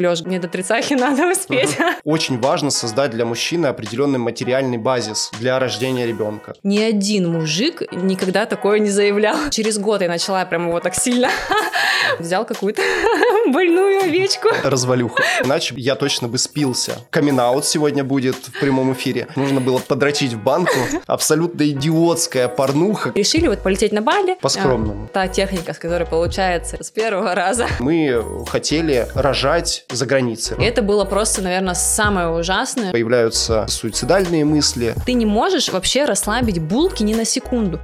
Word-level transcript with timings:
Лёш, 0.00 0.20
мне 0.22 0.38
до 0.38 0.46
тридцахи 0.46 0.94
надо 0.94 1.28
успеть. 1.28 1.76
Очень 2.04 2.38
важно 2.38 2.70
создать 2.70 3.10
для 3.10 3.24
мужчины 3.24 3.66
определенный 3.66 4.20
материальный 4.20 4.78
базис 4.78 5.32
для 5.40 5.58
рождения 5.58 6.06
ребенка. 6.06 6.54
Ни 6.62 6.78
один 6.78 7.32
мужик 7.32 7.82
никогда 7.90 8.46
такое 8.46 8.78
не 8.78 8.90
заявлял. 8.90 9.50
Через 9.50 9.76
год 9.76 10.00
я 10.02 10.06
начала 10.06 10.44
прям 10.44 10.68
его 10.68 10.78
так 10.78 10.94
сильно. 10.94 11.30
Взял 12.20 12.44
какую-то 12.44 12.80
больную 13.52 14.02
овечку. 14.02 14.48
Развалюха. 14.64 15.22
Иначе 15.44 15.74
я 15.76 15.94
точно 15.94 16.28
бы 16.28 16.38
спился. 16.38 16.98
камин 17.10 17.38
сегодня 17.62 18.04
будет 18.04 18.34
в 18.34 18.60
прямом 18.60 18.92
эфире. 18.92 19.28
Нужно 19.36 19.60
было 19.60 19.78
подрочить 19.78 20.32
в 20.32 20.42
банку. 20.42 20.74
Абсолютно 21.06 21.68
идиотская 21.68 22.48
порнуха. 22.48 23.12
Решили 23.14 23.46
вот 23.48 23.62
полететь 23.62 23.92
на 23.92 24.02
Бали. 24.02 24.36
По-скромному. 24.40 25.04
А, 25.04 25.14
та 25.14 25.28
техника, 25.28 25.72
с 25.72 25.78
которой 25.78 26.06
получается 26.06 26.82
с 26.82 26.90
первого 26.90 27.34
раза. 27.34 27.66
Мы 27.78 28.24
хотели 28.48 29.06
рожать 29.14 29.84
за 29.90 30.06
границей. 30.06 30.56
И 30.58 30.64
это 30.64 30.82
было 30.82 31.04
просто, 31.04 31.42
наверное, 31.42 31.74
самое 31.74 32.28
ужасное. 32.28 32.92
Появляются 32.92 33.66
суицидальные 33.68 34.44
мысли. 34.44 34.94
Ты 35.06 35.12
не 35.12 35.26
можешь 35.26 35.68
вообще 35.68 36.04
расслабить 36.04 36.58
булки 36.60 37.02
ни 37.02 37.14
на 37.14 37.24
секунду. 37.24 37.80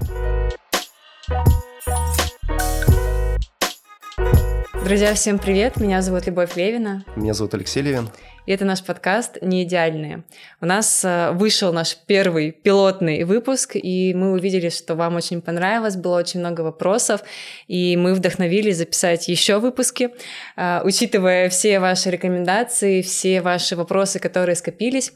Друзья, 4.85 5.15
всем 5.15 5.39
привет! 5.39 5.79
Меня 5.79 6.03
зовут 6.03 6.27
Любовь 6.27 6.57
Левина. 6.57 7.07
Меня 7.17 7.33
зовут 7.33 7.55
Алексей 7.55 7.83
Левин. 7.83 8.11
И 8.45 8.53
это 8.53 8.67
наш 8.67 8.85
подкаст 8.85 9.39
«Не 9.41 9.63
идеальные». 9.63 10.25
У 10.61 10.67
нас 10.67 11.03
э, 11.03 11.31
вышел 11.33 11.73
наш 11.73 11.97
первый 11.97 12.53
пилотный 12.53 13.25
выпуск, 13.25 13.77
и 13.77 14.13
мы 14.13 14.33
увидели, 14.33 14.69
что 14.69 14.95
вам 14.95 15.17
очень 15.17 15.41
понравилось, 15.41 15.97
было 15.97 16.19
очень 16.19 16.41
много 16.41 16.61
вопросов, 16.61 17.23
и 17.67 17.97
мы 17.97 18.13
вдохновились 18.13 18.77
записать 18.77 19.27
еще 19.27 19.59
выпуски, 19.59 20.11
э, 20.59 20.83
учитывая 20.85 21.49
все 21.49 21.81
ваши 21.81 22.11
рекомендации, 22.11 23.01
все 23.01 23.41
ваши 23.41 23.77
вопросы, 23.77 24.19
которые 24.19 24.55
скопились. 24.55 25.15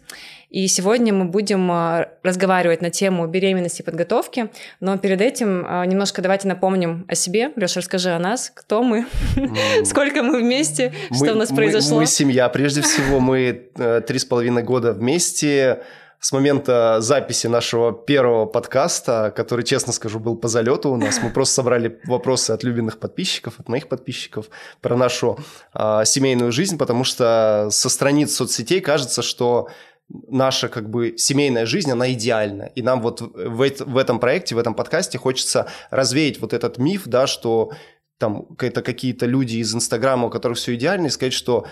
И 0.51 0.67
сегодня 0.67 1.13
мы 1.13 1.27
будем 1.27 1.71
а, 1.71 2.09
разговаривать 2.23 2.81
на 2.81 2.91
тему 2.91 3.27
беременности 3.27 3.83
и 3.83 3.85
подготовки, 3.85 4.51
но 4.81 4.97
перед 4.97 5.21
этим 5.21 5.65
а, 5.67 5.85
немножко 5.85 6.23
давайте 6.23 6.49
напомним 6.49 7.05
о 7.07 7.15
себе. 7.15 7.53
Леша, 7.57 7.81
расскажи 7.81 8.11
о 8.11 8.19
нас, 8.19 8.51
кто 8.55 8.83
мы, 8.83 9.07
сколько 9.85 10.23
мы 10.23 10.41
вместе, 10.41 10.95
что 11.13 11.33
у 11.33 11.37
нас 11.37 11.51
произошло. 11.51 11.99
Мы 11.99 12.07
семья, 12.07 12.49
прежде 12.49 12.81
всего, 12.81 13.21
мы 13.21 13.69
э, 13.77 14.01
три 14.07 14.19
с 14.19 14.25
половиной 14.25 14.63
года 14.63 14.95
вместе, 14.95 15.83
с 16.21 16.33
момента 16.33 16.97
записи 17.01 17.47
нашего 17.47 17.93
первого 17.93 18.47
подкаста, 18.47 19.33
который, 19.37 19.65
честно 19.65 19.93
скажу, 19.93 20.19
был 20.19 20.37
по 20.37 20.49
залету 20.49 20.91
у 20.91 20.97
нас. 20.97 21.21
Мы 21.23 21.31
просто 21.31 21.55
собрали 21.57 22.01
вопросы 22.07 22.51
от 22.51 22.65
любимых 22.65 22.99
подписчиков, 22.99 23.55
от 23.61 23.69
моих 23.69 23.89
подписчиков 23.89 24.47
про 24.81 24.97
нашу 24.97 25.39
э, 25.75 26.03
семейную 26.05 26.53
жизнь, 26.53 26.79
потому 26.79 27.05
что 27.05 27.69
со 27.71 27.89
страниц 27.89 28.35
соцсетей 28.35 28.81
кажется, 28.81 29.23
что 29.23 29.69
наша 30.09 30.69
как 30.69 30.91
бы 30.91 31.15
семейная 31.17 31.67
жизнь, 31.67 31.91
она 31.91 32.13
идеальна. 32.13 32.71
И 32.75 32.83
нам 32.83 33.01
вот 33.01 33.21
в, 33.21 33.57
в 33.57 33.97
этом 33.97 34.19
проекте, 34.21 34.55
в 34.55 34.59
этом 34.59 34.75
подкасте 34.75 35.19
хочется 35.19 35.69
развеять 35.91 36.41
вот 36.41 36.53
этот 36.53 36.79
миф, 36.79 37.03
да, 37.07 37.27
что 37.27 37.73
там 38.19 38.47
это 38.59 38.83
какие-то 38.83 39.27
люди 39.27 39.57
из 39.57 39.75
Инстаграма, 39.75 40.27
у 40.27 40.31
которых 40.31 40.59
все 40.59 40.75
идеально, 40.75 41.07
и 41.07 41.11
сказать, 41.11 41.33
что 41.35 41.67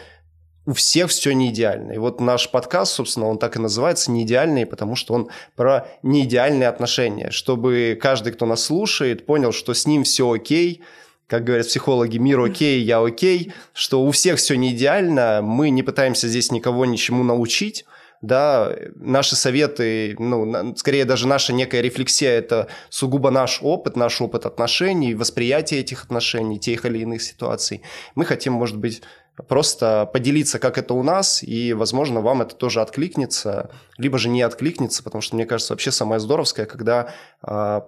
у 0.67 0.73
всех 0.73 1.11
все 1.11 1.33
не 1.33 1.51
идеально. 1.51 1.93
И 1.93 1.99
вот 1.99 2.21
наш 2.21 2.51
подкаст, 2.51 2.93
собственно, 2.93 3.27
он 3.27 3.39
так 3.39 3.57
и 3.57 3.61
называется 3.61 4.11
«Не 4.11 4.25
идеальный», 4.25 4.67
потому 4.67 4.97
что 4.97 5.15
он 5.15 5.29
про 5.55 5.89
неидеальные 6.03 6.69
отношения, 6.69 7.31
чтобы 7.31 7.99
каждый, 8.01 8.33
кто 8.33 8.47
нас 8.47 8.65
слушает, 8.65 9.27
понял, 9.27 9.53
что 9.53 9.75
с 9.75 9.87
ним 9.87 10.03
все 10.03 10.31
окей, 10.31 10.83
как 11.29 11.45
говорят 11.45 11.67
психологи, 11.67 12.19
мир 12.19 12.41
окей, 12.41 12.83
я 12.83 13.01
окей, 13.01 13.53
что 13.73 14.05
у 14.05 14.11
всех 14.11 14.39
все 14.39 14.57
не 14.57 14.73
идеально, 14.73 15.41
мы 15.43 15.71
не 15.71 15.83
пытаемся 15.83 16.29
здесь 16.29 16.51
никого 16.53 16.85
ничему 16.85 17.23
научить, 17.23 17.85
да, 18.23 18.75
наши 18.95 19.37
советы, 19.37 20.17
ну, 20.19 20.75
скорее 20.77 21.05
даже 21.05 21.27
наша 21.27 21.53
некая 21.53 21.81
рефлексия– 21.81 22.31
это 22.39 22.69
сугубо 22.89 23.31
наш 23.31 23.61
опыт, 23.63 23.97
наш 23.97 24.21
опыт 24.21 24.47
отношений, 24.47 25.15
восприятие 25.15 25.81
этих 25.81 26.05
отношений, 26.05 26.59
тех 26.59 26.85
или 26.85 26.99
иных 26.99 27.23
ситуаций. 27.23 27.83
Мы 28.15 28.25
хотим, 28.25 28.55
может 28.55 28.79
быть, 28.79 29.03
просто 29.49 30.09
поделиться, 30.13 30.59
как 30.59 30.79
это 30.79 30.95
у 30.95 31.03
нас, 31.03 31.43
и, 31.43 31.73
возможно, 31.73 32.21
вам 32.21 32.43
это 32.43 32.55
тоже 32.55 32.81
откликнется, 32.81 33.71
либо 33.99 34.19
же 34.19 34.29
не 34.29 34.43
откликнется, 34.43 35.03
потому 35.03 35.23
что, 35.23 35.37
мне 35.37 35.47
кажется, 35.47 35.73
вообще 35.73 35.93
самое 35.93 36.21
здоровское, 36.21 36.67
когда 36.67 37.13
э, 37.43 37.81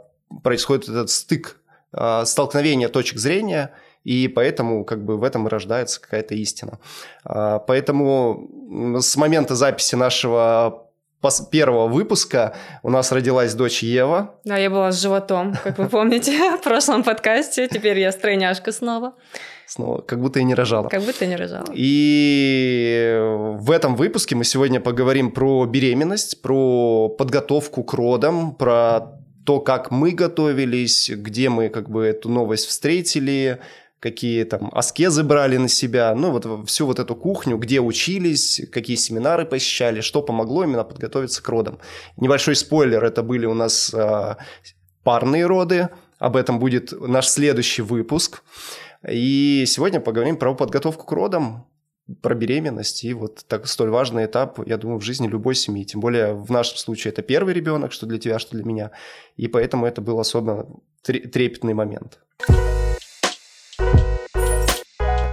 происходит 0.42 0.88
этот 0.88 1.10
стык, 1.10 1.60
э, 1.92 2.24
столкновение 2.26 2.88
точек 2.88 3.18
зрения– 3.18 3.72
и 4.08 4.26
поэтому 4.26 4.86
как 4.86 5.04
бы 5.04 5.18
в 5.18 5.22
этом 5.22 5.46
и 5.46 5.50
рождается 5.50 6.00
какая-то 6.00 6.34
истина. 6.34 6.78
А, 7.24 7.58
поэтому 7.58 8.48
с 9.00 9.16
момента 9.16 9.54
записи 9.54 9.96
нашего 9.96 10.86
первого 11.50 11.88
выпуска 11.88 12.54
у 12.82 12.88
нас 12.88 13.12
родилась 13.12 13.52
дочь 13.52 13.82
Ева. 13.82 14.34
Да, 14.44 14.56
я 14.56 14.70
была 14.70 14.92
с 14.92 15.02
животом, 15.02 15.54
как 15.62 15.76
вы 15.76 15.88
помните, 15.88 16.32
в 16.58 16.62
прошлом 16.62 17.02
подкасте. 17.02 17.68
Теперь 17.68 17.98
я 17.98 18.10
стройняшка 18.10 18.72
снова. 18.72 19.12
Снова, 19.66 20.00
как 20.00 20.22
будто 20.22 20.40
и 20.40 20.44
не 20.44 20.54
рожала. 20.54 20.88
Как 20.88 21.02
будто 21.02 21.26
не 21.26 21.36
рожала. 21.36 21.66
И 21.74 23.14
в 23.58 23.70
этом 23.70 23.94
выпуске 23.94 24.34
мы 24.36 24.44
сегодня 24.44 24.80
поговорим 24.80 25.32
про 25.32 25.66
беременность, 25.66 26.40
про 26.40 27.10
подготовку 27.10 27.84
к 27.84 27.92
родам, 27.92 28.54
про 28.54 29.18
то, 29.44 29.60
как 29.60 29.90
мы 29.90 30.12
готовились, 30.12 31.10
где 31.10 31.50
мы 31.50 31.68
как 31.68 31.90
бы 31.90 32.06
эту 32.06 32.30
новость 32.30 32.66
встретили, 32.66 33.58
какие 34.00 34.44
там 34.44 34.70
аскезы 34.72 35.24
брали 35.24 35.56
на 35.56 35.68
себя, 35.68 36.14
ну 36.14 36.30
вот 36.30 36.68
всю 36.68 36.86
вот 36.86 36.98
эту 36.98 37.16
кухню, 37.16 37.56
где 37.56 37.80
учились, 37.80 38.62
какие 38.72 38.96
семинары 38.96 39.44
посещали, 39.44 40.00
что 40.00 40.22
помогло 40.22 40.64
именно 40.64 40.84
подготовиться 40.84 41.42
к 41.42 41.48
родам. 41.48 41.78
Небольшой 42.16 42.54
спойлер, 42.56 43.04
это 43.04 43.22
были 43.22 43.46
у 43.46 43.54
нас 43.54 43.92
э, 43.92 44.36
парные 45.02 45.46
роды, 45.46 45.88
об 46.18 46.36
этом 46.36 46.58
будет 46.58 46.92
наш 46.92 47.28
следующий 47.28 47.82
выпуск. 47.82 48.42
И 49.08 49.64
сегодня 49.66 50.00
поговорим 50.00 50.36
про 50.36 50.54
подготовку 50.54 51.04
к 51.04 51.12
родам, 51.12 51.66
про 52.22 52.34
беременность 52.34 53.04
и 53.04 53.12
вот 53.12 53.44
так 53.46 53.66
столь 53.66 53.90
важный 53.90 54.24
этап, 54.24 54.66
я 54.66 54.76
думаю, 54.78 54.98
в 54.98 55.04
жизни 55.04 55.28
любой 55.28 55.54
семьи. 55.54 55.84
Тем 55.84 56.00
более 56.00 56.34
в 56.34 56.50
нашем 56.50 56.76
случае 56.78 57.12
это 57.12 57.22
первый 57.22 57.54
ребенок, 57.54 57.92
что 57.92 58.06
для 58.06 58.18
тебя, 58.18 58.38
что 58.38 58.56
для 58.56 58.64
меня. 58.64 58.90
И 59.36 59.46
поэтому 59.46 59.86
это 59.86 60.00
был 60.00 60.18
особо 60.18 60.68
трепетный 61.02 61.74
момент. 61.74 62.18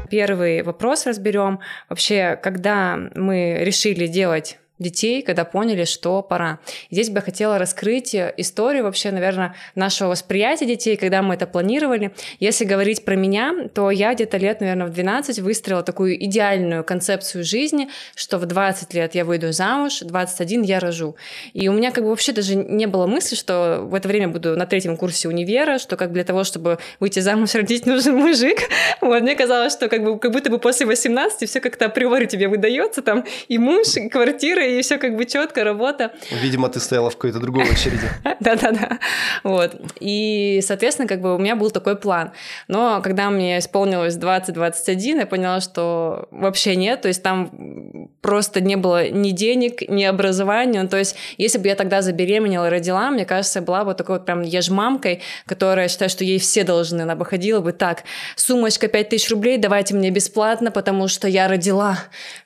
Первый 0.09 0.63
вопрос 0.63 1.05
разберем. 1.05 1.59
Вообще, 1.89 2.39
когда 2.41 2.97
мы 3.15 3.57
решили 3.59 4.07
делать 4.07 4.59
детей, 4.79 5.21
когда 5.21 5.45
поняли, 5.45 5.85
что 5.85 6.21
пора. 6.21 6.59
Здесь 6.91 7.09
бы 7.09 7.15
я 7.15 7.21
хотела 7.21 7.57
раскрыть 7.57 8.15
историю 8.15 8.83
вообще, 8.83 9.11
наверное, 9.11 9.55
нашего 9.75 10.09
восприятия 10.09 10.65
детей, 10.65 10.97
когда 10.97 11.21
мы 11.21 11.35
это 11.35 11.47
планировали. 11.47 12.11
Если 12.39 12.65
говорить 12.65 13.05
про 13.05 13.15
меня, 13.15 13.69
то 13.73 13.89
я 13.89 14.13
где-то 14.13 14.37
лет, 14.37 14.59
наверное, 14.59 14.87
в 14.87 14.91
12 14.91 15.39
выстроила 15.39 15.83
такую 15.83 16.21
идеальную 16.25 16.83
концепцию 16.83 17.43
жизни, 17.43 17.89
что 18.15 18.37
в 18.37 18.45
20 18.45 18.93
лет 18.93 19.15
я 19.15 19.23
выйду 19.23 19.51
замуж, 19.51 19.99
21 20.01 20.63
я 20.63 20.79
рожу. 20.79 21.15
И 21.53 21.69
у 21.69 21.73
меня 21.73 21.91
как 21.91 22.03
бы 22.03 22.09
вообще 22.09 22.33
даже 22.33 22.55
не 22.55 22.85
было 22.85 23.07
мысли, 23.07 23.35
что 23.35 23.81
в 23.83 23.93
это 23.95 24.07
время 24.07 24.27
буду 24.27 24.57
на 24.57 24.65
третьем 24.65 24.97
курсе 24.97 25.29
универа, 25.29 25.79
что 25.79 25.95
как 25.95 26.11
для 26.11 26.23
того, 26.23 26.43
чтобы 26.43 26.79
выйти 26.99 27.19
замуж, 27.19 27.55
родить 27.55 27.85
нужен 27.85 28.15
мужик. 28.15 28.59
Вот, 29.01 29.21
мне 29.21 29.35
казалось, 29.35 29.73
что 29.73 29.87
как, 29.87 30.03
бы, 30.03 30.19
как 30.19 30.31
будто 30.31 30.49
бы 30.49 30.59
после 30.59 30.85
18 30.85 31.49
все 31.49 31.59
как-то 31.59 31.85
априори 31.85 32.25
тебе 32.25 32.47
выдается, 32.47 33.01
там 33.01 33.25
и 33.47 33.57
муж, 33.57 33.95
и 33.95 34.09
квартира, 34.09 34.64
и 34.65 34.81
все 34.81 34.97
как 34.97 35.15
бы 35.15 35.25
четко, 35.25 35.63
работа. 35.63 36.11
Видимо, 36.31 36.69
ты 36.69 36.79
стояла 36.79 37.09
в 37.09 37.15
какой-то 37.15 37.39
другой 37.39 37.63
очереди. 37.63 38.09
Да-да-да. 38.39 38.99
Вот. 39.43 39.75
И, 39.99 40.59
соответственно, 40.63 41.07
как 41.07 41.21
бы 41.21 41.35
у 41.35 41.37
меня 41.37 41.55
был 41.55 41.71
такой 41.71 41.95
план. 41.95 42.31
Но 42.67 43.01
когда 43.01 43.29
мне 43.29 43.59
исполнилось 43.59 44.15
20-21, 44.17 45.19
я 45.19 45.25
поняла, 45.25 45.61
что 45.61 46.27
вообще 46.31 46.75
нет. 46.75 47.01
То 47.01 47.07
есть 47.07 47.23
там 47.23 48.09
просто 48.21 48.61
не 48.61 48.75
было 48.75 49.09
ни 49.09 49.31
денег, 49.31 49.87
ни 49.87 50.03
образования. 50.03 50.83
Ну, 50.83 50.89
то 50.89 50.97
есть 50.97 51.15
если 51.37 51.57
бы 51.57 51.67
я 51.67 51.75
тогда 51.75 52.01
забеременела 52.01 52.67
и 52.67 52.69
родила, 52.69 53.11
мне 53.11 53.25
кажется, 53.25 53.59
я 53.59 53.65
была 53.65 53.83
бы 53.83 53.93
такой 53.93 54.17
вот 54.17 54.25
прям 54.25 54.41
ежмамкой, 54.41 55.21
которая 55.45 55.87
считает, 55.87 56.11
что 56.11 56.23
ей 56.23 56.39
все 56.39 56.63
должны. 56.63 57.01
Она 57.01 57.15
бы 57.15 57.25
ходила 57.25 57.59
бы 57.59 57.71
так, 57.71 58.03
сумочка 58.35 58.87
5000 58.87 59.29
рублей, 59.31 59.57
давайте 59.57 59.93
мне 59.95 60.09
бесплатно, 60.09 60.71
потому 60.71 61.07
что 61.07 61.27
я 61.27 61.47
родила. 61.47 61.99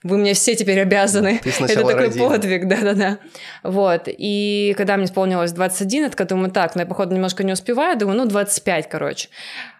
Вы 0.03 0.17
мне 0.17 0.33
все 0.33 0.55
теперь 0.55 0.79
обязаны. 0.81 1.39
Ты 1.44 1.49
Это 1.49 1.83
такой 1.85 2.08
родила. 2.09 2.29
подвиг, 2.29 2.67
да-да-да. 2.67 3.19
Вот. 3.63 4.03
И 4.07 4.73
когда 4.77 4.97
мне 4.97 5.06
исполнилось 5.06 5.51
21, 5.51 6.03
я 6.03 6.09
такая 6.09 6.27
думаю, 6.27 6.51
так, 6.51 6.75
ну 6.75 6.81
я, 6.81 6.88
походу, 6.88 7.15
немножко 7.15 7.44
не 7.44 7.53
успеваю, 7.53 7.97
думаю, 7.97 8.17
ну, 8.17 8.25
25, 8.25 8.89
короче. 8.89 9.29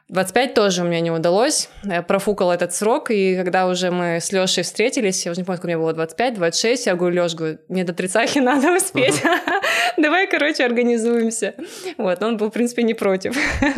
25 0.10 0.56
тоже 0.56 0.82
у 0.82 0.86
меня 0.86 1.02
не 1.02 1.12
удалось. 1.12 1.70
Я 1.84 2.02
профукала 2.02 2.54
этот 2.54 2.74
срок, 2.74 3.12
и 3.12 3.36
когда 3.36 3.68
уже 3.68 3.92
мы 3.92 4.20
с 4.20 4.32
Лешей 4.32 4.64
встретились, 4.64 5.24
я 5.26 5.32
уже 5.32 5.42
не 5.42 5.46
помню, 5.46 5.58
сколько 5.58 5.68
мне 5.68 5.78
было, 5.78 5.94
25, 5.94 6.34
26, 6.34 6.88
я 6.88 6.96
говорю, 6.96 7.22
Леш, 7.22 7.36
говорю, 7.36 7.60
мне 7.68 7.84
до 7.84 7.94
тридцахи 7.94 8.40
надо 8.40 8.76
успеть. 8.76 9.22
Давай, 9.98 10.28
короче, 10.28 10.66
организуемся. 10.66 11.54
Вот, 11.98 12.24
он 12.24 12.38
был, 12.38 12.50
в 12.50 12.52
принципе, 12.52 12.82
не 12.82 12.96
против 12.96 13.38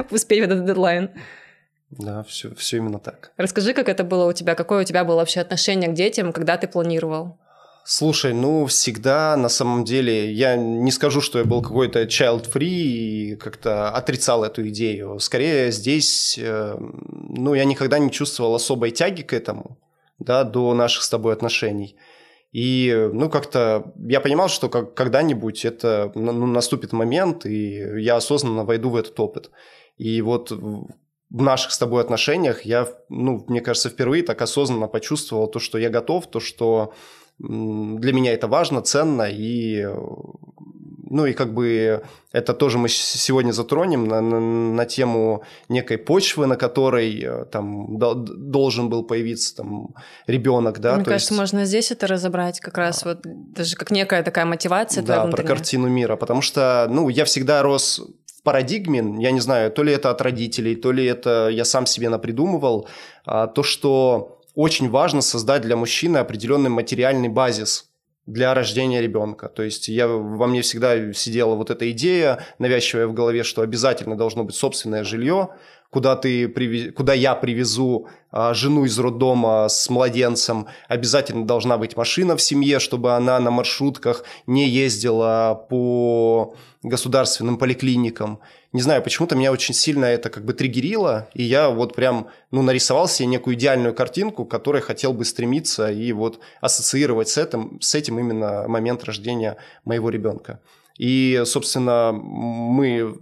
успеть 0.10 0.40
в 0.40 0.44
этот 0.44 0.66
дедлайн. 0.66 1.10
Да, 1.90 2.24
все, 2.24 2.56
все 2.56 2.78
именно 2.78 3.00
так. 3.00 3.32
Расскажи, 3.36 3.74
как 3.74 3.90
это 3.90 4.06
было 4.06 4.26
у 4.26 4.32
тебя, 4.32 4.56
какое 4.56 4.82
у 4.82 4.86
тебя 4.86 5.04
было 5.04 5.18
вообще 5.18 5.42
отношение 5.42 5.90
к 5.90 5.94
детям, 5.94 6.32
когда 6.32 6.56
ты 6.56 6.68
планировал? 6.68 7.38
Слушай, 7.84 8.34
ну 8.34 8.68
всегда 8.68 9.36
на 9.36 9.50
самом 9.50 9.84
деле 9.84 10.32
я 10.32 10.56
не 10.56 10.92
скажу, 10.92 11.20
что 11.20 11.40
я 11.40 11.46
был 11.46 11.62
какой-то 11.62 12.04
child-free 12.04 12.64
и 12.64 13.36
как-то 13.36 13.90
отрицал 13.90 14.44
эту 14.44 14.68
идею. 14.70 15.20
Скорее 15.20 15.72
здесь, 15.72 16.38
э, 16.38 16.78
ну 16.78 17.54
я 17.56 17.66
никогда 17.66 17.98
не 17.98 18.12
чувствовал 18.12 18.54
особой 18.54 18.92
тяги 18.92 19.24
к 19.24 19.34
этому, 19.34 19.80
да, 20.20 20.44
до 20.44 20.74
наших 20.74 21.04
с 21.04 21.10
тобой 21.10 21.34
отношений. 21.34 21.96
И, 22.52 23.10
ну, 23.14 23.30
как-то 23.30 23.94
я 23.96 24.20
понимал, 24.20 24.50
что 24.50 24.68
как, 24.68 24.94
когда-нибудь 24.94 25.64
это 25.64 26.12
ну, 26.16 26.46
наступит 26.46 26.92
момент, 26.92 27.46
и 27.46 28.02
я 28.02 28.18
осознанно 28.18 28.66
войду 28.66 28.90
в 28.90 28.98
этот 28.98 29.18
опыт. 29.20 29.52
И 29.98 30.22
вот 30.22 30.52
в 30.52 31.42
наших 31.42 31.72
с 31.72 31.78
тобой 31.78 32.02
отношениях 32.02 32.64
я, 32.64 32.90
ну, 33.08 33.46
мне 33.48 33.62
кажется, 33.62 33.90
впервые 33.90 34.22
так 34.24 34.42
осознанно 34.42 34.88
почувствовал 34.88 35.48
то, 35.48 35.60
что 35.60 35.78
я 35.78 35.90
готов, 35.90 36.30
то, 36.30 36.42
что 36.42 36.94
для 37.42 38.14
меня 38.14 38.34
это 38.34 38.48
важно, 38.48 38.82
ценно, 38.82 39.28
и 39.30 39.88
ну 41.12 41.26
и 41.26 41.34
как 41.34 41.54
бы 41.54 42.02
это 42.32 42.54
тоже 42.54 42.78
мы 42.78 42.88
сегодня 42.88 43.52
затронем 43.52 44.08
на, 44.08 44.22
на, 44.22 44.40
на 44.40 44.86
тему 44.86 45.44
некой 45.68 45.98
почвы, 45.98 46.48
на 46.48 46.56
которой 46.56 47.22
э, 47.22 47.46
там 47.46 47.98
должен 48.00 48.90
был 48.90 49.04
появиться 49.04 49.58
там 49.58 49.94
ребенок, 50.28 50.80
да. 50.80 50.96
Мне 50.96 51.04
кажется, 51.04 51.34
есть... 51.34 51.40
можно 51.40 51.66
здесь 51.66 51.92
это 51.92 52.08
разобрать 52.08 52.62
как 52.62 52.78
раз 52.78 53.04
вот 53.04 53.20
даже 53.24 53.76
как 53.76 53.92
некая 53.92 54.24
такая 54.24 54.46
мотивация. 54.46 55.04
Да, 55.04 55.26
про 55.26 55.44
картину 55.44 55.90
мира, 55.90 56.16
потому 56.16 56.42
что 56.42 56.88
ну 56.90 57.10
я 57.10 57.26
всегда 57.26 57.62
рос 57.62 58.02
в 58.38 58.44
парадигме, 58.44 59.22
я 59.22 59.32
не 59.32 59.42
знаю, 59.42 59.70
то 59.72 59.84
ли 59.84 59.92
это 59.92 60.12
от 60.12 60.22
родителей, 60.22 60.76
то 60.76 60.94
ли 60.94 61.06
это 61.06 61.50
я 61.50 61.66
сам 61.66 61.86
себе 61.86 62.08
напридумывал, 62.08 62.88
а, 63.26 63.48
то 63.48 63.64
что 63.64 64.41
очень 64.56 64.90
важно 64.90 65.22
создать 65.22 65.62
для 65.62 65.76
мужчины 65.76 66.18
определенный 66.18 66.70
материальный 66.70 67.30
базис 67.30 67.90
для 68.26 68.54
рождения 68.54 69.02
ребенка. 69.02 69.50
То 69.50 69.64
есть 69.64 69.88
я, 69.88 70.08
во 70.08 70.48
мне 70.48 70.62
всегда 70.62 71.12
сидела 71.14 71.56
вот 71.56 71.70
эта 71.70 71.90
идея, 71.92 72.46
навязчивая 72.60 73.08
в 73.08 73.14
голове, 73.14 73.44
что 73.44 73.62
обязательно 73.62 74.16
должно 74.16 74.44
быть 74.44 74.56
собственное 74.56 75.04
жилье, 75.04 75.50
куда, 75.92 76.16
ты 76.16 76.48
привез, 76.48 76.94
куда 76.94 77.14
я 77.14 77.36
привезу 77.36 78.08
а, 78.32 78.54
жену 78.54 78.86
из 78.86 78.98
роддома 78.98 79.68
с 79.68 79.90
младенцем, 79.90 80.68
обязательно 80.88 81.46
должна 81.46 81.78
быть 81.78 81.96
машина 81.98 82.36
в 82.36 82.42
семье, 82.42 82.80
чтобы 82.80 83.14
она 83.14 83.40
на 83.40 83.52
маршрутках 83.52 84.24
не 84.48 84.68
ездила 84.68 85.68
по 85.70 86.56
государственным 86.82 87.58
поликлиникам. 87.58 88.40
Не 88.72 88.82
знаю, 88.82 89.04
почему-то 89.04 89.36
меня 89.36 89.52
очень 89.52 89.76
сильно 89.76 90.06
это 90.06 90.30
как 90.30 90.46
бы 90.46 90.54
триггерило, 90.54 91.28
и 91.34 91.44
я 91.44 91.70
вот 91.70 91.94
прям, 91.94 92.30
ну, 92.52 92.62
нарисовал 92.62 93.10
себе 93.10 93.28
некую 93.28 93.56
идеальную 93.56 93.94
картинку, 93.94 94.46
к 94.46 94.52
которой 94.52 94.82
хотел 94.82 95.12
бы 95.12 95.26
стремиться 95.26 95.92
и 95.92 96.14
вот 96.14 96.40
ассоциировать 96.62 97.28
с 97.28 97.38
этим, 97.38 97.80
с 97.82 97.94
этим 97.96 98.18
именно 98.18 98.66
момент 98.68 99.04
рождения 99.04 99.58
моего 99.84 100.10
ребенка. 100.10 100.62
И, 100.98 101.42
собственно, 101.46 102.12
мы, 102.14 103.18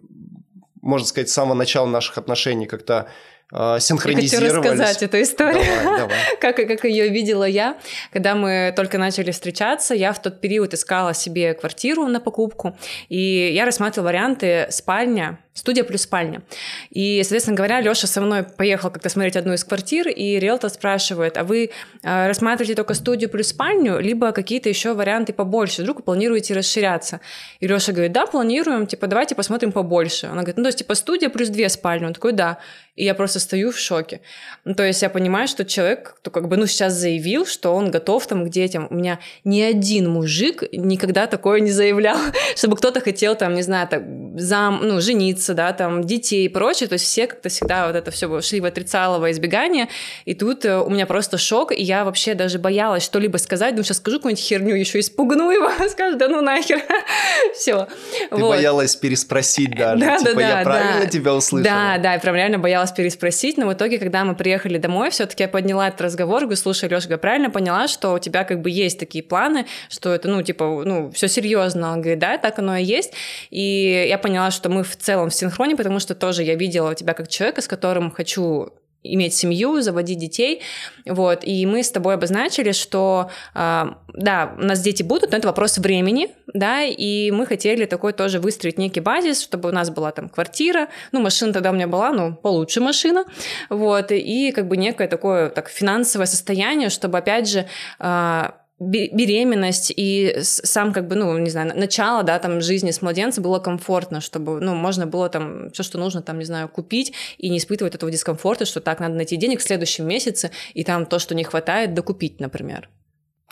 можно 0.89 1.07
сказать, 1.07 1.29
с 1.29 1.33
самого 1.33 1.53
начала 1.53 1.85
наших 1.85 2.17
отношений 2.17 2.65
как-то 2.65 3.09
синхронизировались. 3.51 4.51
Я 4.51 4.61
хочу 4.61 4.71
рассказать 4.71 5.03
эту 5.03 5.21
историю, 5.21 5.63
давай, 5.83 5.97
давай. 5.97 6.17
как, 6.39 6.55
как 6.55 6.83
ее 6.85 7.09
видела 7.09 7.45
я. 7.45 7.77
Когда 8.13 8.35
мы 8.35 8.73
только 8.75 8.97
начали 8.97 9.31
встречаться, 9.31 9.95
я 9.95 10.13
в 10.13 10.21
тот 10.21 10.39
период 10.39 10.73
искала 10.73 11.13
себе 11.13 11.55
квартиру 11.55 12.05
на 12.05 12.19
покупку, 12.19 12.77
и 13.07 13.51
я 13.53 13.65
рассматривала 13.65 14.09
варианты 14.09 14.67
спальня, 14.69 15.39
студия 15.53 15.83
плюс 15.83 16.01
спальня. 16.01 16.41
И, 16.89 17.21
соответственно 17.23 17.57
говоря, 17.57 17.81
Лёша 17.81 18.07
со 18.07 18.21
мной 18.21 18.43
поехал 18.43 18.91
как-то 18.91 19.09
смотреть 19.09 19.35
одну 19.35 19.53
из 19.53 19.63
квартир, 19.63 20.07
и 20.07 20.39
риэлтор 20.39 20.69
спрашивает, 20.69 21.37
а 21.37 21.43
вы 21.43 21.71
э, 22.03 22.27
рассматриваете 22.27 22.75
только 22.75 22.93
студию 22.93 23.29
плюс 23.29 23.47
спальню, 23.47 23.99
либо 23.99 24.31
какие-то 24.31 24.69
еще 24.69 24.93
варианты 24.93 25.33
побольше, 25.33 25.81
вдруг 25.81 26.03
планируете 26.03 26.53
расширяться? 26.53 27.19
И 27.59 27.67
Лёша 27.67 27.91
говорит, 27.91 28.11
да, 28.11 28.25
планируем, 28.25 28.87
типа, 28.87 29.07
давайте 29.07 29.35
посмотрим 29.35 29.71
побольше. 29.71 30.27
Она 30.27 30.41
говорит, 30.41 30.57
ну, 30.57 30.63
то 30.63 30.69
есть, 30.69 30.79
типа, 30.79 30.95
студия 30.95 31.29
плюс 31.29 31.49
две 31.49 31.67
спальни. 31.69 32.05
Он 32.05 32.13
такой, 32.13 32.33
да. 32.33 32.59
И 32.95 33.03
я 33.03 33.13
просто 33.13 33.38
стою 33.39 33.71
в 33.71 33.79
шоке. 33.79 34.21
Ну, 34.65 34.75
то 34.75 34.83
есть 34.83 35.01
я 35.01 35.09
понимаю, 35.09 35.47
что 35.47 35.63
человек, 35.63 36.15
кто 36.17 36.31
как 36.31 36.47
бы, 36.47 36.57
ну, 36.57 36.67
сейчас 36.67 36.93
заявил, 36.93 37.45
что 37.45 37.73
он 37.73 37.91
готов 37.91 38.27
там 38.27 38.45
к 38.45 38.49
детям. 38.49 38.87
У 38.89 38.95
меня 38.95 39.19
ни 39.43 39.61
один 39.61 40.09
мужик 40.09 40.63
никогда 40.71 41.27
такое 41.27 41.59
не 41.61 41.71
заявлял, 41.71 42.17
чтобы 42.55 42.75
кто-то 42.75 42.99
хотел 43.01 43.35
там, 43.35 43.53
не 43.53 43.61
знаю, 43.61 43.87
так, 43.87 44.03
зам, 44.35 44.81
ну, 44.83 44.99
жениться, 44.99 45.53
да, 45.53 45.71
там, 45.73 46.03
детей 46.03 46.45
и 46.45 46.49
прочее. 46.49 46.89
То 46.89 46.93
есть 46.93 47.05
все 47.05 47.27
как-то 47.27 47.49
всегда 47.49 47.87
вот 47.87 47.95
это 47.95 48.11
все 48.11 48.41
шли 48.41 48.59
в 48.59 48.65
отрицалово 48.65 49.31
избегание. 49.31 49.87
И 50.25 50.33
тут 50.33 50.65
э, 50.65 50.77
у 50.77 50.89
меня 50.89 51.05
просто 51.05 51.37
шок, 51.37 51.71
и 51.71 51.81
я 51.81 52.03
вообще 52.03 52.33
даже 52.33 52.59
боялась 52.59 53.03
что-либо 53.03 53.37
сказать. 53.37 53.75
Ну, 53.75 53.83
сейчас 53.83 53.97
скажу 53.97 54.17
какую-нибудь 54.17 54.43
херню, 54.43 54.75
еще 54.75 54.99
испугну 54.99 55.51
его, 55.51 55.71
скажет, 55.89 56.17
да 56.17 56.27
ну 56.27 56.41
нахер. 56.41 56.81
все. 57.55 57.87
Ты 58.29 58.35
вот. 58.35 58.49
боялась 58.49 58.95
переспросить 58.95 59.75
даже. 59.75 60.03
Да, 60.03 60.17
типа, 60.17 60.35
да, 60.35 60.41
я 60.41 60.55
да, 60.57 60.63
правильно 60.63 61.01
да. 61.01 61.09
тебя 61.09 61.33
услышала? 61.33 61.63
Да, 61.63 61.97
да, 61.97 62.13
я 62.13 62.19
прям 62.19 62.35
реально 62.35 62.59
боялась 62.59 62.89
вас 62.89 62.95
переспросить, 63.29 63.57
но 63.57 63.67
в 63.67 63.73
итоге, 63.73 63.99
когда 63.99 64.23
мы 64.23 64.35
приехали 64.35 64.77
домой, 64.77 65.09
все-таки 65.09 65.43
я 65.43 65.49
подняла 65.49 65.87
этот 65.87 66.01
разговор, 66.01 66.41
говорю, 66.41 66.55
слушай, 66.55 66.89
Лёша, 66.89 67.09
я 67.09 67.17
правильно 67.17 67.49
поняла, 67.49 67.87
что 67.87 68.13
у 68.13 68.19
тебя 68.19 68.43
как 68.43 68.61
бы 68.61 68.69
есть 68.69 68.99
такие 68.99 69.23
планы, 69.23 69.65
что 69.89 70.13
это, 70.13 70.27
ну, 70.27 70.41
типа, 70.41 70.83
ну, 70.85 71.11
все 71.11 71.27
серьезно. 71.27 71.93
Он 71.93 72.01
говорит, 72.01 72.19
да, 72.19 72.37
так 72.37 72.59
оно 72.59 72.77
и 72.77 72.83
есть. 72.83 73.13
И 73.51 74.05
я 74.09 74.17
поняла, 74.17 74.51
что 74.51 74.69
мы 74.69 74.83
в 74.83 74.95
целом 74.95 75.29
в 75.29 75.33
синхроне, 75.33 75.75
потому 75.75 75.99
что 75.99 76.15
тоже 76.15 76.43
я 76.43 76.55
видела 76.55 76.95
тебя 76.95 77.13
как 77.13 77.27
человека, 77.27 77.61
с 77.61 77.67
которым 77.67 78.11
хочу 78.11 78.73
иметь 79.03 79.33
семью, 79.33 79.81
заводить 79.81 80.19
детей, 80.19 80.61
вот, 81.05 81.39
и 81.43 81.65
мы 81.65 81.83
с 81.83 81.91
тобой 81.91 82.15
обозначили, 82.15 82.71
что, 82.73 83.29
э, 83.55 83.85
да, 84.13 84.55
у 84.57 84.63
нас 84.63 84.81
дети 84.81 85.03
будут, 85.03 85.31
но 85.31 85.37
это 85.37 85.47
вопрос 85.47 85.77
времени, 85.77 86.29
да, 86.53 86.83
и 86.83 87.31
мы 87.31 87.45
хотели 87.45 87.85
такой 87.85 88.13
тоже 88.13 88.39
выстроить 88.39 88.77
некий 88.77 88.99
базис, 88.99 89.41
чтобы 89.41 89.69
у 89.69 89.71
нас 89.71 89.89
была 89.89 90.11
там 90.11 90.27
квартира, 90.27 90.89
ну, 91.11 91.21
машина 91.21 91.53
тогда 91.53 91.71
у 91.71 91.73
меня 91.73 91.87
была, 91.87 92.11
ну, 92.11 92.35
получше 92.35 92.81
машина, 92.81 93.25
вот, 93.69 94.11
и 94.11 94.51
как 94.51 94.67
бы 94.67 94.75
некое 94.75 95.07
такое, 95.07 95.49
так, 95.49 95.69
финансовое 95.69 96.25
состояние, 96.27 96.89
чтобы, 96.89 97.17
опять 97.17 97.47
же, 97.47 97.65
э, 97.99 98.49
беременность 98.79 99.91
и 99.95 100.37
сам 100.41 100.93
как 100.93 101.07
бы, 101.07 101.15
ну, 101.15 101.37
не 101.37 101.49
знаю, 101.49 101.77
начало, 101.77 102.23
да, 102.23 102.39
там, 102.39 102.61
жизни 102.61 102.91
с 102.91 103.01
младенцем 103.01 103.43
было 103.43 103.59
комфортно, 103.59 104.21
чтобы, 104.21 104.61
ну, 104.61 104.73
можно 104.73 105.05
было 105.05 105.29
там 105.29 105.69
все, 105.71 105.83
что 105.83 105.97
нужно, 105.97 106.21
там, 106.21 106.39
не 106.39 106.45
знаю, 106.45 106.69
купить 106.69 107.13
и 107.37 107.49
не 107.49 107.57
испытывать 107.57 107.95
этого 107.95 108.11
дискомфорта, 108.11 108.65
что 108.65 108.79
так, 108.79 108.99
надо 108.99 109.15
найти 109.15 109.35
денег 109.35 109.59
в 109.59 109.63
следующем 109.63 110.07
месяце 110.07 110.51
и 110.73 110.83
там 110.83 111.05
то, 111.05 111.19
что 111.19 111.35
не 111.35 111.43
хватает, 111.43 111.93
докупить, 111.93 112.39
например. 112.39 112.89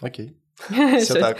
Окей. 0.01 0.37
Все 0.99 1.19
так. 1.19 1.37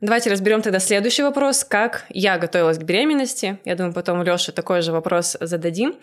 Давайте 0.00 0.30
разберем 0.30 0.62
тогда 0.62 0.78
следующий 0.78 1.24
вопрос. 1.24 1.64
Как 1.64 2.04
я 2.10 2.38
готовилась 2.38 2.78
к 2.78 2.82
беременности? 2.82 3.58
Я 3.64 3.74
думаю, 3.74 3.92
потом 3.92 4.22
Лёше 4.22 4.52
такой 4.52 4.80
же 4.80 4.92
вопрос 4.92 5.36
зададим. 5.40 5.96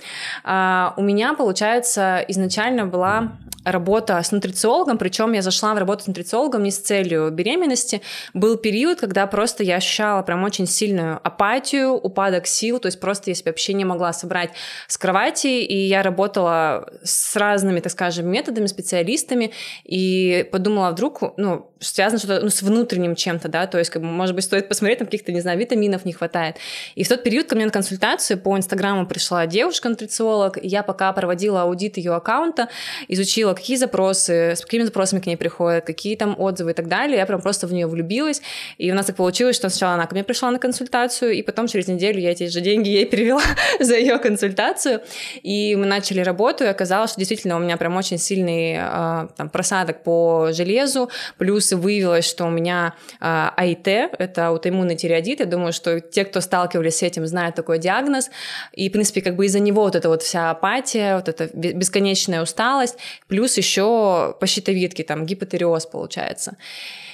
А, 0.43 0.93
у 0.97 1.01
меня, 1.01 1.33
получается, 1.33 2.24
изначально 2.27 2.85
была 2.85 3.38
работа 3.65 4.22
с 4.22 4.31
нутрициологом, 4.31 4.98
причем 4.98 5.34
я 5.34 5.41
зашла 5.41 5.74
в 5.74 5.77
работу 5.77 6.03
с 6.03 6.07
нутрициологом 6.07 6.63
не 6.63 6.72
с 6.72 6.77
целью 6.77 7.31
беременности. 7.31 8.01
Был 8.34 8.57
период, 8.57 9.00
когда 9.00 9.25
просто 9.27 9.63
я 9.63 9.77
ощущала 9.77 10.22
прям 10.22 10.43
очень 10.43 10.67
сильную 10.67 11.19
апатию, 11.24 11.93
упадок 11.93 12.45
сил, 12.45 12.79
то 12.79 12.86
есть 12.86 13.00
просто 13.00 13.31
я 13.31 13.36
себя 13.36 13.51
вообще 13.51 13.74
не 13.74 13.84
могла 13.84 14.13
собрать 14.13 14.51
с 14.88 14.98
кровати, 14.98 15.48
и 15.48 15.75
я 15.88 16.03
работала 16.03 16.88
с 17.03 17.36
разными, 17.36 17.79
так 17.79 17.91
скажем, 17.91 18.27
методами, 18.27 18.67
специалистами, 18.67 19.51
и 19.84 20.48
подумала, 20.51 20.91
вдруг, 20.91 21.38
ну, 21.38 21.72
связано 21.79 22.19
что-то 22.19 22.41
ну, 22.41 22.50
с 22.50 22.62
внутренним 22.62 23.15
чем-то, 23.15 23.48
да, 23.48 23.67
то 23.67 23.79
есть, 23.79 23.89
как 23.89 24.01
бы, 24.01 24.07
может 24.07 24.36
быть, 24.36 24.43
стоит 24.43 24.67
посмотреть, 24.67 25.00
там 25.00 25.07
каких-то, 25.07 25.31
не 25.31 25.41
знаю, 25.41 25.57
витаминов 25.57 26.05
не 26.05 26.13
хватает. 26.13 26.57
И 26.93 27.03
в 27.03 27.10
тот 27.10 27.24
период 27.24 27.48
ко 27.48 27.55
мне 27.55 27.65
на 27.65 27.72
консультацию 27.72 28.39
по 28.39 28.55
Инстаграму 28.55 29.07
пришла 29.07 29.48
девушка-нутрициолог, 29.48 30.60
я 30.62 30.84
пока 30.84 31.12
проводила 31.13 31.63
аудит 31.63 31.98
ее 31.98 32.13
аккаунта, 32.13 32.69
изучила, 33.07 33.54
какие 33.55 33.77
запросы, 33.77 34.55
с 34.55 34.62
какими 34.62 34.83
запросами 34.83 35.19
к 35.19 35.25
ней 35.25 35.38
приходят, 35.38 35.85
какие 35.85 36.15
там 36.15 36.35
отзывы 36.39 36.71
и 36.71 36.74
так 36.74 36.88
далее, 36.88 37.17
я 37.17 37.25
прям 37.25 37.41
просто 37.41 37.67
в 37.67 37.74
нее 37.74 37.88
влюбилась, 37.88 38.41
и 38.77 38.91
у 38.91 38.95
нас 38.95 39.05
так 39.05 39.15
получилось, 39.15 39.55
что 39.55 39.69
сначала 39.69 39.93
она 39.93 40.05
ко 40.05 40.15
мне 40.15 40.24
пришла 40.24 40.51
на 40.51 40.59
консультацию, 40.59 41.31
и 41.31 41.41
потом 41.41 41.67
через 41.67 41.88
неделю 41.88 42.19
я 42.19 42.31
эти 42.31 42.47
же 42.47 42.62
деньги 42.62 42.89
ей 42.89 43.05
перевела 43.05 43.41
за 43.79 43.95
ее 43.95 44.17
консультацию, 44.19 45.01
и 45.41 45.75
мы 45.75 45.85
начали 45.85 46.21
работу, 46.21 46.63
и 46.63 46.67
оказалось, 46.67 47.12
что 47.12 47.19
действительно 47.19 47.55
у 47.55 47.59
меня 47.59 47.77
прям 47.77 47.95
очень 47.95 48.17
сильный 48.17 48.77
э, 48.77 49.27
там, 49.35 49.50
просадок 49.50 50.03
по 50.03 50.50
железу, 50.51 51.09
плюс 51.38 51.71
выявилось, 51.71 52.25
что 52.25 52.45
у 52.45 52.50
меня 52.50 52.95
э, 53.21 53.50
АИТ, 53.55 53.88
это 53.88 54.47
аутоиммунный 54.47 54.95
тиреодит. 54.95 55.39
Я 55.39 55.45
думаю, 55.45 55.74
что 55.74 56.00
те, 56.00 56.25
кто 56.25 56.41
сталкивались 56.41 56.97
с 56.97 57.03
этим, 57.03 57.25
знают 57.27 57.55
такой 57.55 57.79
диагноз. 57.79 58.29
И, 58.74 58.89
в 58.89 58.91
принципе, 58.91 59.21
как 59.21 59.35
бы 59.35 59.45
из-за 59.45 59.59
него 59.59 59.83
вот 59.83 59.95
эта 59.95 60.09
вот 60.09 60.24
вся 60.24 60.51
апатия, 60.51 61.15
вот 61.15 61.29
эта 61.29 61.50
бесконечная 61.53 62.41
усталость. 62.41 62.97
Плюс 63.27 63.44
плюс 63.45 63.57
еще 63.57 64.35
по 64.39 64.47
щитовидке, 64.47 65.03
там 65.03 65.25
гипотереоз 65.25 65.85
получается. 65.85 66.57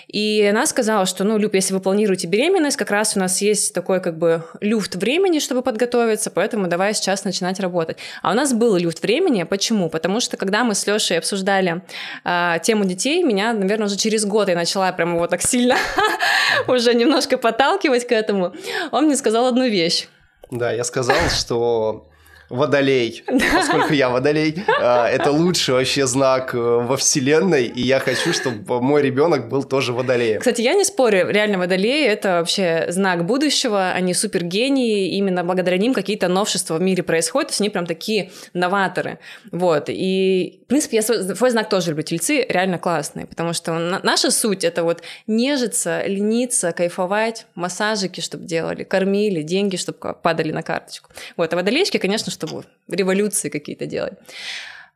И 0.07 0.47
она 0.49 0.65
сказала, 0.65 1.05
что, 1.05 1.25
ну, 1.25 1.37
Люб, 1.37 1.55
если 1.55 1.73
вы 1.73 1.81
планируете 1.81 2.27
беременность, 2.27 2.77
как 2.77 2.89
раз 2.91 3.17
у 3.17 3.19
нас 3.19 3.41
есть 3.41 3.73
такой 3.73 4.01
как 4.01 4.17
бы 4.17 4.43
люфт 4.61 4.95
времени, 4.95 5.39
чтобы 5.39 5.61
подготовиться, 5.61 6.31
поэтому 6.31 6.67
давай 6.67 6.93
сейчас 6.93 7.25
начинать 7.25 7.59
работать. 7.59 7.97
А 8.21 8.31
у 8.31 8.33
нас 8.33 8.53
был 8.53 8.77
люфт 8.77 9.01
времени. 9.03 9.43
Почему? 9.43 9.89
Потому 9.89 10.21
что 10.21 10.37
когда 10.37 10.63
мы 10.63 10.73
с 10.73 10.87
Лешей 10.87 11.17
обсуждали 11.17 11.81
э, 12.23 12.55
тему 12.63 12.85
детей, 12.85 13.23
меня, 13.23 13.53
наверное, 13.53 13.87
уже 13.87 13.97
через 13.97 14.25
год 14.25 14.47
я 14.47 14.55
начала 14.55 14.91
прям 14.93 15.15
его 15.15 15.27
так 15.27 15.41
сильно 15.41 15.75
уже 16.67 16.93
немножко 16.93 17.37
подталкивать 17.37 18.07
к 18.07 18.11
этому. 18.13 18.53
Он 18.91 19.05
мне 19.05 19.17
сказал 19.17 19.47
одну 19.47 19.67
вещь. 19.67 20.07
Да, 20.49 20.71
я 20.71 20.83
сказал, 20.83 21.17
что 21.29 22.10
водолей, 22.51 23.23
поскольку 23.53 23.93
я 23.93 24.09
водолей, 24.09 24.63
а, 24.79 25.07
это 25.07 25.31
лучший 25.31 25.75
вообще 25.75 26.05
знак 26.05 26.53
э, 26.53 26.57
во 26.57 26.97
вселенной, 26.97 27.65
и 27.65 27.81
я 27.81 27.99
хочу, 27.99 28.33
чтобы 28.33 28.81
мой 28.81 29.01
ребенок 29.01 29.49
был 29.49 29.63
тоже 29.63 29.93
водолеем. 29.93 30.39
Кстати, 30.39 30.61
я 30.61 30.73
не 30.73 30.83
спорю, 30.83 31.29
реально 31.29 31.57
водолеи 31.57 32.05
это 32.05 32.39
вообще 32.39 32.85
знак 32.89 33.25
будущего, 33.25 33.91
они 33.91 34.13
супергении, 34.13 35.15
именно 35.17 35.43
благодаря 35.43 35.77
ним 35.77 35.93
какие-то 35.93 36.27
новшества 36.27 36.75
в 36.75 36.81
мире 36.81 37.03
происходят, 37.03 37.49
то 37.49 37.51
есть 37.53 37.61
они 37.61 37.69
прям 37.69 37.85
такие 37.85 38.31
новаторы, 38.53 39.19
вот, 39.51 39.85
и 39.87 40.60
принципе 40.71 40.97
я 40.97 41.01
свой, 41.01 41.35
свой 41.35 41.49
знак 41.51 41.69
тоже 41.69 41.89
люблю, 41.89 42.03
тельцы 42.03 42.45
реально 42.47 42.79
классные, 42.79 43.25
потому 43.25 43.53
что 43.53 43.73
наша 44.03 44.31
суть 44.31 44.63
это 44.63 44.83
вот 44.83 45.03
нежиться, 45.27 46.03
лениться, 46.05 46.71
кайфовать, 46.71 47.45
массажики, 47.55 48.21
чтобы 48.21 48.45
делали, 48.45 48.83
кормили, 48.83 49.41
деньги, 49.41 49.75
чтобы 49.75 50.13
падали 50.13 50.51
на 50.51 50.63
карточку. 50.63 51.09
Вот, 51.35 51.53
а 51.53 51.55
водолейчики, 51.55 51.97
конечно, 51.97 52.31
чтобы 52.31 52.63
революции 52.87 53.49
какие-то 53.49 53.85
делать. 53.85 54.13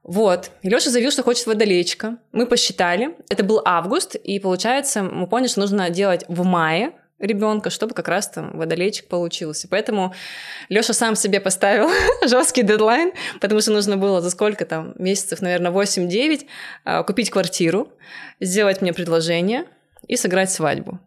Вот. 0.03 0.51
И 0.61 0.69
Леша 0.69 0.91
заявил, 0.91 1.11
что 1.11 1.23
хочет 1.23 1.47
водолейчика. 1.47 2.17
Мы 2.31 2.45
посчитали. 2.45 3.15
Это 3.29 3.43
был 3.43 3.61
август, 3.65 4.15
и 4.15 4.39
получается, 4.39 5.03
мы 5.03 5.27
поняли, 5.27 5.47
что 5.47 5.61
нужно 5.61 5.89
делать 5.89 6.23
в 6.27 6.43
мае 6.43 6.93
ребенка, 7.19 7.69
чтобы 7.69 7.93
как 7.93 8.07
раз 8.07 8.29
там 8.29 8.57
водолейчик 8.57 9.07
получился. 9.07 9.67
Поэтому 9.67 10.13
Леша 10.69 10.93
сам 10.93 11.15
себе 11.15 11.39
поставил 11.39 11.89
жесткий 12.27 12.63
дедлайн, 12.63 13.11
потому 13.39 13.61
что 13.61 13.71
нужно 13.71 13.97
было 13.97 14.21
за 14.21 14.29
сколько 14.29 14.65
там 14.65 14.93
месяцев, 14.97 15.41
наверное, 15.41 15.71
8-9 15.71 16.45
а, 16.83 17.03
купить 17.03 17.29
квартиру, 17.29 17.89
сделать 18.39 18.81
мне 18.81 18.93
предложение 18.93 19.65
и 20.07 20.15
сыграть 20.15 20.51
свадьбу. 20.51 20.99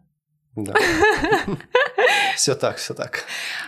Да. 0.63 0.73
Все 2.35 2.55
так, 2.55 2.77
все 2.77 2.93
так. 2.93 3.25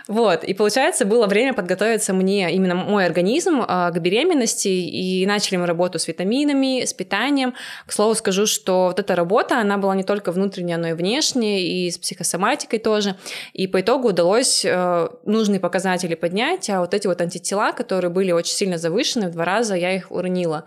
Вот, 0.08 0.44
и 0.44 0.54
получается, 0.54 1.04
было 1.04 1.26
время 1.26 1.52
подготовиться 1.52 2.14
мне, 2.14 2.50
именно 2.52 2.74
мой 2.74 3.04
организм, 3.04 3.62
а, 3.66 3.90
к 3.90 4.00
беременности, 4.00 4.68
и 4.68 5.26
начали 5.26 5.56
мы 5.56 5.66
работу 5.66 5.98
с 5.98 6.08
витаминами, 6.08 6.84
с 6.84 6.94
питанием. 6.94 7.54
К 7.86 7.92
слову 7.92 8.14
скажу, 8.14 8.46
что 8.46 8.86
вот 8.86 8.98
эта 8.98 9.14
работа, 9.14 9.58
она 9.58 9.76
была 9.76 9.94
не 9.94 10.04
только 10.04 10.32
внутренняя, 10.32 10.78
но 10.78 10.88
и 10.88 10.92
внешняя, 10.94 11.60
и 11.60 11.90
с 11.90 11.98
психосоматикой 11.98 12.78
тоже. 12.78 13.16
И 13.52 13.66
по 13.66 13.80
итогу 13.82 14.08
удалось 14.08 14.64
э, 14.64 15.08
нужные 15.26 15.60
показатели 15.60 16.14
поднять, 16.14 16.70
а 16.70 16.80
вот 16.80 16.94
эти 16.94 17.06
вот 17.06 17.20
антитела, 17.20 17.72
которые 17.72 18.10
были 18.10 18.32
очень 18.32 18.54
сильно 18.54 18.78
завышены, 18.78 19.28
в 19.28 19.32
два 19.32 19.44
раза 19.44 19.74
я 19.74 19.94
их 19.94 20.10
уронила. 20.10 20.64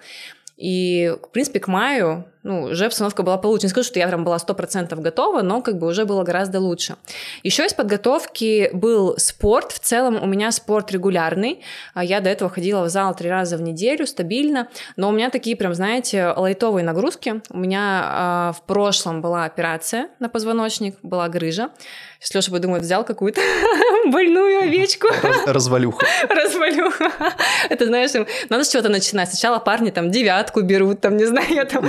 И, 0.58 1.13
в 1.22 1.29
принципе, 1.29 1.60
к 1.60 1.67
маю 1.67 2.25
ну, 2.45 2.65
уже 2.65 2.85
обстановка 2.85 3.23
была 3.23 3.39
получше. 3.39 3.65
Не 3.65 3.69
скажу, 3.71 3.87
что 3.87 3.97
я 3.97 4.07
прям 4.07 4.23
была 4.23 4.37
100% 4.37 4.95
готова, 5.01 5.41
но 5.41 5.63
как 5.63 5.79
бы 5.79 5.87
уже 5.87 6.05
было 6.05 6.21
гораздо 6.21 6.59
лучше. 6.59 6.95
Еще 7.41 7.65
из 7.65 7.73
подготовки 7.73 8.69
был 8.71 9.17
спорт. 9.17 9.71
В 9.71 9.79
целом 9.79 10.21
у 10.21 10.27
меня 10.27 10.51
спорт 10.51 10.91
регулярный. 10.91 11.63
А 11.95 12.03
я 12.03 12.21
до 12.21 12.29
этого 12.29 12.51
ходила 12.51 12.83
в 12.83 12.89
зал 12.89 13.15
три 13.15 13.31
раза 13.31 13.57
в 13.57 13.63
неделю, 13.63 14.05
стабильно. 14.05 14.67
Но 14.95 15.09
у 15.09 15.11
меня 15.11 15.31
такие 15.31 15.55
прям, 15.55 15.73
знаете, 15.73 16.27
лайтовые 16.37 16.85
нагрузки. 16.85 17.41
У 17.49 17.57
меня 17.57 18.51
э, 18.51 18.57
в 18.59 18.61
прошлом 18.67 19.21
была 19.21 19.45
операция 19.45 20.09
на 20.19 20.29
позвоночник, 20.29 20.97
была 21.01 21.27
грыжа. 21.29 21.71
Сейчас 22.19 22.35
Леша 22.35 22.51
подумает, 22.51 22.83
взял 22.83 23.03
какую-то 23.03 23.41
больную 24.05 24.63
овечку. 24.63 25.07
Развалюха. 25.45 26.05
Развалюха. 26.29 27.11
Это, 27.69 27.85
знаешь, 27.85 28.11
надо 28.49 28.63
с 28.63 28.69
чего-то 28.69 28.89
начинать. 28.89 29.29
Сначала 29.29 29.59
парни 29.59 29.91
там 29.91 30.11
девятку 30.11 30.61
берут, 30.61 31.01
там, 31.01 31.17
не 31.17 31.25
знаю, 31.25 31.53
я 31.53 31.65
там 31.65 31.85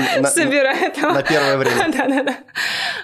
собираю. 0.46 1.14
На 1.14 1.22
первое 1.22 1.56
время. 1.58 1.92
Да-да-да. 1.92 2.36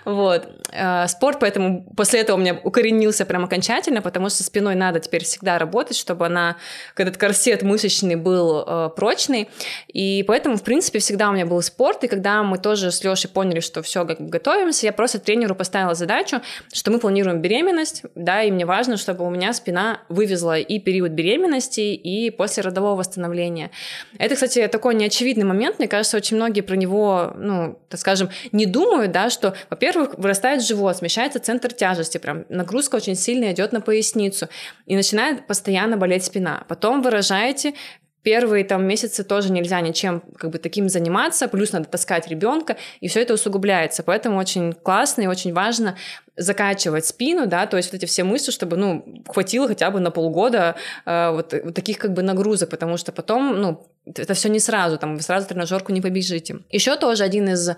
Вот. 0.05 0.49
Э, 0.73 1.07
спорт, 1.09 1.39
поэтому 1.41 1.85
после 1.97 2.21
этого 2.21 2.37
у 2.37 2.41
меня 2.41 2.59
укоренился 2.63 3.27
прям 3.27 3.45
окончательно, 3.45 4.03
потому 4.03 4.31
что 4.31 4.43
спиной 4.43 4.75
надо 4.75 5.01
теперь 5.01 5.25
всегда 5.25 5.59
работать, 5.59 5.97
чтобы 5.97 6.27
она, 6.27 6.57
этот 6.97 7.17
корсет 7.17 7.63
мышечный 7.63 8.17
был 8.17 8.65
э, 8.67 8.91
прочный. 8.97 9.49
И 9.93 10.25
поэтому, 10.27 10.57
в 10.57 10.63
принципе, 10.63 10.99
всегда 10.99 11.29
у 11.29 11.33
меня 11.33 11.47
был 11.47 11.61
спорт. 11.63 12.05
И 12.05 12.09
когда 12.09 12.43
мы 12.43 12.59
тоже 12.59 12.91
с 12.91 13.05
Лешей 13.05 13.31
поняли, 13.31 13.61
что 13.61 13.83
все, 13.83 14.05
как 14.05 14.21
бы 14.21 14.29
готовимся, 14.29 14.87
я 14.87 14.93
просто 14.93 15.19
тренеру 15.19 15.55
поставила 15.55 15.95
задачу, 15.95 16.41
что 16.73 16.91
мы 16.91 16.99
планируем 16.99 17.41
беременность, 17.41 18.03
да, 18.15 18.43
и 18.43 18.51
мне 18.51 18.65
важно, 18.65 18.97
чтобы 18.97 19.27
у 19.27 19.31
меня 19.31 19.53
спина 19.53 20.01
вывезла 20.09 20.59
и 20.59 20.79
период 20.79 21.13
беременности, 21.13 21.81
и 21.81 22.31
после 22.31 22.63
родового 22.63 22.97
восстановления. 22.97 23.71
Это, 24.19 24.35
кстати, 24.35 24.67
такой 24.69 24.95
неочевидный 24.95 25.45
момент. 25.45 25.79
Мне 25.79 25.89
кажется, 25.89 26.17
очень 26.17 26.37
многие 26.37 26.61
про 26.63 26.77
него, 26.77 27.32
ну, 27.37 27.79
так 27.89 28.01
скажем, 28.01 28.31
не 28.53 28.67
думают, 28.67 29.13
да, 29.13 29.31
что, 29.31 29.55
во-первых, 29.71 30.19
вырастает 30.19 30.63
живот, 30.63 30.97
смещается 30.97 31.41
центр 31.41 31.73
тяжести, 31.73 32.19
прям 32.19 32.45
нагрузка 32.49 32.97
очень 32.97 33.15
сильно 33.15 33.53
идет 33.53 33.73
на 33.73 33.81
поясницу, 33.81 34.49
и 34.87 34.97
начинает 34.97 35.47
постоянно 35.47 35.97
болеть 35.97 36.25
спина. 36.25 36.65
Потом 36.69 37.03
выражаете 37.03 37.75
Первые 38.23 38.65
там 38.65 38.87
месяцы 38.87 39.25
тоже 39.25 39.51
нельзя 39.51 39.81
ничем 39.81 40.23
как 40.39 40.51
бы 40.51 40.59
таким 40.59 40.89
заниматься, 40.89 41.49
плюс 41.49 41.73
надо 41.73 41.87
таскать 41.87 42.29
ребенка, 42.29 42.77
и 43.01 43.09
все 43.09 43.21
это 43.23 43.35
усугубляется. 43.35 44.05
Поэтому 44.05 44.39
очень 44.39 44.73
классно 44.73 45.23
и 45.23 45.27
очень 45.27 45.53
важно 45.53 45.97
закачивать 46.37 47.05
спину, 47.05 47.47
да, 47.47 47.67
то 47.67 47.77
есть 47.77 47.93
вот 47.93 47.99
эти 47.99 48.07
все 48.07 48.23
мысли, 48.23 48.53
чтобы, 48.53 48.77
ну, 48.77 49.23
хватило 49.27 49.67
хотя 49.67 49.91
бы 49.91 49.99
на 49.99 50.11
полгода 50.11 50.77
э, 51.05 51.31
вот, 51.31 51.53
вот 51.53 51.75
таких 51.75 51.99
как 51.99 52.13
бы 52.13 52.23
нагрузок, 52.23 52.71
потому 52.71 52.97
что 52.97 53.13
потом, 53.13 53.61
ну, 53.61 53.87
это 54.05 54.35
все 54.35 54.49
не 54.49 54.59
сразу, 54.59 54.99
там, 54.99 55.17
вы 55.17 55.23
сразу 55.23 55.47
тренажерку 55.47 55.93
не 55.93 56.01
побежите. 56.01 56.59
Еще 56.71 56.97
тоже 56.97 57.23
один 57.23 57.49
из 57.49 57.71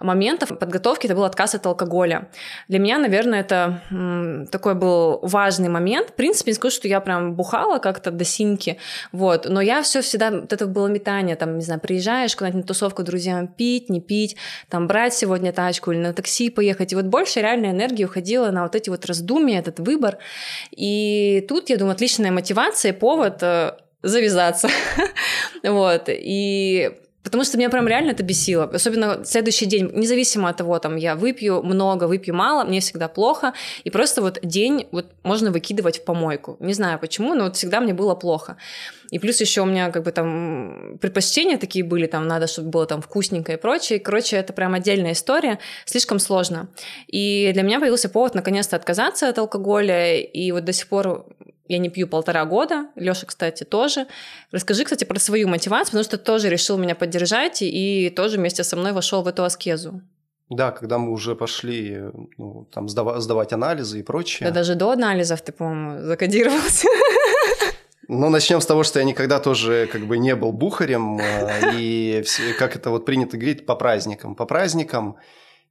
моментов 0.00 0.58
подготовки 0.58 1.06
это 1.06 1.14
был 1.14 1.24
отказ 1.24 1.54
от 1.54 1.66
алкоголя. 1.66 2.28
Для 2.68 2.78
меня, 2.78 2.98
наверное, 2.98 3.40
это 3.40 3.82
м, 3.90 4.46
такой 4.46 4.74
был 4.74 5.20
важный 5.22 5.68
момент. 5.68 6.10
В 6.10 6.14
принципе, 6.14 6.50
не 6.50 6.54
скажу, 6.54 6.74
что 6.74 6.88
я 6.88 7.00
прям 7.00 7.34
бухала 7.34 7.78
как-то 7.78 8.10
до 8.10 8.24
синьки, 8.24 8.78
вот, 9.12 9.46
но 9.48 9.60
я 9.60 9.82
все 9.82 10.00
всегда, 10.00 10.30
вот 10.30 10.52
это 10.52 10.66
было 10.66 10.88
метание, 10.88 11.36
там, 11.36 11.56
не 11.56 11.64
знаю, 11.64 11.80
приезжаешь 11.80 12.34
куда-нибудь 12.34 12.62
на 12.62 12.66
тусовку 12.66 13.02
друзьям, 13.02 13.46
пить, 13.46 13.90
не 13.90 14.00
пить, 14.00 14.36
там, 14.68 14.86
брать 14.86 15.14
сегодня 15.14 15.52
тачку 15.52 15.92
или 15.92 16.00
на 16.00 16.12
такси 16.12 16.50
поехать, 16.50 16.92
и 16.92 16.96
вот 16.96 17.04
больше 17.04 17.40
реальной 17.40 17.70
энергии 17.70 18.04
уходила 18.04 18.50
на 18.50 18.64
вот 18.64 18.74
эти 18.74 18.90
вот 18.90 19.06
раздумья, 19.06 19.58
этот 19.60 19.78
выбор, 19.78 20.18
и 20.72 21.44
тут, 21.48 21.70
я 21.70 21.76
думаю, 21.76 21.92
отличная 21.92 22.32
мотивация, 22.32 22.92
повод 22.92 23.42
э, 23.42 23.72
завязаться. 24.02 24.68
вот. 25.62 26.04
И 26.08 26.90
Потому 27.22 27.44
что 27.44 27.58
меня 27.58 27.68
прям 27.68 27.86
реально 27.86 28.12
это 28.12 28.22
бесило. 28.22 28.64
Особенно 28.64 29.24
следующий 29.24 29.66
день, 29.66 29.90
независимо 29.94 30.48
от 30.48 30.56
того, 30.56 30.78
там, 30.78 30.96
я 30.96 31.14
выпью 31.14 31.62
много, 31.62 32.04
выпью 32.04 32.34
мало, 32.34 32.64
мне 32.64 32.80
всегда 32.80 33.08
плохо. 33.08 33.52
И 33.84 33.90
просто 33.90 34.22
вот 34.22 34.38
день 34.42 34.86
вот 34.90 35.06
можно 35.22 35.50
выкидывать 35.50 35.98
в 35.98 36.04
помойку. 36.04 36.56
Не 36.60 36.72
знаю 36.72 36.98
почему, 36.98 37.34
но 37.34 37.44
вот 37.44 37.56
всегда 37.56 37.80
мне 37.80 37.92
было 37.92 38.14
плохо. 38.14 38.56
И 39.10 39.18
плюс 39.18 39.40
еще 39.40 39.60
у 39.60 39.66
меня 39.66 39.90
как 39.90 40.04
бы 40.04 40.12
там 40.12 40.98
предпочтения 41.00 41.58
такие 41.58 41.84
были, 41.84 42.06
там 42.06 42.26
надо, 42.26 42.46
чтобы 42.46 42.70
было 42.70 42.86
там 42.86 43.02
вкусненько 43.02 43.52
и 43.52 43.56
прочее. 43.56 43.98
Короче, 43.98 44.36
это 44.36 44.52
прям 44.54 44.72
отдельная 44.72 45.12
история, 45.12 45.58
слишком 45.84 46.18
сложно. 46.20 46.68
И 47.06 47.50
для 47.52 47.62
меня 47.62 47.80
появился 47.80 48.08
повод 48.08 48.34
наконец-то 48.34 48.76
отказаться 48.76 49.28
от 49.28 49.38
алкоголя, 49.38 50.16
и 50.16 50.52
вот 50.52 50.64
до 50.64 50.72
сих 50.72 50.86
пор 50.86 51.26
я 51.70 51.78
не 51.78 51.88
пью 51.88 52.08
полтора 52.08 52.44
года. 52.44 52.88
Лёша, 52.96 53.26
кстати, 53.26 53.64
тоже. 53.64 54.06
Расскажи, 54.50 54.84
кстати, 54.84 55.04
про 55.04 55.20
свою 55.20 55.48
мотивацию, 55.48 55.92
потому 55.92 56.04
что 56.04 56.18
ты 56.18 56.24
тоже 56.24 56.48
решил 56.48 56.76
меня 56.78 56.96
поддержать 56.96 57.62
и 57.62 58.10
тоже 58.10 58.38
вместе 58.38 58.64
со 58.64 58.76
мной 58.76 58.92
вошел 58.92 59.22
в 59.22 59.28
эту 59.28 59.44
аскезу. 59.44 60.02
Да, 60.48 60.72
когда 60.72 60.98
мы 60.98 61.12
уже 61.12 61.36
пошли 61.36 62.02
ну, 62.38 62.66
там, 62.72 62.88
сдавать, 62.88 63.22
сдавать 63.22 63.52
анализы 63.52 64.00
и 64.00 64.02
прочее. 64.02 64.48
Да 64.48 64.54
даже 64.54 64.74
до 64.74 64.90
анализов 64.90 65.42
ты, 65.42 65.52
по-моему, 65.52 66.06
закодировался. 66.06 66.88
Ну, 68.08 68.28
начнем 68.28 68.60
с 68.60 68.66
того, 68.66 68.82
что 68.82 68.98
я 68.98 69.04
никогда 69.04 69.38
тоже 69.38 69.88
как 69.92 70.00
бы 70.08 70.18
не 70.18 70.34
был 70.34 70.50
бухарем, 70.50 71.20
э, 71.20 71.76
и 71.76 72.24
как 72.58 72.74
это 72.74 72.90
вот 72.90 73.04
принято 73.04 73.36
говорить, 73.36 73.64
по 73.64 73.76
праздникам. 73.76 74.34
По 74.34 74.46
праздникам 74.46 75.16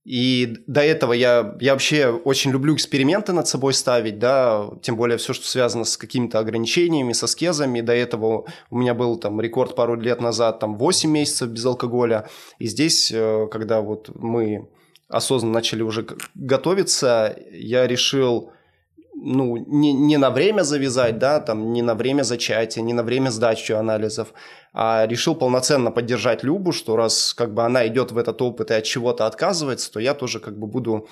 и 0.10 0.58
до 0.66 0.82
этого 0.82 1.13
я, 1.13 1.56
я 1.62 1.74
вообще 1.74 2.08
очень 2.08 2.50
люблю 2.50 2.74
эксперименты 2.74 3.32
над 3.32 3.48
собой 3.48 3.75
ставить, 3.75 4.18
да, 4.18 4.68
тем 4.82 4.96
более 4.96 5.20
все, 5.20 5.34
что 5.34 5.46
связано 5.46 5.84
с 5.86 5.98
какими-то 5.98 6.39
ограничениями, 6.39 7.13
со 7.13 7.28
скезами. 7.28 7.82
До 7.82 7.94
этого 7.94 8.46
у 8.72 8.78
меня 8.80 8.96
был 8.96 9.20
там 9.20 9.39
рекорд 9.39 9.75
пару 9.75 9.94
лет 9.94 10.20
назад, 10.20 10.58
там 10.58 10.80
8 10.80 11.12
месяцев 11.12 11.50
без 11.50 11.63
алкоголя. 11.63 12.28
И 12.58 12.66
здесь, 12.66 13.12
э, 13.13 13.48
когда 13.51 13.82
вот 13.82 14.10
мы 14.16 14.68
осознанно 15.10 15.54
начали 15.54 15.84
уже 15.84 16.08
готовиться, 16.34 17.38
я 17.51 17.86
решил 17.86 18.51
ну, 19.22 19.58
не, 19.58 19.94
не 19.94 20.18
на 20.18 20.32
время 20.32 20.63
завязать, 20.63 21.20
да, 21.20 21.39
там, 21.39 21.74
не 21.74 21.82
на 21.82 21.94
время 21.94 22.24
зачатия, 22.24 22.82
не 22.82 22.94
на 22.94 23.04
время 23.04 23.30
сдачи 23.30 23.74
анализов, 23.74 24.34
а 24.74 25.06
решил 25.08 25.36
полноценно 25.36 25.92
поддержать 25.92 26.44
Любу, 26.44 26.72
что 26.72 26.96
раз 26.96 27.34
как 27.34 27.54
бы 27.54 27.64
она 27.64 27.88
идет 27.88 28.12
в 28.12 28.18
этот 28.18 28.42
опыт 28.42 28.72
и 28.72 28.76
от 28.76 28.84
чего-то 28.84 29.26
отказывается, 29.26 29.92
то 29.92 30.00
я 30.00 30.14
тоже 30.14 30.40
как 30.40 30.58
бы 30.58 30.68
буду 30.68 31.08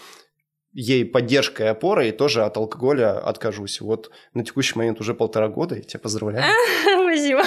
ей 0.74 1.06
поддержкой 1.06 1.66
и 1.66 1.70
опорой, 1.70 2.10
и 2.10 2.12
тоже 2.12 2.44
от 2.44 2.56
алкоголя 2.56 3.18
откажусь. 3.18 3.82
Вот 3.82 4.12
на 4.36 4.44
текущий 4.44 4.78
момент 4.78 5.02
уже 5.02 5.16
полтора 5.16 5.48
года, 5.48 5.76
и 5.76 5.82
тебя 5.82 6.00
поздравляю. 6.00 6.46
Спасибо. 6.84 7.44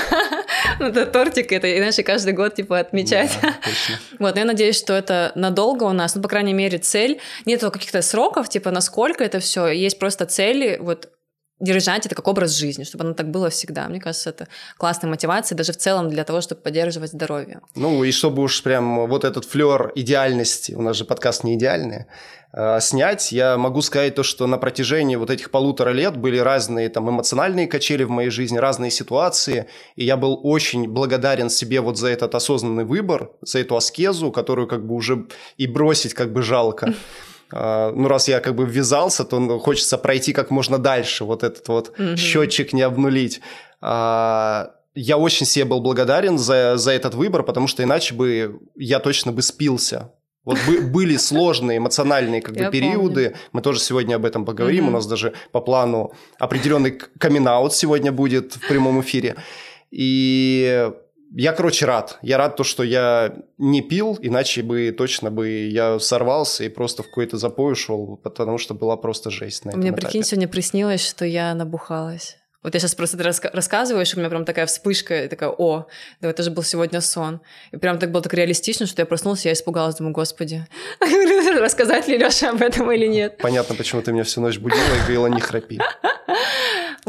Ну, 0.80 0.86
это 0.86 1.06
тортик, 1.06 1.52
это, 1.52 1.78
иначе 1.78 2.02
каждый 2.02 2.32
год, 2.32 2.54
типа, 2.56 2.80
отмечать. 2.80 3.38
Да. 3.40 3.54
Вот, 4.18 4.36
я 4.36 4.44
надеюсь, 4.44 4.76
что 4.76 4.94
это 4.94 5.32
надолго 5.36 5.84
у 5.84 5.92
нас, 5.92 6.14
ну, 6.14 6.22
по 6.22 6.28
крайней 6.28 6.54
мере, 6.54 6.78
цель. 6.78 7.20
Нет 7.46 7.60
каких-то 7.60 8.02
сроков, 8.02 8.48
типа, 8.48 8.70
насколько 8.70 9.22
это 9.22 9.38
все. 9.38 9.68
Есть 9.68 9.98
просто 9.98 10.26
цели, 10.26 10.78
вот, 10.80 11.08
держать 11.60 12.06
это 12.06 12.14
как 12.14 12.26
образ 12.26 12.52
жизни, 12.56 12.84
чтобы 12.84 13.04
оно 13.04 13.14
так 13.14 13.30
было 13.30 13.50
всегда. 13.50 13.86
Мне 13.88 14.00
кажется, 14.00 14.30
это 14.30 14.48
классная 14.78 15.08
мотивация 15.10 15.56
даже 15.56 15.72
в 15.72 15.76
целом 15.76 16.08
для 16.08 16.24
того, 16.24 16.40
чтобы 16.40 16.62
поддерживать 16.62 17.10
здоровье. 17.10 17.60
Ну 17.74 18.02
и 18.02 18.10
чтобы 18.12 18.42
уж 18.42 18.62
прям 18.62 19.06
вот 19.06 19.24
этот 19.24 19.44
флер 19.44 19.92
идеальности, 19.94 20.72
у 20.72 20.82
нас 20.82 20.96
же 20.96 21.04
подкаст 21.04 21.44
не 21.44 21.54
идеальный, 21.54 22.06
э, 22.52 22.80
снять, 22.80 23.30
я 23.32 23.58
могу 23.58 23.82
сказать 23.82 24.14
то, 24.14 24.22
что 24.22 24.46
на 24.46 24.58
протяжении 24.58 25.16
вот 25.16 25.30
этих 25.30 25.50
полутора 25.50 25.90
лет 25.90 26.16
были 26.16 26.38
разные 26.38 26.88
там 26.88 27.10
эмоциональные 27.10 27.66
качели 27.66 28.04
в 28.04 28.10
моей 28.10 28.30
жизни, 28.30 28.56
разные 28.56 28.90
ситуации, 28.90 29.66
и 29.96 30.04
я 30.04 30.16
был 30.16 30.40
очень 30.42 30.88
благодарен 30.88 31.50
себе 31.50 31.80
вот 31.80 31.98
за 31.98 32.08
этот 32.08 32.34
осознанный 32.34 32.84
выбор, 32.84 33.30
за 33.42 33.58
эту 33.58 33.76
аскезу, 33.76 34.32
которую 34.32 34.66
как 34.66 34.86
бы 34.86 34.94
уже 34.94 35.26
и 35.58 35.66
бросить 35.66 36.14
как 36.14 36.32
бы 36.32 36.42
жалко. 36.42 36.94
А, 37.52 37.92
ну, 37.92 38.08
раз 38.08 38.28
я 38.28 38.40
как 38.40 38.54
бы 38.54 38.64
ввязался, 38.64 39.24
то 39.24 39.38
ну, 39.38 39.58
хочется 39.58 39.98
пройти 39.98 40.32
как 40.32 40.50
можно 40.50 40.78
дальше, 40.78 41.24
вот 41.24 41.42
этот 41.42 41.66
вот 41.68 41.92
mm-hmm. 41.96 42.16
счетчик 42.16 42.72
не 42.72 42.82
обнулить. 42.82 43.40
А, 43.80 44.72
я 44.94 45.16
очень 45.16 45.46
себе 45.46 45.64
был 45.64 45.80
благодарен 45.80 46.38
за, 46.38 46.76
за 46.76 46.92
этот 46.92 47.14
выбор, 47.14 47.42
потому 47.42 47.66
что 47.66 47.82
иначе 47.82 48.14
бы 48.14 48.60
я 48.76 48.98
точно 48.98 49.32
бы 49.32 49.42
спился. 49.42 50.12
Вот 50.44 50.58
были 50.90 51.16
сложные 51.16 51.78
эмоциональные 51.78 52.40
как 52.40 52.54
бы 52.54 52.62
я 52.62 52.70
периоды. 52.70 53.24
Помню. 53.24 53.38
Мы 53.52 53.60
тоже 53.60 53.78
сегодня 53.78 54.16
об 54.16 54.24
этом 54.24 54.46
поговорим. 54.46 54.86
Mm-hmm. 54.86 54.88
У 54.88 54.92
нас 54.92 55.06
даже 55.06 55.34
по 55.52 55.60
плану 55.60 56.12
определенный 56.38 56.92
камин 56.92 57.46
сегодня 57.70 58.10
будет 58.10 58.54
в 58.54 58.66
прямом 58.66 59.00
эфире. 59.02 59.36
И 59.90 60.90
я, 61.32 61.52
короче, 61.52 61.86
рад. 61.86 62.18
Я 62.22 62.38
рад 62.38 62.56
то, 62.56 62.64
что 62.64 62.82
я 62.82 63.34
не 63.58 63.82
пил, 63.82 64.18
иначе 64.20 64.62
бы 64.62 64.92
точно 64.96 65.30
бы 65.30 65.48
я 65.48 65.98
сорвался 65.98 66.64
и 66.64 66.68
просто 66.68 67.02
в 67.02 67.06
какой-то 67.06 67.36
запой 67.36 67.72
ушел, 67.72 68.18
потому 68.22 68.58
что 68.58 68.74
была 68.74 68.96
просто 68.96 69.30
жесть 69.30 69.64
на 69.64 69.70
этом 69.70 69.80
Мне, 69.80 69.90
этапе. 69.90 70.02
прикинь, 70.02 70.24
сегодня 70.24 70.48
приснилось, 70.48 71.06
что 71.06 71.24
я 71.24 71.54
набухалась. 71.54 72.36
Вот 72.62 72.74
я 72.74 72.80
сейчас 72.80 72.94
просто 72.94 73.16
раска- 73.16 73.48
рассказываешь, 73.54 74.12
у 74.14 74.18
меня 74.18 74.28
прям 74.28 74.44
такая 74.44 74.66
вспышка, 74.66 75.24
и 75.24 75.28
такая, 75.28 75.48
о, 75.48 75.86
да 76.20 76.28
это 76.28 76.42
же 76.42 76.50
был 76.50 76.62
сегодня 76.62 77.00
сон. 77.00 77.40
И 77.72 77.78
прям 77.78 77.98
так 77.98 78.12
было 78.12 78.22
так 78.22 78.34
реалистично, 78.34 78.84
что 78.84 79.00
я 79.00 79.06
проснулась, 79.06 79.46
я 79.46 79.52
испугалась, 79.54 79.94
думаю, 79.96 80.12
господи, 80.12 80.66
рассказать 81.58 82.06
ли 82.06 82.18
Леша 82.18 82.50
об 82.50 82.60
этом 82.60 82.92
или 82.92 83.06
нет. 83.06 83.38
Понятно, 83.38 83.74
почему 83.76 84.02
ты 84.02 84.12
меня 84.12 84.24
всю 84.24 84.42
ночь 84.42 84.58
будила 84.58 84.78
и 84.78 84.98
говорила, 85.00 85.26
не 85.28 85.40
храпи. 85.40 85.80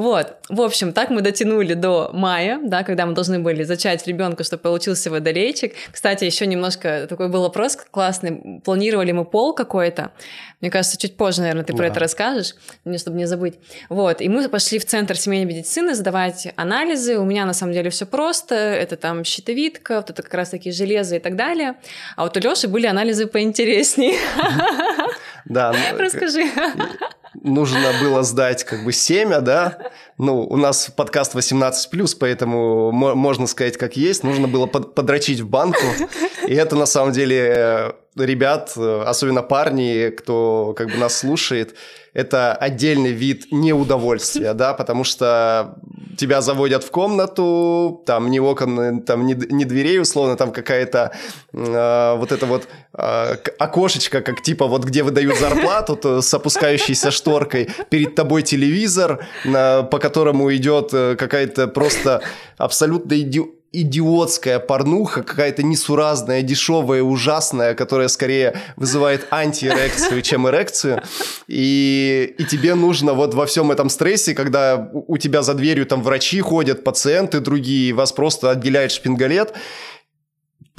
Вот, 0.02 0.38
в 0.50 0.62
общем, 0.62 0.94
так 0.94 1.12
мы 1.12 1.22
дотянули 1.22 1.76
до 1.76 2.10
мая, 2.12 2.60
да, 2.64 2.84
когда 2.84 3.06
мы 3.06 3.14
должны 3.14 3.38
были 3.38 3.62
зачать 3.62 4.08
ребенка, 4.08 4.44
чтобы 4.44 4.64
получился 4.64 5.12
водолейчик. 5.12 5.74
Кстати, 5.92 6.24
еще 6.24 6.48
немножко 6.48 7.06
такой 7.08 7.30
был 7.30 7.44
вопрос 7.44 7.78
классный. 7.92 8.62
Планировали 8.66 9.12
мы 9.12 9.26
пол 9.26 9.54
какой-то. 9.54 10.12
Мне 10.60 10.72
кажется, 10.72 10.98
чуть 10.98 11.18
позже, 11.18 11.42
наверное, 11.42 11.64
ты 11.64 11.74
да. 11.74 11.78
про 11.78 11.86
это 11.86 12.00
расскажешь, 12.00 12.56
мне, 12.84 12.98
чтобы 12.98 13.18
не 13.18 13.28
забыть. 13.28 13.60
Вот, 13.90 14.22
и 14.22 14.28
мы 14.28 14.50
пошли 14.50 14.80
в 14.80 14.86
центр 14.86 15.16
семейной 15.16 15.46
медицины 15.46 15.94
сдавать 15.94 16.48
анализы. 16.56 17.20
У 17.20 17.24
меня 17.24 17.46
на 17.46 17.54
самом 17.54 17.74
деле 17.74 17.92
все 17.92 18.08
просто. 18.08 18.56
Это 18.56 18.96
там 18.96 19.24
щитовидка, 19.24 19.98
вот 19.98 20.10
это 20.10 20.24
как 20.24 20.34
раз 20.34 20.50
таки 20.50 20.72
железо 20.72 21.18
и 21.18 21.20
так 21.20 21.36
далее. 21.36 21.76
А 22.16 22.24
вот 22.24 22.36
у 22.36 22.40
Леши 22.40 22.68
были 22.68 22.88
анализы 22.88 23.28
поинтереснее. 23.28 24.18
Да. 25.46 25.76
Ну, 25.92 26.00
Расскажи 26.00 26.50
нужно 27.34 27.92
было 28.02 28.24
сдать 28.24 28.64
как 28.64 28.84
бы 28.84 28.92
семя, 28.92 29.42
да, 29.42 29.78
ну, 30.18 30.42
у 30.42 30.58
нас 30.58 30.92
подкаст 30.96 31.36
18+, 31.36 32.18
поэтому 32.20 32.92
можно 32.92 33.48
сказать 33.48 33.78
как 33.78 33.96
есть, 33.96 34.24
нужно 34.24 34.48
было 34.48 34.66
под 34.66 34.96
подрочить 34.96 35.40
в 35.40 35.48
банку, 35.48 35.84
и 36.48 36.54
это 36.54 36.76
на 36.76 36.86
самом 36.86 37.14
деле 37.14 37.38
э, 37.38 37.92
ребят, 38.16 38.74
э, 38.76 39.04
особенно 39.06 39.42
парни, 39.42 40.10
кто 40.10 40.74
как 40.78 40.88
бы 40.88 40.98
нас 40.98 41.18
слушает, 41.18 41.76
это 42.14 42.54
отдельный 42.54 43.12
вид 43.12 43.48
неудовольствия, 43.52 44.54
да, 44.54 44.74
потому 44.74 45.04
что 45.04 45.76
тебя 46.18 46.42
заводят 46.42 46.84
в 46.84 46.92
комнату, 46.92 48.04
там 48.06 48.30
ни 48.30 48.40
окон, 48.40 49.02
там 49.02 49.26
ни, 49.26 49.34
ни 49.34 49.64
дверей, 49.64 50.00
условно, 50.00 50.36
там 50.36 50.52
какая-то 50.52 51.12
э, 51.54 52.16
вот 52.18 52.32
это 52.32 52.46
вот 52.46 52.68
э, 52.94 53.36
окошечко, 53.58 54.22
как 54.22 54.42
типа 54.42 54.68
вот 54.68 54.84
где 54.84 55.04
выдают 55.04 55.38
зарплату, 55.38 55.96
то 55.96 56.22
с 56.22 56.34
опускающейся 56.34 57.12
шторкой, 57.12 57.70
перед 57.90 58.16
тобой 58.16 58.44
телевизор, 58.44 59.26
на, 59.46 59.84
по 59.84 60.00
которому 60.00 60.54
идет 60.54 60.90
э, 60.94 61.16
какая-то 61.16 61.68
просто 61.68 62.22
абсолютно 62.58 63.20
иди 63.20 63.42
идиотская 63.74 64.60
порнуха, 64.60 65.24
какая-то 65.24 65.64
несуразная, 65.64 66.42
дешевая, 66.42 67.02
ужасная, 67.02 67.74
которая 67.74 68.10
скорее 68.10 68.60
вызывает 68.76 69.28
антиэрекцию, 69.32 70.22
чем 70.22 70.48
эрекцию. 70.50 71.02
И, 71.48 72.36
и 72.38 72.44
тебе 72.44 72.76
нужно 72.76 73.14
вот 73.14 73.34
во 73.34 73.46
всем 73.46 73.72
этом 73.72 73.90
стрессе, 73.90 74.34
когда 74.34 74.90
у 74.94 75.18
тебя 75.18 75.42
за 75.42 75.54
дверью 75.54 75.86
там 75.86 76.04
врачи 76.04 76.42
ходят, 76.42 76.84
пациенты 76.84 77.40
другие, 77.40 77.94
вас 77.94 78.12
просто 78.12 78.52
отделяет 78.52 78.92
шпингалет, 78.92 79.54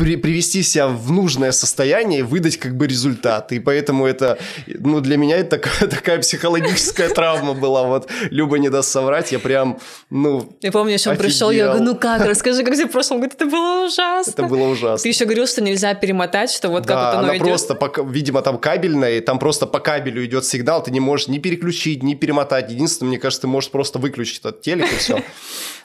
при, 0.03 0.17
привести 0.17 0.65
себя 0.65 0.89
в 0.89 1.13
нужное 1.13 1.53
состояние 1.53 2.21
и 2.21 2.23
выдать 2.23 2.57
как 2.57 2.77
бы 2.77 2.89
результат. 2.89 3.53
И 3.53 3.61
поэтому 3.61 4.05
это, 4.05 4.37
ну, 4.67 5.01
для 5.01 5.17
меня 5.17 5.37
это 5.37 5.59
такая, 5.59 5.89
такая 5.89 6.19
психологическая 6.19 7.09
травма 7.15 7.55
была. 7.55 7.85
Вот 7.85 8.11
Люба 8.31 8.59
не 8.59 8.69
даст 8.69 8.91
соврать, 8.91 9.31
я 9.31 9.39
прям, 9.39 9.79
ну, 10.11 10.57
Я 10.61 10.73
помню, 10.73 10.95
еще 10.95 11.11
он 11.11 11.17
пришел, 11.17 11.53
я 11.53 11.67
говорю, 11.67 11.85
ну 11.85 11.97
как, 11.97 12.25
расскажи, 12.25 12.65
как 12.65 12.75
тебе 12.75 12.89
в 12.89 12.91
прошлом 12.91 13.21
году, 13.21 13.35
это 13.37 13.47
было 13.47 13.87
ужасно. 13.87 14.31
Это 14.33 14.43
было 14.43 14.69
ужасно. 14.69 15.03
Ты 15.03 15.09
еще 15.09 15.25
говорил, 15.25 15.47
что 15.47 15.63
нельзя 15.63 15.95
перемотать, 15.95 16.51
что 16.51 16.69
вот 16.69 16.85
да, 16.85 16.95
как 16.95 17.05
вот 17.05 17.19
оно 17.19 17.29
она 17.29 17.37
идет. 17.37 17.47
просто, 17.47 17.75
по, 17.77 18.03
видимо, 18.03 18.43
там 18.43 18.59
кабельная, 18.59 19.19
и 19.19 19.21
там 19.21 19.39
просто 19.39 19.69
по 19.69 19.79
кабелю 19.79 20.25
идет 20.25 20.45
сигнал, 20.45 20.83
ты 20.83 20.91
не 20.91 21.01
можешь 21.01 21.29
ни 21.29 21.39
переключить, 21.39 22.03
ни 22.03 22.15
перемотать. 22.15 22.73
Единственное, 22.73 23.11
мне 23.11 23.19
кажется, 23.21 23.43
ты 23.43 23.47
можешь 23.47 23.71
просто 23.71 24.01
выключить 24.01 24.41
этот 24.41 24.63
телек 24.63 24.93
и 24.93 24.97
все. 24.97 25.23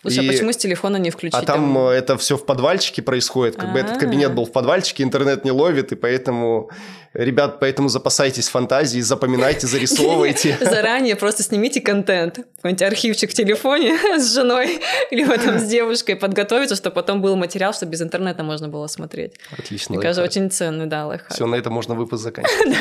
Слушай, 0.01 0.27
а 0.27 0.31
почему 0.31 0.53
с 0.53 0.57
телефона 0.57 0.97
не 0.97 1.09
включить? 1.09 1.39
А 1.39 1.41
там 1.43 1.77
это 1.77 2.17
все 2.17 2.37
в 2.37 2.45
подвальчике 2.45 3.01
происходит, 3.01 3.55
как 3.55 3.73
бы 3.73 3.79
этот 3.79 3.99
кабинет 4.07 4.33
был 4.33 4.45
в 4.45 4.51
подвальчике, 4.51 5.03
интернет 5.03 5.45
не 5.45 5.51
ловит, 5.51 5.91
и 5.91 5.95
поэтому, 5.95 6.69
ребят, 7.13 7.59
поэтому 7.59 7.89
запасайтесь 7.89 8.49
фантазией, 8.49 9.01
запоминайте, 9.01 9.67
зарисовывайте. 9.67 10.57
Заранее 10.61 11.15
просто 11.15 11.43
снимите 11.43 11.81
контент, 11.81 12.39
какой-нибудь 12.57 12.81
архивчик 12.81 13.31
в 13.31 13.33
телефоне 13.33 13.97
с 14.17 14.33
женой, 14.33 14.79
либо 15.11 15.37
там 15.37 15.59
с 15.59 15.63
девушкой, 15.63 16.15
подготовиться, 16.15 16.75
чтобы 16.75 16.95
потом 16.95 17.21
был 17.21 17.35
материал, 17.35 17.73
чтобы 17.73 17.91
без 17.91 18.01
интернета 18.01 18.43
можно 18.43 18.67
было 18.67 18.87
смотреть. 18.87 19.33
Отлично. 19.51 19.95
Мне 19.95 20.01
кажется, 20.01 20.23
очень 20.23 20.49
ценный, 20.49 20.85
да, 20.85 21.05
лайфхак. 21.05 21.33
Все, 21.33 21.45
на 21.45 21.55
этом 21.55 21.73
можно 21.73 21.95
выпуск 21.95 22.23
заканчивать. 22.23 22.77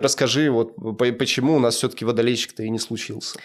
Расскажи, 0.00 0.50
вот 0.50 0.74
почему 0.96 1.56
у 1.56 1.58
нас 1.58 1.76
все-таки 1.76 2.04
водолейщик-то 2.04 2.62
и 2.62 2.70
не 2.70 2.78
случился? 2.78 3.38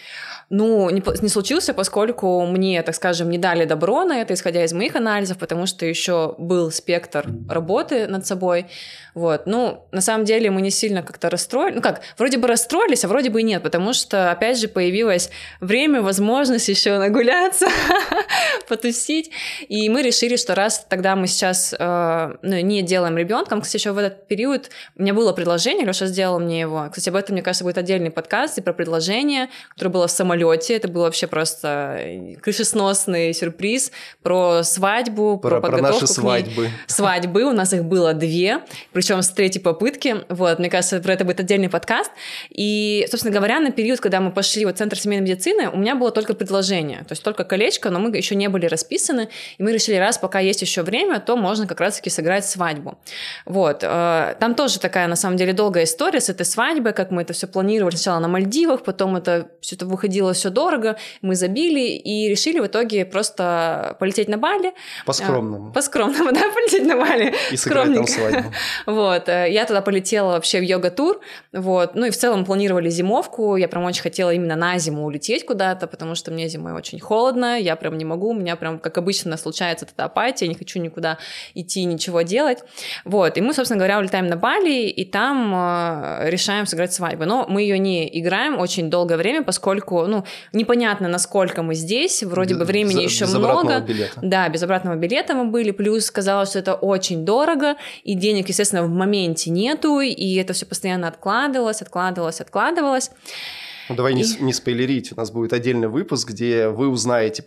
Ну, 0.50 0.90
не, 0.90 1.02
не 1.22 1.28
случился, 1.28 1.72
поскольку 1.72 2.44
мне, 2.46 2.82
так 2.82 2.94
скажем, 2.94 3.30
не 3.30 3.38
дали 3.38 3.64
добро 3.64 4.04
на 4.04 4.20
это, 4.20 4.34
исходя 4.34 4.64
из 4.64 4.72
моих 4.72 4.94
анализов, 4.94 5.38
потому 5.38 5.66
что 5.66 5.86
еще 5.86 6.34
был 6.38 6.70
спектр 6.70 7.26
работы 7.48 8.06
над 8.06 8.26
собой. 8.26 8.66
Вот. 9.14 9.46
Ну, 9.46 9.86
на 9.90 10.00
самом 10.00 10.24
деле 10.24 10.50
мы 10.50 10.60
не 10.60 10.70
сильно 10.70 11.02
как-то 11.02 11.30
расстроились. 11.30 11.76
Ну 11.76 11.82
как, 11.82 12.02
вроде 12.18 12.36
бы 12.36 12.46
расстроились, 12.46 13.04
а 13.04 13.08
вроде 13.08 13.30
бы 13.30 13.40
и 13.40 13.44
нет, 13.44 13.62
потому 13.62 13.92
что, 13.92 14.30
опять 14.30 14.58
же, 14.58 14.68
появилось 14.68 15.30
время, 15.60 16.02
возможность 16.02 16.68
еще 16.68 16.98
нагуляться, 16.98 17.66
потусить. 18.68 19.30
И 19.68 19.88
мы 19.88 20.02
решили, 20.02 20.36
что 20.36 20.54
раз 20.54 20.84
тогда 20.88 21.16
мы 21.16 21.26
сейчас 21.26 21.74
э, 21.78 22.36
ну, 22.42 22.60
не 22.60 22.82
делаем 22.82 23.16
ребенком, 23.16 23.60
кстати, 23.62 23.80
еще 23.80 23.92
в 23.92 23.98
этот 23.98 24.26
период 24.26 24.70
у 24.96 25.02
меня 25.02 25.14
было 25.14 25.32
предложение, 25.32 25.86
Леша 25.86 26.06
сделал 26.06 26.40
мне 26.44 26.60
его. 26.60 26.86
Кстати, 26.90 27.08
об 27.08 27.16
этом, 27.16 27.34
мне 27.34 27.42
кажется, 27.42 27.64
будет 27.64 27.78
отдельный 27.78 28.10
подкаст 28.10 28.58
и 28.58 28.60
про 28.60 28.72
предложение, 28.72 29.48
которое 29.70 29.90
было 29.90 30.06
в 30.06 30.10
самолете. 30.10 30.74
Это 30.76 30.88
был 30.88 31.02
вообще 31.02 31.26
просто 31.26 32.00
крышесносный 32.40 33.34
сюрприз 33.34 33.90
про 34.22 34.62
свадьбу, 34.62 35.38
про, 35.38 35.60
про 35.60 35.60
подготовку 35.60 35.98
про 35.98 36.00
наши 36.00 36.06
свадьбы. 36.06 36.70
Свадьбы, 36.86 37.42
у 37.44 37.52
нас 37.52 37.72
их 37.72 37.84
было 37.84 38.14
две 38.14 38.60
причем 38.92 39.22
с 39.22 39.28
третьей 39.30 39.60
попытки. 39.60 40.16
Вот, 40.28 40.58
мне 40.58 40.70
кажется, 40.70 41.00
про 41.00 41.12
это 41.12 41.24
будет 41.24 41.40
отдельный 41.40 41.68
подкаст. 41.68 42.10
И, 42.50 43.06
собственно 43.10 43.34
говоря, 43.34 43.60
на 43.60 43.70
период, 43.70 44.00
когда 44.00 44.20
мы 44.20 44.30
пошли 44.30 44.64
в 44.64 44.72
Центр 44.72 44.98
семейной 44.98 45.24
медицины, 45.24 45.68
у 45.68 45.76
меня 45.76 45.94
было 45.94 46.10
только 46.10 46.34
предложение, 46.34 46.98
то 46.98 47.12
есть 47.12 47.22
только 47.22 47.44
колечко, 47.44 47.90
но 47.90 47.98
мы 47.98 48.16
еще 48.16 48.34
не 48.34 48.48
были 48.48 48.66
расписаны, 48.66 49.28
и 49.58 49.62
мы 49.62 49.72
решили, 49.72 49.96
раз 49.96 50.18
пока 50.18 50.40
есть 50.40 50.62
еще 50.62 50.82
время, 50.82 51.20
то 51.20 51.36
можно 51.36 51.66
как 51.66 51.80
раз-таки 51.80 52.10
сыграть 52.10 52.46
свадьбу. 52.46 52.98
Вот, 53.44 53.80
э, 53.82 54.36
там 54.38 54.54
тоже 54.54 54.78
такая, 54.78 55.06
на 55.08 55.16
самом 55.16 55.36
деле, 55.36 55.52
долгая 55.52 55.84
история 55.84 56.20
с 56.20 56.28
этой 56.34 56.46
свадьбой, 56.46 56.92
как 56.92 57.10
мы 57.10 57.22
это 57.22 57.32
все 57.32 57.46
планировали 57.46 57.96
сначала 57.96 58.18
на 58.18 58.28
Мальдивах, 58.28 58.82
потом 58.82 59.16
это 59.16 59.48
все 59.60 59.76
это 59.76 59.86
выходило 59.86 60.32
все 60.32 60.50
дорого, 60.50 60.96
мы 61.22 61.34
забили 61.34 61.80
и 61.80 62.28
решили 62.28 62.60
в 62.60 62.66
итоге 62.66 63.04
просто 63.04 63.96
полететь 64.00 64.28
на 64.28 64.38
Бали. 64.38 64.74
По-скромному. 65.06 65.72
По 65.72 65.80
скромному, 65.80 66.32
да, 66.32 66.42
полететь 66.52 66.86
на 66.86 66.96
Бали. 66.96 67.34
И 67.50 67.56
сыграть 67.56 67.94
там 67.94 68.06
свадьбу. 68.06 68.52
Вот, 68.86 69.28
э, 69.28 69.50
я 69.50 69.64
туда 69.64 69.80
полетела 69.80 70.32
вообще 70.32 70.60
в 70.60 70.62
йога-тур, 70.62 71.20
вот, 71.52 71.94
ну 71.94 72.06
и 72.06 72.10
в 72.10 72.16
целом 72.16 72.44
планировали 72.44 72.90
зимовку, 72.90 73.56
я 73.56 73.68
прям 73.68 73.84
очень 73.84 74.02
хотела 74.02 74.32
именно 74.32 74.56
на 74.56 74.78
зиму 74.78 75.04
улететь 75.04 75.46
куда-то, 75.46 75.86
потому 75.86 76.14
что 76.14 76.30
мне 76.30 76.48
зимой 76.48 76.72
очень 76.72 77.00
холодно, 77.00 77.58
я 77.58 77.76
прям 77.76 77.96
не 77.96 78.04
могу, 78.04 78.30
у 78.30 78.34
меня 78.34 78.56
прям, 78.56 78.78
как 78.78 78.98
обычно, 78.98 79.36
случается 79.36 79.86
эта 79.86 80.04
апатия, 80.04 80.46
я 80.46 80.48
не 80.48 80.58
хочу 80.58 80.80
никуда 80.80 81.18
идти, 81.54 81.84
ничего 81.84 82.22
делать, 82.22 82.58
вот, 83.04 83.38
и 83.38 83.40
мы, 83.40 83.54
собственно 83.54 83.78
говоря, 83.78 83.98
улетаем 83.98 84.26
на 84.26 84.36
Бали, 84.36 84.88
и 84.88 85.04
там 85.04 85.54
э, 85.54 86.23
решаем 86.28 86.66
сыграть 86.66 86.92
свадьбу, 86.92 87.24
но 87.24 87.46
мы 87.48 87.62
ее 87.62 87.78
не 87.78 88.08
играем 88.20 88.58
очень 88.58 88.90
долгое 88.90 89.16
время, 89.16 89.42
поскольку, 89.42 90.06
ну, 90.06 90.24
непонятно, 90.52 91.08
насколько 91.08 91.62
мы 91.62 91.74
здесь, 91.74 92.22
вроде 92.22 92.54
бы 92.54 92.64
времени 92.64 93.04
без, 93.04 93.12
еще 93.12 93.24
без 93.24 93.34
много. 93.34 93.80
билета. 93.80 94.20
Да, 94.22 94.48
без 94.48 94.62
обратного 94.62 94.96
билета 94.96 95.34
мы 95.34 95.46
были, 95.46 95.70
плюс 95.70 96.10
казалось, 96.10 96.50
что 96.50 96.58
это 96.58 96.74
очень 96.74 97.24
дорого, 97.24 97.76
и 98.02 98.14
денег, 98.14 98.48
естественно, 98.48 98.82
в 98.82 98.90
моменте 98.90 99.50
нету, 99.50 100.00
и 100.00 100.34
это 100.36 100.52
все 100.52 100.66
постоянно 100.66 101.08
откладывалось, 101.08 101.82
откладывалось, 101.82 102.40
откладывалось. 102.40 103.10
Ну, 103.88 103.94
давай 103.96 104.12
и... 104.12 104.16
не, 104.16 104.24
не 104.40 104.52
спойлерить, 104.52 105.12
у 105.12 105.16
нас 105.16 105.30
будет 105.30 105.52
отдельный 105.52 105.88
выпуск, 105.88 106.28
где 106.30 106.68
вы 106.68 106.88
узнаете, 106.88 107.44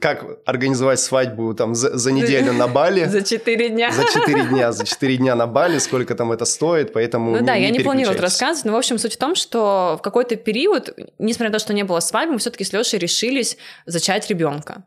как 0.00 0.24
организовать 0.44 1.00
свадьбу 1.00 1.54
там 1.54 1.74
за, 1.74 1.96
за 1.96 2.12
неделю 2.12 2.52
на 2.52 2.68
Бали. 2.68 3.04
За 3.14 3.22
4 3.22 3.70
дня. 3.70 3.90
За 3.92 4.04
4 4.04 4.44
дня, 4.48 4.72
за 4.72 4.84
4 4.84 5.16
дня 5.16 5.34
на 5.34 5.46
Бали, 5.46 5.78
сколько 5.78 6.14
там 6.14 6.32
это 6.32 6.44
стоит, 6.44 6.92
поэтому 6.92 7.32
Ну 7.32 7.40
не, 7.40 7.46
да, 7.46 7.56
не 7.56 7.64
я 7.64 7.70
не 7.70 7.80
планирую 7.80 8.14
переключайтесь. 8.14 8.40
рассказывать, 8.40 8.64
но, 8.66 8.72
в 8.72 8.76
общем, 8.76 8.98
суть 8.98 9.14
в 9.14 9.16
том, 9.18 9.34
что 9.34 9.96
в 9.98 10.02
какой-то 10.02 10.36
период, 10.36 10.90
несмотря 11.18 11.50
на 11.50 11.58
то, 11.58 11.58
что 11.58 11.72
не 11.72 11.84
было 11.84 12.00
свадьбы, 12.00 12.34
мы 12.34 12.38
все-таки 12.38 12.64
с 12.64 12.72
Лешей 12.72 12.98
решились 12.98 13.56
зачать 13.86 14.28
ребенка. 14.28 14.84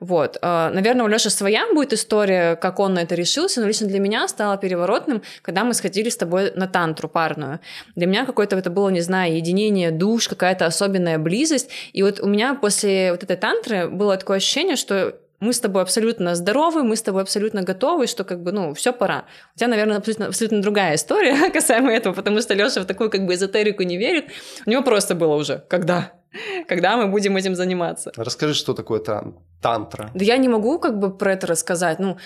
Вот. 0.00 0.38
Э, 0.42 0.70
Наверное, 0.72 1.04
у 1.04 1.08
Леши 1.08 1.30
своя 1.30 1.66
будет 1.72 1.92
история, 1.92 2.56
как 2.56 2.80
он 2.80 2.94
на 2.94 3.00
это 3.00 3.14
решился, 3.14 3.60
но 3.60 3.66
лично 3.66 3.86
для 3.86 3.98
меня 3.98 4.28
стало 4.28 4.56
переворотным, 4.56 5.22
когда 5.42 5.64
мы 5.64 5.74
сходили 5.74 6.08
с 6.08 6.16
тобой 6.16 6.52
на 6.54 6.66
тантру 6.66 7.08
парную. 7.08 7.60
Для 7.94 8.06
меня 8.06 8.26
какое-то 8.26 8.56
это 8.56 8.70
было, 8.70 8.88
не 8.90 9.00
знаю, 9.00 9.36
единение 9.36 9.90
душ, 9.90 10.28
какая-то 10.28 10.66
особенная 10.66 11.18
близость. 11.18 11.70
И 11.92 12.02
вот 12.02 12.20
у 12.20 12.26
меня 12.26 12.54
после 12.54 13.12
вот 13.12 13.22
этой 13.22 13.36
тантры 13.36 13.88
было 13.88 14.16
такое 14.16 14.38
ощущение, 14.38 14.76
что 14.76 15.16
мы 15.40 15.52
с 15.52 15.60
тобой 15.60 15.82
абсолютно 15.82 16.34
здоровы, 16.34 16.82
мы 16.82 16.96
с 16.96 17.02
тобой 17.02 17.22
абсолютно 17.22 17.62
готовы, 17.62 18.06
что 18.06 18.24
как 18.24 18.42
бы, 18.42 18.52
ну, 18.52 18.74
все 18.74 18.92
пора. 18.92 19.24
У 19.54 19.58
тебя, 19.58 19.68
наверное, 19.68 19.98
абсолютно, 19.98 20.26
абсолютно 20.26 20.62
другая 20.62 20.94
история 20.94 21.50
касаемо 21.52 21.92
этого, 21.92 22.14
потому 22.14 22.40
что 22.40 22.54
Леша 22.54 22.80
в 22.80 22.86
такую 22.86 23.10
как 23.10 23.26
бы 23.26 23.34
эзотерику 23.34 23.82
не 23.82 23.98
верит. 23.98 24.26
У 24.64 24.70
него 24.70 24.82
просто 24.82 25.14
было 25.14 25.34
уже, 25.34 25.62
когда? 25.68 26.12
Когда 26.68 26.96
мы 26.96 27.08
будем 27.08 27.36
этим 27.36 27.54
заниматься? 27.54 28.12
Расскажи, 28.16 28.54
что 28.54 28.74
такое 28.74 29.00
тан 29.00 29.34
тантра. 29.60 30.10
Да 30.14 30.24
я 30.24 30.36
не 30.36 30.48
могу 30.48 30.78
как 30.78 30.98
бы 30.98 31.16
про 31.16 31.32
это 31.32 31.46
рассказать, 31.46 31.98
ну, 31.98 32.18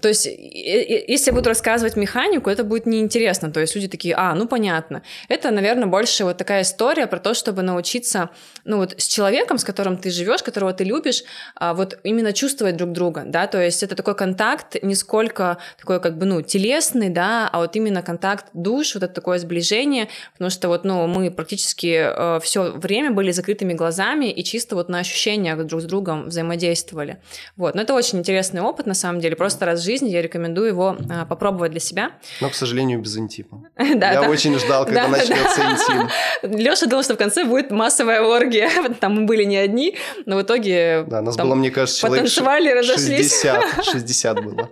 то 0.00 0.08
есть, 0.08 0.26
если 0.26 1.30
я 1.30 1.34
буду 1.34 1.50
рассказывать 1.50 1.96
механику, 1.96 2.48
это 2.48 2.64
будет 2.64 2.86
неинтересно. 2.86 3.52
То 3.52 3.60
есть 3.60 3.74
люди 3.74 3.88
такие, 3.88 4.14
а, 4.16 4.34
ну 4.34 4.48
понятно. 4.48 5.02
Это, 5.28 5.50
наверное, 5.50 5.86
больше 5.86 6.24
вот 6.24 6.38
такая 6.38 6.62
история 6.62 7.06
про 7.06 7.18
то, 7.18 7.34
чтобы 7.34 7.62
научиться, 7.62 8.30
ну 8.64 8.78
вот 8.78 8.94
с 8.96 9.06
человеком, 9.06 9.58
с 9.58 9.64
которым 9.64 9.98
ты 9.98 10.10
живешь, 10.10 10.42
которого 10.42 10.72
ты 10.72 10.84
любишь, 10.84 11.24
а, 11.56 11.74
вот 11.74 11.98
именно 12.04 12.32
чувствовать 12.32 12.76
друг 12.76 12.92
друга, 12.92 13.24
да, 13.26 13.46
то 13.46 13.62
есть 13.62 13.82
это 13.82 13.94
такой 13.94 14.14
контакт 14.14 14.82
не 14.82 14.94
сколько 14.94 15.58
такой 15.78 16.00
как 16.00 16.16
бы, 16.16 16.24
ну, 16.24 16.40
телесный, 16.40 17.10
да, 17.10 17.48
а 17.52 17.58
вот 17.58 17.76
именно 17.76 18.02
контакт 18.02 18.46
душ, 18.54 18.94
вот 18.94 19.02
это 19.02 19.12
такое 19.12 19.38
сближение, 19.38 20.08
потому 20.32 20.50
что 20.50 20.68
вот, 20.68 20.84
ну, 20.84 21.06
мы 21.06 21.30
практически 21.30 22.06
э, 22.08 22.40
все 22.42 22.72
время 22.72 23.10
были 23.10 23.30
закрытыми 23.30 23.74
глазами 23.74 24.30
и 24.30 24.42
чисто 24.42 24.74
вот 24.74 24.88
на 24.88 25.00
ощущениях 25.00 25.62
друг 25.66 25.82
с 25.82 25.84
другом 25.84 26.28
взаимодействовали. 26.28 27.18
Вот, 27.56 27.74
но 27.74 27.82
это 27.82 27.92
очень 27.92 28.20
интересный 28.20 28.62
опыт, 28.62 28.86
на 28.86 28.94
самом 28.94 29.20
деле, 29.20 29.36
просто 29.36 29.66
раз 29.66 29.81
жизни, 29.82 30.08
я 30.10 30.22
рекомендую 30.22 30.68
его 30.68 30.96
а, 31.10 31.24
попробовать 31.26 31.70
для 31.72 31.80
себя. 31.80 32.12
Но, 32.40 32.48
к 32.50 32.54
сожалению, 32.54 33.00
без 33.00 33.16
интима. 33.16 33.64
да, 33.76 34.12
я 34.12 34.20
да. 34.22 34.28
очень 34.30 34.58
ждал, 34.58 34.84
когда 34.84 35.04
Да, 35.04 35.08
начнется 35.08 35.56
да. 35.58 35.72
интим. 35.72 36.58
Леша 36.58 36.86
думал, 36.86 37.02
что 37.02 37.14
в 37.14 37.18
конце 37.18 37.44
будет 37.44 37.70
массовая 37.70 38.22
оргия. 38.22 38.70
Там 39.00 39.14
мы 39.14 39.24
были 39.26 39.44
не 39.44 39.56
одни, 39.56 39.96
но 40.26 40.36
в 40.36 40.42
итоге 40.42 41.04
Да, 41.08 41.20
нас 41.22 41.36
было, 41.36 41.54
мне 41.54 41.70
кажется, 41.70 42.00
человек 42.00 42.24
потанцевали, 42.24 42.68
ш- 42.68 42.74
разошлись. 42.78 43.32
60, 43.42 43.84
60 43.84 44.44
было. 44.44 44.70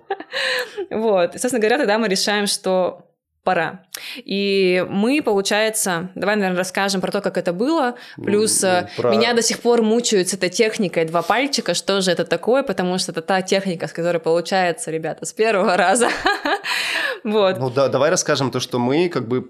Вот. 0.90 1.34
И, 1.34 1.38
собственно 1.38 1.60
говоря, 1.60 1.78
тогда 1.78 1.98
мы 1.98 2.08
решаем, 2.08 2.46
что 2.46 3.06
пора. 3.42 3.84
И 4.16 4.84
мы, 4.88 5.22
получается, 5.22 6.10
давай, 6.14 6.36
наверное, 6.36 6.58
расскажем 6.58 7.00
про 7.00 7.10
то, 7.10 7.20
как 7.20 7.38
это 7.38 7.52
было. 7.52 7.94
Плюс 8.16 8.62
Ну, 8.62 8.68
э, 8.68 8.88
про- 8.96 9.10
меня 9.10 9.32
до 9.34 9.42
сих 9.42 9.60
пор 9.60 9.82
мучают 9.82 10.28
с 10.28 10.34
этой 10.34 10.50
техникой 10.50 11.04
два 11.06 11.22
пальчика, 11.22 11.74
что 11.74 12.00
же 12.00 12.10
это 12.10 12.24
такое, 12.24 12.62
потому 12.62 12.98
что 12.98 13.12
это 13.12 13.22
та 13.22 13.42
техника, 13.42 13.86
с 13.88 13.92
которой 13.92 14.18
получается, 14.18 14.90
ребята, 14.90 15.24
с 15.24 15.32
первого 15.32 15.76
раза. 15.76 16.08
Вот. 17.24 17.58
Ну 17.58 17.70
да, 17.70 17.88
давай 17.88 18.10
расскажем 18.10 18.50
то, 18.50 18.60
что 18.60 18.78
мы 18.78 19.08
как 19.08 19.28
бы 19.28 19.42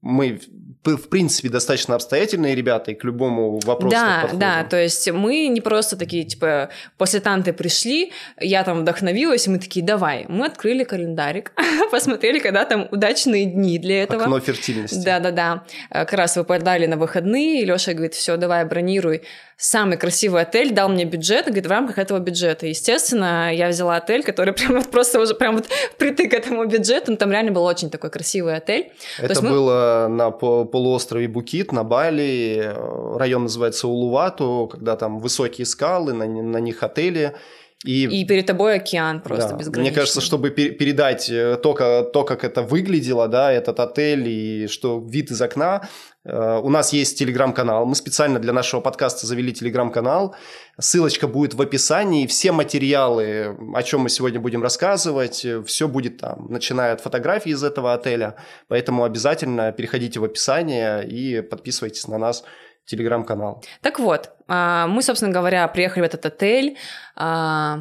мы 0.00 0.40
в 0.84 1.08
принципе 1.08 1.48
достаточно 1.48 1.94
обстоятельные 1.94 2.54
ребята 2.54 2.92
и 2.92 2.94
к 2.94 3.04
любому 3.04 3.60
вопросу 3.64 3.94
Да, 3.94 4.18
подходим. 4.22 4.38
да, 4.38 4.64
то 4.64 4.80
есть 4.80 5.10
мы 5.10 5.48
не 5.48 5.60
просто 5.60 5.96
такие, 5.96 6.24
типа, 6.24 6.70
после 6.96 7.20
танты 7.20 7.52
пришли, 7.52 8.12
я 8.40 8.64
там 8.64 8.80
вдохновилась, 8.80 9.46
и 9.46 9.50
мы 9.50 9.58
такие, 9.58 9.84
давай. 9.84 10.24
Мы 10.28 10.46
открыли 10.46 10.84
календарик, 10.84 11.52
посмотрели, 11.90 12.38
когда 12.38 12.64
там 12.64 12.88
удачные 12.90 13.44
дни 13.44 13.78
для 13.78 14.02
этого. 14.04 14.22
Окно 14.24 14.40
фертильности. 14.40 15.02
Да-да-да. 15.04 15.64
Э, 15.90 16.04
Как 16.04 16.12
раз 16.14 16.36
выпадали 16.36 16.86
на 16.86 16.96
выходные, 16.96 17.62
и 17.62 17.64
Леша 17.64 17.92
говорит, 17.92 18.14
все, 18.14 18.36
давай, 18.36 18.64
бронируй 18.64 19.22
самый 19.60 19.96
красивый 19.96 20.42
отель, 20.42 20.70
дал 20.72 20.88
мне 20.88 21.04
бюджет, 21.04 21.46
говорит, 21.46 21.66
в 21.66 21.70
рамках 21.70 21.98
этого 21.98 22.20
бюджета. 22.20 22.66
Естественно, 22.68 23.52
я 23.52 23.68
взяла 23.68 23.96
отель, 23.96 24.22
который 24.22 24.52
прям 24.54 24.74
вот 24.74 24.88
просто 24.90 25.18
уже 25.20 25.34
прям 25.34 25.56
вот 25.56 25.66
притык 25.98 26.30
к 26.30 26.34
этому 26.34 26.64
бюджету, 26.66 27.10
ну, 27.10 27.16
там 27.16 27.32
реально 27.32 27.50
был 27.50 27.64
очень 27.64 27.90
такой 27.90 28.10
красивый 28.10 28.54
отель. 28.54 28.92
То 29.16 29.24
Это 29.24 29.32
есть 29.32 29.42
мы- 29.42 29.50
было 29.50 30.06
на 30.08 30.30
по- 30.30 30.64
полуострове 30.68 31.26
Букит, 31.28 31.72
на 31.72 31.82
Бали. 31.84 32.60
э, 32.62 33.16
Район 33.18 33.42
называется 33.42 33.88
Улувату, 33.88 34.68
когда 34.70 34.96
там 34.96 35.18
высокие 35.18 35.66
скалы, 35.66 36.12
на, 36.12 36.26
на 36.26 36.58
них 36.58 36.82
отели. 36.82 37.34
И, 37.84 38.06
И 38.06 38.24
перед 38.24 38.44
тобой 38.46 38.74
океан 38.74 39.20
просто 39.20 39.50
да, 39.50 39.56
безграничный. 39.56 39.82
мне 39.82 39.92
кажется, 39.92 40.20
чтобы 40.20 40.50
пер- 40.50 40.70
передать 40.70 41.30
э, 41.30 41.56
то, 41.62 41.74
ка- 41.74 42.02
то, 42.02 42.24
как 42.24 42.42
это 42.42 42.62
выглядело, 42.62 43.28
да, 43.28 43.52
этот 43.52 43.78
отель 43.78 44.26
и 44.28 44.66
что 44.66 44.98
вид 44.98 45.30
из 45.30 45.40
окна, 45.40 45.88
э, 46.24 46.60
у 46.60 46.70
нас 46.70 46.92
есть 46.92 47.16
телеграм-канал. 47.20 47.86
Мы 47.86 47.94
специально 47.94 48.40
для 48.40 48.52
нашего 48.52 48.80
подкаста 48.80 49.28
завели 49.28 49.52
телеграм-канал. 49.52 50.34
Ссылочка 50.80 51.28
будет 51.28 51.54
в 51.54 51.62
описании. 51.62 52.26
Все 52.26 52.50
материалы, 52.50 53.56
о 53.72 53.82
чем 53.84 54.00
мы 54.00 54.08
сегодня 54.08 54.40
будем 54.40 54.60
рассказывать, 54.60 55.46
все 55.66 55.86
будет 55.86 56.18
там, 56.18 56.46
начиная 56.50 56.94
от 56.94 57.00
фотографий 57.00 57.50
из 57.50 57.62
этого 57.62 57.94
отеля. 57.94 58.34
Поэтому 58.66 59.04
обязательно 59.04 59.70
переходите 59.70 60.18
в 60.18 60.24
описание 60.24 61.06
и 61.08 61.42
подписывайтесь 61.42 62.08
на 62.08 62.18
нас 62.18 62.42
телеграм-канал. 62.88 63.62
Так 63.82 63.98
вот, 63.98 64.30
а, 64.48 64.86
мы, 64.86 65.02
собственно 65.02 65.32
говоря, 65.32 65.68
приехали 65.68 66.02
в 66.02 66.06
этот 66.06 66.26
отель. 66.26 66.76
а, 67.16 67.80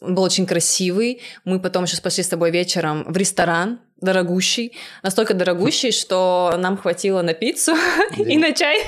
Он 0.00 0.14
был 0.14 0.24
очень 0.24 0.46
красивый. 0.46 1.22
Мы 1.44 1.60
потом 1.60 1.84
еще 1.84 2.00
пошли 2.02 2.22
с 2.22 2.28
тобой 2.28 2.50
вечером 2.50 3.04
в 3.04 3.16
ресторан 3.16 3.78
дорогущий. 4.00 4.72
Настолько 5.02 5.34
дорогущий, 5.34 5.92
что 5.92 6.54
нам 6.58 6.76
хватило 6.76 7.22
на 7.22 7.32
пиццу 7.32 7.74
и 8.16 8.36
на 8.36 8.52
чай. 8.52 8.82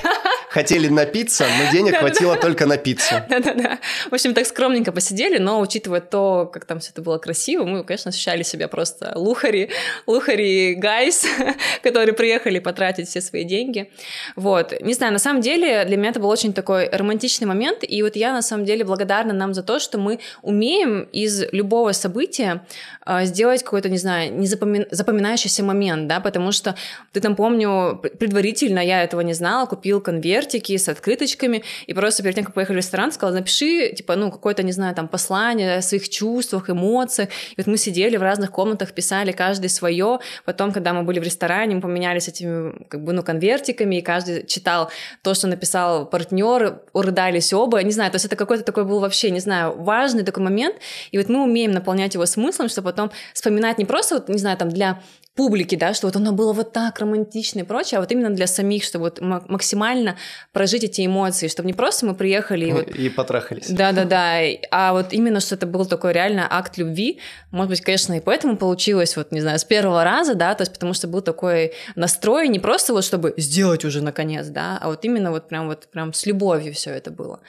Хотели 0.49 0.87
напиться, 0.87 1.45
но 1.45 1.71
денег 1.71 1.97
хватило 1.97 2.35
только 2.35 2.65
на 2.65 2.77
пиццу. 2.77 3.15
Да-да-да. 3.29 3.79
В 4.09 4.13
общем, 4.13 4.33
так 4.33 4.45
скромненько 4.45 4.91
посидели, 4.91 5.37
но 5.37 5.59
учитывая 5.59 6.01
то, 6.01 6.49
как 6.51 6.65
там 6.65 6.79
все 6.79 6.91
это 6.91 7.01
было 7.01 7.17
красиво, 7.17 7.63
мы, 7.63 7.83
конечно, 7.83 8.09
ощущали 8.09 8.43
себя 8.43 8.67
просто 8.67 9.13
лухари, 9.15 9.71
лухари 10.05 10.75
гайс, 10.75 11.25
которые 11.83 12.13
приехали 12.13 12.59
потратить 12.59 13.07
все 13.07 13.21
свои 13.21 13.43
деньги. 13.43 13.91
Вот. 14.35 14.73
Не 14.81 14.93
знаю, 14.93 15.13
на 15.13 15.19
самом 15.19 15.41
деле 15.41 15.85
для 15.85 15.97
меня 15.97 16.09
это 16.09 16.19
был 16.19 16.29
очень 16.29 16.53
такой 16.53 16.89
романтичный 16.89 17.47
момент, 17.47 17.79
и 17.81 18.03
вот 18.03 18.15
я 18.15 18.33
на 18.33 18.41
самом 18.41 18.65
деле 18.65 18.83
благодарна 18.83 19.33
нам 19.33 19.53
за 19.53 19.63
то, 19.63 19.79
что 19.79 19.97
мы 19.97 20.19
умеем 20.41 21.03
из 21.11 21.43
любого 21.51 21.93
события 21.93 22.65
а, 23.01 23.25
сделать 23.25 23.63
какой-то, 23.63 23.89
не 23.89 23.97
знаю, 23.97 24.33
незапоми- 24.33 24.87
запоминающийся 25.07 25.63
момент, 25.63 26.07
да, 26.07 26.19
потому 26.19 26.51
что 26.51 26.75
ты 27.13 27.21
там, 27.21 27.35
помню, 27.35 28.01
предварительно 28.19 28.79
я 28.79 29.03
этого 29.03 29.21
не 29.21 29.33
знала, 29.33 29.65
купил 29.65 30.01
конвертики 30.01 30.75
с 30.75 30.89
открыточками, 30.89 31.63
и 31.87 31.93
просто 31.93 32.23
перед 32.23 32.35
тем, 32.35 32.43
как 32.43 32.53
поехали 32.53 32.75
в 32.75 32.79
ресторан, 32.79 33.11
сказала, 33.11 33.37
напиши, 33.37 33.93
типа, 33.93 34.15
ну, 34.15 34.31
какое-то, 34.31 34.63
не 34.63 34.73
знаю, 34.73 34.93
там, 34.95 35.07
послание 35.07 35.77
о 35.77 35.81
своих 35.81 36.09
чувствах, 36.09 36.69
эмоциях. 36.69 37.29
И 37.29 37.55
вот 37.57 37.67
мы 37.67 37.77
сидели 37.77 38.17
в 38.17 38.21
разных 38.21 38.51
комнатах, 38.51 38.91
писали 38.91 39.31
каждый 39.31 39.69
свое. 39.69 40.19
Потом, 40.45 40.71
когда 40.73 40.93
мы 40.93 41.03
были 41.03 41.19
в 41.19 41.23
ресторане, 41.23 41.75
мы 41.75 41.81
поменялись 41.81 42.27
этими, 42.27 42.85
как 42.89 43.03
бы, 43.03 43.13
ну, 43.13 43.23
конвертиками, 43.23 43.95
и 43.95 44.01
каждый 44.01 44.45
читал 44.45 44.89
то, 45.21 45.33
что 45.33 45.47
написал 45.47 46.05
партнер, 46.05 46.81
урыдались 46.91 47.53
оба. 47.53 47.81
Не 47.83 47.91
знаю, 47.91 48.11
то 48.11 48.15
есть 48.15 48.25
это 48.25 48.35
какой-то 48.35 48.63
такой 48.63 48.83
был 48.83 48.99
вообще, 48.99 49.31
не 49.31 49.39
знаю, 49.39 49.75
важный 49.77 50.23
такой 50.23 50.43
момент. 50.43 50.75
И 51.11 51.17
вот 51.17 51.29
мы 51.29 51.43
умеем 51.43 51.71
наполнять 51.71 52.13
его 52.13 52.25
смыслом, 52.25 52.67
чтобы 52.67 52.91
потом 52.91 53.11
вспоминать 53.33 53.77
не 53.77 53.85
просто, 53.85 54.15
вот, 54.15 54.29
не 54.29 54.37
знаю, 54.37 54.57
там, 54.57 54.69
для 54.69 54.86
для 54.87 55.01
публики, 55.35 55.75
да, 55.75 55.93
что 55.93 56.07
вот 56.07 56.15
оно 56.15 56.31
было 56.31 56.51
вот 56.51 56.73
так 56.73 56.99
романтично 56.99 57.59
и 57.59 57.63
прочее, 57.63 57.99
а 57.99 58.01
вот 58.01 58.11
именно 58.11 58.31
для 58.31 58.47
самих, 58.47 58.83
чтобы 58.83 59.03
вот 59.05 59.21
максимально 59.21 60.17
прожить 60.51 60.83
эти 60.83 61.05
эмоции, 61.05 61.47
чтобы 61.47 61.67
не 61.67 61.73
просто 61.73 62.07
мы 62.07 62.15
приехали 62.15 62.65
и 62.65 62.71
вот... 62.71 62.87
И 62.87 63.09
потрахались. 63.09 63.69
Да-да-да, 63.69 64.39
а 64.71 64.93
вот 64.93 65.13
именно, 65.13 65.39
что 65.39 65.53
это 65.53 65.67
был 65.67 65.85
такой 65.85 66.13
реально 66.13 66.47
акт 66.49 66.77
любви, 66.77 67.19
может 67.51 67.69
быть, 67.69 67.81
конечно, 67.81 68.13
и 68.13 68.19
поэтому 68.19 68.57
получилось, 68.57 69.15
вот, 69.15 69.31
не 69.31 69.41
знаю, 69.41 69.59
с 69.59 69.63
первого 69.63 70.03
раза, 70.03 70.33
да, 70.33 70.55
то 70.55 70.63
есть 70.63 70.73
потому 70.73 70.95
что 70.95 71.07
был 71.07 71.21
такой 71.21 71.73
настрой, 71.95 72.47
не 72.47 72.59
просто 72.59 72.93
вот 72.93 73.03
чтобы 73.03 73.35
сделать 73.37 73.85
уже 73.85 74.01
наконец, 74.01 74.47
да, 74.47 74.79
а 74.81 74.87
вот 74.87 75.05
именно 75.05 75.29
вот 75.29 75.49
прям 75.49 75.67
вот 75.67 75.87
прям 75.91 76.13
с 76.13 76.25
любовью 76.25 76.73
все 76.73 76.89
это 76.89 77.11
было. 77.11 77.41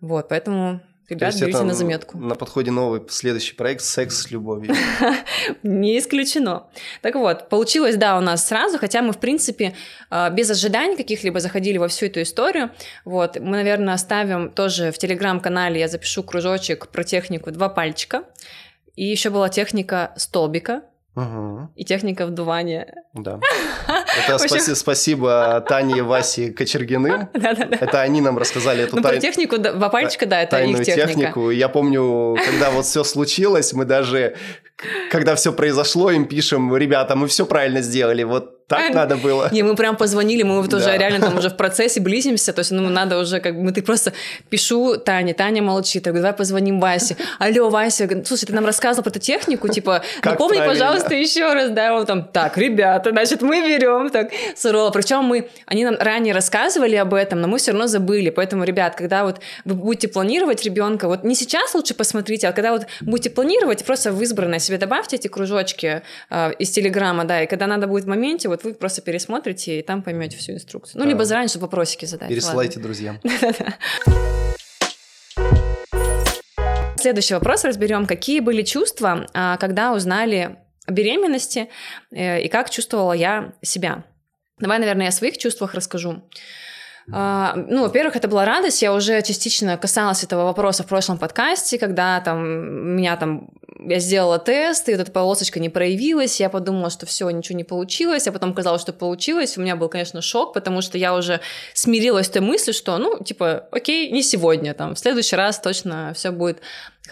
Вот, 0.00 0.28
поэтому 0.28 0.80
Ребят, 1.08 1.34
берите 1.40 1.62
на 1.62 1.74
заметку. 1.74 2.18
На 2.18 2.34
подходе 2.34 2.70
новый 2.70 3.02
следующий 3.08 3.54
проект 3.54 3.82
«Секс 3.82 4.22
с 4.22 4.30
любовью». 4.30 4.74
Не 5.62 5.98
исключено. 5.98 6.68
Так 7.00 7.16
вот, 7.16 7.48
получилось, 7.48 7.96
да, 7.96 8.16
у 8.16 8.20
нас 8.20 8.46
сразу, 8.46 8.78
хотя 8.78 9.02
мы, 9.02 9.12
в 9.12 9.18
принципе, 9.18 9.74
а, 10.10 10.30
без 10.30 10.50
ожиданий 10.50 10.96
каких-либо 10.96 11.40
заходили 11.40 11.78
во 11.78 11.88
всю 11.88 12.06
эту 12.06 12.22
историю. 12.22 12.70
Вот, 13.04 13.38
мы, 13.38 13.56
наверное, 13.56 13.94
оставим 13.94 14.50
тоже 14.50 14.92
в 14.92 14.98
телеграм-канале, 14.98 15.80
я 15.80 15.88
запишу 15.88 16.22
кружочек 16.22 16.88
про 16.88 17.04
технику 17.04 17.50
«Два 17.50 17.68
пальчика». 17.68 18.24
И 18.94 19.04
еще 19.04 19.30
была 19.30 19.48
техника 19.48 20.12
столбика, 20.16 20.82
Угу. 21.14 21.72
И 21.76 21.84
техника 21.84 22.26
вдувания. 22.26 22.94
Да. 23.12 23.38
Это 24.26 24.38
спаси, 24.38 24.74
спасибо 24.74 25.62
Тане 25.68 25.98
и 25.98 26.00
Васе 26.00 26.52
Кочергиным. 26.52 27.28
Это 27.34 28.00
они 28.00 28.22
нам 28.22 28.38
рассказали 28.38 28.84
эту 28.84 28.96
ну, 28.96 29.02
тай... 29.02 29.20
технику 29.20 29.58
два 29.58 29.90
пальчика, 29.90 30.24
да, 30.24 30.40
это 30.40 30.52
тайную 30.52 30.80
их 30.80 30.86
техника. 30.86 31.08
технику. 31.08 31.50
Я 31.50 31.68
помню, 31.68 32.36
когда 32.46 32.70
вот 32.70 32.86
все 32.86 33.04
случилось, 33.04 33.74
мы 33.74 33.84
даже, 33.84 34.36
когда 35.10 35.34
все 35.34 35.52
произошло, 35.52 36.10
им 36.10 36.24
пишем, 36.24 36.74
ребята, 36.74 37.14
мы 37.14 37.26
все 37.26 37.44
правильно 37.44 37.82
сделали, 37.82 38.22
вот 38.22 38.61
так 38.66 38.94
надо 38.94 39.16
было. 39.16 39.48
Не, 39.52 39.62
мы 39.62 39.76
прям 39.76 39.96
позвонили, 39.96 40.42
мы 40.42 40.62
вот 40.62 40.72
уже 40.72 40.96
реально 40.96 41.20
там 41.20 41.36
уже 41.38 41.50
в 41.50 41.56
процессе 41.56 42.00
близимся, 42.00 42.52
то 42.52 42.60
есть 42.60 42.70
ну 42.70 42.88
надо 42.88 43.18
уже 43.18 43.40
как 43.40 43.60
бы, 43.60 43.72
ты 43.72 43.82
просто 43.82 44.12
пишу 44.50 44.96
Тане, 44.96 45.34
Таня 45.34 45.62
молчит, 45.62 46.06
я 46.06 46.12
говорю, 46.12 46.22
давай 46.22 46.36
позвоним 46.36 46.80
Васе. 46.80 47.16
Алло, 47.38 47.68
Вася, 47.70 48.08
слушай, 48.24 48.46
ты 48.46 48.52
нам 48.52 48.66
рассказывал 48.66 49.02
про 49.04 49.10
эту 49.10 49.18
технику, 49.18 49.68
типа, 49.68 50.02
напомни, 50.24 50.58
пожалуйста, 50.58 51.14
еще 51.14 51.52
раз, 51.52 51.70
да, 51.70 51.94
он 51.94 52.06
там, 52.06 52.24
так, 52.24 52.56
ребята, 52.58 53.10
значит, 53.10 53.42
мы 53.42 53.60
берем 53.60 54.10
так 54.10 54.30
сурово. 54.56 54.90
Причем 54.90 55.24
мы, 55.24 55.48
они 55.66 55.84
нам 55.84 55.96
ранее 55.98 56.34
рассказывали 56.34 56.96
об 56.96 57.14
этом, 57.14 57.40
но 57.40 57.48
мы 57.48 57.58
все 57.58 57.72
равно 57.72 57.86
забыли, 57.86 58.30
поэтому, 58.30 58.64
ребят, 58.64 58.94
когда 58.94 59.24
вот 59.24 59.40
вы 59.64 59.74
будете 59.74 60.08
планировать 60.08 60.64
ребенка, 60.64 61.08
вот 61.08 61.24
не 61.24 61.34
сейчас 61.34 61.74
лучше 61.74 61.94
посмотрите, 61.94 62.48
а 62.48 62.52
когда 62.52 62.72
вот 62.72 62.86
будете 63.00 63.30
планировать, 63.30 63.84
просто 63.84 64.12
в 64.12 64.22
избранное 64.22 64.58
себе 64.58 64.78
добавьте 64.78 65.16
эти 65.16 65.28
кружочки 65.28 66.02
э, 66.30 66.52
из 66.58 66.70
Телеграма, 66.70 67.24
да, 67.24 67.42
и 67.42 67.46
когда 67.46 67.66
надо 67.66 67.86
будет 67.86 68.04
в 68.04 68.08
моменте, 68.08 68.48
вот 68.52 68.64
вы 68.64 68.74
просто 68.74 69.00
пересмотрите 69.02 69.78
и 69.78 69.82
там 69.82 70.02
поймете 70.02 70.36
всю 70.36 70.52
инструкцию. 70.52 71.00
Ну, 71.00 71.08
либо 71.08 71.24
заранее, 71.24 71.48
чтобы 71.48 71.62
вопросики 71.64 72.04
задать. 72.04 72.28
Пересылайте 72.28 72.80
друзьям. 72.80 73.18
Следующий 76.96 77.34
вопрос 77.34 77.64
разберем. 77.64 78.06
Какие 78.06 78.40
были 78.40 78.62
чувства, 78.62 79.26
а, 79.34 79.56
когда 79.56 79.92
узнали 79.92 80.56
о 80.86 80.92
беременности 80.92 81.68
э, 82.12 82.42
и 82.42 82.48
как 82.48 82.70
чувствовала 82.70 83.12
я 83.12 83.54
себя? 83.62 84.04
Давай, 84.58 84.78
наверное, 84.78 85.06
я 85.06 85.08
о 85.08 85.12
своих 85.12 85.36
чувствах 85.38 85.74
расскажу. 85.74 86.22
А, 87.10 87.54
ну, 87.56 87.82
во-первых, 87.82 88.14
это 88.14 88.28
была 88.28 88.44
радость. 88.44 88.82
Я 88.82 88.94
уже 88.94 89.20
частично 89.22 89.76
касалась 89.76 90.22
этого 90.22 90.44
вопроса 90.44 90.84
в 90.84 90.86
прошлом 90.86 91.18
подкасте, 91.18 91.78
когда 91.78 92.20
там 92.20 92.96
меня 92.96 93.16
там 93.16 93.50
я 93.78 93.98
сделала 93.98 94.38
тест, 94.38 94.88
и 94.88 94.92
вот 94.92 95.00
эта 95.00 95.10
полосочка 95.10 95.60
не 95.60 95.68
проявилась, 95.68 96.40
я 96.40 96.48
подумала, 96.48 96.90
что 96.90 97.06
все, 97.06 97.28
ничего 97.30 97.56
не 97.56 97.64
получилось, 97.64 98.26
а 98.26 98.32
потом 98.32 98.54
казалось, 98.54 98.82
что 98.82 98.92
получилось. 98.92 99.56
У 99.56 99.60
меня 99.60 99.76
был, 99.76 99.88
конечно, 99.88 100.20
шок, 100.22 100.52
потому 100.52 100.82
что 100.82 100.98
я 100.98 101.14
уже 101.14 101.40
смирилась 101.74 102.26
с 102.26 102.30
той 102.30 102.42
мыслью, 102.42 102.74
что, 102.74 102.98
ну, 102.98 103.22
типа, 103.22 103.68
окей, 103.70 104.10
не 104.10 104.22
сегодня, 104.22 104.74
там, 104.74 104.94
в 104.94 104.98
следующий 104.98 105.36
раз 105.36 105.60
точно 105.60 106.12
все 106.14 106.30
будет 106.30 106.60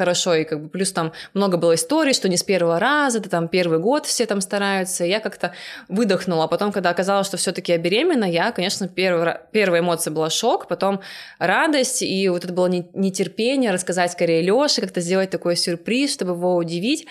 хорошо, 0.01 0.35
и 0.35 0.45
как 0.45 0.63
бы 0.63 0.69
плюс 0.71 0.93
там 0.93 1.13
много 1.35 1.59
было 1.59 1.75
историй, 1.75 2.15
что 2.15 2.27
не 2.31 2.39
с 2.39 2.43
первого 2.43 2.79
раза, 2.79 3.19
это 3.19 3.29
там 3.29 3.49
первый 3.49 3.79
год 3.79 4.07
все 4.07 4.25
там 4.25 4.41
стараются, 4.41 5.05
я 5.05 5.21
как-то 5.21 5.53
выдохнула, 5.89 6.45
а 6.45 6.49
потом, 6.49 6.73
когда 6.73 6.89
оказалось, 6.89 7.27
что 7.27 7.37
все 7.37 7.53
таки 7.53 7.73
я 7.73 7.79
беременна, 7.79 8.25
я, 8.25 8.51
конечно, 8.51 8.89
первый, 8.89 9.35
первая 9.53 9.83
эмоция 9.83 10.11
была 10.11 10.31
шок, 10.31 10.69
потом 10.69 11.01
радость, 11.39 12.01
и 12.01 12.31
вот 12.31 12.45
это 12.45 12.55
было 12.55 12.69
нетерпение 12.69 13.73
рассказать 13.73 14.13
скорее 14.13 14.41
Лёше, 14.41 14.81
как-то 14.81 15.03
сделать 15.03 15.29
такой 15.29 15.55
сюрприз, 15.55 16.15
чтобы 16.15 16.33
его 16.33 16.57
удивить, 16.57 17.07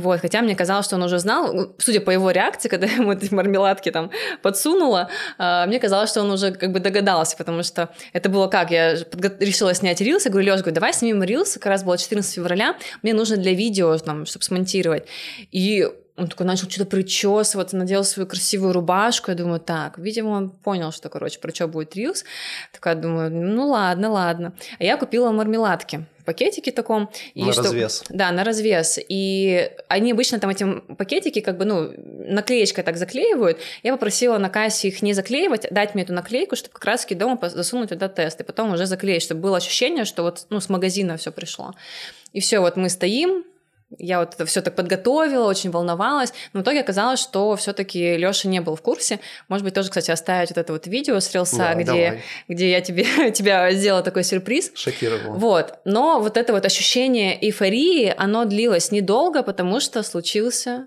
вот, 0.00 0.20
хотя 0.20 0.42
мне 0.42 0.56
казалось, 0.56 0.86
что 0.86 0.96
он 0.96 1.02
уже 1.02 1.18
знал, 1.18 1.52
ну, 1.52 1.74
судя 1.78 2.00
по 2.00 2.10
его 2.10 2.30
реакции, 2.30 2.68
когда 2.68 2.86
ему 2.98 3.12
эти 3.12 3.32
мармеладки 3.32 3.90
там 3.90 4.10
подсунула, 4.42 5.08
а, 5.38 5.66
мне 5.66 5.78
казалось, 5.78 6.10
что 6.10 6.22
он 6.22 6.30
уже 6.30 6.52
как 6.52 6.72
бы 6.72 6.80
догадался, 6.80 7.36
потому 7.36 7.62
что 7.62 7.90
это 8.12 8.28
было 8.28 8.48
как, 8.48 8.70
я 8.70 8.94
решила 9.40 9.74
снять 9.74 10.00
рилс, 10.00 10.24
я 10.24 10.30
говорю, 10.30 10.48
Лёш, 10.48 10.60
говорю, 10.60 10.74
давай 10.74 10.92
снимем 10.92 11.22
рилс, 11.22 11.54
как 11.54 11.66
раз 11.66 11.84
было 11.84 11.96
14 11.96 12.24
14 12.24 12.34
февраля, 12.34 12.76
мне 13.02 13.14
нужно 13.14 13.36
для 13.36 13.52
видео, 13.52 13.96
там, 13.98 14.26
чтобы 14.26 14.44
смонтировать. 14.44 15.04
И 15.52 15.88
он 16.16 16.28
такой 16.28 16.46
начал 16.46 16.70
что-то 16.70 16.86
причесываться, 16.86 17.76
надел 17.76 18.04
свою 18.04 18.28
красивую 18.28 18.72
рубашку. 18.72 19.30
Я 19.30 19.36
думаю, 19.36 19.60
так, 19.60 19.98
видимо, 19.98 20.28
он 20.30 20.50
понял, 20.50 20.92
что, 20.92 21.08
короче, 21.08 21.40
про 21.40 21.52
что 21.52 21.66
будет 21.66 21.96
рилс. 21.96 22.24
Такая 22.72 22.94
думаю, 22.94 23.30
ну 23.30 23.68
ладно, 23.68 24.10
ладно. 24.10 24.52
А 24.78 24.84
я 24.84 24.96
купила 24.96 25.32
мармеладки 25.32 26.06
в 26.24 26.26
пакетике 26.26 26.72
таком. 26.72 27.10
И 27.34 27.44
на 27.44 27.52
что... 27.52 27.64
развес. 27.64 28.02
Да, 28.08 28.32
на 28.32 28.44
развес. 28.44 28.98
И 29.10 29.70
они 29.88 30.12
обычно 30.12 30.40
там 30.40 30.48
эти 30.48 30.64
пакетики 30.96 31.40
как 31.40 31.58
бы, 31.58 31.66
ну, 31.66 31.92
наклеечкой 31.98 32.82
так 32.82 32.96
заклеивают. 32.96 33.58
Я 33.82 33.92
попросила 33.92 34.38
на 34.38 34.48
кассе 34.48 34.88
их 34.88 35.02
не 35.02 35.12
заклеивать, 35.12 35.66
дать 35.70 35.94
мне 35.94 36.02
эту 36.02 36.14
наклейку, 36.14 36.56
чтобы 36.56 36.72
как 36.72 36.84
раз 36.86 37.06
дома 37.10 37.38
засунуть 37.50 37.90
туда 37.90 38.08
тест, 38.08 38.40
и 38.40 38.44
потом 38.44 38.72
уже 38.72 38.86
заклеить, 38.86 39.22
чтобы 39.22 39.42
было 39.42 39.58
ощущение, 39.58 40.06
что 40.06 40.22
вот, 40.22 40.46
ну, 40.48 40.60
с 40.60 40.70
магазина 40.70 41.18
все 41.18 41.30
пришло. 41.30 41.74
И 42.32 42.40
все, 42.40 42.60
вот 42.60 42.76
мы 42.76 42.88
стоим, 42.88 43.44
я 43.98 44.20
вот 44.20 44.34
это 44.34 44.46
все 44.46 44.60
так 44.60 44.74
подготовила, 44.74 45.48
очень 45.48 45.70
волновалась, 45.70 46.32
но 46.52 46.60
в 46.60 46.62
итоге 46.62 46.80
оказалось, 46.80 47.20
что 47.20 47.54
все-таки 47.56 48.16
Леша 48.16 48.48
не 48.48 48.60
был 48.60 48.76
в 48.76 48.82
курсе. 48.82 49.20
Может 49.48 49.64
быть, 49.64 49.74
тоже, 49.74 49.88
кстати, 49.88 50.10
оставить 50.10 50.50
вот 50.50 50.58
это 50.58 50.72
вот 50.72 50.86
видео 50.86 51.20
с 51.20 51.32
рилса, 51.32 51.56
да, 51.56 51.74
где, 51.74 52.22
где 52.48 52.70
я 52.70 52.80
тебе, 52.80 53.30
тебя 53.32 53.72
сделала 53.72 54.02
такой 54.02 54.24
сюрприз. 54.24 54.72
Шокировала. 54.74 55.36
Вот. 55.36 55.78
Но 55.84 56.20
вот 56.20 56.36
это 56.36 56.52
вот 56.52 56.64
ощущение 56.64 57.38
эйфории, 57.44 58.14
оно 58.16 58.44
длилось 58.44 58.90
недолго, 58.90 59.42
потому 59.42 59.80
что 59.80 60.02
случился 60.02 60.86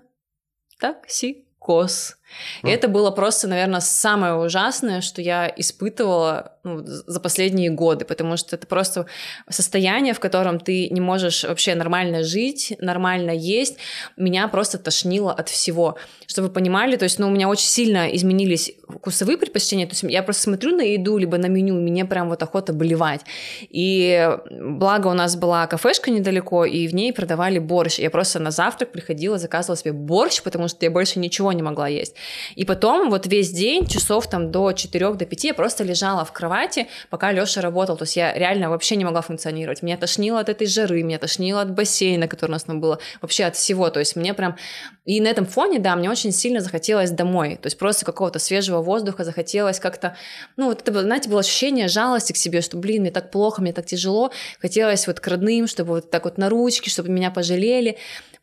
И 2.62 2.68
это 2.68 2.88
было 2.88 3.10
просто, 3.10 3.48
наверное, 3.48 3.80
самое 3.80 4.34
ужасное, 4.34 5.00
что 5.00 5.22
я 5.22 5.52
испытывала 5.56 6.52
ну, 6.64 6.82
за 6.84 7.20
последние 7.20 7.70
годы, 7.70 8.04
потому 8.04 8.36
что 8.36 8.56
это 8.56 8.66
просто 8.66 9.06
состояние, 9.48 10.14
в 10.14 10.20
котором 10.20 10.60
ты 10.60 10.88
не 10.90 11.00
можешь 11.00 11.44
вообще 11.44 11.74
нормально 11.74 12.22
жить, 12.22 12.74
нормально 12.78 13.30
есть. 13.30 13.78
Меня 14.16 14.48
просто 14.48 14.78
тошнило 14.78 15.32
от 15.32 15.48
всего. 15.48 15.96
Чтобы 16.26 16.48
вы 16.48 16.54
понимали, 16.54 16.96
то 16.96 17.04
есть, 17.04 17.18
ну, 17.18 17.28
у 17.28 17.30
меня 17.30 17.48
очень 17.48 17.68
сильно 17.68 18.14
изменились 18.14 18.72
вкусовые 18.88 19.38
предпочтения, 19.38 19.86
то 19.86 19.92
есть 19.92 20.02
я 20.02 20.22
просто 20.22 20.42
смотрю 20.42 20.76
на 20.76 20.82
еду, 20.82 21.16
либо 21.16 21.38
на 21.38 21.46
меню, 21.46 21.74
мне 21.74 22.04
прям 22.04 22.28
вот 22.28 22.42
охота 22.42 22.72
болевать. 22.72 23.22
И 23.70 24.30
благо 24.50 25.08
у 25.08 25.14
нас 25.14 25.36
была 25.36 25.66
кафешка 25.66 26.10
недалеко, 26.10 26.64
и 26.64 26.86
в 26.88 26.94
ней 26.94 27.12
продавали 27.12 27.58
борщ. 27.58 27.98
Я 27.98 28.10
просто 28.10 28.38
на 28.38 28.50
завтрак 28.50 28.92
приходила, 28.92 29.38
заказывала 29.38 29.76
себе 29.76 29.92
борщ, 29.92 30.42
потому 30.42 30.68
что 30.68 30.84
я 30.84 30.90
больше 30.90 31.18
ничего 31.18 31.52
не 31.52 31.62
могла 31.62 31.88
есть. 31.88 32.14
И 32.56 32.64
потом 32.64 33.10
вот 33.10 33.26
весь 33.26 33.50
день, 33.50 33.86
часов 33.86 34.28
там 34.28 34.50
до 34.50 34.72
4 34.72 35.14
до 35.14 35.24
5, 35.24 35.44
я 35.44 35.54
просто 35.54 35.84
лежала 35.84 36.24
в 36.24 36.32
кровати, 36.32 36.86
пока 37.10 37.32
Лёша 37.32 37.60
работал. 37.60 37.96
То 37.96 38.04
есть 38.04 38.16
я 38.16 38.32
реально 38.32 38.70
вообще 38.70 38.96
не 38.96 39.04
могла 39.04 39.22
функционировать. 39.22 39.82
Меня 39.82 39.96
тошнило 39.96 40.40
от 40.40 40.48
этой 40.48 40.66
жары, 40.66 41.02
меня 41.02 41.18
тошнило 41.18 41.60
от 41.60 41.70
бассейна, 41.70 42.28
который 42.28 42.50
у 42.50 42.52
нас 42.52 42.64
там 42.64 42.80
было, 42.80 42.98
вообще 43.20 43.44
от 43.44 43.56
всего. 43.56 43.90
То 43.90 44.00
есть 44.00 44.16
мне 44.16 44.34
прям... 44.34 44.56
И 45.04 45.20
на 45.22 45.28
этом 45.28 45.46
фоне, 45.46 45.78
да, 45.78 45.96
мне 45.96 46.10
очень 46.10 46.32
сильно 46.32 46.60
захотелось 46.60 47.10
домой. 47.10 47.56
То 47.56 47.66
есть 47.66 47.78
просто 47.78 48.04
какого-то 48.04 48.38
свежего 48.38 48.82
воздуха 48.82 49.24
захотелось 49.24 49.80
как-то... 49.80 50.16
Ну, 50.56 50.66
вот 50.66 50.86
это, 50.86 51.02
знаете, 51.02 51.30
было 51.30 51.40
ощущение 51.40 51.88
жалости 51.88 52.32
к 52.32 52.36
себе, 52.36 52.60
что, 52.60 52.76
блин, 52.76 53.02
мне 53.02 53.10
так 53.10 53.30
плохо, 53.30 53.62
мне 53.62 53.72
так 53.72 53.86
тяжело. 53.86 54.30
Хотелось 54.60 55.06
вот 55.06 55.20
к 55.20 55.26
родным, 55.26 55.66
чтобы 55.66 55.94
вот 55.94 56.10
так 56.10 56.24
вот 56.24 56.36
на 56.36 56.48
ручки, 56.48 56.90
чтобы 56.90 57.08
меня 57.08 57.30
пожалели. 57.30 57.96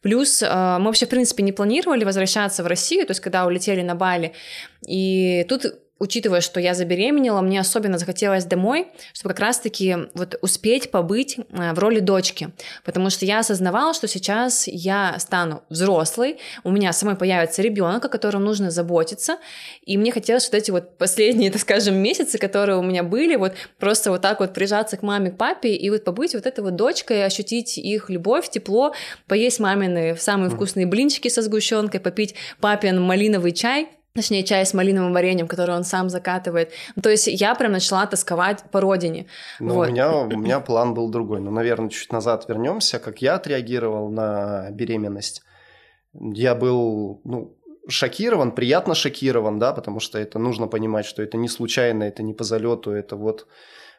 Плюс 0.05 0.43
э, 0.43 0.77
мы 0.77 0.85
вообще, 0.85 1.07
в 1.07 1.09
принципе, 1.09 1.41
не 1.41 1.51
планировали 1.51 2.03
возвращаться 2.03 2.61
в 2.61 2.67
Россию, 2.67 3.07
то 3.07 3.11
есть 3.11 3.21
когда 3.21 3.47
улетели 3.47 3.81
на 3.81 3.95
Бали. 3.95 4.33
И 4.87 5.43
тут 5.49 5.65
учитывая, 5.99 6.41
что 6.41 6.59
я 6.59 6.73
забеременела, 6.73 7.41
мне 7.41 7.59
особенно 7.59 7.97
захотелось 7.97 8.45
домой, 8.45 8.87
чтобы 9.13 9.33
как 9.33 9.39
раз-таки 9.39 9.95
вот 10.13 10.37
успеть 10.41 10.91
побыть 10.91 11.37
э, 11.37 11.73
в 11.73 11.79
роли 11.79 11.99
дочки, 11.99 12.49
потому 12.83 13.09
что 13.09 13.25
я 13.25 13.39
осознавала, 13.39 13.93
что 13.93 14.07
сейчас 14.07 14.67
я 14.67 15.17
стану 15.19 15.63
взрослой, 15.69 16.39
у 16.63 16.71
меня 16.71 16.91
самой 16.91 17.15
появится 17.15 17.61
ребенок, 17.61 18.03
о 18.03 18.09
котором 18.09 18.43
нужно 18.43 18.71
заботиться, 18.71 19.37
и 19.85 19.97
мне 19.97 20.11
хотелось 20.11 20.45
вот 20.45 20.55
эти 20.55 20.71
вот 20.71 20.97
последние, 20.97 21.49
так 21.55 21.61
скажем, 21.61 21.95
месяцы, 21.95 22.37
которые 22.37 22.77
у 22.77 22.83
меня 22.83 23.03
были, 23.03 23.35
вот 23.35 23.53
просто 23.79 24.11
вот 24.11 24.21
так 24.21 24.41
вот 24.41 24.53
прижаться 24.53 24.97
к 24.97 25.01
маме, 25.01 25.31
к 25.31 25.37
папе 25.37 25.73
и 25.73 25.89
вот 25.89 26.03
побыть 26.03 26.33
вот 26.33 26.45
этой 26.45 26.63
вот 26.63 26.75
дочкой, 26.75 27.25
ощутить 27.25 27.77
их 27.77 28.09
любовь, 28.09 28.49
тепло, 28.49 28.93
поесть 29.27 29.59
мамины 29.59 30.17
самые 30.17 30.49
вкусные 30.49 30.85
блинчики 30.85 31.29
со 31.29 31.41
сгущенкой, 31.41 31.99
попить 31.99 32.35
папин 32.59 33.01
малиновый 33.01 33.53
чай, 33.53 33.89
точнее, 34.15 34.43
чай 34.43 34.65
с 34.65 34.73
малиновым 34.73 35.13
вареньем, 35.13 35.47
который 35.47 35.75
он 35.75 35.83
сам 35.83 36.09
закатывает. 36.09 36.71
То 37.01 37.09
есть 37.09 37.27
я 37.27 37.53
прям 37.53 37.73
начала 37.73 38.05
тосковать 38.05 38.63
по 38.71 38.79
родине. 38.79 39.27
Ну, 39.59 39.75
вот. 39.75 39.89
у, 39.89 39.91
меня, 39.91 40.17
у 40.17 40.27
меня 40.27 40.59
план 40.61 40.93
был 40.93 41.09
другой. 41.09 41.41
Ну, 41.41 41.51
наверное, 41.51 41.89
чуть 41.89 42.11
назад 42.11 42.45
вернемся, 42.47 42.99
как 42.99 43.21
я 43.21 43.35
отреагировал 43.35 44.09
на 44.09 44.71
беременность. 44.71 45.43
Я 46.13 46.55
был, 46.55 47.19
ну, 47.25 47.57
шокирован, 47.89 48.53
приятно 48.53 48.95
шокирован, 48.95 49.59
да, 49.59 49.73
потому 49.73 49.99
что 49.99 50.17
это 50.17 50.39
нужно 50.39 50.67
понимать, 50.67 51.05
что 51.05 51.21
это 51.21 51.37
не 51.37 51.49
случайно, 51.49 52.03
это 52.03 52.23
не 52.23 52.33
по 52.33 52.45
залету, 52.45 52.91
это 52.91 53.17
вот 53.17 53.47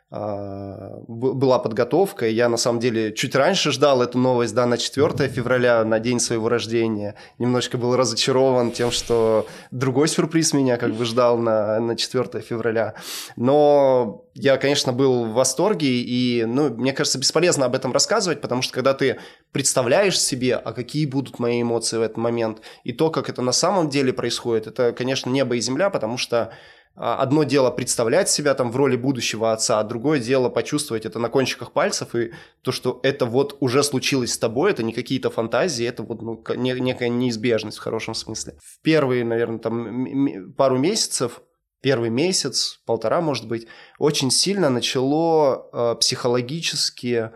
была 0.09 1.59
подготовка, 1.59 2.29
и 2.29 2.33
я 2.33 2.49
на 2.49 2.57
самом 2.57 2.79
деле 2.79 3.13
чуть 3.13 3.35
раньше 3.35 3.73
ждал 3.73 4.03
эту 4.03 4.19
новость, 4.19 4.55
да, 4.55 4.65
на 4.65 4.79
4 4.79 5.29
февраля, 5.29 5.85
на 5.85 5.99
день 5.99 6.21
своего 6.21 6.49
рождения. 6.49 7.17
Немножко 7.39 7.77
был 7.77 7.97
разочарован 7.97 8.71
тем, 8.71 8.93
что 8.93 9.49
другой 9.73 10.07
сюрприз 10.07 10.53
меня 10.53 10.77
как 10.77 10.95
бы 10.95 11.05
ждал 11.05 11.39
на, 11.39 11.81
на 11.81 11.97
4 11.97 12.41
февраля. 12.41 12.95
Но 13.35 14.27
я, 14.35 14.59
конечно, 14.59 14.93
был 14.93 15.25
в 15.25 15.33
восторге, 15.33 15.89
и, 15.89 16.45
ну, 16.45 16.69
мне 16.69 16.93
кажется, 16.93 17.19
бесполезно 17.19 17.67
об 17.67 17.75
этом 17.75 17.93
рассказывать, 17.93 18.41
потому 18.41 18.63
что 18.63 18.75
когда 18.75 18.95
ты 18.95 19.19
представляешь 19.51 20.21
себе, 20.21 20.55
а 20.55 20.73
какие 20.73 21.07
будут 21.07 21.41
мои 21.41 21.63
эмоции 21.63 21.97
в 21.97 22.03
этот 22.03 22.17
момент, 22.17 22.61
и 22.85 22.93
то, 22.93 23.11
как 23.11 23.29
это 23.29 23.43
на 23.43 23.53
самом 23.53 23.89
деле 23.89 24.13
происходит, 24.13 24.69
это, 24.69 24.93
конечно, 24.93 25.31
небо 25.31 25.57
и 25.57 25.61
земля, 25.61 25.91
потому 25.91 26.17
что 26.17 26.37
а, 26.39 26.51
одно 26.97 27.45
дело 27.45 27.71
представлять 27.71 28.29
себя 28.29 28.55
там 28.55 28.71
в 28.71 28.77
роли 28.77 28.97
будущего 28.97 29.53
отца, 29.53 29.81
а 29.81 29.85
другое 29.85 30.19
дело 30.19 30.49
почувствовать 30.49 31.05
это 31.05 31.19
на 31.19 31.29
кончиках 31.29 31.73
пальцев 31.73 32.15
и 32.15 32.33
то, 32.63 32.73
что 32.73 33.01
это 33.03 33.27
вот 33.27 33.57
уже 33.61 33.83
случилось 33.83 34.33
с 34.33 34.39
тобой, 34.39 34.71
это 34.71 34.83
не 34.83 34.93
какие-то 34.93 35.31
фантазии, 35.31 35.87
это 35.87 36.03
вот 36.03 36.23
ну, 36.23 36.43
некая 36.57 37.11
неизбежность 37.11 37.79
в 37.79 37.83
хорошем 37.83 38.15
смысле. 38.15 38.55
В 38.63 38.81
первые, 38.81 39.25
наверное, 39.25 39.59
там 39.59 40.53
пару 40.57 40.79
месяцев, 40.79 41.43
первый 41.83 42.09
месяц, 42.09 42.81
полтора, 42.87 43.21
может 43.21 43.47
быть, 43.47 43.67
очень 43.99 44.31
сильно 44.31 44.71
начало 44.71 45.69
э, 45.73 45.97
психологически 46.01 47.31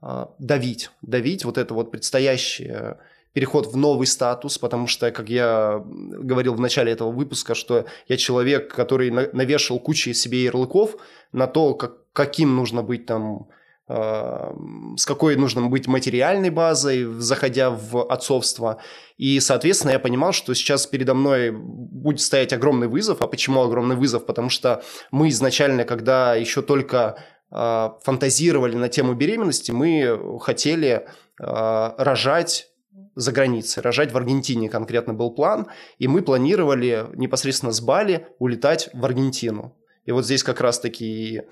э, 0.00 0.26
давить, 0.38 0.90
давить 1.02 1.44
вот 1.44 1.58
это 1.58 1.74
вот 1.74 1.90
предстоящее 1.90 2.98
переход 3.34 3.66
в 3.66 3.76
новый 3.76 4.06
статус, 4.06 4.58
потому 4.58 4.86
что, 4.86 5.10
как 5.10 5.28
я 5.28 5.82
говорил 5.84 6.54
в 6.54 6.60
начале 6.60 6.92
этого 6.92 7.10
выпуска, 7.10 7.54
что 7.54 7.84
я 8.08 8.16
человек, 8.16 8.72
который 8.72 9.10
навешал 9.10 9.78
кучу 9.80 10.14
себе 10.14 10.44
ярлыков 10.44 10.96
на 11.32 11.46
то, 11.48 11.74
как, 11.74 12.12
каким 12.12 12.54
нужно 12.54 12.84
быть 12.84 13.06
там, 13.06 13.48
э, 13.88 14.54
с 14.96 15.04
какой 15.04 15.34
нужно 15.34 15.62
быть 15.62 15.88
материальной 15.88 16.50
базой, 16.50 17.06
заходя 17.18 17.70
в 17.70 18.06
отцовство. 18.08 18.78
И, 19.18 19.40
соответственно, 19.40 19.90
я 19.90 19.98
понимал, 19.98 20.32
что 20.32 20.54
сейчас 20.54 20.86
передо 20.86 21.14
мной 21.14 21.50
будет 21.50 22.20
стоять 22.20 22.52
огромный 22.52 22.86
вызов. 22.86 23.20
А 23.20 23.26
почему 23.26 23.62
огромный 23.62 23.96
вызов? 23.96 24.26
Потому 24.26 24.48
что 24.48 24.84
мы 25.10 25.28
изначально, 25.30 25.82
когда 25.82 26.36
еще 26.36 26.62
только 26.62 27.18
э, 27.50 27.90
фантазировали 28.04 28.76
на 28.76 28.88
тему 28.88 29.14
беременности, 29.14 29.72
мы 29.72 30.38
хотели 30.40 31.08
э, 31.40 31.94
рожать 31.98 32.68
за 33.14 33.32
границей. 33.32 33.82
Рожать 33.82 34.12
в 34.12 34.16
Аргентине 34.16 34.68
конкретно 34.68 35.14
был 35.14 35.30
план, 35.30 35.66
и 35.98 36.08
мы 36.08 36.22
планировали 36.22 37.06
непосредственно 37.14 37.72
с 37.72 37.80
Бали 37.80 38.28
улетать 38.38 38.90
в 38.92 39.04
Аргентину. 39.04 39.76
И 40.04 40.12
вот 40.12 40.24
здесь 40.24 40.42
как 40.42 40.60
раз-таки 40.60 41.42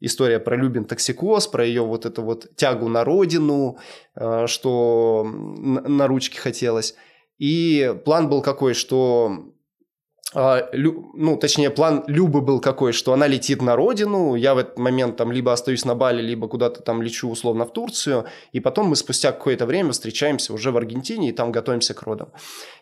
история 0.00 0.38
про 0.38 0.56
Любин 0.56 0.84
токсикоз, 0.84 1.48
про 1.48 1.64
ее 1.64 1.82
вот 1.82 2.06
эту 2.06 2.22
вот 2.22 2.54
тягу 2.56 2.88
на 2.88 3.04
родину, 3.04 3.78
э, 4.14 4.46
что 4.46 5.24
на 5.24 6.06
ручке 6.06 6.40
хотелось. 6.40 6.94
И 7.38 7.94
план 8.04 8.28
был 8.28 8.42
какой, 8.42 8.74
что 8.74 9.52
ну, 10.34 11.36
точнее, 11.40 11.70
план 11.70 12.04
Любы 12.06 12.42
был 12.42 12.60
какой, 12.60 12.92
что 12.92 13.14
она 13.14 13.26
летит 13.26 13.62
на 13.62 13.76
родину, 13.76 14.34
я 14.34 14.54
в 14.54 14.58
этот 14.58 14.78
момент 14.78 15.16
там 15.16 15.32
либо 15.32 15.52
остаюсь 15.52 15.86
на 15.86 15.94
Бали, 15.94 16.20
либо 16.20 16.48
куда-то 16.48 16.82
там 16.82 17.00
лечу 17.00 17.30
условно 17.30 17.64
в 17.64 17.72
Турцию, 17.72 18.26
и 18.52 18.60
потом 18.60 18.88
мы 18.88 18.96
спустя 18.96 19.32
какое-то 19.32 19.64
время 19.64 19.92
встречаемся 19.92 20.52
уже 20.52 20.70
в 20.70 20.76
Аргентине 20.76 21.30
и 21.30 21.32
там 21.32 21.50
готовимся 21.50 21.94
к 21.94 22.02
родам. 22.02 22.28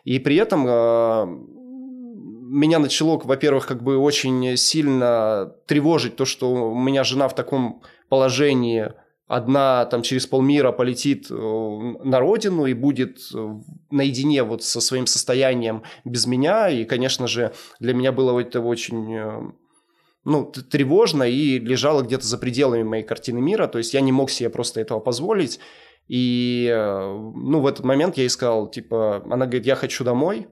И 0.03 0.19
при 0.19 0.35
этом 0.35 0.65
э, 0.67 1.25
меня 1.25 2.79
начало, 2.79 3.17
во-первых, 3.17 3.65
как 3.65 3.81
бы 3.81 3.97
очень 3.97 4.57
сильно 4.57 5.53
тревожить 5.67 6.17
то, 6.17 6.25
что 6.25 6.51
у 6.53 6.77
меня 6.77 7.05
жена 7.05 7.29
в 7.29 7.35
таком 7.35 7.81
положении– 8.09 8.91
одна 9.27 9.85
там 9.85 10.01
через 10.01 10.25
полмира 10.25 10.71
полетит 10.71 11.27
э, 11.29 11.33
на 11.35 12.19
родину 12.19 12.65
и 12.65 12.73
будет 12.73 13.19
э, 13.35 13.59
наедине 13.91 14.43
вот 14.43 14.63
со 14.63 14.81
своим 14.81 15.05
состоянием 15.05 15.83
без 16.05 16.25
меня. 16.25 16.69
И, 16.69 16.85
конечно 16.85 17.27
же, 17.27 17.53
для 17.79 17.93
меня 17.93 18.11
было 18.11 18.39
это 18.39 18.61
очень 18.61 19.13
э, 19.13 19.51
ну, 20.23 20.45
тревожно 20.45 21.23
и 21.23 21.59
лежало 21.59 22.03
где-то 22.03 22.25
за 22.25 22.37
пределами 22.37 22.83
моей 22.83 23.03
картины 23.03 23.41
мира. 23.41 23.67
То 23.67 23.77
есть 23.77 23.93
я 23.93 24.01
не 24.01 24.11
мог 24.11 24.29
себе 24.29 24.49
просто 24.49 24.79
этого 24.79 24.99
позволить. 24.99 25.59
И, 26.07 26.73
ну, 26.73 27.59
в 27.59 27.67
этот 27.67 27.83
момент 27.83 28.15
я 28.17 28.25
искал, 28.25 28.71
типа, 28.71 29.23
она 29.25 29.45
говорит, 29.45 29.65
я 29.65 29.75
хочу 29.75 30.05
домой, 30.05 30.47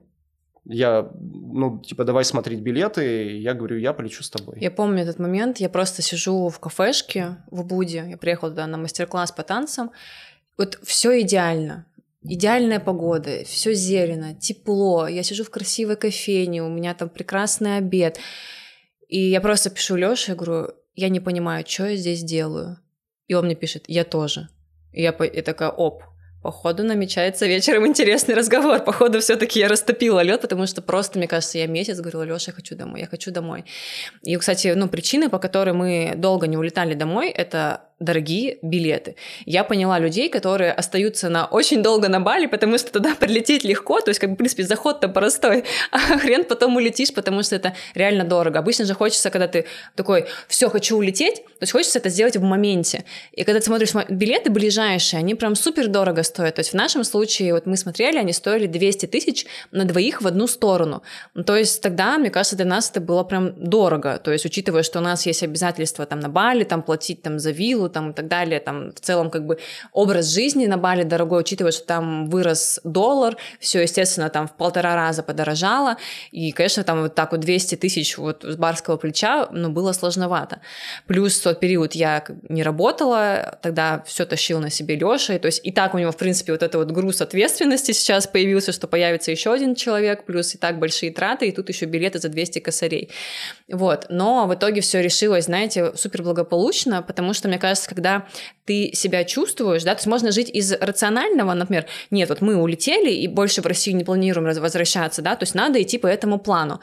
я, 0.68 1.10
ну, 1.20 1.78
типа, 1.78 2.04
давай 2.04 2.24
смотреть 2.24 2.60
билеты, 2.60 3.38
я 3.38 3.54
говорю, 3.54 3.78
я 3.78 3.92
полечу 3.92 4.22
с 4.22 4.30
тобой. 4.30 4.58
Я 4.60 4.70
помню 4.70 5.02
этот 5.02 5.18
момент, 5.18 5.58
я 5.58 5.68
просто 5.68 6.02
сижу 6.02 6.48
в 6.48 6.58
кафешке 6.58 7.36
в 7.50 7.64
Буде, 7.64 8.04
я 8.08 8.16
приехала 8.16 8.50
туда 8.50 8.66
на 8.66 8.76
мастер-класс 8.76 9.32
по 9.32 9.42
танцам, 9.42 9.92
вот 10.58 10.78
все 10.82 11.20
идеально, 11.20 11.86
идеальная 12.22 12.80
погода, 12.80 13.44
все 13.44 13.74
зелено, 13.74 14.34
тепло, 14.34 15.06
я 15.06 15.22
сижу 15.22 15.44
в 15.44 15.50
красивой 15.50 15.96
кофейне, 15.96 16.62
у 16.62 16.68
меня 16.68 16.94
там 16.94 17.08
прекрасный 17.08 17.76
обед, 17.76 18.18
и 19.08 19.18
я 19.18 19.40
просто 19.40 19.70
пишу 19.70 19.96
Лёше, 19.96 20.32
я 20.32 20.36
говорю, 20.36 20.72
я 20.94 21.08
не 21.08 21.20
понимаю, 21.20 21.64
что 21.66 21.86
я 21.86 21.96
здесь 21.96 22.24
делаю, 22.24 22.78
и 23.28 23.34
он 23.34 23.46
мне 23.46 23.54
пишет, 23.54 23.84
я 23.86 24.04
тоже, 24.04 24.48
и 24.92 25.02
я, 25.02 25.10
и 25.10 25.42
такая, 25.42 25.70
оп, 25.70 26.02
Походу 26.46 26.84
намечается 26.84 27.46
вечером 27.46 27.88
интересный 27.88 28.36
разговор. 28.36 28.78
Походу 28.78 29.18
все-таки 29.18 29.58
я 29.58 29.66
растопила 29.66 30.22
лед, 30.22 30.42
потому 30.42 30.68
что 30.68 30.80
просто, 30.80 31.18
мне 31.18 31.26
кажется, 31.26 31.58
я 31.58 31.66
месяц 31.66 31.98
говорила, 31.98 32.22
Леша, 32.22 32.52
я 32.52 32.52
хочу 32.52 32.76
домой, 32.76 33.00
я 33.00 33.08
хочу 33.08 33.32
домой. 33.32 33.64
И, 34.22 34.36
кстати, 34.36 34.72
ну, 34.76 34.86
причины, 34.86 35.28
по 35.28 35.40
которой 35.40 35.72
мы 35.72 36.14
долго 36.16 36.46
не 36.46 36.56
улетали 36.56 36.94
домой, 36.94 37.30
это 37.30 37.80
дорогие 37.98 38.58
билеты. 38.60 39.16
Я 39.46 39.64
поняла 39.64 39.98
людей, 39.98 40.28
которые 40.28 40.72
остаются 40.72 41.30
на 41.30 41.46
очень 41.46 41.82
долго 41.82 42.08
на 42.08 42.20
Бали, 42.20 42.46
потому 42.46 42.76
что 42.78 42.92
туда 42.92 43.14
прилететь 43.20 43.64
легко, 43.64 44.00
то 44.00 44.10
есть, 44.10 44.20
как 44.20 44.30
бы, 44.30 44.34
в 44.34 44.38
принципе, 44.38 44.64
заход-то 44.64 45.08
простой, 45.08 45.64
а 45.90 45.98
хрен 46.18 46.44
потом 46.44 46.76
улетишь, 46.76 47.12
потому 47.14 47.42
что 47.42 47.56
это 47.56 47.74
реально 47.94 48.24
дорого. 48.24 48.58
Обычно 48.58 48.84
же 48.84 48.94
хочется, 48.94 49.30
когда 49.30 49.48
ты 49.48 49.64
такой, 49.94 50.26
все, 50.48 50.68
хочу 50.68 50.96
улететь, 50.96 51.36
то 51.36 51.62
есть 51.62 51.72
хочется 51.72 51.98
это 51.98 52.10
сделать 52.10 52.36
в 52.36 52.42
моменте. 52.42 53.04
И 53.32 53.44
когда 53.44 53.60
ты 53.60 53.66
смотришь 53.66 53.92
билеты 54.10 54.50
ближайшие, 54.50 55.18
они 55.20 55.34
прям 55.34 55.54
супер 55.54 55.88
дорого 55.88 56.22
стоят. 56.22 56.56
То 56.56 56.60
есть 56.60 56.72
в 56.72 56.74
нашем 56.74 57.02
случае, 57.02 57.54
вот 57.54 57.64
мы 57.64 57.78
смотрели, 57.78 58.18
они 58.18 58.34
стоили 58.34 58.66
200 58.66 59.06
тысяч 59.06 59.46
на 59.70 59.84
двоих 59.86 60.20
в 60.20 60.26
одну 60.26 60.46
сторону. 60.46 61.02
То 61.46 61.56
есть 61.56 61.80
тогда, 61.80 62.18
мне 62.18 62.30
кажется, 62.30 62.56
для 62.56 62.66
нас 62.66 62.90
это 62.90 63.00
было 63.00 63.24
прям 63.24 63.54
дорого. 63.56 64.18
То 64.22 64.32
есть 64.32 64.44
учитывая, 64.44 64.82
что 64.82 64.98
у 64.98 65.02
нас 65.02 65.24
есть 65.24 65.42
обязательства 65.42 66.04
там 66.04 66.20
на 66.20 66.28
Бали, 66.28 66.64
там 66.64 66.82
платить 66.82 67.22
там 67.22 67.38
за 67.38 67.52
виллу, 67.52 67.85
там 67.88 68.10
и 68.10 68.14
так 68.14 68.28
далее, 68.28 68.60
там 68.60 68.92
в 68.92 69.00
целом 69.00 69.30
как 69.30 69.46
бы 69.46 69.58
образ 69.92 70.26
жизни 70.26 70.66
на 70.66 70.76
Бали 70.76 71.02
дорогой, 71.02 71.40
учитывая, 71.40 71.72
что 71.72 71.86
там 71.86 72.28
вырос 72.28 72.80
доллар, 72.84 73.36
все, 73.60 73.82
естественно, 73.82 74.30
там 74.30 74.48
в 74.48 74.52
полтора 74.56 74.94
раза 74.94 75.22
подорожало, 75.22 75.96
и, 76.30 76.52
конечно, 76.52 76.84
там 76.84 77.02
вот 77.02 77.14
так 77.14 77.32
вот 77.32 77.40
200 77.40 77.76
тысяч 77.76 78.18
вот 78.18 78.44
с 78.44 78.56
барского 78.56 78.96
плеча, 78.96 79.48
ну, 79.50 79.70
было 79.70 79.92
сложновато. 79.92 80.60
Плюс 81.06 81.38
в 81.38 81.42
тот 81.42 81.60
период 81.60 81.94
я 81.94 82.24
не 82.48 82.62
работала, 82.62 83.58
тогда 83.62 84.02
все 84.06 84.24
тащил 84.24 84.60
на 84.60 84.70
себе 84.70 84.96
Леша, 84.96 85.34
и, 85.34 85.38
то 85.38 85.46
есть 85.46 85.60
и 85.64 85.72
так 85.72 85.94
у 85.94 85.98
него, 85.98 86.12
в 86.12 86.16
принципе, 86.16 86.52
вот 86.52 86.62
это 86.62 86.78
вот 86.78 86.90
груз 86.90 87.20
ответственности 87.20 87.92
сейчас 87.92 88.26
появился, 88.26 88.72
что 88.72 88.86
появится 88.86 89.30
еще 89.30 89.52
один 89.52 89.74
человек, 89.74 90.24
плюс 90.24 90.54
и 90.54 90.58
так 90.58 90.78
большие 90.78 91.12
траты, 91.12 91.48
и 91.48 91.52
тут 91.52 91.68
еще 91.68 91.86
билеты 91.86 92.18
за 92.18 92.28
200 92.28 92.58
косарей. 92.60 93.10
Вот, 93.68 94.06
но 94.08 94.46
в 94.46 94.54
итоге 94.54 94.80
все 94.80 95.02
решилось, 95.02 95.46
знаете, 95.46 95.92
супер 95.96 96.22
благополучно, 96.22 97.02
потому 97.02 97.34
что, 97.34 97.48
мне 97.48 97.58
кажется, 97.58 97.75
кажется, 97.76 97.88
когда 97.88 98.26
ты 98.64 98.90
себя 98.94 99.24
чувствуешь, 99.24 99.84
да, 99.84 99.94
то 99.94 99.98
есть 99.98 100.06
можно 100.06 100.32
жить 100.32 100.50
из 100.50 100.72
рационального, 100.72 101.54
например, 101.54 101.86
нет, 102.10 102.28
вот 102.28 102.40
мы 102.40 102.56
улетели 102.56 103.10
и 103.10 103.28
больше 103.28 103.62
в 103.62 103.66
Россию 103.66 103.96
не 103.96 104.04
планируем 104.04 104.52
возвращаться, 104.60 105.22
да, 105.22 105.36
то 105.36 105.44
есть 105.44 105.54
надо 105.54 105.80
идти 105.80 105.98
по 105.98 106.06
этому 106.06 106.38
плану, 106.38 106.80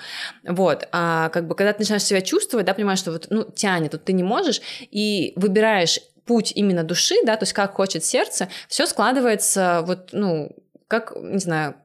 вот, 0.48 0.88
а 0.92 1.30
как 1.30 1.48
бы 1.48 1.56
когда 1.56 1.74
ты 1.74 1.80
начинаешь 1.80 2.04
себя 2.04 2.22
чувствовать, 2.22 2.66
да, 2.66 2.74
понимаешь, 2.74 3.00
что 3.00 3.12
вот, 3.12 3.28
ну, 3.30 3.44
тянет, 3.44 3.94
вот 3.94 4.06
ты 4.06 4.14
не 4.14 4.24
можешь, 4.24 4.62
и 4.92 5.34
выбираешь 5.36 6.00
путь 6.26 6.54
именно 6.56 6.84
души, 6.84 7.16
да, 7.26 7.36
то 7.36 7.44
есть 7.44 7.54
как 7.54 7.74
хочет 7.74 8.06
сердце, 8.06 8.48
все 8.70 8.86
складывается 8.86 9.84
вот, 9.86 10.10
ну, 10.14 10.56
как, 10.88 11.14
не 11.16 11.40
знаю, 11.40 11.76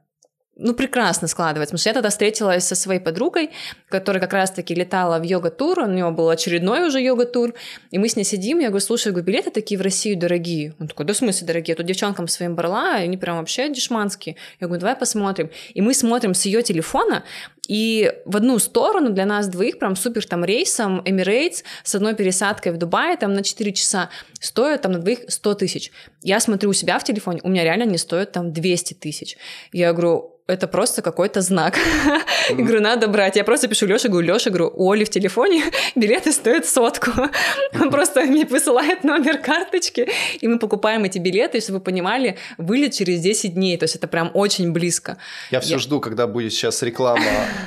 ну, 0.59 0.75
прекрасно 0.75 1.29
складывается. 1.29 1.71
Потому 1.73 1.79
что 1.79 1.91
я 1.91 1.95
тогда 1.95 2.11
встретилась 2.11 2.65
со 2.65 2.75
своей 2.75 3.01
подругой, 3.01 3.51
которая 3.89 4.21
как 4.21 4.33
раз-таки 4.33 4.75
летала 4.75 5.19
в 5.19 5.23
йога-тур, 5.23 5.79
у 5.79 5.87
нее 5.87 6.11
был 6.11 6.29
очередной 6.29 6.87
уже 6.87 7.01
йога-тур, 7.01 7.55
и 7.91 7.99
мы 7.99 8.09
с 8.09 8.17
ней 8.17 8.25
сидим, 8.25 8.59
я 8.59 8.69
говорю, 8.69 8.85
слушай, 8.85 9.13
говорю, 9.13 9.27
билеты 9.27 9.51
такие 9.51 9.79
в 9.79 9.83
Россию 9.83 10.19
дорогие. 10.19 10.75
Он 10.81 10.89
такой, 10.89 11.07
да 11.07 11.15
в 11.15 11.17
смысле 11.17 11.47
дорогие? 11.47 11.73
Я 11.73 11.77
тут 11.77 11.87
девчонкам 11.87 12.29
своим 12.29 12.57
брала, 12.57 12.95
они 12.95 13.17
прям 13.17 13.39
вообще 13.39 13.69
дешманские. 13.69 14.37
Я 14.61 14.67
говорю, 14.67 14.81
давай 14.81 14.97
посмотрим. 14.97 15.51
И 15.75 15.81
мы 15.81 15.95
смотрим 15.95 16.35
с 16.35 16.45
ее 16.45 16.63
телефона, 16.63 17.25
и 17.69 18.13
в 18.25 18.37
одну 18.37 18.59
сторону 18.59 19.11
для 19.11 19.27
нас 19.27 19.47
двоих 19.47 19.79
прям 19.79 19.95
супер 19.95 20.27
там 20.27 20.45
рейсом 20.45 21.01
Emirates 21.01 21.63
с 21.85 21.95
одной 21.95 22.15
пересадкой 22.15 22.73
в 22.73 22.79
Дубае 22.79 23.17
там 23.17 23.35
на 23.35 23.45
4 23.45 23.73
часа 23.73 24.11
стоит 24.41 24.83
там 24.83 24.93
на 24.93 24.99
двоих 24.99 25.21
100 25.29 25.55
тысяч. 25.55 25.93
Я 26.23 26.41
смотрю 26.41 26.71
у 26.71 26.73
себя 26.73 26.99
в 26.99 27.05
телефоне, 27.05 27.41
у 27.45 27.49
меня 27.49 27.65
реально 27.65 27.85
не 27.85 27.99
стоит 27.99 28.33
там 28.33 28.53
200 28.53 28.95
тысяч. 28.95 29.37
Я 29.73 29.93
говорю, 29.93 30.39
это 30.49 30.67
просто 30.67 31.03
какой-то 31.03 31.43
знак. 31.43 31.77
Mm-hmm. 31.77 32.53
И 32.59 32.63
говорю, 32.63 32.81
надо 32.81 33.07
брать. 33.07 33.37
Я 33.37 33.45
просто 33.45 33.69
пишу 33.69 33.87
Лёше, 33.87 34.09
говорю, 34.09 34.27
Лёша, 34.27 34.51
говорю, 34.51 34.73
у 34.75 34.91
Оли 34.91 35.05
в 35.05 35.11
телефоне 35.11 35.63
билеты 35.95 36.33
стоят 36.33 36.67
сотку. 36.67 37.11
Он 37.81 37.91
просто 37.91 38.23
мне 38.23 38.47
высылает 38.47 39.05
номер 39.05 39.39
карточки, 39.39 40.09
и 40.41 40.49
мы 40.49 40.59
покупаем 40.59 41.05
эти 41.05 41.19
билеты, 41.19 41.59
и 41.59 41.61
чтобы 41.61 41.79
вы 41.79 41.85
понимали, 41.85 42.39
вылет 42.57 42.95
через 42.95 43.21
10 43.21 43.55
дней, 43.55 43.77
то 43.77 43.85
есть 43.85 43.97
это 43.97 44.09
прям 44.09 44.31
очень 44.33 44.73
близко. 44.73 45.19
Я 45.51 45.61
все 45.61 45.79
жду, 45.79 46.01
когда 46.01 46.27
будет 46.27 46.53
сейчас 46.53 46.83
реклама 46.83 47.23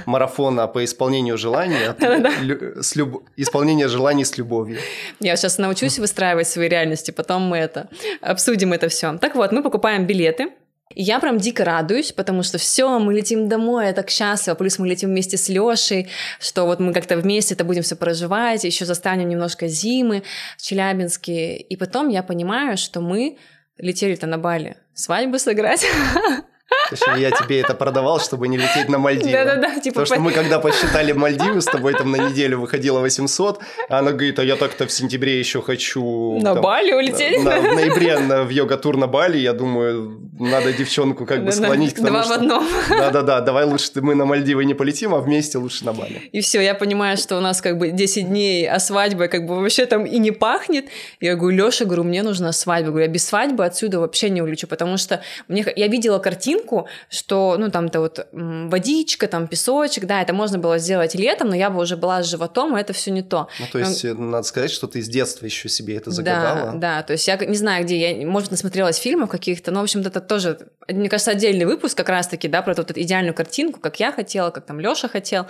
марафона 0.06 0.68
по 0.68 0.84
исполнению 0.84 1.38
желаний, 1.38 1.78
с 2.82 2.96
люб... 2.96 3.24
исполнение 3.38 3.88
желаний 3.88 4.26
с 4.26 4.38
любовью. 4.38 4.80
Я 5.20 5.36
сейчас 5.36 5.58
научусь 5.58 6.00
выстраивать 6.00 6.48
свои 6.48 6.68
реальности, 6.68 7.12
потом 7.12 7.44
мы 7.44 7.58
это 7.58 7.90
обсудим 8.22 8.74
это 8.74 8.88
все. 8.88 9.18
Так 9.18 9.36
вот, 9.36 9.52
мы 9.52 9.64
покупаем 9.64 10.06
билеты, 10.06 10.52
я 10.96 11.20
прям 11.20 11.38
дико 11.38 11.64
радуюсь, 11.64 12.12
потому 12.12 12.44
что 12.44 12.58
все, 12.58 13.00
мы 13.00 13.14
летим 13.14 13.48
домой, 13.48 13.88
я 13.88 13.94
так 13.94 14.10
счастлива. 14.10 14.56
Плюс 14.56 14.80
мы 14.80 14.88
летим 14.88 15.10
вместе 15.10 15.38
с 15.38 15.50
Лешей, 15.50 16.10
что 16.40 16.66
вот 16.66 16.80
мы 16.80 16.94
как-то 16.94 17.18
вместе 17.18 17.54
это 17.54 17.64
будем 17.64 17.84
все 17.84 17.96
проживать, 17.96 18.64
еще 18.64 18.86
застанем 18.86 19.30
немножко 19.30 19.68
зимы 19.68 20.24
в 20.58 20.62
Челябинске. 20.62 21.58
И 21.58 21.76
потом 21.76 22.10
я 22.10 22.24
понимаю, 22.24 22.78
что 22.78 23.02
мы 23.02 23.38
летели-то 23.78 24.28
на 24.28 24.38
Бали 24.38 24.78
свадьбу 24.94 25.40
сыграть. 25.40 25.86
Точнее, 26.90 27.22
я 27.22 27.32
тебе 27.32 27.62
это 27.62 27.74
продавал, 27.74 28.20
чтобы 28.20 28.48
не 28.48 28.58
лететь 28.58 28.90
на 28.90 28.98
Мальдивы. 28.98 29.32
Да-да-да. 29.32 29.80
Типа 29.80 30.02
Потому 30.02 30.06
что 30.06 30.20
мы 30.20 30.32
когда 30.32 30.60
посчитали 30.60 31.14
Мальдивы, 31.14 31.62
с 31.62 31.66
тобой 31.66 31.94
там 31.94 32.12
на 32.12 32.18
неделю 32.18 32.60
выходило 32.60 33.00
800, 33.00 33.60
а 33.90 34.00
она 34.00 34.12
говорит, 34.12 34.40
а 34.40 34.44
я 34.44 34.56
так-то 34.56 34.88
в 34.88 34.92
сентябре 34.92 35.40
еще 35.40 35.62
хочу... 35.62 36.40
На 36.42 36.54
там, 36.54 36.64
Бали 36.64 36.92
улететь? 36.94 37.44
На, 37.44 37.60
в 37.60 37.64
ноябре 37.64 38.20
на, 38.20 38.44
в 38.44 38.50
йога-тур 38.50 38.98
на 38.98 39.08
Бали, 39.08 39.38
я 39.38 39.54
думаю, 39.54 40.20
надо 40.40 40.74
девчонку 40.74 41.26
как 41.26 41.46
бы 41.46 41.52
склонить 41.52 41.94
к 41.94 41.98
тому, 41.98 42.10
Два 42.10 42.24
что... 42.24 42.34
в 42.34 42.38
одном. 42.38 42.68
Да-да-да, 42.90 43.42
давай 43.42 43.66
лучше 43.66 43.92
мы 43.96 44.16
на 44.16 44.26
Мальдивы 44.26 44.66
не 44.66 44.74
полетим, 44.74 45.14
а 45.14 45.20
вместе 45.20 45.58
лучше 45.58 45.86
на 45.86 45.94
Бали. 45.94 46.30
И 46.32 46.42
все, 46.42 46.62
я 46.62 46.76
понимаю, 46.76 47.18
что 47.18 47.38
у 47.38 47.42
нас 47.42 47.62
как 47.62 47.78
бы 47.78 47.92
10 47.92 48.28
дней, 48.28 48.70
а 48.70 48.80
свадьба 48.80 49.28
как 49.28 49.46
бы 49.46 49.56
вообще 49.56 49.86
там 49.86 50.06
и 50.06 50.18
не 50.20 50.32
пахнет. 50.32 50.86
Я 51.20 51.36
говорю, 51.36 51.66
Леша, 51.66 51.86
говорю, 51.86 52.04
мне 52.04 52.24
нужна 52.24 52.52
свадьба. 52.52 52.90
Говорю, 52.90 53.06
я 53.06 53.12
без 53.12 53.26
свадьбы 53.26 53.66
отсюда 53.66 54.00
вообще 54.00 54.30
не 54.30 54.42
улечу, 54.42 54.68
потому 54.68 54.98
что 54.98 55.22
мне... 55.48 55.66
я 55.76 55.88
видела 55.88 56.20
картинку, 56.20 56.61
что 57.10 57.56
ну, 57.58 57.70
там-то 57.70 58.00
вот 58.00 58.28
водичка, 58.32 59.28
там 59.28 59.48
песочек, 59.48 60.06
да, 60.06 60.22
это 60.22 60.34
можно 60.34 60.58
было 60.58 60.78
сделать 60.78 61.16
летом, 61.16 61.50
но 61.50 61.56
я 61.56 61.70
бы 61.70 61.80
уже 61.80 61.98
была 61.98 62.24
с 62.24 62.28
животом, 62.28 62.78
и 62.78 62.82
это 62.82 62.94
все 62.94 63.12
не 63.12 63.22
то. 63.22 63.48
Ну, 63.60 63.66
то 63.72 63.80
есть, 63.80 64.04
но... 64.04 64.14
надо 64.14 64.44
сказать, 64.44 64.72
что 64.72 64.88
ты 64.88 65.02
с 65.02 65.08
детства 65.08 65.46
еще 65.46 65.70
себе 65.70 65.98
это 65.98 66.12
загадала. 66.12 66.72
Да, 66.74 66.78
да, 66.78 67.04
то 67.04 67.14
есть 67.14 67.28
я 67.28 67.38
не 67.38 67.58
знаю, 67.58 67.84
где 67.84 68.12
я, 68.12 68.28
может, 68.28 68.52
насмотрелась 68.52 68.98
фильмов 68.98 69.30
каких-то, 69.30 69.72
но, 69.72 69.80
в 69.80 69.84
общем-то, 69.84 70.10
это 70.10 70.22
тоже, 70.22 70.60
мне 70.88 71.10
кажется, 71.10 71.32
отдельный 71.32 71.66
выпуск 71.66 71.98
как 71.98 72.10
раз-таки, 72.10 72.48
да, 72.48 72.62
про 72.62 72.74
вот 72.74 72.90
эту 72.90 73.00
идеальную 73.00 73.34
картинку, 73.34 73.80
как 73.80 74.00
я 74.00 74.12
хотела, 74.12 74.50
как 74.50 74.66
там 74.66 74.80
Лёша 74.80 75.08
хотел, 75.08 75.48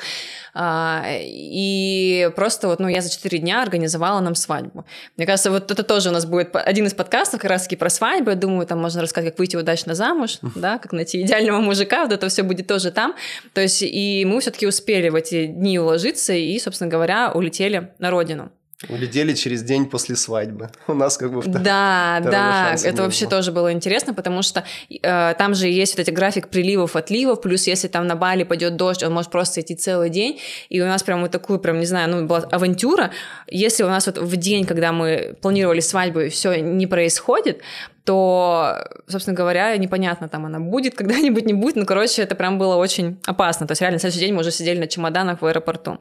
а, 0.53 1.03
и 1.09 2.29
просто 2.35 2.67
вот, 2.67 2.79
ну, 2.79 2.87
я 2.87 3.01
за 3.01 3.09
4 3.09 3.37
дня 3.39 3.61
организовала 3.61 4.19
нам 4.19 4.35
свадьбу. 4.35 4.85
Мне 5.17 5.25
кажется, 5.25 5.51
вот 5.51 5.71
это 5.71 5.83
тоже 5.83 6.09
у 6.09 6.11
нас 6.11 6.25
будет 6.25 6.55
один 6.55 6.85
из 6.85 6.93
подкастов 6.93 7.41
как 7.41 7.49
раз-таки 7.49 7.75
про 7.75 7.89
свадьбу, 7.89 8.29
я 8.29 8.35
думаю, 8.35 8.67
там 8.67 8.79
можно 8.79 9.01
рассказать, 9.01 9.31
как 9.31 9.39
выйти 9.39 9.55
удачно 9.55 9.95
замуж, 9.95 10.39
да, 10.55 10.77
как 10.77 10.93
найти 11.01 11.21
идеального 11.21 11.59
мужика, 11.59 12.03
вот 12.03 12.13
это 12.13 12.29
все 12.29 12.43
будет 12.43 12.67
тоже 12.67 12.91
там. 12.91 13.15
То 13.53 13.61
есть 13.61 13.81
и 13.81 14.25
мы 14.25 14.39
все-таки 14.39 14.67
успели 14.67 15.09
в 15.09 15.15
эти 15.15 15.47
дни 15.47 15.79
уложиться 15.79 16.33
и, 16.33 16.57
собственно 16.59 16.89
говоря, 16.89 17.31
улетели 17.33 17.91
на 17.99 18.11
родину. 18.11 18.51
Улетели 18.89 19.33
через 19.33 19.63
день 19.63 19.85
после 19.85 20.15
свадьбы. 20.15 20.69
У 20.87 20.93
нас 20.93 21.17
как 21.17 21.31
бы 21.33 21.41
втор... 21.41 21.61
Да, 21.61 22.19
да, 22.23 22.75
это 22.83 23.03
вообще 23.03 23.25
было. 23.25 23.37
тоже 23.37 23.51
было 23.51 23.71
интересно, 23.71 24.13
потому 24.13 24.41
что 24.41 24.63
э, 24.89 25.33
там 25.37 25.53
же 25.53 25.67
есть 25.67 25.95
вот 25.95 26.01
эти 26.01 26.11
график 26.11 26.47
приливов, 26.47 26.95
отливов, 26.95 27.41
плюс 27.41 27.67
если 27.67 27.87
там 27.87 28.07
на 28.07 28.15
Бали 28.15 28.43
пойдет 28.43 28.75
дождь, 28.75 29.03
он 29.03 29.13
может 29.13 29.31
просто 29.31 29.61
идти 29.61 29.75
целый 29.75 30.09
день, 30.09 30.39
и 30.69 30.81
у 30.81 30.85
нас 30.85 31.03
прям 31.03 31.21
вот 31.21 31.31
такую, 31.31 31.59
прям, 31.59 31.79
не 31.79 31.85
знаю, 31.85 32.09
ну, 32.09 32.25
была 32.25 32.39
авантюра. 32.39 33.11
Если 33.47 33.83
у 33.83 33.89
нас 33.89 34.07
вот 34.07 34.17
в 34.17 34.35
день, 34.35 34.65
когда 34.65 34.91
мы 34.91 35.35
планировали 35.41 35.79
свадьбу, 35.79 36.29
все 36.29 36.59
не 36.61 36.87
происходит, 36.87 37.61
то, 38.03 38.83
собственно 39.07 39.35
говоря, 39.35 39.77
непонятно, 39.77 40.27
там 40.27 40.45
она 40.45 40.59
будет 40.59 40.95
когда-нибудь, 40.97 41.45
не 41.45 41.53
будет. 41.53 41.75
Ну, 41.75 41.85
короче, 41.85 42.23
это 42.23 42.35
прям 42.35 42.57
было 42.57 42.75
очень 42.75 43.19
опасно. 43.25 43.67
То 43.67 43.73
есть 43.73 43.81
реально, 43.81 43.95
на 43.95 43.99
следующий 43.99 44.25
день 44.25 44.33
мы 44.33 44.41
уже 44.41 44.51
сидели 44.51 44.79
на 44.79 44.87
чемоданах 44.87 45.41
в 45.41 45.45
аэропорту. 45.45 45.99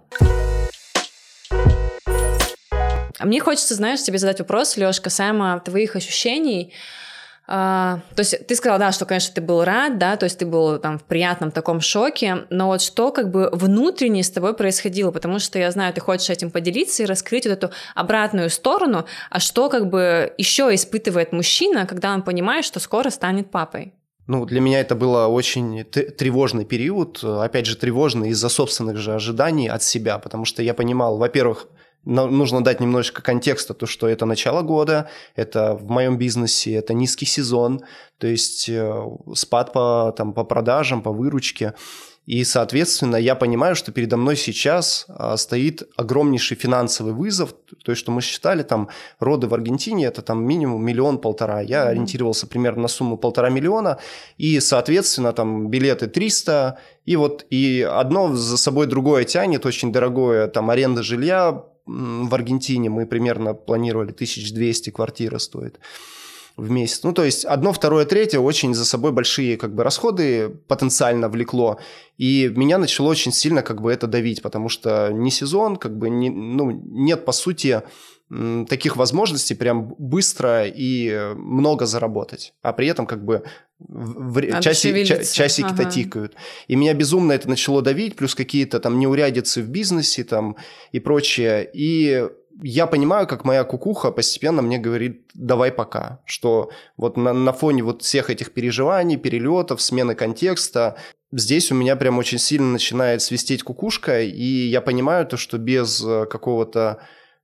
А 3.20 3.26
мне 3.26 3.40
хочется, 3.40 3.74
знаешь, 3.74 4.02
тебе 4.02 4.18
задать 4.18 4.38
вопрос, 4.38 4.76
Лёш, 4.76 5.00
касаемо 5.00 5.60
твоих 5.64 5.94
ощущений 5.94 6.72
а, 7.52 7.98
то 8.14 8.20
есть 8.20 8.46
ты 8.46 8.54
сказала, 8.54 8.78
да, 8.78 8.92
что, 8.92 9.06
конечно, 9.06 9.34
ты 9.34 9.40
был 9.40 9.64
рад, 9.64 9.98
да, 9.98 10.16
то 10.16 10.22
есть 10.22 10.38
ты 10.38 10.46
был 10.46 10.78
там 10.78 11.00
в 11.00 11.02
приятном 11.02 11.50
таком 11.50 11.80
шоке, 11.80 12.46
но 12.48 12.68
вот 12.68 12.80
что 12.80 13.10
как 13.10 13.32
бы 13.32 13.50
внутренне 13.52 14.22
с 14.22 14.30
тобой 14.30 14.54
происходило, 14.54 15.10
потому 15.10 15.40
что 15.40 15.58
я 15.58 15.72
знаю, 15.72 15.92
ты 15.92 16.00
хочешь 16.00 16.30
этим 16.30 16.52
поделиться 16.52 17.02
и 17.02 17.06
раскрыть 17.06 17.46
вот 17.46 17.52
эту 17.54 17.70
обратную 17.96 18.50
сторону, 18.50 19.04
а 19.30 19.40
что 19.40 19.68
как 19.68 19.90
бы 19.90 20.32
еще 20.38 20.72
испытывает 20.72 21.32
мужчина, 21.32 21.86
когда 21.86 22.14
он 22.14 22.22
понимает, 22.22 22.64
что 22.64 22.78
скоро 22.78 23.10
станет 23.10 23.50
папой? 23.50 23.94
Ну, 24.28 24.44
для 24.44 24.60
меня 24.60 24.78
это 24.78 24.94
было 24.94 25.26
очень 25.26 25.82
тревожный 25.82 26.64
период, 26.64 27.24
опять 27.24 27.66
же, 27.66 27.76
тревожный 27.76 28.28
из-за 28.28 28.48
собственных 28.48 28.98
же 28.98 29.12
ожиданий 29.12 29.66
от 29.66 29.82
себя, 29.82 30.20
потому 30.20 30.44
что 30.44 30.62
я 30.62 30.72
понимал, 30.72 31.16
во-первых, 31.16 31.66
нужно 32.04 32.64
дать 32.64 32.80
немножечко 32.80 33.22
контекста, 33.22 33.74
то, 33.74 33.86
что 33.86 34.08
это 34.08 34.26
начало 34.26 34.62
года, 34.62 35.08
это 35.36 35.74
в 35.74 35.90
моем 35.90 36.16
бизнесе, 36.18 36.74
это 36.74 36.94
низкий 36.94 37.26
сезон, 37.26 37.82
то 38.18 38.26
есть 38.26 38.68
э, 38.68 39.02
спад 39.34 39.72
по, 39.72 40.14
там, 40.16 40.32
по 40.32 40.44
продажам, 40.44 41.02
по 41.02 41.12
выручке. 41.12 41.74
И, 42.26 42.44
соответственно, 42.44 43.16
я 43.16 43.34
понимаю, 43.34 43.74
что 43.74 43.90
передо 43.90 44.16
мной 44.16 44.36
сейчас 44.36 45.06
а, 45.08 45.36
стоит 45.36 45.82
огромнейший 45.96 46.56
финансовый 46.56 47.12
вызов. 47.12 47.54
То 47.84 47.90
есть, 47.90 48.00
что 48.00 48.12
мы 48.12 48.20
считали, 48.20 48.62
там, 48.62 48.88
роды 49.18 49.48
в 49.48 49.54
Аргентине– 49.54 50.04
это 50.06 50.22
там 50.22 50.44
минимум 50.44 50.84
миллион-полтора. 50.84 51.60
Я 51.60 51.78
mm-hmm. 51.78 51.88
ориентировался 51.88 52.46
примерно 52.46 52.82
на 52.82 52.88
сумму 52.88 53.16
полтора 53.16 53.48
миллиона. 53.48 53.98
И, 54.36 54.60
соответственно, 54.60 55.32
там, 55.32 55.70
билеты 55.70 56.06
300. 56.06 56.78
И 57.04 57.16
вот 57.16 57.46
и 57.50 57.82
одно 57.90 58.32
за 58.36 58.58
собой 58.58 58.86
другое 58.86 59.24
тянет, 59.24 59.66
очень 59.66 59.90
дорогое, 59.90 60.46
там, 60.46 60.70
аренда 60.70 61.02
жилья, 61.02 61.64
в 61.90 62.34
Аргентине 62.34 62.90
мы 62.90 63.06
примерно 63.06 63.54
планировали 63.54 64.10
1200 64.12 64.90
квартира 64.90 65.38
стоит 65.38 65.80
в 66.56 66.70
месяц. 66.70 67.02
Ну, 67.04 67.12
то 67.12 67.24
есть 67.24 67.44
одно, 67.44 67.72
второе, 67.72 68.04
третье 68.04 68.38
очень 68.38 68.74
за 68.74 68.84
собой 68.84 69.12
большие 69.12 69.56
как 69.56 69.74
бы 69.74 69.82
расходы 69.82 70.50
потенциально 70.68 71.28
влекло. 71.28 71.78
И 72.18 72.52
меня 72.54 72.78
начало 72.78 73.08
очень 73.08 73.32
сильно 73.32 73.62
как 73.62 73.80
бы 73.80 73.90
это 73.90 74.06
давить, 74.06 74.42
потому 74.42 74.68
что 74.68 75.10
не 75.12 75.30
сезон, 75.30 75.76
как 75.76 75.96
бы 75.96 76.10
не, 76.10 76.30
ну, 76.30 76.70
нет 76.70 77.24
по 77.24 77.32
сути 77.32 77.82
таких 78.68 78.96
возможностей 78.96 79.54
прям 79.54 79.94
быстро 79.98 80.64
и 80.66 81.34
много 81.34 81.86
заработать. 81.86 82.54
А 82.62 82.72
при 82.72 82.86
этом 82.86 83.06
как 83.06 83.24
бы 83.24 83.42
в, 83.80 84.60
часи, 84.60 85.04
ча, 85.04 85.24
часики-то 85.24 85.82
ага. 85.82 85.90
тикают. 85.90 86.34
И 86.68 86.76
меня 86.76 86.94
безумно 86.94 87.32
это 87.32 87.48
начало 87.48 87.82
давить, 87.82 88.14
плюс 88.14 88.34
какие-то 88.34 88.78
там 88.78 88.98
неурядицы 88.98 89.62
в 89.62 89.68
бизнесе 89.68 90.22
там 90.22 90.56
и 90.92 91.00
прочее. 91.00 91.68
И 91.72 92.28
я 92.62 92.86
понимаю, 92.86 93.26
как 93.26 93.44
моя 93.44 93.64
кукуха 93.64 94.12
постепенно 94.12 94.62
мне 94.62 94.78
говорит, 94.78 95.22
давай 95.34 95.72
пока, 95.72 96.20
что 96.24 96.70
вот 96.96 97.16
на, 97.16 97.32
на 97.32 97.52
фоне 97.52 97.82
вот 97.82 98.02
всех 98.02 98.30
этих 98.30 98.52
переживаний, 98.52 99.16
перелетов, 99.16 99.80
смены 99.82 100.14
контекста, 100.14 100.96
здесь 101.32 101.72
у 101.72 101.74
меня 101.74 101.96
прям 101.96 102.18
очень 102.18 102.38
сильно 102.38 102.72
начинает 102.72 103.22
свистеть 103.22 103.62
кукушка, 103.62 104.22
и 104.22 104.44
я 104.44 104.80
понимаю 104.80 105.26
то, 105.26 105.36
что 105.36 105.58
без 105.58 106.04
э, 106.04 106.26
какого-то 106.26 107.00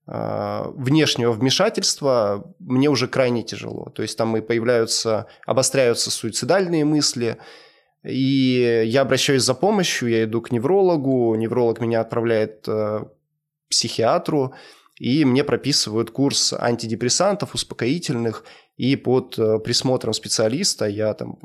внешнего 0.07 1.32
вмешательства 1.32 2.54
мне 2.61 2.88
уже 2.88 3.09
крайне 3.09 3.42
тяжело. 3.42 3.90
То 3.90 4.02
есть 4.02 4.16
там 4.16 4.36
и 4.36 4.40
появляются, 4.40 5.26
обостряются 5.46 6.12
суицидальные 6.12 6.84
мысли, 6.84 7.38
и 8.07 8.84
я 8.86 9.00
обращаюсь 9.00 9.42
за 9.42 9.54
помощью, 9.54 10.11
я 10.11 10.24
иду 10.24 10.40
к 10.40 10.52
неврологу, 10.52 11.34
невролог 11.34 11.80
меня 11.80 12.00
отправляет 12.00 12.68
э, 12.68 13.00
к 13.00 13.09
психиатру, 13.68 14.54
и 14.98 15.24
мне 15.24 15.42
прописывают 15.42 16.12
курс 16.12 16.52
антидепрессантов, 16.52 17.54
успокоительных, 17.54 18.44
и 18.76 18.94
под 18.94 19.36
э, 19.38 19.59
присмотром 19.59 20.12
специалиста 20.12 20.86
я 20.86 21.14
там 21.14 21.38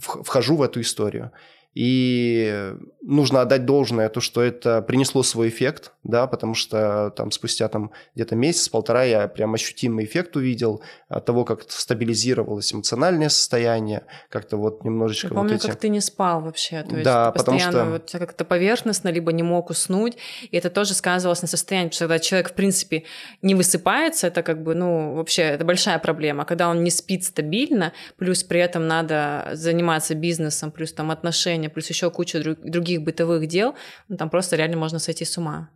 вхожу 0.00 0.56
в 0.56 0.62
эту 0.62 0.80
историю. 0.80 1.32
И 1.74 2.74
нужно 3.02 3.42
отдать 3.42 3.64
должное 3.64 4.08
то, 4.08 4.20
что 4.20 4.42
это 4.42 4.82
принесло 4.82 5.22
свой 5.22 5.48
эффект, 5.48 5.92
да, 6.02 6.26
потому 6.26 6.54
что 6.54 7.12
там 7.16 7.30
спустя 7.30 7.68
там 7.68 7.92
где-то 8.14 8.36
месяц-полтора 8.36 9.04
я 9.04 9.28
прям 9.28 9.54
ощутимый 9.54 10.04
эффект 10.04 10.36
увидел 10.36 10.82
от 11.08 11.24
того, 11.24 11.44
как 11.44 11.70
стабилизировалось 11.70 12.72
эмоциональное 12.72 13.28
состояние, 13.28 14.04
как-то 14.28 14.56
вот 14.56 14.84
немножечко 14.84 15.28
я 15.28 15.34
помню, 15.34 15.52
вот 15.52 15.60
эти... 15.60 15.66
как 15.66 15.78
ты 15.78 15.88
не 15.88 16.00
спал 16.00 16.40
вообще, 16.40 16.82
то 16.82 16.94
есть 16.94 17.04
да, 17.04 17.30
ты 17.30 17.38
постоянно 17.38 17.72
потому 17.72 17.98
что... 17.98 18.16
вот 18.16 18.26
как-то 18.26 18.44
поверхностно, 18.44 19.08
либо 19.10 19.32
не 19.32 19.42
мог 19.42 19.70
уснуть, 19.70 20.16
и 20.50 20.56
это 20.56 20.70
тоже 20.70 20.94
сказывалось 20.94 21.42
на 21.42 21.48
состоянии, 21.48 21.88
потому 21.88 21.96
что 21.96 22.04
когда 22.04 22.18
человек, 22.18 22.50
в 22.50 22.54
принципе, 22.54 23.04
не 23.42 23.54
высыпается, 23.54 24.26
это 24.26 24.42
как 24.42 24.62
бы, 24.62 24.74
ну, 24.74 25.14
вообще, 25.14 25.42
это 25.42 25.64
большая 25.64 25.98
проблема. 25.98 26.44
Когда 26.44 26.68
он 26.68 26.82
не 26.82 26.90
спит 26.90 27.24
стабильно, 27.24 27.92
плюс 28.16 28.42
при 28.42 28.60
этом 28.60 28.86
надо 28.86 29.50
заниматься 29.52 30.14
бизнесом, 30.14 30.70
плюс 30.70 30.92
там 30.92 31.10
отношения, 31.10 31.57
плюс 31.66 31.88
еще 31.90 32.10
куча 32.10 32.56
других 32.62 33.02
бытовых 33.02 33.46
дел, 33.48 33.74
ну, 34.08 34.16
там 34.16 34.30
просто 34.30 34.56
реально 34.56 34.76
можно 34.76 34.98
сойти 34.98 35.24
с 35.24 35.36
ума. 35.38 35.68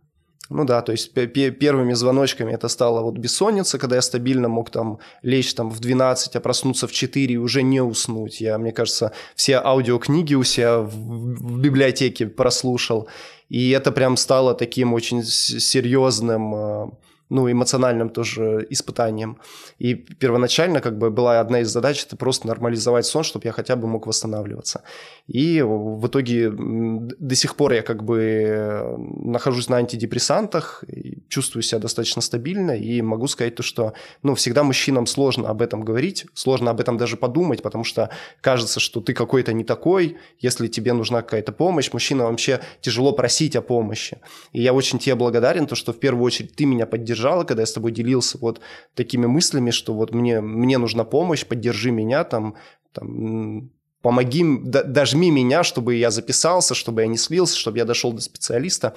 Ну 0.49 0.65
да, 0.65 0.81
то 0.81 0.91
есть 0.91 1.13
первыми 1.13 1.93
звоночками 1.93 2.53
это 2.53 2.67
стало 2.67 3.01
вот 3.01 3.17
бессонница, 3.17 3.79
когда 3.79 3.95
я 3.95 4.01
стабильно 4.01 4.49
мог 4.49 4.69
там 4.69 4.99
лечь 5.21 5.53
там 5.55 5.69
в 5.69 5.79
12, 5.79 6.35
а 6.35 6.39
проснуться 6.41 6.87
в 6.87 6.91
4 6.91 7.33
и 7.33 7.37
уже 7.37 7.63
не 7.63 7.81
уснуть. 7.81 8.41
Я, 8.41 8.57
мне 8.57 8.71
кажется, 8.71 9.13
все 9.35 9.55
аудиокниги 9.55 10.35
у 10.35 10.43
себя 10.43 10.79
в, 10.79 10.89
в 10.91 11.59
библиотеке 11.59 12.27
прослушал. 12.27 13.07
И 13.49 13.69
это 13.71 13.91
прям 13.91 14.17
стало 14.17 14.53
таким 14.53 14.93
очень 14.93 15.23
серьезным 15.23 16.55
а, 16.55 16.89
ну, 17.29 17.51
эмоциональным 17.51 18.09
тоже 18.09 18.67
испытанием. 18.69 19.39
И 19.79 19.95
первоначально 19.95 20.81
как 20.81 20.97
бы 20.97 21.09
была 21.09 21.39
одна 21.39 21.61
из 21.61 21.69
задач, 21.69 22.03
это 22.05 22.15
просто 22.15 22.47
нормализовать 22.47 23.05
сон, 23.05 23.23
чтобы 23.23 23.45
я 23.45 23.51
хотя 23.51 23.75
бы 23.75 23.87
мог 23.87 24.05
восстанавливаться. 24.05 24.83
И 25.27 25.61
в 25.61 26.05
итоге 26.05 26.51
до 26.51 27.35
сих 27.35 27.55
пор 27.55 27.73
я 27.73 27.81
как 27.81 28.03
бы 28.03 28.95
нахожусь 28.97 29.69
на 29.69 29.77
антидепрессантах, 29.77 30.83
чувствую 31.27 31.63
себя 31.63 31.79
достаточно 31.79 32.21
стабильно 32.21 32.71
и 32.71 33.01
могу 33.01 33.27
сказать 33.27 33.55
то, 33.55 33.63
что, 33.63 33.93
ну, 34.21 34.35
всегда 34.35 34.63
мужчинам 34.63 35.07
сложно 35.07 35.49
об 35.49 35.61
этом 35.61 35.83
говорить, 35.83 36.25
сложно 36.33 36.71
об 36.71 36.79
этом 36.79 36.97
даже 36.97 37.17
подумать, 37.17 37.63
потому 37.63 37.83
что 37.83 38.09
кажется, 38.41 38.79
что 38.79 39.01
ты 39.01 39.13
какой-то 39.13 39.53
не 39.53 39.63
такой, 39.63 40.17
если 40.39 40.67
тебе 40.67 40.93
нужна 40.93 41.21
какая-то 41.21 41.51
помощь, 41.51 41.91
мужчина 41.93 42.25
вообще 42.25 42.59
тяжело 42.81 43.13
просить 43.13 43.55
о 43.55 43.61
помощи. 43.61 44.19
И 44.51 44.61
я 44.61 44.73
очень 44.73 44.99
тебе 44.99 45.15
благодарен, 45.15 45.65
то, 45.65 45.75
что 45.75 45.93
в 45.93 45.99
первую 45.99 46.25
очередь 46.25 46.55
ты 46.55 46.65
меня 46.65 46.85
поддержал, 46.85 47.12
поддержала, 47.13 47.43
когда 47.43 47.61
я 47.61 47.65
с 47.65 47.73
тобой 47.73 47.91
делился 47.91 48.37
вот 48.39 48.59
такими 48.95 49.27
мыслями, 49.27 49.71
что 49.71 49.93
вот 49.93 50.13
мне, 50.13 50.41
мне 50.41 50.77
нужна 50.77 51.03
помощь, 51.03 51.45
поддержи 51.45 51.91
меня, 51.91 52.23
там, 52.23 52.55
там 52.91 53.69
помоги, 54.01 54.43
дожми 54.63 55.31
меня, 55.31 55.63
чтобы 55.63 55.95
я 55.95 56.11
записался, 56.11 56.73
чтобы 56.73 57.01
я 57.01 57.07
не 57.07 57.17
слился, 57.17 57.55
чтобы 57.57 57.77
я 57.77 57.85
дошел 57.85 58.13
до 58.13 58.21
специалиста. 58.21 58.93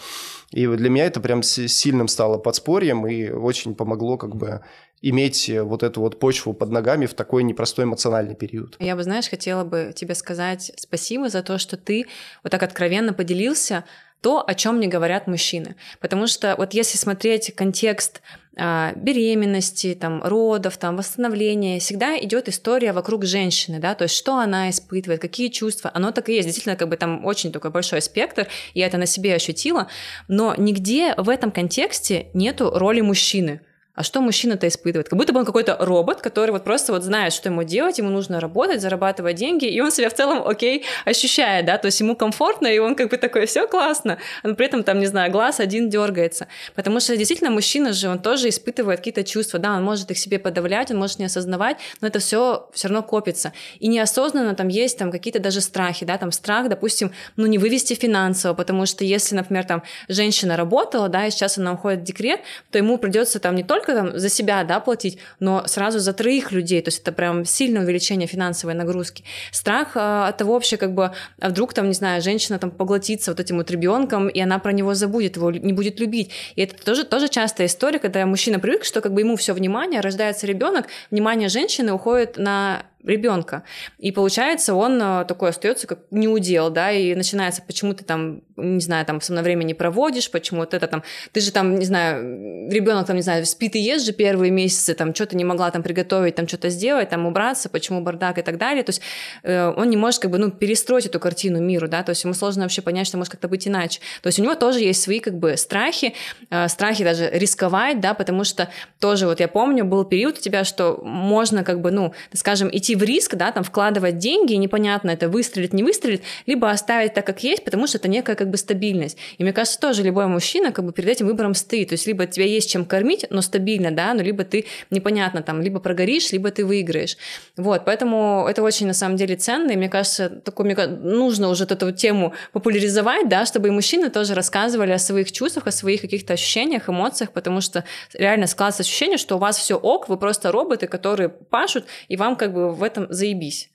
И 0.50 0.66
для 0.66 0.90
меня 0.90 1.04
это 1.04 1.20
прям 1.20 1.42
сильным 1.42 2.08
стало 2.08 2.38
подспорьем 2.38 3.06
и 3.06 3.30
очень 3.30 3.74
помогло 3.74 4.16
как 4.16 4.34
бы 4.34 4.62
иметь 5.02 5.50
вот 5.62 5.82
эту 5.82 6.00
вот 6.00 6.18
почву 6.18 6.54
под 6.54 6.70
ногами 6.70 7.06
в 7.06 7.14
такой 7.14 7.42
непростой 7.44 7.84
эмоциональный 7.84 8.34
период. 8.34 8.76
Я 8.80 8.96
бы, 8.96 9.02
знаешь, 9.02 9.28
хотела 9.28 9.62
бы 9.62 9.92
тебе 9.94 10.14
сказать 10.14 10.72
спасибо 10.76 11.28
за 11.28 11.42
то, 11.42 11.58
что 11.58 11.76
ты 11.76 12.06
вот 12.42 12.50
так 12.50 12.62
откровенно 12.62 13.12
поделился 13.12 13.84
то, 14.20 14.42
о 14.46 14.54
чем 14.54 14.80
не 14.80 14.88
говорят 14.88 15.26
мужчины. 15.26 15.76
Потому 16.00 16.26
что 16.26 16.54
вот 16.56 16.74
если 16.74 16.98
смотреть 16.98 17.54
контекст 17.54 18.22
а, 18.58 18.92
беременности, 18.96 19.94
там, 19.94 20.22
родов, 20.24 20.78
там, 20.78 20.96
восстановления, 20.96 21.78
всегда 21.78 22.18
идет 22.18 22.48
история 22.48 22.92
вокруг 22.92 23.24
женщины, 23.26 23.78
да, 23.78 23.94
то 23.94 24.04
есть 24.04 24.14
что 24.14 24.38
она 24.38 24.70
испытывает, 24.70 25.20
какие 25.20 25.48
чувства, 25.48 25.90
оно 25.92 26.10
так 26.10 26.30
и 26.30 26.34
есть, 26.34 26.46
действительно, 26.46 26.76
как 26.76 26.88
бы 26.88 26.96
там 26.96 27.24
очень 27.26 27.52
такой 27.52 27.70
большой 27.70 28.00
спектр, 28.00 28.48
я 28.72 28.86
это 28.86 28.96
на 28.96 29.04
себе 29.04 29.34
ощутила, 29.34 29.88
но 30.26 30.54
нигде 30.56 31.14
в 31.18 31.28
этом 31.28 31.50
контексте 31.50 32.28
нету 32.32 32.70
роли 32.74 33.02
мужчины, 33.02 33.60
а 33.96 34.02
что 34.02 34.20
мужчина-то 34.20 34.68
испытывает? 34.68 35.08
Как 35.08 35.18
будто 35.18 35.32
бы 35.32 35.40
он 35.40 35.46
какой-то 35.46 35.76
робот, 35.80 36.20
который 36.20 36.50
вот 36.50 36.64
просто 36.64 36.92
вот 36.92 37.02
знает, 37.02 37.32
что 37.32 37.48
ему 37.48 37.62
делать, 37.64 37.98
ему 37.98 38.10
нужно 38.10 38.40
работать, 38.40 38.80
зарабатывать 38.80 39.36
деньги, 39.36 39.64
и 39.64 39.80
он 39.80 39.90
себя 39.90 40.10
в 40.10 40.14
целом 40.14 40.46
окей 40.46 40.84
ощущает, 41.06 41.64
да, 41.64 41.78
то 41.78 41.86
есть 41.86 41.98
ему 42.00 42.14
комфортно, 42.14 42.66
и 42.66 42.78
он 42.78 42.94
как 42.94 43.08
бы 43.10 43.16
такой, 43.16 43.46
все 43.46 43.66
классно, 43.66 44.18
но 44.42 44.54
при 44.54 44.66
этом 44.66 44.84
там, 44.84 45.00
не 45.00 45.06
знаю, 45.06 45.32
глаз 45.32 45.60
один 45.60 45.88
дергается, 45.88 46.46
потому 46.74 47.00
что 47.00 47.16
действительно 47.16 47.50
мужчина 47.50 47.94
же, 47.94 48.08
он 48.08 48.18
тоже 48.18 48.50
испытывает 48.50 49.00
какие-то 49.00 49.24
чувства, 49.24 49.58
да, 49.58 49.76
он 49.76 49.82
может 49.82 50.10
их 50.10 50.18
себе 50.18 50.38
подавлять, 50.38 50.90
он 50.90 50.98
может 50.98 51.18
не 51.18 51.24
осознавать, 51.24 51.78
но 52.02 52.08
это 52.08 52.18
все 52.18 52.68
все 52.74 52.88
равно 52.88 53.02
копится, 53.02 53.54
и 53.80 53.88
неосознанно 53.88 54.54
там 54.54 54.68
есть 54.68 54.98
там 54.98 55.10
какие-то 55.10 55.40
даже 55.40 55.62
страхи, 55.62 56.04
да, 56.04 56.18
там 56.18 56.32
страх, 56.32 56.68
допустим, 56.68 57.12
ну 57.36 57.46
не 57.46 57.56
вывести 57.56 57.94
финансово, 57.94 58.52
потому 58.52 58.84
что 58.84 59.04
если, 59.04 59.34
например, 59.34 59.64
там 59.64 59.82
женщина 60.08 60.56
работала, 60.56 61.08
да, 61.08 61.26
и 61.26 61.30
сейчас 61.30 61.56
она 61.56 61.72
уходит 61.72 62.00
в 62.00 62.02
декрет, 62.02 62.40
то 62.70 62.76
ему 62.76 62.98
придется 62.98 63.40
там 63.40 63.54
не 63.54 63.64
только 63.64 63.85
только 63.86 63.94
там 63.94 64.18
за 64.18 64.28
себя, 64.28 64.64
да, 64.64 64.80
платить, 64.80 65.18
но 65.40 65.66
сразу 65.66 65.98
за 65.98 66.12
троих 66.12 66.52
людей, 66.52 66.82
то 66.82 66.88
есть 66.88 67.02
это 67.02 67.12
прям 67.12 67.44
сильное 67.44 67.82
увеличение 67.82 68.26
финансовой 68.26 68.74
нагрузки. 68.74 69.24
Страх 69.52 69.92
а, 69.94 70.28
от 70.28 70.36
того 70.36 70.54
вообще 70.54 70.76
как 70.76 70.92
бы, 70.92 71.12
а 71.40 71.48
вдруг 71.48 71.72
там, 71.72 71.88
не 71.88 71.94
знаю, 71.94 72.22
женщина 72.22 72.58
там 72.58 72.70
поглотится 72.70 73.30
вот 73.30 73.40
этим 73.40 73.58
вот 73.58 73.70
ребенком, 73.70 74.28
и 74.28 74.40
она 74.40 74.58
про 74.58 74.72
него 74.72 74.94
забудет, 74.94 75.36
его 75.36 75.50
не 75.50 75.72
будет 75.72 76.00
любить. 76.00 76.30
И 76.56 76.62
это 76.62 76.82
тоже, 76.84 77.04
тоже 77.04 77.28
частая 77.28 77.66
история, 77.68 77.98
когда 77.98 78.24
мужчина 78.26 78.58
привык, 78.58 78.84
что 78.84 79.00
как 79.00 79.12
бы 79.12 79.20
ему 79.20 79.36
все 79.36 79.52
внимание, 79.52 80.00
рождается 80.00 80.46
ребенок, 80.46 80.86
внимание 81.10 81.48
женщины 81.48 81.92
уходит 81.92 82.36
на 82.36 82.82
ребенка. 83.06 83.62
И 83.98 84.12
получается, 84.12 84.74
он 84.74 85.00
э, 85.00 85.24
такой 85.26 85.50
остается 85.50 85.86
как 85.86 86.00
неудел, 86.10 86.70
да, 86.70 86.90
и 86.90 87.14
начинается, 87.14 87.62
почему 87.62 87.94
ты 87.94 88.04
там, 88.04 88.42
не 88.56 88.80
знаю, 88.80 89.06
там 89.06 89.20
со 89.20 89.32
мной 89.32 89.44
время 89.44 89.64
не 89.64 89.74
проводишь, 89.74 90.30
почему 90.30 90.60
вот 90.60 90.74
это 90.74 90.86
там, 90.86 91.02
ты 91.32 91.40
же 91.40 91.52
там, 91.52 91.76
не 91.76 91.84
знаю, 91.84 92.70
ребенок 92.70 93.06
там, 93.06 93.16
не 93.16 93.22
знаю, 93.22 93.46
спит 93.46 93.76
и 93.76 93.78
ест 93.78 94.04
же 94.04 94.12
первые 94.12 94.50
месяцы, 94.50 94.94
там 94.94 95.14
что-то 95.14 95.36
не 95.36 95.44
могла 95.44 95.70
там 95.70 95.82
приготовить, 95.82 96.34
там 96.34 96.48
что-то 96.48 96.68
сделать, 96.68 97.08
там 97.08 97.26
убраться, 97.26 97.68
почему 97.68 98.00
бардак 98.00 98.38
и 98.38 98.42
так 98.42 98.58
далее. 98.58 98.82
То 98.82 98.90
есть 98.90 99.02
э, 99.42 99.72
он 99.76 99.88
не 99.88 99.96
может 99.96 100.20
как 100.20 100.30
бы, 100.30 100.38
ну, 100.38 100.50
перестроить 100.50 101.06
эту 101.06 101.20
картину 101.20 101.60
миру, 101.60 101.88
да, 101.88 102.02
то 102.02 102.10
есть 102.10 102.24
ему 102.24 102.34
сложно 102.34 102.62
вообще 102.62 102.82
понять, 102.82 103.06
что 103.06 103.16
может 103.16 103.32
как-то 103.32 103.48
быть 103.48 103.68
иначе. 103.68 104.00
То 104.22 104.28
есть 104.28 104.38
у 104.38 104.42
него 104.42 104.54
тоже 104.54 104.80
есть 104.80 105.02
свои 105.02 105.20
как 105.20 105.38
бы 105.38 105.56
страхи, 105.56 106.14
э, 106.50 106.68
страхи 106.68 107.04
даже 107.04 107.30
рисковать, 107.32 108.00
да, 108.00 108.14
потому 108.14 108.44
что 108.44 108.68
тоже 108.98 109.26
вот 109.26 109.40
я 109.40 109.48
помню, 109.48 109.84
был 109.84 110.04
период 110.04 110.38
у 110.38 110.40
тебя, 110.40 110.64
что 110.64 111.00
можно 111.04 111.62
как 111.62 111.80
бы, 111.80 111.90
ну, 111.90 112.12
скажем, 112.32 112.68
идти 112.72 112.95
в 112.96 113.02
риск, 113.02 113.34
да, 113.34 113.52
там 113.52 113.64
вкладывать 113.64 114.18
деньги, 114.18 114.54
непонятно, 114.54 115.10
это 115.10 115.28
выстрелит, 115.28 115.72
не 115.72 115.82
выстрелит, 115.82 116.22
либо 116.46 116.70
оставить 116.70 117.14
так, 117.14 117.26
как 117.26 117.42
есть, 117.42 117.64
потому 117.64 117.86
что 117.86 117.98
это 117.98 118.08
некая 118.08 118.36
как 118.36 118.50
бы 118.50 118.56
стабильность. 118.56 119.16
И 119.38 119.42
мне 119.42 119.52
кажется, 119.52 119.78
тоже 119.78 120.02
любой 120.02 120.26
мужчина 120.26 120.72
как 120.72 120.84
бы 120.84 120.92
перед 120.92 121.10
этим 121.10 121.26
выбором 121.26 121.54
стоит. 121.54 121.88
То 121.88 121.94
есть 121.94 122.06
либо 122.06 122.26
тебя 122.26 122.46
есть 122.46 122.70
чем 122.70 122.84
кормить, 122.84 123.26
но 123.30 123.42
стабильно, 123.42 123.90
да, 123.90 124.14
ну 124.14 124.22
либо 124.22 124.44
ты 124.44 124.66
непонятно 124.90 125.42
там, 125.42 125.62
либо 125.62 125.80
прогоришь, 125.80 126.32
либо 126.32 126.50
ты 126.50 126.64
выиграешь. 126.64 127.16
Вот, 127.56 127.84
поэтому 127.84 128.46
это 128.48 128.62
очень 128.62 128.86
на 128.86 128.94
самом 128.94 129.16
деле 129.16 129.36
ценно, 129.36 129.70
и 129.70 129.76
мне 129.76 129.88
кажется, 129.88 130.28
такой, 130.28 130.64
мне 130.66 130.86
нужно 130.86 131.48
уже 131.48 131.64
эту 131.64 131.92
тему 131.92 132.32
популяризовать, 132.52 133.28
да, 133.28 133.46
чтобы 133.46 133.68
и 133.68 133.70
мужчины 133.70 134.10
тоже 134.10 134.34
рассказывали 134.34 134.92
о 134.92 134.98
своих 134.98 135.32
чувствах, 135.32 135.66
о 135.66 135.72
своих 135.72 136.00
каких-то 136.00 136.34
ощущениях, 136.34 136.88
эмоциях, 136.88 137.32
потому 137.32 137.60
что 137.60 137.84
реально 138.14 138.46
складывается 138.46 138.82
ощущение, 138.82 139.18
что 139.18 139.36
у 139.36 139.38
вас 139.38 139.58
все 139.58 139.76
ок, 139.76 140.08
вы 140.08 140.16
просто 140.16 140.52
роботы, 140.52 140.86
которые 140.86 141.28
пашут, 141.28 141.84
и 142.08 142.16
вам 142.16 142.36
как 142.36 142.52
бы 142.52 142.72
в 142.72 142.82
этом 142.86 143.06
заебись. 143.10 143.70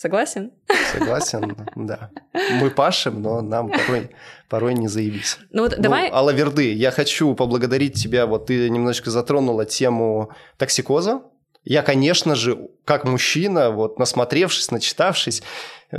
Согласен? 0.00 0.52
Согласен, 0.92 1.56
да. 1.76 2.10
Мы 2.58 2.70
пашем, 2.70 3.20
но 3.20 3.42
нам 3.42 3.70
порой, 3.70 4.10
порой 4.48 4.72
не 4.72 4.88
заебись. 4.88 5.38
Ну 5.50 5.64
вот 5.64 5.78
давай... 5.78 6.08
Ну, 6.08 6.16
Алла 6.16 6.30
Верды, 6.30 6.72
я 6.72 6.90
хочу 6.90 7.34
поблагодарить 7.34 8.02
тебя. 8.02 8.24
Вот 8.24 8.46
ты 8.46 8.70
немножечко 8.70 9.10
затронула 9.10 9.66
тему 9.66 10.30
токсикоза. 10.56 11.22
Я, 11.64 11.82
конечно 11.82 12.34
же, 12.34 12.68
как 12.84 13.04
мужчина, 13.04 13.70
вот 13.70 13.98
насмотревшись, 13.98 14.70
начитавшись, 14.70 15.42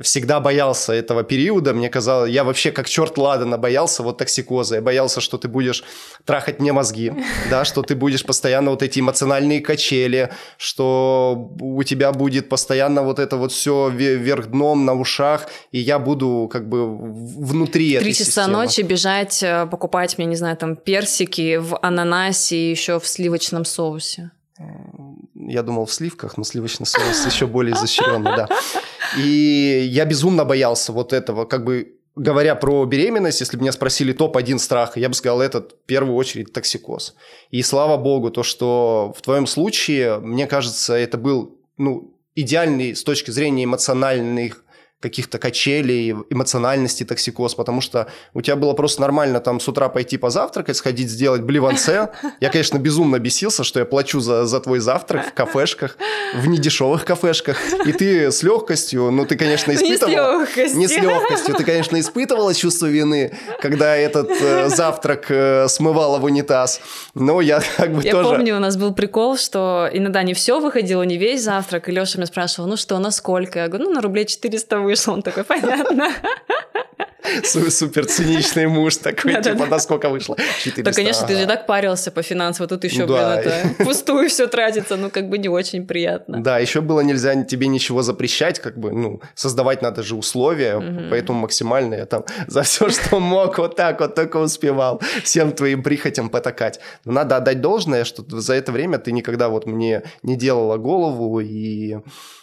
всегда 0.02 0.40
боялся 0.40 0.94
этого 0.94 1.24
периода. 1.24 1.74
Мне 1.74 1.90
казалось, 1.90 2.32
я 2.32 2.44
вообще 2.44 2.72
как 2.72 2.88
черт 2.90 3.18
ладана 3.18 3.58
боялся 3.58 4.04
вот 4.04 4.18
токсикоза. 4.18 4.76
Я 4.76 4.82
боялся, 4.82 5.22
что 5.22 5.38
ты 5.38 5.48
будешь 5.48 5.84
трахать 6.26 6.60
мне 6.60 6.72
мозги, 6.72 7.14
да, 7.50 7.66
что 7.66 7.84
ты 7.84 7.96
будешь 7.96 8.26
постоянно 8.26 8.72
вот 8.72 8.82
эти 8.82 9.00
эмоциональные 9.00 9.60
качели, 9.62 10.32
что 10.58 11.52
у 11.60 11.84
тебя 11.84 12.12
будет 12.12 12.50
постоянно 12.50 13.04
вот 13.04 13.20
это 13.20 13.38
вот 13.38 13.52
все 13.52 13.90
вверх 13.90 14.48
дном 14.48 14.86
на 14.86 14.94
ушах, 14.94 15.48
и 15.72 15.80
я 15.80 16.00
буду 16.00 16.50
как 16.52 16.68
бы 16.70 16.98
внутри 16.98 18.00
Три 18.00 18.14
часа 18.14 18.26
системы. 18.26 18.54
ночи 18.54 18.82
бежать, 18.82 19.44
э, 19.44 19.68
покупать, 19.68 20.18
мне 20.18 20.26
не 20.26 20.36
знаю, 20.36 20.58
там 20.58 20.76
персики 20.76 21.58
в 21.58 21.78
ананасе 21.82 22.56
и 22.56 22.72
еще 22.72 23.00
в 23.00 23.08
сливочном 23.08 23.66
соусе. 23.66 24.32
Я 25.48 25.64
думал 25.64 25.86
в 25.86 25.94
сливках, 25.94 26.38
но 26.38 26.44
сливочный 26.44 26.86
соус 26.86 27.26
еще 27.26 27.48
более 27.48 27.76
изощренный, 27.76 28.36
да. 28.36 28.48
И 29.18 29.90
я 29.92 30.06
безумно 30.06 30.46
боялся 30.46 30.94
вот 30.94 31.14
этого, 31.14 31.46
как 31.46 31.64
бы 31.64 31.96
говоря 32.16 32.56
про 32.56 32.86
беременность, 32.86 33.40
если 33.40 33.58
бы 33.58 33.64
меня 33.64 33.72
спросили 33.72 34.14
топ-1 34.14 34.60
страха, 34.60 35.00
я 35.00 35.10
бы 35.10 35.16
сказал, 35.16 35.42
это 35.42 35.62
в 35.62 35.86
первую 35.86 36.16
очередь 36.16 36.54
токсикоз. 36.54 37.16
И 37.50 37.62
слава 37.64 37.98
богу, 37.98 38.32
то, 38.32 38.44
что 38.44 39.14
в 39.18 39.22
твоем 39.22 39.48
случае, 39.48 40.20
мне 40.20 40.48
кажется, 40.48 40.94
это 40.94 41.18
был 41.18 41.58
ну, 41.78 42.14
идеальный 42.36 42.96
с 42.96 43.04
точки 43.04 43.32
зрения 43.32 43.64
эмоциональных 43.64 44.64
каких-то 45.02 45.40
качелей, 45.40 46.12
эмоциональности, 46.30 47.04
токсикоз, 47.04 47.56
потому 47.56 47.82
что 47.82 48.08
у 48.34 48.42
тебя 48.42 48.56
было 48.56 48.74
просто 48.74 49.02
нормально 49.02 49.40
там 49.40 49.60
с 49.60 49.68
утра 49.68 49.90
пойти 49.90 50.18
позавтракать, 50.18 50.78
сходить 50.78 51.10
сделать 51.10 51.42
бливанце. 51.42 52.10
Я, 52.40 52.50
конечно, 52.50 52.78
безумно 52.78 53.20
бесился, 53.20 53.64
что 53.64 53.80
я 53.80 53.86
плачу 53.86 54.20
за, 54.20 54.46
за 54.46 54.60
твой 54.60 54.80
завтрак 54.80 55.28
в 55.30 55.34
кафешках, 55.34 55.98
в 56.36 56.48
недешевых 56.48 57.04
кафешках, 57.04 57.58
и 57.86 57.92
ты 57.92 58.32
с 58.32 58.44
легкостью, 58.44 59.12
ну, 59.12 59.26
ты, 59.26 59.36
конечно, 59.36 59.74
испытывала... 59.74 60.40
Не 60.40 60.46
с 60.46 60.56
легкостью. 60.56 60.80
Не 60.80 60.88
с 60.88 60.98
легкостью. 60.98 61.56
Ты, 61.56 61.64
конечно, 61.64 62.00
испытывала 62.00 62.54
чувство 62.54 62.86
вины, 62.86 63.38
когда 63.60 63.96
этот 63.96 64.30
э, 64.30 64.70
завтрак 64.70 65.26
э, 65.30 65.68
смывала 65.68 66.20
в 66.20 66.24
унитаз, 66.26 66.80
но 67.16 67.42
я 67.42 67.62
как 67.78 67.94
бы 67.94 68.04
я 68.04 68.12
тоже... 68.12 68.30
Я 68.30 68.36
помню, 68.36 68.56
у 68.58 68.60
нас 68.60 68.78
был 68.78 68.94
прикол, 68.94 69.38
что 69.38 69.90
иногда 69.92 70.22
не 70.24 70.34
все 70.34 70.60
выходило, 70.60 71.02
не 71.04 71.18
весь 71.18 71.44
завтрак, 71.44 71.90
и 71.90 71.92
Леша 71.92 72.18
меня 72.18 72.28
спрашивал, 72.28 72.70
ну 72.70 72.78
что, 72.78 73.00
насколько? 73.00 73.60
Я 73.60 73.68
говорю, 73.68 73.86
ну, 73.86 73.96
на 73.96 74.02
рублей 74.02 74.26
400 74.26 74.91
вышел. 74.92 75.14
Он 75.14 75.22
такой, 75.22 75.44
понятно. 75.44 76.12
Супер 77.44 78.06
циничный 78.06 78.68
муж 78.68 78.98
такой, 78.98 79.42
типа, 79.42 79.66
на 79.66 79.80
сколько 79.80 80.10
вышло? 80.10 80.36
400. 80.64 80.84
Да, 80.84 80.92
конечно, 80.92 81.28
ты 81.28 81.36
же 81.36 81.46
так 81.46 81.66
парился 81.66 82.12
по 82.12 82.22
финансам, 82.24 82.68
тут 82.68 82.84
еще, 82.84 83.06
блин, 83.06 83.18
это 83.18 83.70
пустую 83.84 84.30
все 84.30 84.48
тратится, 84.48 84.98
ну, 84.98 85.10
как 85.10 85.30
бы 85.30 85.38
не 85.38 85.50
очень 85.50 85.86
приятно. 85.86 86.42
Да, 86.42 86.60
еще 86.60 86.82
было 86.82 87.02
нельзя 87.02 87.44
тебе 87.44 87.68
ничего 87.68 88.02
запрещать, 88.02 88.60
как 88.60 88.78
бы, 88.78 88.92
ну, 88.92 89.22
создавать 89.36 89.82
надо 89.82 90.04
же 90.04 90.16
условия, 90.16 91.08
поэтому 91.10 91.40
максимально 91.40 91.96
я 91.96 92.06
там 92.06 92.26
за 92.48 92.64
все, 92.64 92.90
что 92.90 93.20
мог, 93.20 93.58
вот 93.58 93.76
так 93.76 94.00
вот 94.00 94.16
только 94.16 94.38
успевал 94.38 95.02
всем 95.24 95.52
твоим 95.52 95.84
прихотям 95.84 96.30
потакать. 96.30 96.80
Но 97.06 97.12
надо 97.12 97.38
отдать 97.38 97.62
должное, 97.62 98.04
что 98.04 98.24
за 98.40 98.54
это 98.54 98.72
время 98.72 98.98
ты 98.98 99.12
никогда 99.12 99.50
вот 99.50 99.66
мне 99.66 100.04
не 100.24 100.36
делала 100.36 100.78
голову 100.78 101.40
и 101.40 101.98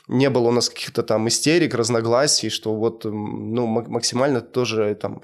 не 0.08 0.30
было 0.30 0.48
у 0.48 0.52
нас 0.52 0.68
каких-то 0.68 1.02
там 1.02 1.28
истерик, 1.28 1.74
разногласий, 1.74 2.48
что 2.48 2.74
вот, 2.74 3.04
ну, 3.04 3.66
максимально 3.66 4.40
тоже 4.40 4.67
там 4.94 5.22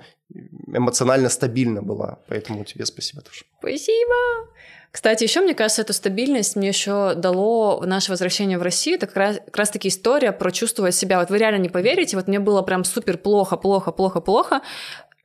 эмоционально 0.66 1.28
стабильно 1.28 1.82
была. 1.82 2.18
Поэтому 2.28 2.64
тебе 2.64 2.86
спасибо 2.86 3.22
тоже. 3.22 3.45
Спасибо. 3.59 4.49
Кстати, 4.90 5.24
еще, 5.24 5.40
мне 5.40 5.55
кажется, 5.55 5.82
эту 5.82 5.92
стабильность 5.92 6.55
мне 6.55 6.68
еще 6.68 7.14
дало 7.16 7.82
наше 7.84 8.12
возвращение 8.12 8.59
в 8.59 8.62
Россию. 8.62 8.97
Это 8.97 9.07
как 9.09 9.16
раз, 9.16 9.36
как 9.45 9.57
раз 9.57 9.70
таки 9.70 9.88
история 9.88 10.30
про 10.30 10.53
чувствовать 10.53 10.95
себя. 10.95 11.18
Вот 11.18 11.30
вы 11.30 11.38
реально 11.38 11.61
не 11.61 11.68
поверите, 11.68 12.16
вот 12.16 12.28
мне 12.28 12.38
было 12.38 12.62
прям 12.62 12.84
супер 12.84 13.18
плохо, 13.18 13.57
плохо, 13.57 13.90
плохо, 13.90 14.20
плохо. 14.20 14.61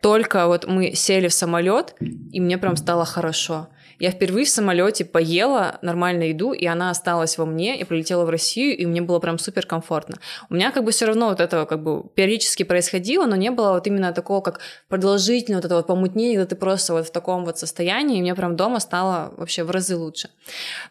Только 0.01 0.47
вот 0.47 0.65
мы 0.65 0.93
сели 0.95 1.27
в 1.27 1.33
самолет, 1.33 1.93
и 1.99 2.39
мне 2.39 2.57
прям 2.57 2.77
стало 2.77 3.05
хорошо. 3.05 3.67
Я 3.99 4.11
впервые 4.11 4.45
в 4.45 4.49
самолете 4.49 5.03
поела 5.03 5.77
нормальную 5.81 6.29
еду, 6.29 6.53
и 6.53 6.65
она 6.65 6.89
осталась 6.89 7.37
во 7.37 7.45
мне, 7.45 7.77
и 7.77 7.83
прилетела 7.83 8.23
в 8.23 8.29
Россию, 8.29 8.77
и 8.77 8.85
мне 8.85 9.01
было 9.01 9.19
прям 9.19 9.37
супер 9.37 9.65
комфортно. 9.65 10.19
У 10.49 10.55
меня 10.55 10.71
как 10.71 10.85
бы 10.85 10.91
все 10.91 11.05
равно 11.05 11.29
вот 11.29 11.41
это 11.41 11.65
как 11.65 11.83
бы 11.83 12.03
периодически 12.15 12.63
происходило, 12.63 13.25
но 13.25 13.35
не 13.35 13.51
было 13.51 13.73
вот 13.73 13.85
именно 13.87 14.13
такого, 14.13 14.39
как 14.41 14.61
продолжительного 14.87 15.59
вот 15.61 15.65
этого 15.65 15.79
вот 15.79 15.87
помутнения, 15.87 16.37
когда 16.37 16.49
ты 16.49 16.55
просто 16.55 16.93
вот 16.93 17.07
в 17.07 17.11
таком 17.11 17.43
вот 17.43 17.59
состоянии, 17.59 18.19
и 18.19 18.21
мне 18.21 18.33
прям 18.35 18.55
дома 18.55 18.79
стало 18.79 19.33
вообще 19.35 19.63
в 19.63 19.71
разы 19.71 19.97
лучше. 19.97 20.29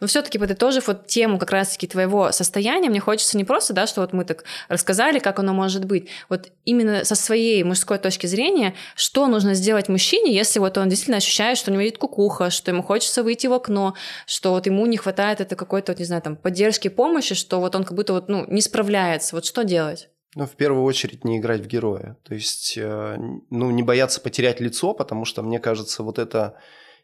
Но 0.00 0.06
все-таки 0.06 0.38
подытожив 0.38 0.88
вот 0.88 1.06
тему 1.06 1.38
как 1.38 1.50
раз-таки 1.50 1.86
твоего 1.86 2.30
состояния, 2.30 2.90
мне 2.90 3.00
хочется 3.00 3.38
не 3.38 3.44
просто, 3.44 3.72
да, 3.72 3.86
что 3.86 4.02
вот 4.02 4.12
мы 4.12 4.26
так 4.26 4.44
рассказали, 4.68 5.18
как 5.18 5.38
оно 5.38 5.54
может 5.54 5.86
быть, 5.86 6.08
вот 6.28 6.48
именно 6.66 7.04
со 7.04 7.14
своей 7.14 7.64
мужской 7.64 7.96
точки 7.96 8.26
зрения, 8.26 8.74
что 8.94 9.26
нужно 9.26 9.54
сделать 9.54 9.88
мужчине, 9.88 10.34
если 10.34 10.58
вот 10.58 10.76
он 10.76 10.90
действительно 10.90 11.16
ощущает, 11.16 11.56
что 11.56 11.70
у 11.70 11.72
него 11.72 11.82
есть 11.82 11.96
кукуха, 11.96 12.50
что 12.50 12.70
ему 12.70 12.82
хочется 12.82 12.97
хочется 12.98 13.22
выйти 13.22 13.46
в 13.46 13.52
окно, 13.52 13.94
что 14.26 14.50
вот 14.50 14.66
ему 14.66 14.86
не 14.86 14.96
хватает 14.96 15.40
это 15.40 15.54
какой-то, 15.54 15.92
вот, 15.92 16.00
не 16.00 16.04
знаю, 16.04 16.22
там, 16.22 16.36
поддержки, 16.36 16.88
помощи, 16.88 17.34
что 17.36 17.60
вот 17.60 17.74
он 17.76 17.84
как 17.84 17.94
будто 17.94 18.12
вот, 18.12 18.28
ну, 18.28 18.44
не 18.48 18.60
справляется. 18.60 19.36
Вот 19.36 19.44
что 19.44 19.62
делать? 19.62 20.08
Ну, 20.34 20.46
в 20.46 20.56
первую 20.56 20.84
очередь, 20.84 21.24
не 21.24 21.38
играть 21.38 21.60
в 21.60 21.66
героя. 21.66 22.16
То 22.24 22.34
есть, 22.34 22.76
э, 22.76 23.16
ну, 23.50 23.70
не 23.70 23.82
бояться 23.82 24.20
потерять 24.20 24.60
лицо, 24.60 24.94
потому 24.94 25.24
что, 25.24 25.42
мне 25.42 25.60
кажется, 25.60 26.02
вот 26.02 26.18
это 26.18 26.54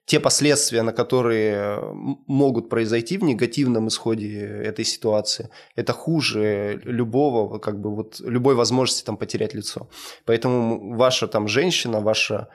те 0.07 0.19
последствия, 0.21 0.83
на 0.83 0.93
которые 0.93 1.81
могут 2.27 2.69
произойти 2.69 3.17
в 3.17 3.23
негативном 3.23 3.87
исходе 3.87 4.41
этой 4.41 4.85
ситуации, 4.85 5.49
это 5.77 5.93
хуже 5.93 6.81
любого, 6.85 7.59
как 7.59 7.81
бы 7.81 7.95
вот 7.95 8.21
любой 8.21 8.55
возможности 8.55 9.05
там 9.05 9.17
потерять 9.17 9.55
лицо. 9.55 9.89
Поэтому 10.27 10.97
ваша 10.97 11.27
там 11.29 11.49
женщина, 11.49 12.01
ваша 12.01 12.49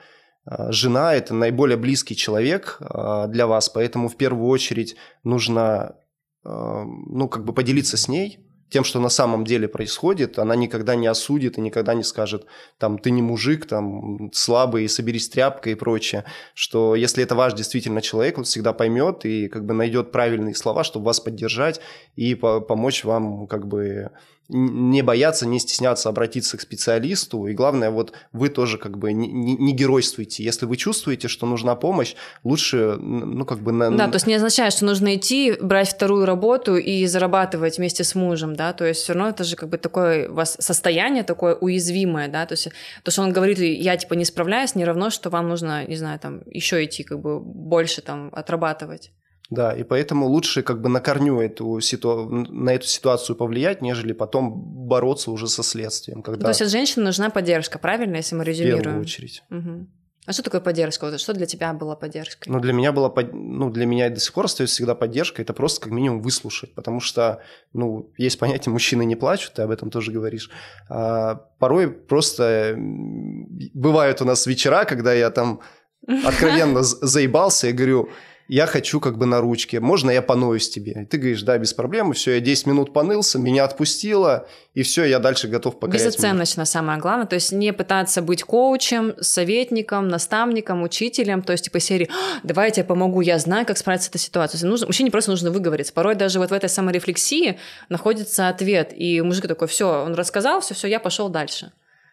жена– 0.46 1.14
это 1.14 1.34
наиболее 1.34 1.76
близкий 1.76 2.16
человек 2.16 2.78
а, 2.80 3.26
для 3.26 3.46
вас, 3.46 3.68
поэтому 3.68 4.08
в 4.08 4.16
первую 4.16 4.48
очередь 4.48 4.96
нужно 5.22 5.96
а, 6.44 6.84
ну, 6.84 7.28
как 7.28 7.44
бы 7.44 7.52
поделиться 7.52 7.96
с 7.96 8.08
ней 8.08 8.46
тем, 8.70 8.84
что 8.84 9.00
на 9.00 9.08
самом 9.08 9.44
деле 9.44 9.68
происходит, 9.68 10.38
она 10.38 10.54
никогда 10.54 10.94
не 10.94 11.08
осудит 11.08 11.58
и 11.58 11.60
никогда 11.60 11.92
не 11.94 12.04
скажет, 12.04 12.46
там, 12.78 12.98
ты 12.98 13.10
не 13.10 13.20
мужик, 13.20 13.66
там, 13.66 14.32
слабый, 14.32 14.88
соберись 14.88 15.28
тряпкой 15.28 15.72
и 15.72 15.74
прочее, 15.74 16.24
что 16.54 16.94
если 16.94 17.24
это 17.24 17.34
ваш 17.34 17.52
действительно 17.54 18.00
человек, 18.00 18.38
он 18.38 18.44
всегда 18.44 18.72
поймет 18.72 19.24
и 19.24 19.48
как 19.48 19.66
бы 19.66 19.74
найдет 19.74 20.12
правильные 20.12 20.54
слова, 20.54 20.84
чтобы 20.84 21.06
вас 21.06 21.20
поддержать 21.20 21.80
и 22.14 22.34
по 22.34 22.60
помочь 22.60 23.04
вам 23.04 23.46
как 23.48 23.66
бы 23.66 24.10
не 24.52 25.02
бояться, 25.02 25.46
не 25.46 25.58
стесняться 25.58 26.08
обратиться 26.08 26.56
к 26.56 26.60
специалисту. 26.60 27.46
И 27.46 27.54
главное, 27.54 27.90
вот 27.90 28.12
вы 28.32 28.48
тоже 28.48 28.78
как 28.78 28.98
бы 28.98 29.12
не, 29.12 29.28
не 29.28 29.72
геройствуйте. 29.72 30.42
Если 30.42 30.66
вы 30.66 30.76
чувствуете, 30.76 31.28
что 31.28 31.46
нужна 31.46 31.76
помощь, 31.76 32.14
лучше, 32.44 32.96
ну, 32.96 33.44
как 33.44 33.60
бы... 33.60 33.72
На... 33.72 33.90
Да, 33.90 34.08
то 34.08 34.16
есть 34.16 34.26
не 34.26 34.34
означает, 34.34 34.72
что 34.72 34.84
нужно 34.84 35.16
идти, 35.16 35.54
брать 35.60 35.88
вторую 35.88 36.26
работу 36.26 36.76
и 36.76 37.06
зарабатывать 37.06 37.78
вместе 37.78 38.04
с 38.04 38.14
мужем, 38.14 38.56
да, 38.56 38.72
то 38.72 38.84
есть 38.84 39.02
все 39.02 39.12
равно 39.12 39.30
это 39.30 39.44
же 39.44 39.56
как 39.56 39.68
бы 39.68 39.78
такое 39.78 40.28
у 40.28 40.34
вас 40.34 40.56
состояние 40.58 41.22
такое 41.22 41.54
уязвимое, 41.54 42.28
да, 42.28 42.46
то 42.46 42.52
есть 42.52 42.68
то, 43.02 43.10
что 43.10 43.22
он 43.22 43.32
говорит, 43.32 43.58
я 43.58 43.96
типа 43.96 44.14
не 44.14 44.24
справляюсь, 44.24 44.74
не 44.74 44.84
равно, 44.84 45.10
что 45.10 45.30
вам 45.30 45.48
нужно, 45.48 45.86
не 45.86 45.96
знаю, 45.96 46.18
там 46.18 46.42
еще 46.46 46.84
идти 46.84 47.02
как 47.04 47.20
бы 47.20 47.40
больше 47.40 48.02
там 48.02 48.30
отрабатывать. 48.32 49.12
Да, 49.50 49.72
и 49.72 49.82
поэтому 49.82 50.26
лучше 50.26 50.62
как 50.62 50.80
бы 50.80 50.88
на 50.88 51.00
корню 51.00 51.40
эту 51.40 51.80
ситу... 51.80 52.28
на 52.28 52.70
эту 52.70 52.86
ситуацию 52.86 53.34
повлиять, 53.34 53.82
нежели 53.82 54.12
потом 54.12 54.52
бороться 54.86 55.32
уже 55.32 55.48
со 55.48 55.64
следствием. 55.64 56.22
Когда... 56.22 56.44
То 56.44 56.48
есть 56.50 56.62
от 56.62 56.68
женщины 56.68 57.04
нужна 57.04 57.30
поддержка, 57.30 57.80
правильно, 57.80 58.16
если 58.16 58.36
мы 58.36 58.44
резюмируем? 58.44 58.80
В 58.80 58.84
первую 58.84 59.02
очередь. 59.02 59.42
Угу. 59.50 59.86
А 60.26 60.32
что 60.32 60.44
такое 60.44 60.60
поддержка? 60.60 61.10
Вот 61.10 61.18
что 61.18 61.32
для 61.32 61.46
тебя 61.46 61.72
была 61.72 61.96
поддержкой? 61.96 62.48
Ну, 62.48 62.60
для 62.60 62.72
меня 62.72 62.92
была, 62.92 63.12
ну, 63.32 63.70
для 63.70 63.86
меня 63.86 64.06
и 64.06 64.10
до 64.10 64.20
сих 64.20 64.32
пор 64.32 64.44
остается 64.44 64.76
всегда 64.76 64.94
поддержка. 64.94 65.42
Это 65.42 65.52
просто 65.52 65.80
как 65.80 65.92
минимум 65.92 66.22
выслушать, 66.22 66.74
потому 66.74 67.00
что, 67.00 67.42
ну, 67.72 68.12
есть 68.18 68.38
понятие 68.38 68.72
«мужчины 68.72 69.04
не 69.04 69.16
плачут», 69.16 69.54
ты 69.54 69.62
об 69.62 69.70
этом 69.70 69.90
тоже 69.90 70.12
говоришь. 70.12 70.50
А 70.88 71.34
порой 71.58 71.90
просто 71.90 72.76
бывают 72.78 74.20
у 74.20 74.24
нас 74.24 74.46
вечера, 74.46 74.84
когда 74.84 75.12
я 75.12 75.30
там 75.30 75.62
откровенно 76.06 76.82
заебался 76.82 77.68
и 77.68 77.72
говорю, 77.72 78.10
я 78.52 78.66
хочу 78.66 78.98
как 78.98 79.16
бы 79.16 79.26
на 79.26 79.40
ручке, 79.40 79.78
можно 79.78 80.10
я 80.10 80.22
поноюсь 80.22 80.68
тебе? 80.68 81.02
И 81.02 81.04
ты 81.04 81.18
говоришь, 81.18 81.42
да, 81.42 81.56
без 81.56 81.72
проблем, 81.72 82.12
все, 82.14 82.34
я 82.34 82.40
10 82.40 82.66
минут 82.66 82.92
понылся, 82.92 83.38
меня 83.38 83.62
отпустило, 83.62 84.48
и 84.74 84.82
все, 84.82 85.04
я 85.04 85.20
дальше 85.20 85.46
готов 85.46 85.78
покорять 85.78 86.04
Безоценочно 86.04 86.62
мир. 86.62 86.66
самое 86.66 86.98
главное, 86.98 87.26
то 87.26 87.36
есть 87.36 87.52
не 87.52 87.72
пытаться 87.72 88.22
быть 88.22 88.42
коучем, 88.42 89.14
советником, 89.20 90.08
наставником, 90.08 90.82
учителем, 90.82 91.42
то 91.42 91.52
есть 91.52 91.66
типа 91.66 91.78
серии 91.78 92.10
«А, 92.10 92.40
«давай 92.42 92.66
я 92.66 92.70
тебе 92.72 92.84
помогу, 92.86 93.20
я 93.20 93.38
знаю, 93.38 93.64
как 93.66 93.78
справиться 93.78 94.06
с 94.06 94.10
этой 94.10 94.18
ситуацией». 94.18 94.68
Нужно, 94.68 94.88
мужчине 94.88 95.12
просто 95.12 95.30
нужно 95.30 95.52
выговориться. 95.52 95.92
Порой 95.92 96.16
даже 96.16 96.40
вот 96.40 96.50
в 96.50 96.52
этой 96.52 96.68
саморефлексии 96.68 97.56
находится 97.88 98.48
ответ, 98.48 98.92
и 98.92 99.20
мужик 99.22 99.46
такой 99.46 99.68
«все, 99.68 100.02
он 100.02 100.14
рассказал, 100.14 100.60
все, 100.60 100.74
все, 100.74 100.88
я 100.88 100.98
пошел 100.98 101.28
дальше». 101.28 101.70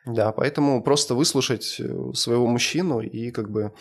Да, 0.07 0.31
поэтому 0.31 0.81
просто 0.81 1.15
выслушать 1.15 1.77
э, 1.79 2.13
своего 2.13 2.47
мужчину 2.47 3.01
и 3.01 3.31
как 3.31 3.49
бы 3.49 3.73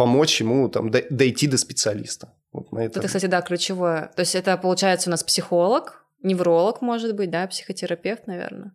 помочь 0.00 0.40
ему 0.40 0.70
там 0.70 0.90
дойти 0.90 1.46
до 1.46 1.58
специалиста. 1.58 2.32
Вот 2.52 2.72
на 2.72 2.78
этом. 2.78 3.00
Это, 3.00 3.06
кстати, 3.06 3.26
да, 3.26 3.42
ключевое. 3.42 4.10
То 4.16 4.20
есть 4.20 4.34
это, 4.34 4.56
получается, 4.56 5.10
у 5.10 5.12
нас 5.12 5.22
психолог, 5.22 6.06
невролог, 6.22 6.80
может 6.80 7.14
быть, 7.14 7.30
да, 7.30 7.46
психотерапевт, 7.46 8.26
наверное. 8.26 8.72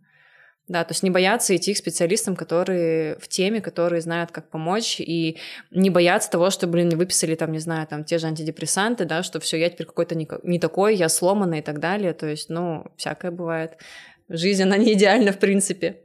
Да, 0.68 0.84
то 0.84 0.92
есть 0.92 1.02
не 1.02 1.10
бояться 1.10 1.56
идти 1.56 1.74
к 1.74 1.78
специалистам, 1.78 2.36
которые 2.36 3.18
в 3.20 3.28
теме, 3.28 3.60
которые 3.60 4.02
знают, 4.02 4.32
как 4.32 4.52
помочь, 4.52 5.00
и 5.00 5.38
не 5.72 5.90
бояться 5.90 6.30
того, 6.30 6.52
что, 6.52 6.68
блин, 6.68 6.90
не 6.90 6.96
выписали 6.96 7.34
там, 7.34 7.52
не 7.52 7.60
знаю, 7.60 7.88
там 7.88 8.04
те 8.04 8.20
же 8.20 8.28
антидепрессанты, 8.28 9.06
да, 9.06 9.24
что 9.24 9.40
все, 9.40 9.58
я 9.58 9.72
теперь 9.72 9.88
какой-то 9.88 10.14
не, 10.14 10.28
не 10.44 10.60
такой, 10.60 10.96
я 10.96 11.10
сломанный 11.10 11.60
и 11.60 11.64
так 11.64 11.80
далее. 11.80 12.14
То 12.14 12.28
есть, 12.28 12.50
ну, 12.50 12.86
всякое 12.98 13.32
бывает. 13.32 13.78
Жизнь, 14.30 14.62
она 14.62 14.78
не 14.78 14.94
идеальна, 14.94 15.32
в 15.32 15.40
принципе. 15.40 16.04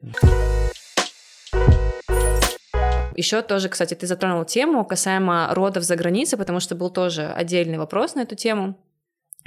Еще 3.20 3.42
тоже, 3.42 3.68
кстати, 3.68 3.92
ты 3.92 4.06
затронул 4.06 4.46
тему 4.46 4.82
касаемо 4.82 5.50
родов 5.52 5.82
за 5.82 5.94
границей, 5.94 6.38
потому 6.38 6.58
что 6.58 6.74
был 6.74 6.88
тоже 6.88 7.26
отдельный 7.26 7.76
вопрос 7.76 8.14
на 8.14 8.22
эту 8.22 8.34
тему. 8.34 8.78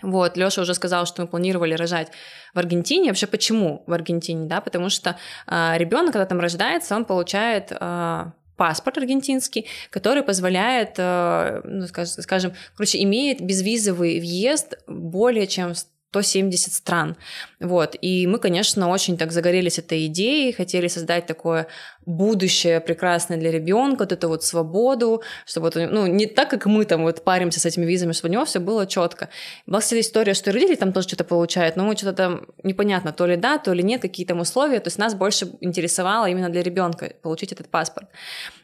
Вот, 0.04 0.38
Лёша 0.38 0.62
уже 0.62 0.76
сказал, 0.76 1.08
что 1.08 1.24
мы 1.24 1.28
планировали 1.28 1.74
рожать 1.74 2.10
в 2.54 2.60
Аргентине. 2.60 3.10
Вообще, 3.10 3.26
почему 3.26 3.84
в 3.88 3.94
Аргентине, 3.94 4.48
да? 4.48 4.62
Потому 4.62 4.90
что 4.90 5.10
э, 5.10 5.14
а, 5.48 5.76
ребенок, 5.80 6.12
когда 6.14 6.28
там 6.28 6.40
рождается, 6.40 6.96
он 6.96 7.06
получает 7.06 7.72
э, 7.72 8.26
паспорт 8.58 8.98
аргентинский, 9.00 9.66
который 9.90 10.22
позволяет, 10.22 10.96
э, 10.98 11.62
ну, 11.64 11.88
скажем, 11.88 12.54
короче, 12.78 13.02
имеет 13.02 13.42
безвизовый 13.42 14.20
въезд 14.20 14.76
более 14.88 15.48
чем 15.48 15.74
170 16.14 16.74
стран. 16.74 17.16
Вот. 17.60 17.96
И 18.00 18.28
мы, 18.28 18.38
конечно, 18.38 18.90
очень 18.90 19.18
так 19.18 19.32
загорелись 19.32 19.80
этой 19.80 20.06
идеей, 20.06 20.54
хотели 20.54 20.88
создать 20.88 21.26
такое 21.26 21.68
будущее 22.06 22.80
прекрасное 22.80 23.38
для 23.38 23.52
ребенка, 23.52 24.02
вот 24.02 24.12
эту 24.12 24.28
вот 24.28 24.44
свободу, 24.44 25.22
чтобы 25.46 25.66
вот, 25.68 25.76
ну, 25.76 26.08
не 26.08 26.26
так, 26.26 26.50
как 26.50 26.66
мы 26.66 26.86
там 26.86 27.04
вот 27.04 27.24
паримся 27.24 27.60
с 27.60 27.66
этими 27.66 27.86
визами, 27.86 28.12
чтобы 28.12 28.30
у 28.30 28.34
него 28.34 28.46
все 28.46 28.60
было 28.60 28.86
четко. 28.88 29.30
Была, 29.66 29.80
кстати, 29.80 30.02
история, 30.02 30.34
что 30.34 30.52
родители 30.52 30.76
там 30.76 30.94
тоже 30.94 31.08
что-то 31.08 31.24
получают, 31.24 31.76
но 31.76 31.84
мы 31.84 31.96
что-то 31.96 32.14
там 32.14 32.46
непонятно, 32.64 33.12
то 33.14 33.26
ли 33.26 33.36
да, 33.36 33.58
то 33.58 33.74
ли 33.74 33.84
нет, 33.84 34.02
какие 34.02 34.26
там 34.26 34.40
условия, 34.40 34.80
то 34.80 34.88
есть 34.88 34.98
нас 34.98 35.16
больше 35.16 35.48
интересовало 35.62 36.28
именно 36.28 36.50
для 36.50 36.64
ребенка 36.64 37.14
получить 37.22 37.52
этот 37.52 37.70
паспорт. 37.70 38.08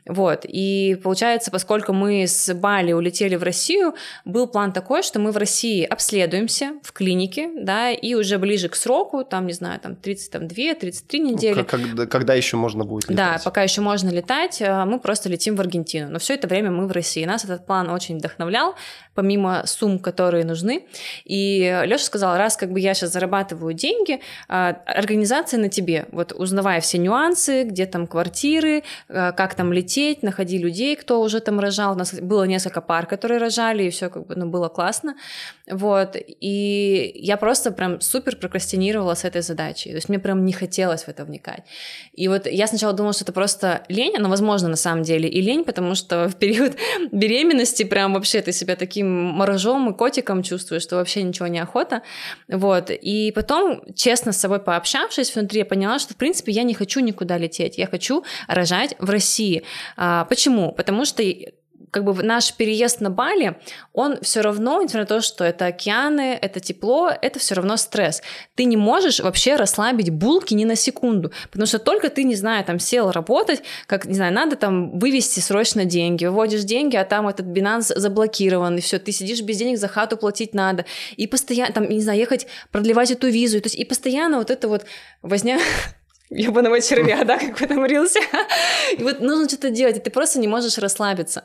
Вот, 0.05 0.45
и 0.45 0.99
получается, 1.03 1.51
поскольку 1.51 1.93
мы 1.93 2.23
с 2.23 2.53
Бали 2.53 2.93
улетели 2.93 3.35
в 3.35 3.43
Россию, 3.43 3.93
был 4.25 4.47
план 4.47 4.73
такой, 4.73 5.03
что 5.03 5.19
мы 5.19 5.31
в 5.31 5.37
России 5.37 5.83
обследуемся 5.83 6.73
в 6.83 6.93
клинике, 6.93 7.49
да, 7.55 7.91
и 7.91 8.15
уже 8.15 8.37
ближе 8.39 8.69
к 8.69 8.75
сроку, 8.75 9.23
там, 9.23 9.45
не 9.45 9.53
знаю, 9.53 9.79
там 9.79 9.93
32-33 9.93 11.19
недели. 11.19 11.59
Ну, 11.59 11.65
когда, 11.65 12.05
когда 12.07 12.33
еще 12.33 12.57
можно 12.57 12.85
будет 12.85 13.09
летать? 13.09 13.17
Да, 13.17 13.28
пока 13.43 13.61
еще 13.61 13.82
можно 13.82 14.09
летать, 14.09 14.61
э, 14.61 14.86
мы 14.86 14.99
просто 14.99 15.30
летим 15.30 15.55
в 15.55 15.61
Аргентину. 15.61 16.09
Но 16.09 16.19
все 16.19 16.34
это 16.34 16.47
время 16.47 16.71
мы 16.71 16.88
в 16.88 16.91
России. 16.91 17.25
Нас 17.25 17.43
этот 17.43 17.65
план 17.65 17.89
очень 17.89 18.17
вдохновлял, 18.17 18.75
помимо 19.13 19.63
сумм, 19.65 19.99
которые 19.99 20.45
нужны. 20.45 20.88
И 21.25 21.82
Леша 21.86 22.03
сказал, 22.05 22.38
раз 22.38 22.57
как 22.57 22.71
бы 22.71 22.80
я 22.80 22.93
сейчас 22.93 23.11
зарабатываю 23.11 23.73
деньги, 23.73 24.21
а, 24.47 24.77
организация 24.86 25.59
на 25.59 25.69
тебе. 25.69 26.05
Вот 26.11 26.32
узнавая 26.32 26.80
все 26.80 26.97
нюансы, 26.97 27.63
где 27.63 27.86
там 27.86 28.07
квартиры, 28.07 28.84
э, 29.09 29.32
как 29.34 29.55
там 29.55 29.73
лететь, 29.73 30.23
находи 30.23 30.57
людей, 30.57 30.95
кто 30.95 31.21
уже 31.21 31.39
там 31.39 31.59
рожал. 31.59 31.93
У 31.93 31.97
нас 31.97 32.13
было 32.13 32.45
несколько 32.45 32.82
пар, 32.82 33.05
которые 33.05 33.39
рожали, 33.39 33.84
и 33.84 33.89
все 33.89 34.09
как 34.09 34.25
бы 34.25 34.36
ну, 34.36 34.45
было 34.45 34.69
классно. 34.69 35.15
Вот. 35.69 36.15
И 36.15 37.11
я 37.15 37.38
просто 37.38 37.71
прям 37.71 38.01
супер 38.01 38.36
прокрастинировала 38.38 39.15
с 39.15 39.25
этой 39.25 39.41
задачей. 39.41 39.89
То 39.89 39.95
есть 39.95 40.09
мне 40.09 40.19
прям 40.19 40.45
не 40.45 40.53
хотелось 40.53 41.03
в 41.03 41.09
это 41.09 41.25
вникать. 41.25 41.63
И 42.13 42.27
вот 42.27 42.47
я 42.47 42.67
сначала 42.67 42.93
думала, 42.93 43.13
что 43.20 43.26
это 43.26 43.34
просто 43.34 43.84
лень, 43.89 44.15
но, 44.17 44.30
возможно, 44.30 44.70
на 44.70 44.76
самом 44.78 45.03
деле 45.03 45.28
и 45.28 45.41
лень, 45.41 45.63
потому 45.63 45.95
что 45.95 46.30
в 46.30 46.36
период 46.36 46.78
беременности 47.11 47.84
прям 47.84 48.13
вообще 48.13 48.41
ты 48.41 48.53
себя 48.53 48.76
таким 48.76 49.07
морожом 49.09 49.89
и 49.89 49.93
котиком 49.93 50.41
чувствуешь, 50.41 50.84
что 50.84 50.95
вообще 50.95 51.24
ничего 51.24 51.47
не 51.47 51.59
охота. 51.59 52.01
Вот. 52.47 52.89
И 52.89 53.32
потом, 53.36 53.82
честно 53.95 54.32
с 54.32 54.38
собой 54.38 54.59
пообщавшись 54.59 55.36
внутри, 55.36 55.59
я 55.59 55.65
поняла, 55.65 55.99
что, 55.99 56.13
в 56.13 56.17
принципе, 56.17 56.51
я 56.53 56.63
не 56.63 56.74
хочу 56.74 57.01
никуда 57.01 57.38
лететь. 57.38 57.78
Я 57.78 57.88
хочу 57.88 58.24
рожать 58.47 58.95
в 58.99 59.09
России. 59.09 59.63
А, 59.97 60.26
почему? 60.26 60.72
Потому 60.72 61.05
что 61.05 61.22
как 61.91 62.03
бы 62.03 62.13
наш 62.23 62.53
переезд 62.53 63.01
на 63.01 63.09
Бали, 63.09 63.55
он 63.93 64.19
все 64.21 64.41
равно, 64.41 64.81
несмотря 64.81 65.01
на 65.01 65.05
то, 65.05 65.21
что 65.21 65.43
это 65.43 65.67
океаны, 65.67 66.37
это 66.41 66.59
тепло, 66.59 67.09
это 67.09 67.39
все 67.39 67.55
равно 67.55 67.77
стресс. 67.77 68.21
Ты 68.55 68.65
не 68.65 68.77
можешь 68.77 69.19
вообще 69.19 69.55
расслабить 69.55 70.09
булки 70.09 70.53
ни 70.53 70.65
на 70.65 70.75
секунду, 70.75 71.31
потому 71.51 71.65
что 71.65 71.79
только 71.79 72.09
ты, 72.09 72.23
не 72.23 72.35
знаю, 72.35 72.63
там 72.65 72.79
сел 72.79 73.11
работать, 73.11 73.63
как, 73.87 74.05
не 74.05 74.13
знаю, 74.13 74.33
надо 74.33 74.55
там 74.55 74.99
вывести 74.99 75.39
срочно 75.39 75.85
деньги, 75.85 76.25
выводишь 76.25 76.63
деньги, 76.63 76.95
а 76.95 77.05
там 77.05 77.27
этот 77.27 77.47
Binance 77.47 77.97
заблокирован, 77.97 78.77
и 78.77 78.81
все, 78.81 78.99
ты 78.99 79.11
сидишь 79.11 79.41
без 79.41 79.57
денег, 79.57 79.77
за 79.77 79.87
хату 79.87 80.17
платить 80.17 80.53
надо, 80.53 80.85
и 81.17 81.27
постоянно, 81.27 81.73
там, 81.73 81.89
не 81.89 82.01
знаю, 82.01 82.19
ехать, 82.19 82.47
продлевать 82.71 83.11
эту 83.11 83.27
визу, 83.27 83.59
то 83.61 83.67
есть 83.67 83.75
и 83.75 83.85
постоянно 83.85 84.37
вот 84.37 84.51
это 84.51 84.67
вот 84.67 84.85
возня 85.21 85.59
ебаного 86.30 86.82
червя, 86.89 87.23
да, 87.23 87.38
как 87.38 87.67
там 87.67 87.86
рился. 87.86 88.19
И 88.97 89.03
вот 89.03 89.19
нужно 89.19 89.47
что-то 89.47 89.69
делать, 89.69 89.97
и 89.97 89.99
ты 89.99 90.09
просто 90.09 90.39
не 90.39 90.47
можешь 90.47 90.77
расслабиться. 90.77 91.43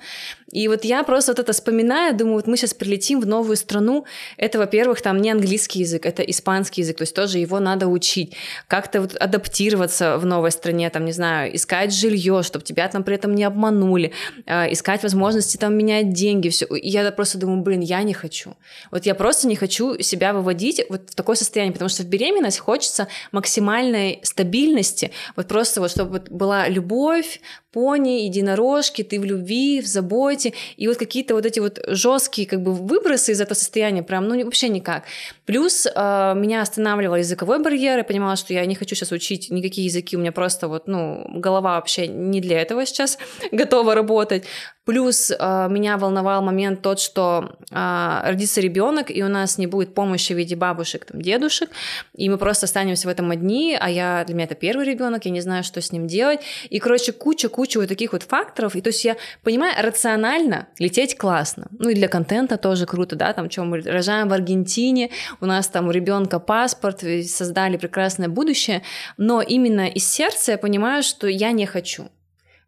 И 0.53 0.69
вот 0.69 0.85
я 0.85 1.03
просто 1.03 1.33
вот 1.33 1.39
это 1.39 1.53
вспоминаю, 1.53 2.15
думаю, 2.15 2.37
вот 2.37 2.47
мы 2.47 2.57
сейчас 2.57 2.75
прилетим 2.75 3.21
в 3.21 3.27
новую 3.27 3.57
страну, 3.57 4.05
это, 4.37 4.59
во-первых, 4.59 5.01
там 5.03 5.21
не 5.21 5.31
английский 5.31 5.81
язык, 5.81 6.07
это 6.07 6.23
испанский 6.23 6.83
язык, 6.83 6.99
то 6.99 7.03
есть 7.03 7.15
тоже 7.15 7.39
его 7.39 7.59
надо 7.59 7.89
учить, 7.89 8.37
как-то 8.69 9.01
вот 9.01 9.17
адаптироваться 9.17 10.19
в 10.19 10.27
новой 10.27 10.53
стране, 10.53 10.89
там, 10.91 11.05
не 11.05 11.13
знаю, 11.13 11.55
искать 11.57 11.93
жилье, 11.93 12.43
чтобы 12.43 12.65
тебя 12.65 12.89
там 12.89 13.03
при 13.03 13.17
этом 13.17 13.35
не 13.35 13.45
обманули, 13.45 14.13
э, 14.47 14.73
искать 14.73 15.03
возможности 15.03 15.57
там 15.57 15.77
менять 15.77 16.13
деньги, 16.13 16.51
все. 16.51 16.67
И 16.67 16.89
я 16.89 17.11
просто 17.11 17.39
думаю, 17.39 17.63
блин, 17.63 17.81
я 17.81 18.03
не 18.03 18.15
хочу. 18.15 18.57
Вот 18.91 19.07
я 19.07 19.15
просто 19.15 19.49
не 19.49 19.57
хочу 19.57 20.01
себя 20.01 20.33
выводить 20.33 20.83
вот 20.89 21.11
в 21.11 21.15
такое 21.15 21.37
состояние, 21.37 21.73
потому 21.73 21.89
что 21.89 22.03
в 22.03 22.07
беременность 22.07 22.59
хочется 22.59 23.09
максимальной 23.33 24.21
стабильности, 24.23 24.74
стабильности, 24.75 25.13
вот 25.37 25.49
просто 25.49 25.81
вот 25.81 25.91
чтобы 25.91 26.21
была 26.31 26.69
любовь, 26.69 27.41
пони, 27.75 28.25
единорожки, 28.25 29.03
ты 29.03 29.19
в 29.21 29.25
любви, 29.25 29.81
в 29.81 29.87
заботе, 29.87 30.53
и 30.77 30.87
вот 30.87 30.97
какие-то 30.97 31.35
вот 31.35 31.45
эти 31.45 31.59
вот 31.59 31.81
жесткие 31.89 32.47
как 32.47 32.63
бы 32.63 32.73
выбросы 32.73 33.33
из 33.33 33.41
этого 33.41 33.59
состояния, 33.59 34.03
прям, 34.03 34.29
ну 34.29 34.45
вообще 34.45 34.69
никак. 34.69 35.03
Плюс 35.45 35.87
э, 35.87 35.91
меня 36.37 36.63
останавливал 36.63 37.17
языковой 37.17 37.59
барьер, 37.59 37.99
я 37.99 38.05
понимала, 38.05 38.37
что 38.37 38.55
я 38.55 38.65
не 38.65 38.77
хочу 38.77 38.95
сейчас 38.95 39.13
учить 39.13 39.51
никакие 39.51 39.87
языки, 39.87 40.17
у 40.17 40.21
меня 40.21 40.33
просто 40.33 40.69
вот, 40.69 40.87
ну, 40.87 41.27
голова 41.35 41.75
вообще 41.75 42.07
не 42.07 42.41
для 42.41 42.61
этого 42.61 42.87
сейчас 42.87 43.19
готова 43.53 43.95
работать. 43.95 44.45
Плюс 44.85 45.31
э, 45.31 45.69
меня 45.71 45.97
волновал 45.97 46.43
момент 46.43 46.83
тот, 46.83 47.01
что 47.01 47.57
э, 47.71 48.21
родится 48.25 48.61
ребенок, 48.61 49.11
и 49.11 49.23
у 49.23 49.29
нас 49.29 49.57
не 49.59 49.67
будет 49.67 49.95
помощи 49.95 50.35
в 50.35 50.37
виде 50.37 50.57
бабушек, 50.57 51.07
там, 51.07 51.23
дедушек, 51.23 51.71
и 52.15 52.29
мы 52.29 52.37
просто 52.37 52.67
останемся 52.67 53.09
в 53.09 53.11
этом 53.11 53.31
одни, 53.31 53.77
а 53.81 53.89
я, 53.91 54.25
для 54.27 54.35
меня 54.35 54.45
это 54.45 54.55
первый 54.55 54.85
ребенок, 54.85 55.25
я 55.25 55.31
не 55.31 55.41
знаю, 55.41 55.65
что 55.65 55.81
с 55.81 55.91
ним 55.91 56.07
делать. 56.07 56.41
И, 56.69 56.79
короче, 56.79 57.13
куча-куча 57.13 57.64
вот 57.81 57.89
таких 57.89 58.13
вот 58.13 58.23
факторов. 58.23 58.77
И 58.77 58.81
то 58.81 58.89
есть 58.89 59.05
я 59.05 59.17
понимаю, 59.43 59.75
рационально 59.79 60.69
лететь 60.79 61.17
классно. 61.17 61.67
Ну 61.79 61.89
и 61.91 61.95
для 61.95 62.09
контента 62.09 62.57
тоже 62.57 62.87
круто, 62.87 63.17
да, 63.17 63.33
там, 63.33 63.51
что 63.51 63.65
мы 63.65 63.81
рожаем 63.81 64.29
в 64.29 64.33
Аргентине, 64.33 65.11
у 65.41 65.47
нас 65.47 65.69
там 65.69 65.89
у 65.89 65.91
ребенка 65.91 66.39
паспорт, 66.39 67.05
создали 67.27 67.77
прекрасное 67.77 68.29
будущее, 68.29 68.83
но 69.17 69.43
именно 69.43 69.89
из 69.89 70.07
сердца 70.07 70.53
я 70.53 70.59
понимаю, 70.59 71.03
что 71.03 71.27
я 71.27 71.53
не 71.53 71.67
хочу. 71.67 72.09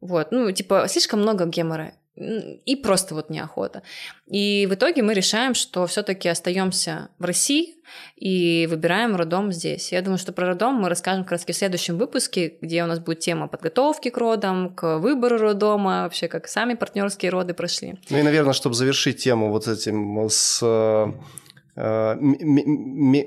Вот, 0.01 0.31
ну, 0.31 0.51
типа, 0.53 0.87
слишком 0.89 1.21
много 1.21 1.47
гемора 1.47 1.93
и 2.17 2.77
просто 2.77 3.15
вот 3.15 3.31
неохота. 3.31 3.83
И 4.27 4.67
в 4.71 4.75
итоге 4.75 5.03
мы 5.03 5.13
решаем, 5.15 5.55
что 5.55 5.87
все-таки 5.87 6.29
остаемся 6.29 7.11
в 7.19 7.25
России 7.25 7.75
и 8.17 8.67
выбираем 8.71 9.15
роддом 9.17 9.53
здесь. 9.53 9.93
Я 9.93 10.01
думаю, 10.03 10.19
что 10.19 10.33
про 10.33 10.49
роддом 10.49 10.75
мы 10.75 10.89
расскажем 10.89 11.25
как 11.25 11.33
раз 11.33 11.45
в 11.45 11.53
следующем 11.53 11.99
выпуске, 11.99 12.55
где 12.61 12.83
у 12.83 12.87
нас 12.87 12.99
будет 13.01 13.21
тема 13.21 13.49
подготовки 13.49 14.09
к 14.09 14.17
родам, 14.17 14.75
к 14.75 14.99
выбору 14.99 15.37
роддома, 15.39 16.05
вообще 16.05 16.29
как 16.29 16.49
сами 16.49 16.75
партнерские 16.75 17.31
роды 17.31 17.53
прошли. 17.55 17.97
Ну 18.09 18.19
и, 18.19 18.23
наверное, 18.23 18.55
чтобы 18.55 18.75
завершить 18.75 19.19
тему 19.19 19.51
вот 19.51 19.69
этим 19.69 20.27
с 20.31 20.61
э, 20.63 22.17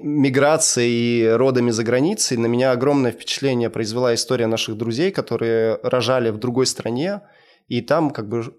миграцией 0.10 0.92
и 1.22 1.28
родами 1.28 1.70
за 1.70 1.84
границей, 1.84 2.38
на 2.38 2.48
меня 2.48 2.72
огромное 2.72 3.12
впечатление 3.12 3.70
произвела 3.70 4.16
история 4.16 4.48
наших 4.48 4.76
друзей, 4.78 5.12
которые 5.12 5.80
рожали 5.84 6.32
в 6.32 6.40
другой 6.40 6.66
стране, 6.66 7.22
и 7.68 7.82
там 7.82 8.10
как 8.10 8.28
бы 8.28 8.56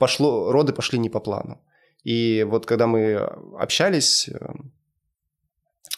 пошло, 0.00 0.50
роды 0.50 0.72
пошли 0.72 0.98
не 0.98 1.10
по 1.10 1.20
плану. 1.20 1.60
И 2.02 2.44
вот 2.48 2.66
когда 2.66 2.86
мы 2.86 3.14
общались 3.58 4.28
э, 4.28 4.38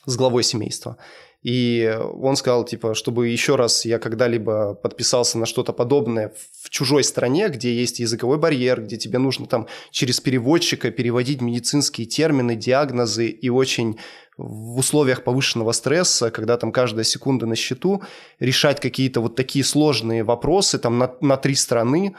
с 0.04 0.16
главой 0.16 0.42
семейства, 0.42 0.96
и 1.42 1.98
он 2.14 2.36
сказал, 2.36 2.64
типа, 2.64 2.94
чтобы 2.94 3.28
еще 3.28 3.56
раз 3.56 3.84
я 3.84 3.98
когда-либо 3.98 4.74
подписался 4.74 5.38
на 5.38 5.46
что-то 5.46 5.72
подобное 5.72 6.32
в 6.62 6.70
чужой 6.70 7.02
стране, 7.02 7.48
где 7.48 7.74
есть 7.74 8.00
языковой 8.00 8.38
барьер, 8.38 8.82
где 8.82 8.96
тебе 8.96 9.18
нужно 9.18 9.46
там 9.46 9.66
через 9.90 10.20
переводчика 10.20 10.90
переводить 10.90 11.40
медицинские 11.40 12.06
термины, 12.06 12.54
диагнозы 12.54 13.26
и 13.26 13.48
очень 13.48 13.98
в 14.36 14.78
условиях 14.78 15.24
повышенного 15.24 15.72
стресса, 15.72 16.30
когда 16.30 16.56
там 16.56 16.72
каждая 16.72 17.04
секунда 17.04 17.46
на 17.46 17.56
счету, 17.56 18.02
решать 18.38 18.80
какие-то 18.80 19.20
вот 19.20 19.34
такие 19.34 19.64
сложные 19.64 20.24
вопросы 20.24 20.78
там 20.78 20.98
на, 20.98 21.14
на 21.20 21.36
три 21.36 21.54
страны, 21.54 22.14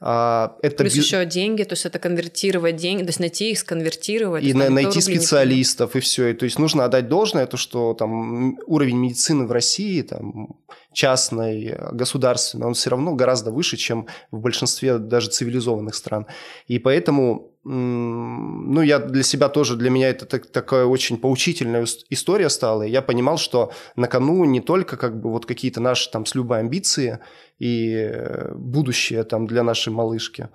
это 0.00 0.74
Плюс 0.76 0.94
без... 0.94 1.04
еще 1.04 1.24
деньги, 1.24 1.62
то 1.62 1.74
есть 1.74 1.86
это 1.86 1.98
конвертировать 1.98 2.76
деньги, 2.76 3.02
то 3.02 3.08
есть 3.08 3.20
найти 3.20 3.52
их, 3.52 3.58
сконвертировать. 3.58 4.44
И 4.44 4.52
на, 4.52 4.68
найти 4.68 5.00
специалистов, 5.00 5.96
и 5.96 6.00
все. 6.00 6.28
И, 6.28 6.34
то 6.34 6.44
есть 6.44 6.58
нужно 6.58 6.84
отдать 6.84 7.08
должное, 7.08 7.46
то, 7.46 7.56
что 7.56 7.94
там 7.94 8.58
уровень 8.66 8.98
медицины 8.98 9.46
в 9.46 9.52
России, 9.52 10.02
там, 10.02 10.56
частной, 10.92 11.76
государственной, 11.92 12.66
он 12.66 12.74
все 12.74 12.90
равно 12.90 13.14
гораздо 13.14 13.50
выше, 13.50 13.76
чем 13.76 14.08
в 14.30 14.40
большинстве 14.40 14.98
даже 14.98 15.30
цивилизованных 15.30 15.94
стран. 15.94 16.26
И 16.66 16.78
поэтому 16.78 17.53
ну, 17.64 18.82
я 18.82 18.98
для 18.98 19.22
себя 19.22 19.48
тоже, 19.48 19.76
для 19.76 19.88
меня 19.88 20.10
это 20.10 20.26
так, 20.26 20.46
такая 20.46 20.84
очень 20.84 21.16
поучительная 21.16 21.86
история 22.10 22.50
стала. 22.50 22.82
И 22.82 22.90
я 22.90 23.00
понимал, 23.00 23.38
что 23.38 23.72
на 23.96 24.06
кону 24.06 24.44
не 24.44 24.60
только 24.60 24.96
как 24.96 25.20
бы 25.20 25.30
вот 25.30 25.46
какие-то 25.46 25.80
наши 25.80 26.10
там 26.10 26.26
с 26.26 26.34
любой 26.34 26.60
амбиции 26.60 27.20
и 27.58 27.94
э, 27.94 28.54
будущее 28.54 29.24
там 29.24 29.46
для 29.46 29.62
нашей 29.62 29.92
малышки. 29.92 30.50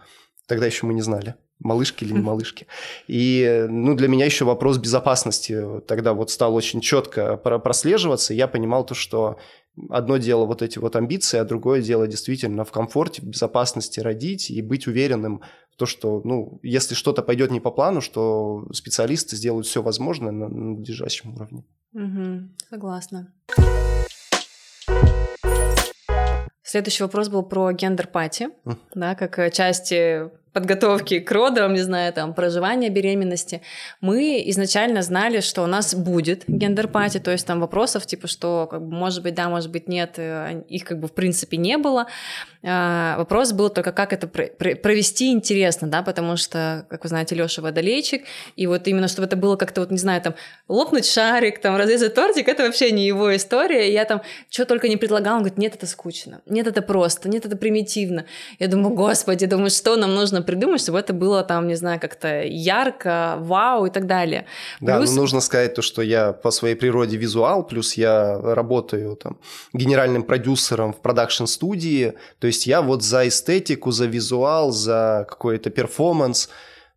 Тогда 0.48 0.68
еще 0.68 0.86
мы 0.86 0.94
не 0.94 1.02
знали, 1.02 1.36
малышки 1.60 2.04
или 2.04 2.14
не 2.14 2.20
малышки. 2.22 2.68
И, 3.08 3.66
ну, 3.68 3.96
для 3.96 4.08
меня 4.08 4.26
еще 4.26 4.46
вопрос 4.46 4.78
безопасности 4.78 5.82
тогда 5.88 6.14
вот 6.14 6.30
стал 6.30 6.54
очень 6.54 6.80
четко 6.80 7.38
прослеживаться. 7.38 8.36
Я 8.36 8.48
понимал 8.48 8.86
то, 8.86 8.94
что 8.94 9.40
одно 9.90 10.18
дело 10.18 10.46
вот 10.46 10.62
эти 10.62 10.78
вот 10.78 10.96
амбиции, 10.96 11.40
а 11.40 11.46
другое 11.46 11.82
дело 11.82 12.08
действительно 12.08 12.66
в 12.66 12.72
комфорте, 12.72 13.22
в 13.22 13.26
безопасности 13.26 14.00
родить 14.00 14.52
и 14.52 14.62
быть 14.62 14.88
уверенным 14.88 15.42
то, 15.80 15.86
что, 15.86 16.22
ну, 16.26 16.60
если 16.62 16.94
что-то 16.94 17.24
пойдет 17.24 17.52
не 17.52 17.62
по 17.62 17.72
плану, 17.72 18.02
что 18.02 18.68
специалисты 18.74 19.38
сделают 19.38 19.66
все 19.66 19.82
возможное 19.82 20.32
на 20.32 20.50
надлежащем 20.50 21.34
уровне. 21.34 21.64
Угу, 21.94 22.50
согласна. 22.70 23.34
Следующий 26.62 27.04
вопрос 27.04 27.30
был 27.30 27.44
про 27.44 27.72
гендер-пати, 27.72 28.50
mm. 28.66 28.78
да, 28.94 29.16
как 29.16 29.40
э, 29.40 29.50
части 29.50 30.30
подготовки 30.54 31.20
к 31.20 31.32
родам, 31.32 31.74
не 31.74 31.82
знаю, 31.82 32.14
там, 32.14 32.34
проживания 32.34 32.90
беременности, 32.90 33.62
мы 34.02 34.44
изначально 34.48 35.02
знали, 35.02 35.40
что 35.42 35.64
у 35.64 35.68
нас 35.68 35.96
будет 35.96 36.44
гендер-пати, 36.48 37.20
то 37.20 37.32
есть 37.32 37.46
там 37.46 37.60
вопросов, 37.60 38.06
типа, 38.06 38.28
что, 38.28 38.68
как 38.70 38.82
бы, 38.82 38.96
может 38.96 39.24
быть, 39.24 39.36
да, 39.36 39.50
может 39.50 39.72
быть, 39.72 39.88
нет, 39.88 40.16
э, 40.18 40.64
их, 40.68 40.86
как 40.86 41.00
бы, 41.00 41.08
в 41.08 41.14
принципе, 41.14 41.58
не 41.58 41.78
было. 41.78 42.08
А, 42.62 43.18
вопрос 43.18 43.54
был 43.54 43.70
только, 43.70 43.94
как 43.94 44.12
это 44.12 44.28
провести 44.28 45.32
интересно, 45.32 45.88
да, 45.88 46.02
потому 46.02 46.36
что, 46.36 46.86
как 46.90 47.04
вы 47.04 47.10
знаете, 47.10 47.36
Лёша 47.36 47.62
водолейчик, 47.62 48.24
и 48.58 48.68
вот 48.68 48.88
именно, 48.88 49.08
чтобы 49.08 49.28
это 49.28 49.38
было 49.38 49.56
как-то, 49.56 49.82
вот, 49.82 49.92
не 49.92 49.98
знаю, 49.98 50.22
там, 50.22 50.36
лопнуть 50.68 51.06
шарик, 51.06 51.60
там, 51.60 51.78
разрезать 51.78 52.14
тортик, 52.16 52.50
это 52.50 52.64
вообще 52.64 52.92
не 52.92 53.06
его 53.08 53.34
история, 53.36 53.90
и 53.90 53.94
я 53.94 54.06
там 54.06 54.22
что 54.50 54.66
только 54.66 54.90
не 54.90 54.98
предлагала, 54.98 55.36
он 55.36 55.44
говорит, 55.44 55.58
нет, 55.58 55.76
это 55.76 55.88
скучно, 55.88 56.42
нет, 56.46 56.68
это 56.68 56.82
просто, 56.82 57.30
нет, 57.30 57.46
это 57.46 57.56
примитивно. 57.56 58.26
Я 58.60 58.68
думаю, 58.68 58.94
господи, 58.94 59.46
думаю, 59.46 59.70
что 59.70 59.96
нам 59.96 60.14
нужно 60.14 60.39
нужно 60.40 60.44
придумать, 60.44 60.82
чтобы 60.82 61.00
это 61.00 61.14
было 61.14 61.44
там, 61.44 61.68
не 61.68 61.76
знаю, 61.76 62.00
как-то 62.00 62.44
ярко, 62.44 63.36
вау 63.40 63.86
и 63.86 63.90
так 63.90 64.06
далее. 64.06 64.46
Да, 64.82 64.98
плюс... 64.98 65.12
ну, 65.12 65.22
нужно 65.22 65.42
сказать 65.42 65.74
то, 65.74 65.82
что 65.82 66.02
я 66.02 66.34
по 66.34 66.52
своей 66.52 66.76
природе 66.76 67.18
визуал, 67.18 67.64
плюс 67.68 67.98
я 67.98 68.40
работаю 68.42 69.16
там 69.16 69.38
генеральным 69.74 70.24
продюсером 70.24 70.94
в 70.94 71.02
продакшн-студии, 71.02 72.14
то 72.40 72.48
есть 72.48 72.68
я 72.68 72.82
вот 72.82 73.04
за 73.04 73.28
эстетику, 73.28 73.92
за 73.92 74.06
визуал, 74.06 74.72
за 74.72 75.26
какой-то 75.30 75.70
перформанс, 75.70 76.50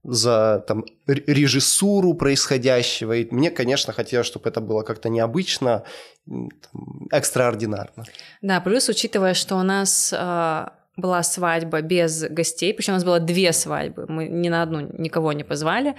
за 0.05 0.65
там, 0.67 0.85
режиссуру 1.07 2.15
происходящего. 2.15 3.13
И 3.13 3.35
мне, 3.35 3.51
конечно, 3.51 3.93
хотелось, 3.93 4.27
чтобы 4.27 4.49
это 4.49 4.61
было 4.61 4.83
как-то 4.83 5.09
необычно, 5.09 5.83
там, 6.27 7.09
экстраординарно. 7.13 8.05
Да, 8.43 8.61
плюс 8.61 8.89
учитывая, 8.89 9.35
что 9.35 9.57
у 9.57 9.63
нас 9.63 10.13
а, 10.17 10.73
была 10.97 11.23
свадьба 11.23 11.81
без 11.81 12.23
гостей, 12.29 12.75
причем 12.75 12.93
у 12.93 12.97
нас 12.97 13.05
было 13.05 13.19
две 13.19 13.53
свадьбы, 13.53 14.05
мы 14.09 14.29
ни 14.29 14.51
на 14.51 14.63
одну 14.63 14.81
никого 14.99 15.33
не 15.33 15.43
позвали. 15.43 15.95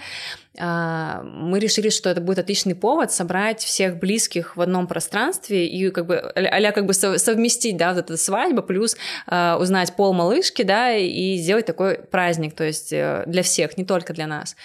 А, 0.59 1.23
мы 1.23 1.57
решили, 1.57 1.89
что 1.89 2.09
это 2.09 2.21
будет 2.21 2.37
отличный 2.37 2.75
повод 2.75 3.11
собрать 3.11 3.63
всех 3.63 3.97
близких 3.97 4.55
в 4.55 4.61
одном 4.61 4.85
пространстве 4.85 5.67
и 5.67 5.89
как 5.89 6.05
бы 6.05 6.17
а 6.17 6.71
как 6.71 6.85
бы 6.85 6.93
совместить, 6.93 7.75
да, 7.75 7.93
вот 7.93 8.05
эту 8.05 8.17
свадьбу, 8.17 8.61
плюс 8.61 8.95
а, 9.25 9.57
узнать 9.59 9.95
пол 9.95 10.13
малышки, 10.13 10.61
да, 10.61 10.93
и 10.95 11.37
сделать 11.37 11.65
такой 11.65 11.97
праздник, 11.97 12.53
то 12.53 12.63
есть 12.63 12.93
э, 12.93 13.23
для 13.25 13.41
всех, 13.41 13.77
не 13.77 13.85
только 13.85 14.13
для 14.13 14.27
нас. 14.27 14.55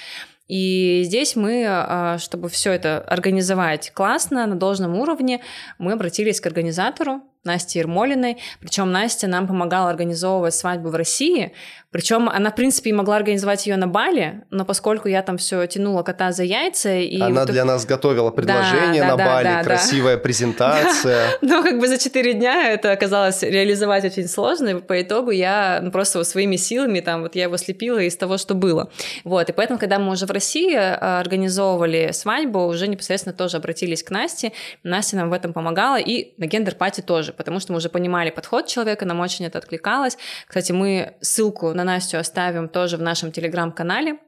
И 0.47 1.03
здесь 1.05 1.37
мы, 1.37 2.17
чтобы 2.19 2.49
все 2.49 2.73
это 2.73 3.01
организовать 3.01 3.91
классно, 3.93 4.47
на 4.47 4.57
должном 4.57 4.97
уровне, 4.99 5.43
мы 5.79 5.93
обратились 5.93 6.41
к 6.41 6.47
организатору, 6.47 7.23
Насте 7.45 7.79
Ермолиной. 7.79 8.39
Причем 8.61 8.91
Настя 8.93 9.27
нам 9.27 9.47
помогала 9.47 9.91
организовывать 9.91 10.55
свадьбу 10.55 10.91
в 10.91 10.95
России. 10.95 11.53
Причем 11.91 12.29
она, 12.29 12.51
в 12.51 12.55
принципе, 12.55 12.93
могла 12.93 13.17
организовать 13.17 13.67
ее 13.67 13.77
на 13.77 13.87
Бали, 13.87 14.43
но 14.51 14.67
поскольку 14.67 15.09
я 15.09 15.23
там 15.23 15.39
все 15.39 15.67
тянула 15.67 16.03
кота 16.03 16.33
за 16.33 16.45
яйца... 16.45 16.95
И 16.95 17.19
она 17.19 17.41
вот... 17.41 17.51
для 17.51 17.65
нас 17.65 17.87
готовила 17.87 18.31
предложение 18.31 19.01
да, 19.03 19.09
на 19.09 19.17
да, 19.17 19.25
Бали, 19.25 19.45
да, 19.45 19.63
красивая 19.65 20.17
да. 20.17 20.23
презентация. 20.23 21.29
Но 21.41 21.63
как 21.63 21.79
бы 21.79 21.89
за 21.89 21.97
четыре 21.97 22.35
дня 22.35 22.73
это 22.73 22.93
оказалось 22.93 23.43
реализовать 23.43 24.05
очень 24.05 24.29
сложно, 24.29 24.69
и 24.69 24.75
по 24.81 25.01
итогу 25.01 25.31
я 25.31 25.81
ну, 25.83 25.91
просто 25.91 26.23
своими 26.25 26.57
силами, 26.57 27.01
там, 27.01 27.23
вот 27.23 27.35
я 27.35 27.45
его 27.45 27.57
слепила 27.57 28.01
из 28.01 28.17
того, 28.17 28.37
что 28.37 28.55
было. 28.55 28.91
Вот, 29.25 29.49
и 29.49 29.53
поэтому, 29.53 29.79
когда 29.79 29.99
мы 29.99 30.13
уже 30.13 30.27
в 30.27 30.31
России 30.31 30.75
э, 30.75 30.95
организовывали 30.95 32.11
свадьбу, 32.13 32.67
уже 32.67 32.87
непосредственно 32.87 33.35
тоже 33.35 33.57
обратились 33.57 34.03
к 34.03 34.11
Насте, 34.11 34.53
Настя 34.83 35.17
нам 35.17 35.31
в 35.31 35.33
этом 35.33 35.55
помогала, 35.55 35.99
и 35.99 36.35
на 36.37 36.45
гендер-пати 36.45 37.01
тоже, 37.01 37.28
потому 37.33 37.61
что 37.61 37.73
мы 37.73 37.79
уже 37.79 37.89
понимали 37.89 38.31
подход 38.31 38.67
человека, 38.67 39.05
нам 39.05 39.21
очень 39.21 39.45
это 39.45 39.59
откликалось. 39.59 40.19
Кстати, 40.47 40.73
мы 40.73 41.15
ссылку 41.21 41.73
на 41.75 41.85
Настю 41.85 42.19
оставим 42.19 42.69
тоже 42.69 42.97
в 42.97 43.03
нашем 43.03 43.33
телеграм-канале. 43.33 44.19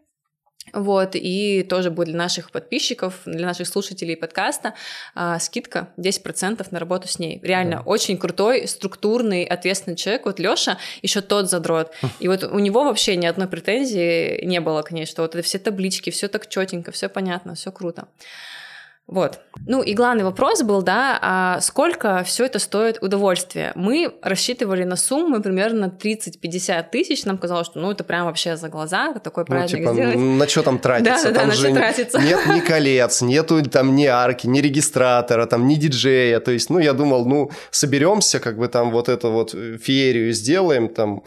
Вот, 0.72 1.10
и 1.14 1.62
тоже 1.62 1.90
будет 1.90 2.08
для 2.08 2.18
наших 2.18 2.52
подписчиков, 2.52 3.20
для 3.24 3.46
наших 3.46 3.66
слушателей 3.66 4.16
подкаста 4.16 4.74
а, 5.14 5.38
скидка 5.38 5.88
10% 5.96 6.64
на 6.70 6.78
работу 6.78 7.08
с 7.08 7.18
ней. 7.18 7.40
Реально, 7.42 7.76
да. 7.76 7.82
очень 7.82 8.18
крутой, 8.18 8.68
структурный, 8.68 9.44
ответственный 9.44 9.96
человек. 9.96 10.26
Вот 10.26 10.38
Лёша 10.38 10.78
еще 11.02 11.22
тот 11.22 11.50
задрот. 11.50 11.92
И 12.20 12.28
вот 12.28 12.44
у 12.44 12.58
него 12.58 12.84
вообще 12.84 13.16
ни 13.16 13.26
одной 13.26 13.48
претензии 13.48 14.44
не 14.44 14.60
было 14.60 14.82
к 14.82 14.92
ней, 14.92 15.06
что 15.06 15.22
вот 15.22 15.34
это 15.34 15.42
все 15.42 15.58
таблички, 15.58 16.10
все 16.10 16.28
так 16.28 16.48
четенько, 16.48 16.92
все 16.92 17.08
понятно, 17.08 17.54
все 17.54 17.72
круто. 17.72 18.06
Вот. 19.10 19.40
Ну 19.66 19.82
и 19.82 19.92
главный 19.92 20.22
вопрос 20.22 20.62
был, 20.62 20.82
да, 20.82 21.18
а 21.20 21.60
сколько 21.60 22.22
все 22.22 22.44
это 22.44 22.60
стоит 22.60 23.02
удовольствие? 23.02 23.72
Мы 23.74 24.14
рассчитывали 24.22 24.84
на 24.84 24.94
сумму 24.94 25.42
примерно 25.42 25.86
30-50 25.86 26.90
тысяч. 26.92 27.24
Нам 27.24 27.36
казалось, 27.36 27.66
что 27.66 27.80
ну 27.80 27.90
это 27.90 28.04
прям 28.04 28.26
вообще 28.26 28.56
за 28.56 28.68
глаза, 28.68 29.12
такой 29.14 29.44
ну, 29.48 29.54
праздник 29.56 29.80
типа, 29.80 29.94
сделать. 29.94 30.16
На 30.16 30.46
что 30.46 30.62
там 30.62 30.78
тратиться? 30.78 31.32
Да, 31.32 31.40
там 31.40 31.48
да, 31.48 31.54
же 31.56 31.70
на 31.70 31.74
тратиться. 31.74 32.20
нет 32.20 32.38
ни 32.46 32.60
колец, 32.60 33.20
нету 33.20 33.60
там 33.68 33.96
ни 33.96 34.06
арки, 34.06 34.46
ни 34.46 34.60
регистратора, 34.60 35.46
там 35.46 35.66
ни 35.66 35.74
диджея. 35.74 36.38
То 36.38 36.52
есть, 36.52 36.70
ну 36.70 36.78
я 36.78 36.92
думал, 36.92 37.26
ну 37.26 37.50
соберемся, 37.72 38.38
как 38.38 38.58
бы 38.58 38.68
там 38.68 38.92
вот 38.92 39.08
эту 39.08 39.32
вот 39.32 39.50
феерию 39.50 40.32
сделаем, 40.32 40.88
там 40.88 41.24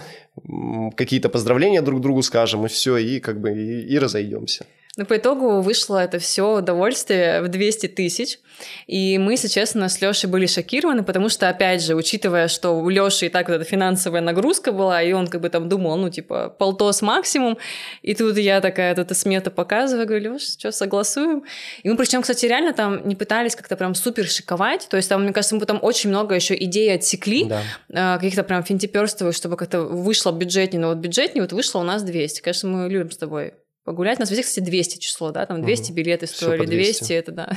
какие-то 0.96 1.28
поздравления 1.28 1.82
друг 1.82 2.00
другу 2.00 2.22
скажем, 2.22 2.66
и 2.66 2.70
все, 2.70 2.96
и 2.96 3.20
как 3.20 3.42
бы 3.42 3.52
и, 3.52 3.82
и 3.94 4.00
разойдемся. 4.00 4.66
Но 4.96 5.06
по 5.06 5.18
итогу 5.18 5.62
вышло 5.62 5.98
это 5.98 6.20
все 6.20 6.58
удовольствие 6.58 7.42
в 7.42 7.48
200 7.48 7.88
тысяч. 7.88 8.38
И 8.86 9.18
мы, 9.18 9.34
если 9.34 9.48
честно, 9.48 9.90
с 9.90 10.00
Лешей 10.00 10.30
были 10.30 10.46
шокированы, 10.46 11.04
потому 11.04 11.30
что, 11.30 11.50
опять 11.50 11.82
же, 11.82 11.96
учитывая, 11.96 12.48
что 12.48 12.74
у 12.74 12.88
Леши 12.90 13.26
и 13.26 13.30
так 13.30 13.50
вот 13.50 13.56
эта 13.56 13.64
финансовая 13.64 14.22
нагрузка 14.22 14.72
была, 14.72 15.02
и 15.02 15.12
он 15.14 15.28
как 15.30 15.42
бы 15.42 15.50
там 15.50 15.68
думал, 15.68 15.98
ну, 15.98 16.12
типа, 16.12 16.50
полтос 16.60 17.02
максимум, 17.02 17.58
и 18.04 18.14
тут 18.14 18.38
я 18.38 18.62
такая, 18.62 18.94
вот 18.94 19.00
эта 19.00 19.16
смета 19.16 19.50
показываю, 19.50 20.06
говорю, 20.06 20.34
Леш, 20.34 20.44
что, 20.44 20.72
согласуем? 20.72 21.44
И 21.82 21.90
мы 21.90 21.98
причем, 21.98 22.22
кстати, 22.22 22.46
реально 22.46 22.74
там 22.74 23.08
не 23.08 23.16
пытались 23.16 23.56
как-то 23.56 23.76
прям 23.76 23.96
супер 23.96 24.28
шиковать, 24.28 24.88
то 24.88 24.98
есть 24.98 25.10
там, 25.10 25.24
мне 25.24 25.34
кажется, 25.34 25.56
мы 25.56 25.66
там 25.66 25.80
очень 25.82 26.12
много 26.12 26.36
еще 26.36 26.56
идей 26.56 26.94
отсекли, 26.94 27.46
да. 27.46 27.62
А, 27.92 28.18
каких-то 28.18 28.44
прям 28.44 28.64
финтиперстовых, 28.64 29.36
чтобы 29.36 29.58
как-то 29.58 29.82
вышло 29.82 30.32
бюджетнее, 30.32 30.82
но 30.82 30.90
вот 30.90 30.98
бюджетнее 30.98 31.42
вот 31.42 31.52
вышло 31.52 31.80
у 31.80 31.84
нас 31.84 32.04
200. 32.04 32.42
Конечно, 32.42 32.70
мы 32.70 32.90
любим 32.90 33.10
с 33.10 33.18
тобой 33.18 33.54
погулять. 33.84 34.18
У 34.20 34.22
нас 34.22 34.30
везде, 34.30 34.44
кстати, 34.44 34.64
200 34.64 35.00
число, 35.00 35.32
да, 35.32 35.46
там 35.46 35.62
200 35.62 35.92
угу. 35.92 35.94
билеты 35.94 36.28
стоили, 36.28 36.66
200. 36.66 37.00
200 37.00 37.14
это, 37.14 37.32
да. 37.32 37.50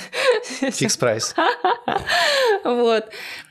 Фикс 0.70 0.96
прайс. 0.96 1.34
Вот. 2.64 3.06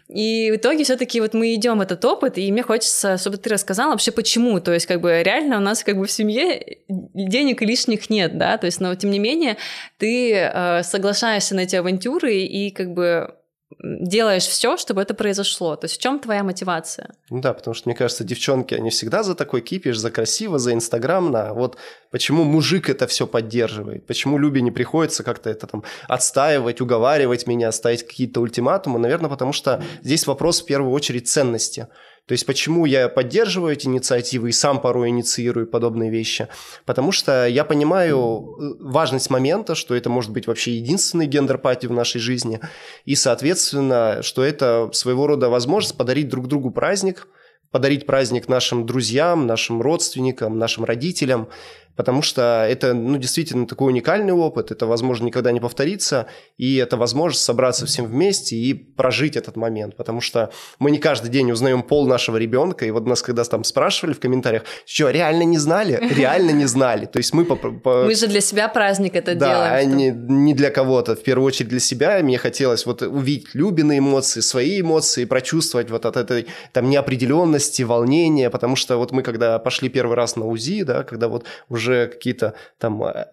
И 0.10 0.52
в 0.52 0.58
итоге 0.58 0.84
все-таки 0.84 1.20
вот 1.20 1.34
мы 1.34 1.56
идем 1.56 1.82
этот 1.82 2.04
опыт, 2.06 2.38
и 2.38 2.52
мне 2.52 2.62
хочется, 2.62 3.18
чтобы 3.18 3.38
ты 3.38 3.50
рассказал 3.50 3.90
вообще 3.90 4.12
почему. 4.12 4.60
То 4.60 4.74
есть, 4.74 4.86
как 4.86 5.02
бы 5.02 5.24
реально 5.24 5.58
у 5.58 5.62
нас 5.62 5.84
как 5.84 5.98
бы 5.98 6.06
в 6.06 6.12
семье 6.12 6.80
денег 6.88 7.62
лишних 7.62 8.10
нет, 8.10 8.38
да, 8.38 8.58
то 8.58 8.66
есть, 8.66 8.80
но 8.82 8.94
тем 8.96 9.10
не 9.10 9.20
менее 9.20 9.58
ты 9.98 10.34
э, 10.34 10.84
соглашаешься 10.84 11.56
на 11.56 11.62
эти 11.62 11.76
авантюры 11.76 12.36
и 12.36 12.70
как 12.72 12.94
бы 12.94 13.36
делаешь 13.82 14.46
все, 14.46 14.78
чтобы 14.78 15.02
это 15.02 15.14
произошло. 15.14 15.76
То 15.76 15.86
есть 15.86 15.98
в 15.98 16.02
чем 16.02 16.20
твоя 16.20 16.44
мотивация? 16.44 17.16
Ну 17.30 17.42
да, 17.42 17.54
потому 17.54 17.74
что, 17.74 17.90
мне 17.90 17.96
кажется, 17.96 18.24
девчонки, 18.24 18.76
они 18.76 18.90
всегда 18.90 19.24
за 19.24 19.36
такой 19.36 19.62
кипиш, 19.62 19.98
за 19.98 20.12
красиво, 20.12 20.60
за 20.60 20.74
инстаграмно. 20.74 21.54
Вот 21.54 21.78
почему 22.12 22.44
мужик 22.44 22.90
это 22.90 23.08
все 23.08 23.26
поддерживает? 23.26 24.06
Почему 24.06 24.38
Любе 24.38 24.62
не 24.62 24.72
приходится 24.72 25.24
как-то 25.24 25.50
это 25.50 25.68
там 25.68 25.84
отстаивать, 26.08 26.82
уговаривать 26.82 27.48
меня, 27.48 27.72
ставить 27.72 28.04
какие-то 28.04 28.40
ультиматумы? 28.42 29.00
Наверное, 29.00 29.30
потому 29.30 29.52
что 29.52 29.84
здесь 30.02 30.28
вопрос 30.28 30.62
в 30.62 30.66
первую 30.66 30.92
очередь 30.92 31.28
ценности. 31.28 31.88
То 32.28 32.32
есть 32.32 32.46
почему 32.46 32.86
я 32.86 33.08
поддерживаю 33.08 33.74
эти 33.74 33.86
инициативы 33.86 34.50
и 34.50 34.52
сам 34.52 34.82
порой 34.82 35.10
инициирую 35.10 35.68
подобные 35.68 36.10
вещи? 36.10 36.48
Потому 36.86 37.12
что 37.12 37.48
я 37.48 37.64
понимаю 37.64 38.18
э, 38.18 38.84
важность 38.84 39.30
момента, 39.30 39.76
что 39.76 39.94
это 39.94 40.10
может 40.10 40.32
быть 40.32 40.48
вообще 40.48 40.76
единственный 40.76 41.28
гендер-пати 41.28 41.86
в 41.86 41.92
нашей 41.92 42.20
жизни, 42.20 42.60
и, 43.06 43.16
соответственно, 43.16 44.24
что 44.24 44.44
это 44.44 44.90
своего 44.92 45.28
рода 45.28 45.50
возможность 45.50 45.98
подарить 45.98 46.30
друг 46.30 46.48
другу 46.48 46.72
праздник, 46.72 47.28
подарить 47.70 48.06
праздник 48.06 48.48
нашим 48.48 48.86
друзьям, 48.86 49.46
нашим 49.46 49.82
родственникам, 49.82 50.58
нашим 50.58 50.86
родителям, 50.86 51.50
потому 51.96 52.22
что 52.22 52.66
это, 52.70 52.94
ну, 52.94 53.18
действительно 53.18 53.68
такой 53.68 53.92
уникальный 53.92 54.34
опыт, 54.34 54.72
это, 54.72 54.86
возможно, 54.86 55.26
никогда 55.26 55.52
не 55.52 55.60
повторится, 55.60 56.28
и 56.58 56.76
это 56.78 56.98
возможность 56.98 57.44
собраться 57.44 57.86
всем 57.86 58.06
вместе 58.06 58.56
и 58.56 58.74
прожить 58.74 59.36
этот 59.36 59.56
момент, 59.56 59.96
потому 59.96 60.22
что 60.22 60.52
мы 60.80 60.92
не 60.92 60.98
каждый 60.98 61.30
день 61.30 61.52
узнаем 61.52 61.84
пол 61.84 62.08
нашего 62.08 62.38
ребенка, 62.38 62.86
и 62.86 62.92
вот 62.92 63.06
нас 63.06 63.22
когда 63.22 63.44
там 63.44 63.64
спрашивали 63.64 64.14
в 64.14 64.20
комментариях, 64.20 64.64
что, 64.86 65.10
реально 65.10 65.44
не 65.44 65.58
знали? 65.58 66.00
Реально 66.16 66.52
не 66.52 66.66
знали. 66.66 67.06
То 67.06 67.18
есть 67.18 67.34
мы... 67.34 67.46
По, 67.46 67.56
по... 67.56 68.06
Мы 68.06 68.16
же 68.16 68.28
для 68.28 68.42
себя 68.42 68.68
праздник 68.68 69.16
это 69.16 69.36
да, 69.36 69.48
делаем. 69.48 69.90
Да, 69.90 69.96
не, 69.96 70.12
не 70.12 70.54
для 70.54 70.72
кого-то, 70.72 71.16
в 71.16 71.24
первую 71.24 71.48
очередь 71.48 71.70
для 71.70 71.80
себя. 71.80 72.20
Мне 72.22 72.38
хотелось 72.38 72.86
вот 72.86 73.02
увидеть 73.02 73.54
Любины 73.54 74.00
эмоции, 74.00 74.40
свои 74.40 74.82
эмоции, 74.82 75.26
прочувствовать 75.26 75.90
вот 75.90 76.06
от 76.06 76.18
этой 76.18 76.48
там 76.72 76.90
неопределенности, 76.90 77.84
волнения, 77.84 78.50
потому 78.50 78.76
что 78.76 78.98
вот 78.98 79.12
мы 79.12 79.24
когда 79.24 79.60
пошли 79.60 79.90
первый 79.90 80.16
раз 80.16 80.36
на 80.36 80.46
УЗИ, 80.46 80.84
да, 80.84 81.04
когда 81.04 81.28
вот 81.28 81.46
уже 81.70 81.85
уже 81.86 82.08
какие-то 82.08 82.56
там 82.78 83.02
э, 83.04 83.26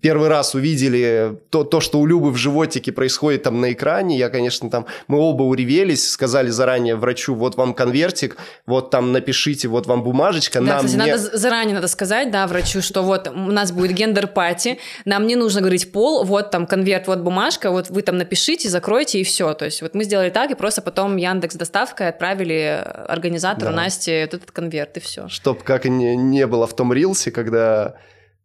первый 0.00 0.28
раз 0.28 0.54
увидели 0.54 1.38
то, 1.50 1.64
то, 1.64 1.80
что 1.80 2.00
у 2.00 2.06
Любы 2.06 2.30
в 2.30 2.36
животике 2.36 2.92
происходит 2.92 3.44
там 3.44 3.60
на 3.60 3.72
экране, 3.72 4.18
я, 4.18 4.28
конечно, 4.28 4.68
там, 4.68 4.86
мы 5.06 5.18
оба 5.18 5.42
уревелись, 5.42 6.10
сказали 6.10 6.50
заранее 6.50 6.96
врачу, 6.96 7.34
вот 7.34 7.56
вам 7.56 7.74
конвертик, 7.74 8.36
вот 8.66 8.90
там 8.90 9.12
напишите, 9.12 9.68
вот 9.68 9.86
вам 9.86 10.02
бумажечка. 10.02 10.60
Да, 10.60 10.76
нам 10.76 10.86
кстати, 10.86 11.04
не... 11.04 11.12
надо, 11.12 11.38
заранее 11.38 11.74
надо 11.74 11.88
сказать, 11.88 12.30
да, 12.30 12.46
врачу, 12.46 12.82
что 12.82 13.02
вот 13.02 13.28
у 13.28 13.52
нас 13.52 13.72
будет 13.72 13.92
гендер-пати, 13.92 14.78
нам 15.04 15.26
не 15.26 15.36
нужно 15.36 15.60
говорить 15.60 15.92
пол, 15.92 16.24
вот 16.24 16.50
там 16.50 16.66
конверт, 16.66 17.06
вот 17.06 17.20
бумажка, 17.20 17.70
вот 17.70 17.90
вы 17.90 18.02
там 18.02 18.18
напишите, 18.18 18.68
закройте 18.68 19.20
и 19.20 19.24
все. 19.24 19.54
То 19.54 19.64
есть 19.64 19.82
вот 19.82 19.94
мы 19.94 20.04
сделали 20.04 20.30
так, 20.30 20.50
и 20.50 20.54
просто 20.54 20.82
потом 20.82 21.16
Яндекс 21.16 21.56
доставкой 21.56 22.08
отправили 22.08 22.82
организатору 23.08 23.70
да. 23.70 23.76
Насте 23.76 24.12
этот 24.12 24.50
конверт, 24.50 24.96
и 24.96 25.00
все. 25.00 25.28
Чтоб 25.28 25.62
как 25.62 25.84
не, 25.84 26.16
не 26.16 26.46
было 26.46 26.66
в 26.66 26.74
том 26.74 26.92
рилсе, 26.92 27.30
когда 27.30 27.96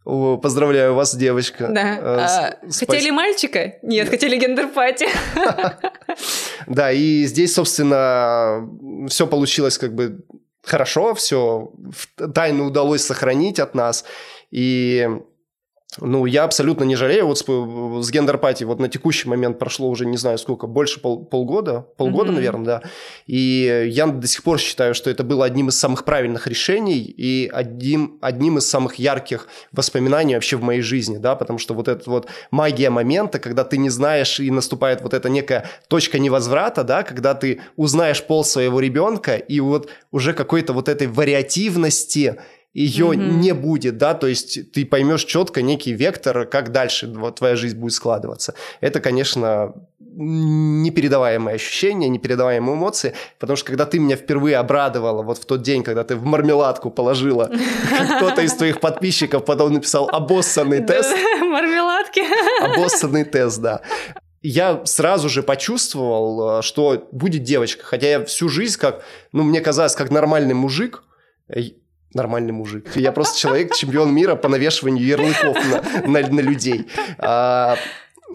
о, 0.04 0.38
поздравляю 0.38 0.96
вас, 0.96 1.16
девочка. 1.16 1.68
Да. 1.68 2.00
А, 2.02 2.58
Спас... 2.70 2.90
Хотели 2.90 3.12
мальчика? 3.12 3.76
Нет, 3.84 4.10
хотели 4.10 4.38
гендер-пати. 4.38 5.08
Да, 6.68 6.92
и 6.92 7.24
здесь, 7.26 7.54
собственно, 7.54 8.68
все 9.08 9.26
получилось 9.26 9.78
как 9.78 9.96
бы 9.96 10.24
хорошо, 10.64 11.14
все 11.16 11.72
тайну 12.34 12.66
удалось 12.66 13.04
сохранить 13.04 13.60
от 13.60 13.76
нас. 13.76 14.06
И 14.52 15.08
ну, 16.00 16.26
я 16.26 16.46
абсолютно 16.46 16.86
не 16.86 16.96
жалею. 16.96 17.28
Вот 17.28 17.38
с, 17.38 17.44
с 17.44 18.12
гендер-пати 18.12 18.64
вот 18.64 18.80
на 18.80 18.88
текущий 18.88 19.28
момент 19.28 19.60
прошло 19.60 19.90
уже, 19.90 20.06
не 20.06 20.16
знаю 20.16 20.38
сколько, 20.38 20.66
больше 20.66 21.02
пол, 21.02 21.26
полгода, 21.26 21.86
полгода, 21.98 22.32
mm-hmm. 22.32 22.36
наверное, 22.36 22.66
да. 22.66 22.82
И 23.28 23.90
я 23.90 24.08
до 24.08 24.26
сих 24.26 24.44
пор 24.44 24.58
считаю, 24.58 24.94
что 24.94 25.10
это 25.10 25.24
было 25.26 25.44
одним 25.44 25.68
из 25.68 25.78
самых 25.78 26.06
правильных 26.06 26.48
решений 26.48 27.00
и 27.00 27.50
одним, 27.52 28.18
одним 28.22 28.58
из 28.58 28.70
самых 28.70 28.96
ярких 28.96 29.50
воспоминаний 29.74 30.36
вообще 30.36 30.56
в 30.56 30.64
моей 30.64 30.82
жизни, 30.82 31.18
да, 31.18 31.36
потому 31.36 31.60
что 31.60 31.74
вот 31.74 31.90
эта 31.90 32.10
вот 32.10 32.28
магия 32.52 32.90
момента, 32.90 33.40
когда 33.40 33.66
ты 33.66 33.78
не 33.78 33.90
знаешь 33.90 34.40
и 34.40 34.50
наступает 34.50 35.02
вот 35.02 35.14
эта 35.14 35.28
некая 35.28 35.66
точка 35.90 36.20
невозврата, 36.20 36.86
да, 36.86 37.04
когда 37.04 37.34
ты 37.34 37.62
узнаешь 37.76 38.24
пол 38.24 38.46
своего 38.46 38.80
ребенка 38.80 39.36
и 39.36 39.60
вот 39.60 39.90
уже 40.12 40.34
какой-то 40.34 40.72
вот 40.72 40.88
этой 40.88 41.08
вариативности 41.08 42.38
ее 42.74 43.08
mm-hmm. 43.08 43.32
не 43.40 43.54
будет, 43.54 43.98
да, 43.98 44.14
то 44.14 44.28
есть 44.28 44.72
ты 44.72 44.86
поймешь 44.86 45.26
четко 45.26 45.62
некий 45.62 45.92
вектор, 45.92 46.46
как 46.46 46.72
дальше 46.72 47.08
вот, 47.08 47.38
твоя 47.38 47.56
жизнь 47.56 47.78
будет 47.78 47.94
складываться. 47.94 48.54
Это, 48.80 49.02
конечно, 49.02 49.74
непередаваемые 50.00 51.56
ощущения, 51.56 52.08
непередаваемые 52.08 52.76
эмоции, 52.76 53.14
потому 53.40 53.58
что 53.58 53.68
когда 53.68 53.86
ты 53.86 54.00
меня 54.00 54.16
впервые 54.16 54.58
обрадовала, 54.58 55.22
вот 55.22 55.38
в 55.38 55.46
тот 55.46 55.62
день, 55.62 55.84
когда 55.84 56.04
ты 56.04 56.16
в 56.16 56.24
мармеладку 56.24 56.92
положила, 56.92 57.52
кто-то 58.18 58.42
из 58.42 58.54
твоих 58.54 58.80
подписчиков 58.80 59.44
потом 59.44 59.74
написал 59.74 60.10
обоссанный 60.10 60.82
тест. 60.82 61.14
Мармеладки. 61.42 62.22
Обоссанный 62.64 63.26
тест, 63.26 63.62
да 63.62 63.82
я 64.44 64.84
сразу 64.86 65.30
же 65.30 65.44
почувствовал, 65.44 66.60
э, 66.60 66.62
что 66.64 67.08
будет 67.12 67.44
девочка. 67.44 67.86
Хотя 67.86 68.10
я 68.10 68.26
всю 68.26 68.50
жизнь, 68.50 68.80
как, 68.80 69.04
ну, 69.32 69.44
мне 69.44 69.62
казалось, 69.62 69.96
как 69.96 70.10
нормальный 70.10 70.56
мужик, 70.56 71.04
нормальный 72.14 72.52
мужик. 72.52 72.96
Я 72.96 73.12
просто 73.12 73.40
человек, 73.40 73.74
чемпион 73.76 74.14
мира 74.14 74.36
по 74.36 74.50
навешиванию 74.50 75.06
ярлыков 75.06 75.58
на, 75.70 76.08
на, 76.08 76.28
на 76.28 76.40
людей. 76.40 76.88
А, 77.18 77.78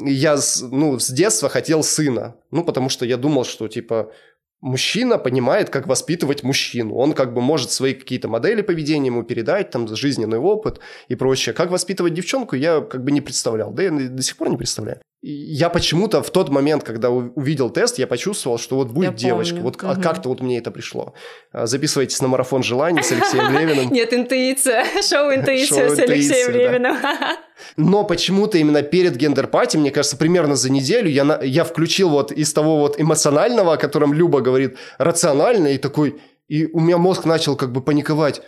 я 0.01 0.37
ну, 0.71 0.99
с 0.99 1.11
детства 1.11 1.49
хотел 1.49 1.83
сына. 1.83 2.37
Ну, 2.51 2.65
потому 2.65 2.89
что 2.89 3.05
я 3.05 3.17
думал, 3.17 3.45
что, 3.45 3.69
типа, 3.69 4.13
мужчина 4.61 5.19
понимает, 5.19 5.71
как 5.71 5.87
воспитывать 5.87 6.43
мужчину. 6.43 6.95
Он 6.95 7.13
как 7.13 7.35
бы 7.35 7.41
может 7.41 7.71
свои 7.71 7.95
какие-то 7.95 8.29
модели 8.29 8.63
поведения 8.63 9.07
ему 9.07 9.23
передать, 9.23 9.71
там, 9.71 9.89
жизненный 9.89 10.39
опыт 10.39 10.81
и 11.09 11.15
прочее. 11.15 11.55
Как 11.55 11.71
воспитывать 11.71 12.15
девчонку, 12.15 12.57
я 12.57 12.81
как 12.81 13.05
бы 13.05 13.13
не 13.13 13.21
представлял. 13.21 13.73
Да 13.73 13.83
я 13.83 13.91
до 13.91 14.23
сих 14.23 14.37
пор 14.37 14.51
не 14.51 14.57
представляю 14.57 15.01
я 15.23 15.71
почему-то 15.71 16.23
в 16.23 16.31
тот 16.31 16.51
момент, 16.51 16.85
когда 16.85 17.11
увидел 17.11 17.71
тест, 17.71 17.99
я 17.99 18.07
почувствовал, 18.07 18.59
что 18.59 18.77
вот 18.77 18.89
будет 18.89 19.13
я 19.13 19.29
девочка. 19.29 19.57
Помню. 19.57 19.65
Вот 19.65 19.83
угу. 19.83 20.01
как-то 20.01 20.29
вот 20.29 20.41
мне 20.41 20.59
это 20.59 20.71
пришло. 20.71 21.15
А, 21.53 21.67
записывайтесь 21.67 22.21
на 22.21 22.29
марафон 22.29 22.63
желаний 22.63 23.03
с 23.03 23.11
Алексеем 23.11 23.53
Левиным. 23.59 23.93
Нет, 23.93 24.13
интуиция. 24.13 24.85
Шоу 25.03 25.35
интуиция 25.35 25.89
с 25.89 25.99
Алексеем 25.99 26.53
Левиным. 26.53 26.97
Но 27.77 28.05
почему-то 28.05 28.59
именно 28.59 28.83
перед 28.83 29.17
гендер-пати, 29.17 29.79
мне 29.79 29.91
кажется, 29.91 30.17
примерно 30.17 30.55
за 30.55 30.71
неделю 30.71 31.09
я, 31.09 31.41
я 31.43 31.65
включил 31.65 32.11
вот 32.11 32.31
из 32.31 32.53
того 32.53 32.79
вот 32.79 33.01
эмоционального, 33.01 33.73
о 33.73 33.77
котором 33.79 34.13
Люба 34.13 34.41
говорит, 34.41 34.77
рационально, 34.99 35.69
и 35.69 35.79
такой... 35.79 36.21
И 36.49 36.67
у 36.67 36.79
меня 36.79 36.99
мозг 36.99 37.25
начал 37.25 37.57
как 37.57 37.73
бы 37.73 37.83
паниковать. 37.83 38.43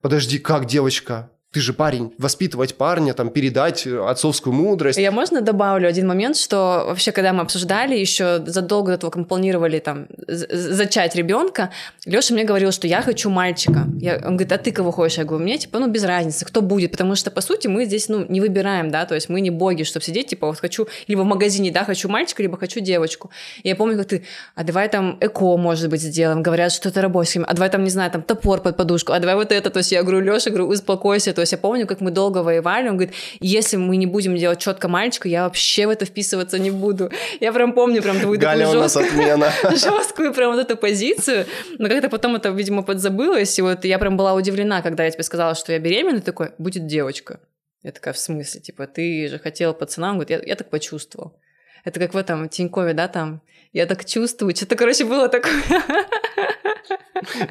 Подожди, 0.00 0.40
как 0.40 0.64
девочка? 0.64 1.30
Ты 1.54 1.60
же 1.60 1.72
парень, 1.72 2.12
воспитывать 2.18 2.74
парня, 2.74 3.14
там, 3.14 3.30
передать 3.30 3.86
отцовскую 3.86 4.52
мудрость. 4.52 4.98
Я 4.98 5.12
можно 5.12 5.40
добавлю 5.40 5.88
один 5.88 6.08
момент, 6.08 6.36
что 6.36 6.84
вообще, 6.88 7.12
когда 7.12 7.32
мы 7.32 7.42
обсуждали, 7.42 7.96
еще 7.96 8.42
задолго 8.44 8.90
до 8.90 8.98
того, 8.98 9.12
как 9.12 9.20
мы 9.20 9.24
планировали 9.24 9.78
там 9.78 10.08
зачать 10.26 11.14
ребенка, 11.14 11.70
Леша 12.06 12.34
мне 12.34 12.42
говорил, 12.42 12.72
что 12.72 12.88
я 12.88 13.02
хочу 13.02 13.30
мальчика. 13.30 13.86
Я, 14.00 14.16
он 14.16 14.36
говорит, 14.36 14.50
а 14.50 14.58
ты 14.58 14.72
кого 14.72 14.90
хочешь? 14.90 15.18
Я 15.18 15.24
говорю, 15.24 15.44
мне 15.44 15.56
типа, 15.56 15.78
ну, 15.78 15.86
без 15.86 16.02
разницы, 16.02 16.44
кто 16.44 16.60
будет, 16.60 16.90
потому 16.90 17.14
что, 17.14 17.30
по 17.30 17.40
сути, 17.40 17.68
мы 17.68 17.84
здесь, 17.84 18.08
ну, 18.08 18.26
не 18.28 18.40
выбираем, 18.40 18.90
да, 18.90 19.06
то 19.06 19.14
есть 19.14 19.28
мы 19.28 19.40
не 19.40 19.50
боги, 19.50 19.84
чтобы 19.84 20.04
сидеть, 20.04 20.26
типа, 20.26 20.48
вот 20.48 20.58
хочу, 20.58 20.88
либо 21.06 21.20
в 21.20 21.26
магазине, 21.26 21.70
да, 21.70 21.84
хочу 21.84 22.08
мальчика, 22.08 22.42
либо 22.42 22.58
хочу 22.58 22.80
девочку. 22.80 23.30
И 23.62 23.68
я 23.68 23.76
помню, 23.76 23.96
как 23.96 24.08
ты, 24.08 24.24
а 24.56 24.64
давай 24.64 24.88
там 24.88 25.18
эко, 25.20 25.56
может 25.56 25.88
быть, 25.88 26.02
сделаем, 26.02 26.42
говорят, 26.42 26.72
что 26.72 26.88
это 26.88 27.00
рабочим, 27.00 27.44
а 27.46 27.54
давай 27.54 27.70
там, 27.70 27.84
не 27.84 27.90
знаю, 27.90 28.10
там 28.10 28.22
топор 28.22 28.60
под 28.60 28.76
подушку, 28.76 29.12
а 29.12 29.20
давай 29.20 29.36
вот 29.36 29.52
это, 29.52 29.70
то 29.70 29.78
есть 29.78 29.92
я 29.92 30.02
говорю, 30.02 30.18
Леша, 30.18 30.50
говорю, 30.50 30.66
успокойся, 30.66 31.32
то 31.32 31.43
есть 31.44 31.52
я 31.52 31.58
помню, 31.58 31.86
как 31.86 32.00
мы 32.00 32.10
долго 32.10 32.38
воевали, 32.38 32.88
он 32.88 32.96
говорит, 32.96 33.14
если 33.40 33.76
мы 33.76 33.96
не 33.96 34.06
будем 34.06 34.36
делать 34.36 34.58
четко 34.58 34.88
мальчика, 34.88 35.28
я 35.28 35.44
вообще 35.44 35.86
в 35.86 35.90
это 35.90 36.04
вписываться 36.04 36.58
не 36.58 36.70
буду. 36.70 37.10
Я 37.40 37.52
прям 37.52 37.72
помню 37.72 38.02
прям 38.02 38.18
твою 38.20 38.38
Галя 38.38 38.66
такую 38.66 38.82
жесткую, 38.82 39.42
жесткую 39.76 40.34
прям 40.34 40.54
вот 40.54 40.60
эту 40.60 40.76
позицию, 40.76 41.46
но 41.78 41.88
как-то 41.88 42.08
потом 42.08 42.36
это, 42.36 42.50
видимо, 42.50 42.82
подзабылось, 42.82 43.58
и 43.58 43.62
вот 43.62 43.84
я 43.84 43.98
прям 43.98 44.16
была 44.16 44.34
удивлена, 44.34 44.82
когда 44.82 45.04
я 45.04 45.10
тебе 45.10 45.24
сказала, 45.24 45.54
что 45.54 45.72
я 45.72 45.78
беременна, 45.78 46.20
такой, 46.20 46.50
будет 46.58 46.86
девочка. 46.86 47.40
Я 47.82 47.92
такая, 47.92 48.14
в 48.14 48.18
смысле? 48.18 48.60
Типа, 48.60 48.86
ты 48.86 49.28
же 49.28 49.38
хотела 49.38 49.74
пацана? 49.74 50.10
Он 50.10 50.14
говорит, 50.14 50.30
я, 50.30 50.42
я 50.48 50.56
так 50.56 50.70
почувствовал. 50.70 51.38
Это 51.84 52.00
как 52.00 52.14
в 52.14 52.16
этом 52.16 52.48
Тинькове, 52.48 52.94
да, 52.94 53.08
там, 53.08 53.42
я 53.74 53.86
так 53.86 54.04
чувствую. 54.06 54.56
Что-то, 54.56 54.76
короче, 54.76 55.04
было 55.04 55.28
такое. 55.28 55.62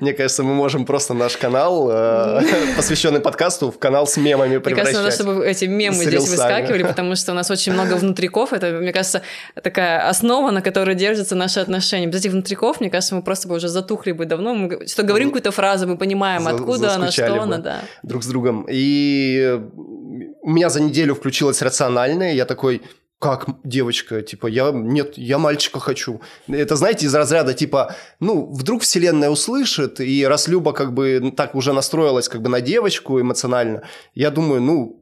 Мне 0.01 0.13
кажется, 0.13 0.43
мы 0.43 0.53
можем 0.53 0.85
просто 0.85 1.13
наш 1.13 1.37
канал, 1.37 1.89
э, 1.91 2.41
посвященный 2.75 3.19
подкасту, 3.19 3.71
в 3.71 3.79
канал 3.79 4.05
с 4.05 4.17
мемами 4.17 4.57
превращать. 4.57 4.93
Мне 4.93 5.03
кажется, 5.03 5.23
надо, 5.23 5.39
чтобы 5.39 5.47
эти 5.47 5.65
мемы 5.65 6.03
здесь 6.03 6.29
выскакивали, 6.29 6.83
потому 6.83 7.15
что 7.15 7.31
у 7.31 7.35
нас 7.35 7.49
очень 7.51 7.73
много 7.73 7.93
внутриков. 7.93 8.53
Это, 8.53 8.71
мне 8.71 8.91
кажется, 8.91 9.21
такая 9.61 10.07
основа, 10.07 10.51
на 10.51 10.61
которой 10.61 10.95
держатся 10.95 11.35
наши 11.35 11.59
отношения. 11.59 12.07
Без 12.07 12.19
этих 12.19 12.31
внутриков, 12.31 12.79
мне 12.79 12.89
кажется, 12.89 13.15
мы 13.15 13.23
просто 13.23 13.47
бы 13.47 13.55
уже 13.55 13.67
затухли 13.67 14.11
бы 14.11 14.25
давно. 14.25 14.53
Мы 14.53 14.87
что 14.87 15.03
говорим 15.03 15.29
какую-то 15.29 15.51
фразу, 15.51 15.87
мы 15.87 15.97
понимаем, 15.97 16.47
откуда 16.47 16.95
она, 16.95 17.11
что 17.11 17.41
она, 17.41 17.57
да. 17.57 17.81
Друг 18.03 18.23
с 18.23 18.27
другом. 18.27 18.67
И 18.69 19.59
у 20.41 20.49
меня 20.49 20.69
за 20.69 20.81
неделю 20.81 21.15
включилось 21.15 21.61
рациональное. 21.61 22.33
Я 22.33 22.45
такой, 22.45 22.81
как 23.23 23.47
девочка, 23.63 24.21
типа, 24.21 24.47
я, 24.47 24.71
нет, 24.71 25.17
я 25.17 25.37
мальчика 25.37 25.79
хочу. 25.79 26.19
Это, 26.49 26.75
знаете, 26.75 27.05
из 27.05 27.15
разряда, 27.15 27.53
типа, 27.53 27.95
ну, 28.19 28.51
вдруг 28.51 28.81
вселенная 28.81 29.29
услышит, 29.29 30.01
и 30.01 30.25
раз 30.27 30.49
Люба 30.49 30.73
как 30.73 30.93
бы 30.93 31.33
так 31.35 31.55
уже 31.55 31.71
настроилась 31.71 32.27
как 32.27 32.41
бы 32.41 32.49
на 32.49 32.59
девочку 32.59 33.21
эмоционально, 33.21 33.83
я 34.13 34.29
думаю, 34.29 34.61
ну, 34.61 35.01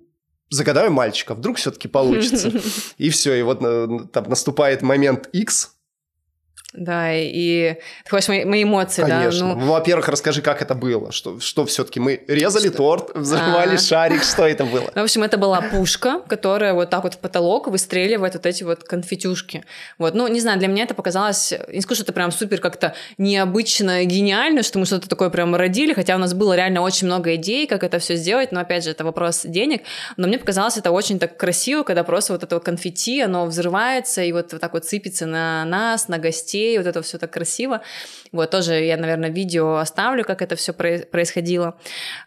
загадаю 0.52 0.92
мальчика, 0.92 1.34
вдруг 1.34 1.58
все-таки 1.58 1.88
получится. 1.88 2.52
И 3.00 3.10
все, 3.10 3.34
и 3.34 3.42
вот 3.42 3.60
э, 3.64 3.88
там 4.14 4.30
наступает 4.30 4.84
момент 4.84 5.28
X, 5.34 5.72
Да, 6.74 7.14
и 7.14 7.76
ты 8.06 8.10
хочешь 8.10 8.30
мои, 8.30 8.46
мои 8.46 8.64
эмоции, 8.64 9.02
Конечно. 9.02 9.50
да? 9.50 9.56
Ну, 9.56 9.66
во-первых, 9.66 10.08
расскажи, 10.08 10.42
как 10.42 10.62
это 10.62 10.74
было. 10.74 11.12
Что, 11.12 11.38
что 11.42 11.66
все-таки 11.66 12.00
мы 12.00 12.24
резали 12.30 12.70
что? 12.70 12.78
торт, 12.78 13.12
взрывали 13.14 13.76
а 13.76 13.78
шарик, 13.78 14.24
что 14.24 14.48
это 14.48 14.64
было? 14.64 14.90
Ну, 14.96 15.02
в 15.02 15.04
общем, 15.04 15.24
это 15.24 15.38
была 15.38 15.62
пушка, 15.62 16.22
которая 16.30 16.74
вот 16.74 16.90
так 16.90 17.04
вот 17.04 17.16
в 17.16 17.18
потолок 17.18 17.68
выстреливает 17.68 18.36
вот 18.36 18.46
эти 18.46 18.64
вот 18.64 18.86
конфетюшки. 18.86 19.66
Вот, 19.98 20.16
ну, 20.16 20.28
не 20.30 20.40
знаю, 20.40 20.60
для 20.60 20.70
меня 20.70 20.86
это 20.86 20.94
показалось, 20.94 21.54
не 21.74 21.82
скажу, 21.82 21.96
что 21.96 22.04
это 22.04 22.14
прям 22.14 22.32
супер 22.32 22.62
как-то 22.62 22.96
необычно 23.18 24.06
гениально, 24.06 24.64
что 24.64 24.80
мы 24.80 24.86
что-то 24.86 25.10
такое 25.10 25.30
прям 25.30 25.54
родили, 25.54 25.92
хотя 25.92 26.16
у 26.16 26.20
нас 26.20 26.34
было 26.34 26.56
реально 26.56 26.82
очень 26.82 27.08
много 27.08 27.36
идей, 27.36 27.68
как 27.68 27.84
это 27.84 28.00
все 28.00 28.16
сделать, 28.16 28.54
но 28.54 28.62
опять 28.62 28.86
же, 28.86 28.92
это 28.92 29.04
вопрос 29.04 29.42
денег. 29.44 29.82
Но 30.16 30.28
мне 30.30 30.40
показалось 30.40 30.78
это 30.78 30.92
очень 30.92 31.20
так 31.20 31.36
красиво, 31.36 31.84
когда 31.84 32.06
просто 32.06 32.32
вот 32.32 32.44
это 32.44 32.62
конфетти, 32.62 33.20
оно 33.20 33.46
взрывается 33.46 34.24
и 34.24 34.32
вот, 34.32 34.54
вот 34.54 34.62
так 34.62 34.72
вот 34.72 34.86
сыпется 34.86 35.26
на 35.26 35.66
нас, 35.66 36.08
на 36.08 36.18
гостей, 36.18 36.61
детей, 36.62 36.78
вот 36.78 36.88
это 36.88 37.02
все 37.02 37.18
так 37.18 37.32
красиво. 37.32 37.82
Вот, 38.32 38.50
тоже 38.52 38.74
я, 38.74 38.98
наверное, 38.98 39.30
видео 39.30 39.76
оставлю, 39.76 40.24
как 40.24 40.42
это 40.42 40.56
все 40.56 40.74
происходило. 40.74 41.76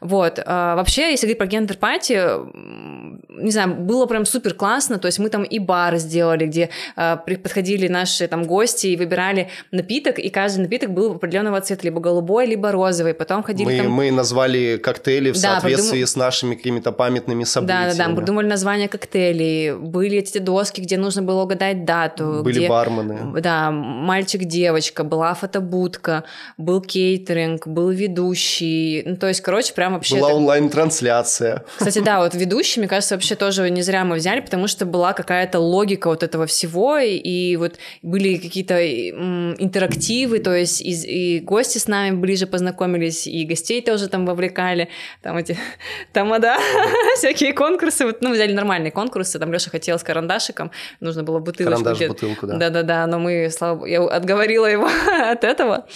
Вот. 0.01 0.41
А, 0.45 0.77
вообще, 0.77 1.11
если 1.11 1.27
говорить 1.27 1.39
про 1.39 1.47
гендер-пати, 1.47 3.04
не 3.29 3.51
знаю, 3.51 3.75
было 3.75 4.07
прям 4.07 4.27
супер 4.27 4.55
классно, 4.55 4.99
то 4.99 5.07
есть 5.07 5.19
мы 5.19 5.29
там 5.29 5.43
и 5.43 5.59
бар 5.59 5.97
сделали, 5.97 6.47
где 6.47 6.71
а, 6.97 7.17
подходили 7.17 7.89
наши 7.89 8.27
там 8.29 8.45
гости 8.45 8.89
и 8.89 8.97
выбирали 8.97 9.49
напиток, 9.71 10.19
и 10.19 10.29
каждый 10.31 10.61
напиток 10.61 10.91
был 10.91 11.13
определенного 11.13 11.61
цвета, 11.61 11.85
либо 11.85 12.01
голубой, 12.01 12.47
либо 12.47 12.73
розовый. 12.73 13.15
Потом 13.15 13.43
ходили 13.43 13.67
мы, 13.67 13.77
там... 13.79 13.93
Мы 13.93 14.11
назвали 14.11 14.77
коктейли 14.77 15.31
в 15.31 15.35
да, 15.35 15.61
соответствии 15.61 15.91
придум... 15.91 16.07
с 16.07 16.17
нашими 16.17 16.55
какими-то 16.55 16.93
памятными 16.93 17.45
событиями. 17.45 17.89
Да-да-да, 17.91 18.09
мы 18.09 18.17
придумали 18.17 18.47
название 18.47 18.89
коктейлей, 18.89 19.75
были 19.75 20.19
эти 20.19 20.39
доски, 20.39 20.81
где 20.81 20.97
нужно 20.97 21.23
было 21.23 21.43
угадать 21.43 21.85
дату. 21.85 22.43
Были 22.43 22.59
где... 22.59 22.69
бармены. 22.69 23.41
Да, 23.41 23.71
мальчик-девочка, 23.71 25.05
была 25.05 25.35
фотобудка, 25.35 25.85
будка, 25.85 26.25
был 26.57 26.81
кейтеринг, 26.81 27.67
был 27.67 27.91
ведущий. 27.91 29.03
Ну, 29.05 29.17
то 29.17 29.29
есть, 29.29 29.41
короче, 29.41 29.75
прям 29.75 29.95
вообще... 29.95 30.17
Была 30.17 30.33
онлайн-трансляция. 30.35 31.65
Кстати, 31.77 32.01
да, 32.01 32.21
вот 32.21 32.35
ведущий, 32.35 32.81
мне 32.81 32.89
кажется, 32.89 33.14
вообще 33.15 33.35
тоже 33.35 33.71
не 33.71 33.83
зря 33.83 34.05
мы 34.05 34.17
взяли, 34.17 34.41
потому 34.41 34.69
что 34.69 34.87
была 34.87 35.13
какая-то 35.13 35.59
логика 35.59 36.09
вот 36.09 36.23
этого 36.23 36.47
всего, 36.47 36.99
и 36.99 37.57
вот 37.57 37.77
были 38.03 38.37
какие-то 38.37 38.75
интерактивы, 38.85 40.39
то 40.39 40.55
есть 40.55 40.81
и, 40.81 41.37
и 41.37 41.41
гости 41.41 41.79
с 41.79 41.89
нами 41.89 42.17
ближе 42.17 42.47
познакомились, 42.47 43.27
и 43.27 43.45
гостей 43.45 43.81
тоже 43.83 44.09
там 44.09 44.27
вовлекали, 44.27 44.89
там 45.23 45.37
эти 45.37 45.57
тамада, 46.13 46.57
всякие 47.17 47.53
конкурсы, 47.53 48.05
вот, 48.05 48.23
ну, 48.23 48.33
взяли 48.33 48.53
нормальные 48.53 48.91
конкурсы, 48.91 49.39
там 49.39 49.53
Леша 49.53 49.71
хотел 49.71 49.99
с 49.99 50.03
карандашиком, 50.03 50.71
нужно 51.01 51.23
было 51.23 51.39
бутылочку. 51.39 51.85
Карандаш, 51.85 52.09
бутылку, 52.09 52.47
да. 52.47 52.57
Да-да-да, 52.57 53.07
но 53.07 53.19
мы, 53.19 53.51
слава 53.51 53.87
я 53.87 54.03
отговорила 54.03 54.67
его 54.67 54.89
от 55.31 55.45
этого, 55.45 55.87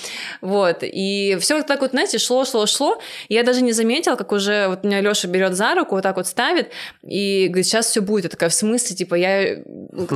вот. 0.40 0.78
И 0.82 1.36
все 1.40 1.62
так 1.62 1.80
вот, 1.80 1.90
знаете, 1.90 2.18
шло, 2.18 2.44
шло, 2.44 2.66
шло. 2.66 3.00
Я 3.28 3.42
даже 3.42 3.62
не 3.62 3.72
заметила, 3.72 4.16
как 4.16 4.32
уже 4.32 4.68
вот 4.68 4.84
меня 4.84 5.00
Леша 5.00 5.28
берет 5.28 5.54
за 5.54 5.74
руку, 5.74 5.94
вот 5.94 6.02
так 6.02 6.16
вот 6.16 6.26
ставит, 6.26 6.70
и 7.09 7.48
говорит, 7.48 7.66
сейчас 7.66 7.86
все 7.86 8.02
будет. 8.02 8.24
Я 8.24 8.30
такая, 8.30 8.50
в 8.50 8.54
смысле, 8.54 8.94
типа, 8.94 9.14
я... 9.14 9.42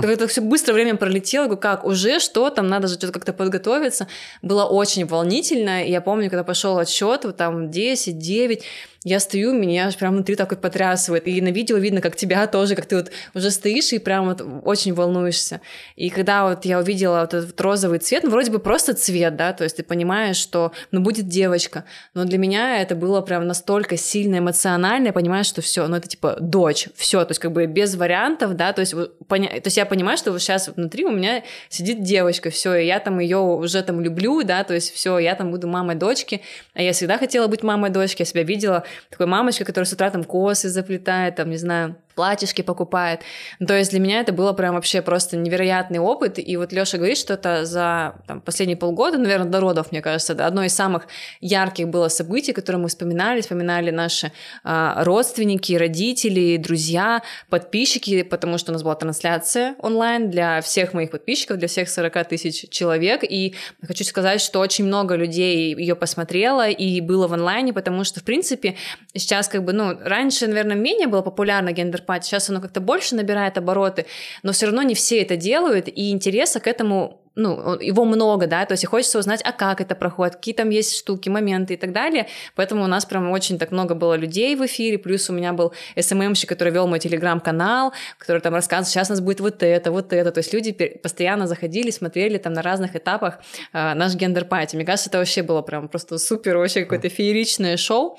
Это 0.03 0.29
все 0.29 0.43
быстро 0.43 0.75
время 0.75 0.97
пролетело, 0.97 1.45
говорю, 1.45 1.61
как, 1.61 1.85
уже 1.85 2.21
что 2.21 2.51
там, 2.51 2.69
надо 2.69 2.89
же 2.89 2.95
что-то 2.95 3.13
как-то 3.13 3.33
подготовиться. 3.33 4.09
Было 4.43 4.65
очень 4.65 5.07
волнительно. 5.07 5.85
Я 5.85 6.01
помню, 6.03 6.29
когда 6.29 6.45
пошел 6.45 6.79
отсчет, 6.79 7.25
вот 7.25 7.37
там 7.37 7.71
10, 7.71 8.19
9, 8.19 8.63
я 9.05 9.19
стою, 9.19 9.53
меня 9.53 9.91
прям 9.99 10.15
внутри 10.15 10.37
так 10.37 10.51
вот 10.51 10.61
потрясывает. 10.61 11.27
И 11.27 11.41
на 11.41 11.49
видео 11.49 11.77
видно, 11.77 12.01
как 12.01 12.15
тебя 12.15 12.47
тоже, 12.47 12.77
как 12.77 12.87
ты 12.87 12.97
вот 12.97 13.11
уже 13.35 13.51
стоишь 13.51 13.93
и 13.93 13.99
прям 13.99 14.27
вот 14.27 14.43
очень 14.65 14.95
волнуешься. 14.95 15.61
И 15.97 16.09
когда 16.09 16.49
вот 16.49 16.65
я 16.65 16.79
увидела 16.79 17.21
вот 17.23 17.35
этот 17.35 17.61
розовый 17.61 17.99
цвет, 17.99 18.23
ну, 18.23 18.31
вроде 18.31 18.53
бы 18.53 18.61
просто 18.61 18.95
цвет, 18.95 19.37
да, 19.37 19.53
то 19.53 19.65
есть 19.65 19.77
ты 19.77 19.83
понимаешь, 19.83 20.37
что, 20.37 20.73
ну, 20.93 21.01
будет 21.01 21.27
девочка. 21.27 21.85
Но 22.15 22.25
для 22.25 22.39
меня 22.39 22.81
это 22.81 22.95
было 22.95 23.21
прям 23.23 23.47
настолько 23.47 23.97
сильно 23.97 24.39
эмоционально, 24.39 25.09
я 25.09 25.13
понимаю, 25.13 25.45
что 25.45 25.63
все, 25.63 25.87
ну, 25.89 25.97
это 25.97 26.09
типа 26.09 26.37
дочь, 26.41 26.89
все, 26.95 27.25
то 27.25 27.33
есть 27.33 27.41
как 27.41 27.53
бы 27.53 27.67
без 27.67 27.97
вариантов, 27.97 28.55
да, 28.55 28.73
то 28.73 28.81
есть, 28.81 28.95
поня... 29.27 29.49
то 29.49 29.67
есть 29.67 29.77
я 29.77 29.87
понимаю, 29.87 30.17
что 30.17 30.31
вот 30.31 30.41
сейчас 30.41 30.69
внутри 30.69 31.05
у 31.05 31.11
меня 31.11 31.43
сидит 31.69 32.03
девочка, 32.03 32.51
все, 32.51 32.77
и 32.77 32.87
я 32.87 33.01
там 33.01 33.19
ее 33.19 33.39
уже 33.39 33.83
там 33.83 34.01
люблю, 34.01 34.43
да, 34.45 34.63
то 34.63 34.75
есть 34.75 34.93
все, 34.95 35.19
я 35.19 35.35
там 35.35 35.51
буду 35.51 35.67
мамой 35.67 35.97
дочки, 35.97 36.43
а 36.75 36.83
я 36.83 36.93
всегда 36.93 37.19
хотела 37.19 37.49
быть 37.49 37.65
мамой 37.65 37.91
дочки, 37.91 38.23
я 38.23 38.27
себя 38.27 38.45
видела 38.45 38.85
такой 39.11 39.27
мамочкой, 39.27 39.67
которая 39.67 39.87
с 39.87 39.93
утра 39.93 40.11
там 40.11 40.25
косы 40.25 40.69
заплетает, 40.69 41.37
там, 41.37 41.51
не 41.51 41.57
знаю, 41.57 41.97
платьишки 42.15 42.63
покупает. 42.63 43.21
То 43.67 43.77
есть 43.77 43.91
для 43.91 44.01
меня 44.01 44.21
это 44.21 44.33
было 44.33 44.53
прям 44.53 44.75
вообще 44.75 45.03
просто 45.03 45.37
невероятный 45.37 45.99
опыт. 45.99 46.39
И 46.39 46.57
вот 46.57 46.73
Лёша 46.73 46.99
говорит, 46.99 47.19
что 47.19 47.35
это 47.35 47.65
за 47.65 48.17
там, 48.27 48.41
последние 48.41 48.77
полгода, 48.77 49.19
наверное, 49.19 49.49
до 49.49 49.61
родов, 49.61 49.93
мне 49.93 50.03
кажется, 50.03 50.33
это 50.33 50.47
одно 50.47 50.65
из 50.65 50.75
самых 50.75 51.07
ярких 51.41 51.89
было 51.89 52.09
событий, 52.09 52.53
которые 52.53 52.83
мы 52.83 52.89
вспоминали, 52.89 53.41
вспоминали 53.41 53.91
наши 53.91 54.33
а, 54.65 55.05
родственники, 55.05 55.75
родители, 55.75 56.57
друзья, 56.57 57.23
подписчики, 57.49 58.23
потому 58.23 58.59
что 58.59 58.73
у 58.73 58.75
нас 58.75 58.83
была 58.83 58.95
трансляция 58.95 59.75
онлайн 59.79 60.31
для 60.31 60.61
всех 60.61 60.95
моих 60.95 61.11
подписчиков, 61.11 61.59
для 61.59 61.69
всех 61.69 61.89
40 61.89 62.29
тысяч 62.29 62.69
человек. 62.71 63.23
И 63.23 63.55
хочу 63.87 64.05
сказать, 64.05 64.41
что 64.41 64.61
очень 64.61 64.85
много 64.85 65.15
людей 65.15 65.75
ее 65.75 65.95
посмотрело 65.95 66.69
и 66.69 67.01
было 67.01 67.29
в 67.29 67.33
онлайне, 67.33 67.73
потому 67.73 68.05
что, 68.05 68.21
в 68.21 68.25
принципе, 68.25 68.77
сейчас 69.15 69.49
как 69.49 69.65
бы, 69.65 69.73
ну, 69.73 69.99
раньше, 70.01 70.47
наверное, 70.47 70.77
менее 70.77 71.09
было 71.09 71.23
популярно 71.23 71.73
гендер 71.73 72.03
гендер 72.15 72.33
Сейчас 72.33 72.49
оно 72.51 72.61
как-то 72.61 72.81
больше 72.81 73.15
набирает 73.15 73.59
обороты, 73.59 74.07
но 74.43 74.53
все 74.53 74.67
равно 74.67 74.83
не 74.83 74.95
все 74.95 75.21
это 75.21 75.37
делают, 75.37 75.89
и 75.89 76.11
интереса 76.11 76.61
к 76.61 76.67
этому 76.67 77.23
ну, 77.35 77.79
его 77.81 78.05
много, 78.05 78.47
да, 78.47 78.67
то 78.67 78.73
есть 78.73 78.87
хочется 78.87 79.19
узнать, 79.19 79.41
а 79.43 79.53
как 79.53 79.81
это 79.81 79.95
проходит, 79.95 80.37
какие 80.37 80.55
там 80.55 80.71
есть 80.71 80.97
штуки, 80.97 81.31
моменты 81.31 81.75
и 81.75 81.77
так 81.77 81.93
далее. 81.93 82.29
Поэтому 82.55 82.85
у 82.85 82.87
нас 82.87 83.07
прям 83.07 83.31
очень 83.31 83.59
так 83.59 83.73
много 83.73 83.95
было 83.95 84.15
людей 84.15 84.55
в 84.55 84.67
эфире, 84.67 84.99
плюс 84.99 85.31
у 85.31 85.33
меня 85.33 85.53
был 85.53 85.73
СММщик, 85.99 86.49
который 86.49 86.73
вел 86.73 86.87
мой 86.87 86.99
телеграм-канал, 86.99 87.95
который 88.19 88.43
там 88.43 88.55
рассказывал, 88.55 88.91
сейчас 88.91 89.09
у 89.09 89.13
нас 89.13 89.21
будет 89.21 89.41
вот 89.41 89.63
это, 89.63 89.91
вот 89.91 90.13
это. 90.13 90.31
То 90.31 90.39
есть 90.39 90.53
люди 90.53 90.73
постоянно 90.73 91.47
заходили, 91.47 91.91
смотрели 91.91 92.39
там 92.39 92.53
на 92.53 92.63
разных 92.63 92.97
этапах 92.97 93.39
э, 93.73 93.95
наш 93.95 94.15
гендер-пати. 94.15 94.77
Мне 94.77 94.85
кажется, 94.85 95.09
это 95.09 95.19
вообще 95.19 95.43
было 95.43 95.63
прям 95.63 95.89
просто 95.89 96.19
супер, 96.19 96.59
вообще 96.59 96.83
какое-то 96.83 97.09
фееричное 97.09 97.77
шоу. 97.79 98.19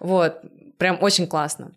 Вот, 0.00 0.40
прям 0.78 0.98
очень 1.02 1.26
классно. 1.26 1.72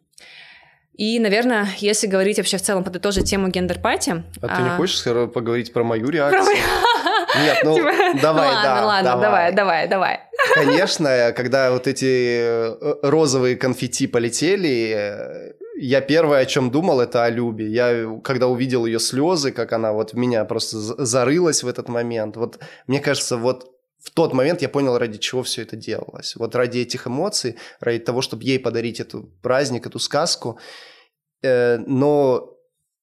И, 1.00 1.18
наверное, 1.18 1.66
если 1.78 2.08
говорить 2.08 2.38
вообще 2.40 2.58
в 2.58 2.62
целом, 2.62 2.84
подытожить 2.84 3.24
тему 3.24 3.48
гендер-пати... 3.48 4.22
А, 4.42 4.46
а 4.46 4.56
ты 4.58 4.62
не 4.64 4.70
хочешь 4.72 5.02
поговорить 5.32 5.72
про 5.72 5.86
мою 5.86 6.10
реакцию? 6.10 6.58
Нет, 7.42 7.60
ну 7.64 7.76
типа... 7.76 7.92
давай, 8.22 8.50
ладно, 8.50 8.64
да. 8.64 8.86
Ладно, 8.86 9.22
давай, 9.22 9.54
давай, 9.54 9.88
давай. 9.88 10.20
Конечно, 10.56 11.34
когда 11.34 11.72
вот 11.72 11.88
эти 11.88 12.42
э, 12.42 12.96
розовые 13.02 13.56
конфетти 13.56 14.08
полетели, 14.08 15.54
я 15.78 16.02
первое, 16.02 16.40
о 16.40 16.46
чем 16.46 16.70
думал, 16.70 17.00
это 17.00 17.24
о 17.24 17.30
Любе. 17.30 17.68
Я, 17.68 18.20
когда 18.22 18.48
увидел 18.48 18.86
ее 18.86 19.00
слезы, 19.00 19.54
как 19.54 19.72
она 19.72 19.94
вот 19.94 20.12
в 20.12 20.18
меня 20.18 20.44
просто 20.44 20.80
зарылась 20.80 21.64
в 21.64 21.70
этот 21.70 21.88
момент, 21.88 22.36
вот 22.36 22.60
мне 22.88 23.00
кажется, 23.00 23.38
вот 23.38 23.72
в 24.10 24.14
тот 24.14 24.34
момент 24.34 24.62
я 24.62 24.70
понял, 24.70 24.98
ради 24.98 25.20
чего 25.20 25.44
все 25.44 25.62
это 25.62 25.76
делалось. 25.76 26.36
Вот 26.36 26.56
ради 26.56 26.80
этих 26.80 27.06
эмоций, 27.06 27.58
ради 27.80 28.00
того, 28.00 28.22
чтобы 28.22 28.44
ей 28.44 28.60
подарить 28.60 29.00
эту 29.00 29.30
праздник, 29.42 29.86
эту 29.86 30.00
сказку. 30.00 30.60
Э, 31.44 31.78
но 31.78 32.56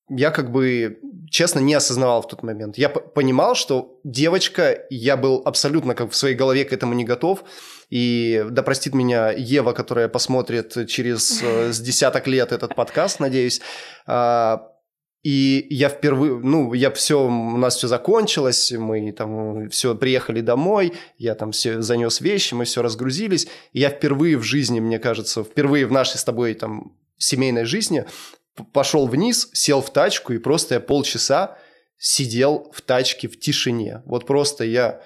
я 0.09 0.30
как 0.30 0.50
бы, 0.50 0.98
честно, 1.30 1.61
не 1.61 1.74
осознавал 1.74 2.22
в 2.22 2.28
тот 2.28 2.42
момент. 2.42 2.76
Я 2.76 2.88
понимал, 2.88 3.54
что 3.54 4.00
девочка, 4.04 4.84
я 4.90 5.16
был 5.16 5.42
абсолютно 5.44 5.94
как 5.94 6.11
в 6.11 6.16
своей 6.16 6.34
голове 6.34 6.64
к 6.64 6.72
этому 6.72 6.94
не 6.94 7.04
готов. 7.04 7.44
И 7.88 8.44
да 8.50 8.62
простит 8.62 8.94
меня 8.94 9.30
Ева, 9.30 9.72
которая 9.72 10.09
посмотрит 10.09 10.88
через 10.88 11.40
э, 11.40 11.72
с 11.72 11.80
десяток 11.80 12.26
лет 12.26 12.50
этот 12.50 12.74
подкаст, 12.74 13.20
надеюсь. 13.20 13.61
И 15.27 15.66
я 15.70 15.89
впервые, 15.89 16.39
ну, 16.39 16.72
я 16.72 16.89
все, 16.93 17.27
у 17.27 17.57
нас 17.57 17.74
все 17.74 17.89
закончилось, 17.89 18.70
мы 18.70 19.11
там 19.11 19.68
все 19.70 19.97
приехали 19.97 20.41
домой, 20.41 20.93
я 21.18 21.35
там 21.35 21.51
все 21.51 21.83
занес 21.83 22.20
вещи, 22.20 22.55
мы 22.55 22.64
все 22.64 22.81
разгрузились. 22.81 23.49
И 23.72 23.81
я 23.81 23.91
впервые 23.91 24.37
в 24.37 24.45
жизни, 24.45 24.79
мне 24.79 25.01
кажется, 25.01 25.43
впервые 25.43 25.87
в 25.87 25.91
нашей 25.91 26.18
с 26.18 26.24
тобой 26.24 26.55
там 26.55 26.93
семейной 27.18 27.64
жизни 27.64 28.05
пошел 28.72 29.09
вниз, 29.09 29.51
сел 29.53 29.83
в 29.83 29.93
тачку 29.93 30.33
и 30.33 30.39
просто 30.39 30.74
я 30.74 30.81
полчаса 30.81 31.59
сидел 31.99 32.70
в 32.72 32.81
тачке 32.81 33.27
в 33.27 33.37
тишине. 33.37 34.03
Вот 34.07 34.27
просто 34.27 34.62
я, 34.62 35.03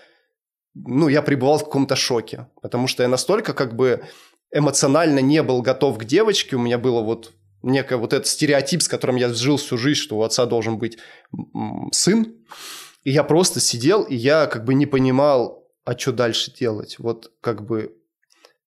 ну, 0.75 1.09
я 1.09 1.23
пребывал 1.23 1.57
в 1.57 1.65
каком-то 1.65 1.97
шоке, 1.97 2.47
потому 2.61 2.89
что 2.89 3.03
я 3.03 3.09
настолько 3.09 3.55
как 3.55 3.75
бы 3.75 4.03
эмоционально 4.53 5.21
не 5.21 5.43
был 5.43 5.63
готов 5.63 5.97
к 5.97 6.05
девочке, 6.05 6.57
у 6.57 6.61
меня 6.61 6.77
было 6.77 7.01
вот 7.01 7.33
некое 7.63 7.97
вот 7.97 8.13
этот 8.13 8.27
стереотип, 8.27 8.83
с 8.83 8.89
которым 8.89 9.17
я 9.17 9.29
жил 9.33 9.57
всю 9.57 9.77
жизнь, 9.77 10.01
что 10.01 10.19
у 10.19 10.23
отца 10.23 10.47
должен 10.47 10.79
быть 10.79 10.99
сын. 11.93 12.35
И 13.05 13.11
я 13.11 13.25
просто 13.25 13.61
сидел, 13.61 14.03
и 14.03 14.15
я 14.15 14.47
как 14.47 14.65
бы 14.65 14.75
не 14.75 14.87
понимал, 14.87 15.67
а 15.85 15.99
что 15.99 16.13
дальше 16.13 16.53
делать. 16.53 16.97
Вот 16.99 17.33
как 17.41 17.67
бы 17.67 17.95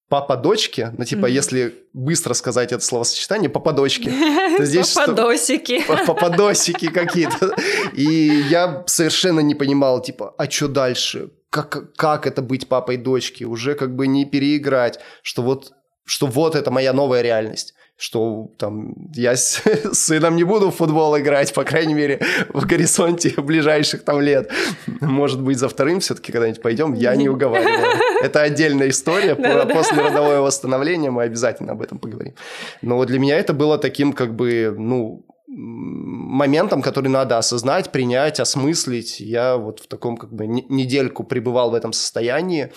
папа 0.10 0.36
дочки, 0.36 0.92
ну 0.98 1.06
типа, 1.06 1.26
mm-hmm. 1.26 1.32
если 1.32 1.76
быстро 1.94 2.34
сказать 2.34 2.72
это 2.72 2.84
словосочетание, 2.84 3.50
папа-дочки, 3.50 4.12
то 4.58 4.66
здесь 4.66 4.94
Пападосики. 4.94 5.84
Пападосики 6.08 6.90
какие-то. 6.90 7.56
И 7.94 8.44
я 8.50 8.84
совершенно 8.86 9.40
не 9.40 9.56
понимал, 9.56 10.02
типа, 10.02 10.36
а 10.38 10.50
что 10.50 10.68
дальше? 10.68 11.32
Как, 11.50 11.96
как 11.96 12.28
это 12.28 12.42
быть 12.42 12.68
папой 12.68 12.98
дочки? 12.98 13.44
Уже 13.44 13.76
как 13.76 13.96
бы 13.96 14.08
не 14.08 14.26
переиграть, 14.26 15.00
что 15.22 15.44
вот, 15.44 15.74
что 16.06 16.28
вот 16.28 16.56
это 16.56 16.72
моя 16.72 16.94
новая 16.94 17.22
реальность 17.22 17.74
что 18.04 18.52
там 18.58 18.96
я 19.16 19.34
с, 19.38 19.62
с 19.94 19.98
сыном 19.98 20.36
не 20.36 20.44
буду 20.44 20.72
в 20.72 20.76
футбол 20.76 21.18
играть, 21.18 21.54
по 21.54 21.64
крайней 21.64 21.94
мере, 21.94 22.20
в 22.54 22.66
горизонте 22.66 23.30
ближайших 23.38 24.04
там 24.04 24.20
лет. 24.20 24.52
Может 25.00 25.42
быть, 25.42 25.58
за 25.58 25.70
вторым 25.70 26.02
все-таки 26.02 26.34
когда-нибудь 26.34 26.62
пойдем, 26.62 26.96
я 26.96 27.16
не 27.16 27.30
уговариваю. 27.30 27.98
Это 28.22 28.42
отдельная 28.42 28.90
история. 28.90 29.36
После 29.74 30.02
родового 30.02 30.42
восстановления 30.42 31.12
мы 31.12 31.24
обязательно 31.24 31.72
об 31.72 31.82
этом 31.82 31.98
поговорим. 31.98 32.34
Но 32.82 33.06
для 33.06 33.20
меня 33.20 33.38
это 33.38 33.54
было 33.54 33.78
таким 33.78 34.12
как 34.12 34.36
бы, 34.36 34.76
ну, 34.78 35.26
моментом, 35.48 36.82
который 36.82 37.08
надо 37.08 37.38
осознать, 37.38 37.94
принять, 37.94 38.42
осмыслить. 38.42 39.22
Я 39.22 39.56
вот 39.56 39.80
в 39.80 39.88
таком 39.88 40.18
как 40.18 40.34
бы 40.34 40.46
недельку 40.46 41.24
пребывал 41.24 41.72
в 41.72 41.74
этом 41.74 41.94
состоянии, 41.94 42.74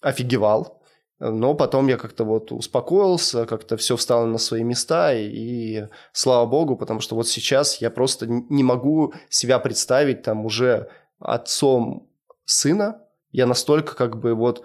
офигевал 0.00 0.80
но 1.20 1.54
потом 1.54 1.88
я 1.88 1.96
как-то 1.96 2.24
вот 2.24 2.52
успокоился, 2.52 3.46
как-то 3.46 3.76
все 3.76 3.96
встало 3.96 4.26
на 4.26 4.38
свои 4.38 4.64
места, 4.64 5.14
и, 5.14 5.26
и 5.28 5.88
слава 6.12 6.46
богу, 6.46 6.76
потому 6.76 7.00
что 7.00 7.14
вот 7.14 7.28
сейчас 7.28 7.80
я 7.80 7.90
просто 7.90 8.26
не 8.26 8.64
могу 8.64 9.14
себя 9.28 9.58
представить 9.58 10.22
там 10.22 10.44
уже 10.44 10.88
отцом 11.20 12.10
сына. 12.44 13.00
Я 13.30 13.46
настолько 13.46 13.94
как 13.94 14.18
бы 14.18 14.34
вот 14.34 14.64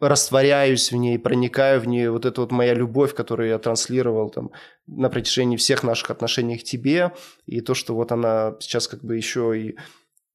растворяюсь 0.00 0.92
в 0.92 0.96
ней, 0.96 1.18
проникаю 1.18 1.80
в 1.80 1.88
нее, 1.88 2.10
вот 2.10 2.24
это 2.24 2.40
вот 2.40 2.52
моя 2.52 2.72
любовь, 2.72 3.14
которую 3.14 3.48
я 3.48 3.58
транслировал 3.58 4.30
там 4.30 4.52
на 4.86 5.10
протяжении 5.10 5.56
всех 5.56 5.82
наших 5.82 6.10
отношений 6.10 6.56
к 6.56 6.64
тебе, 6.64 7.12
и 7.46 7.60
то, 7.60 7.74
что 7.74 7.94
вот 7.94 8.12
она 8.12 8.54
сейчас 8.60 8.86
как 8.86 9.02
бы 9.02 9.16
еще 9.16 9.58
и 9.60 9.76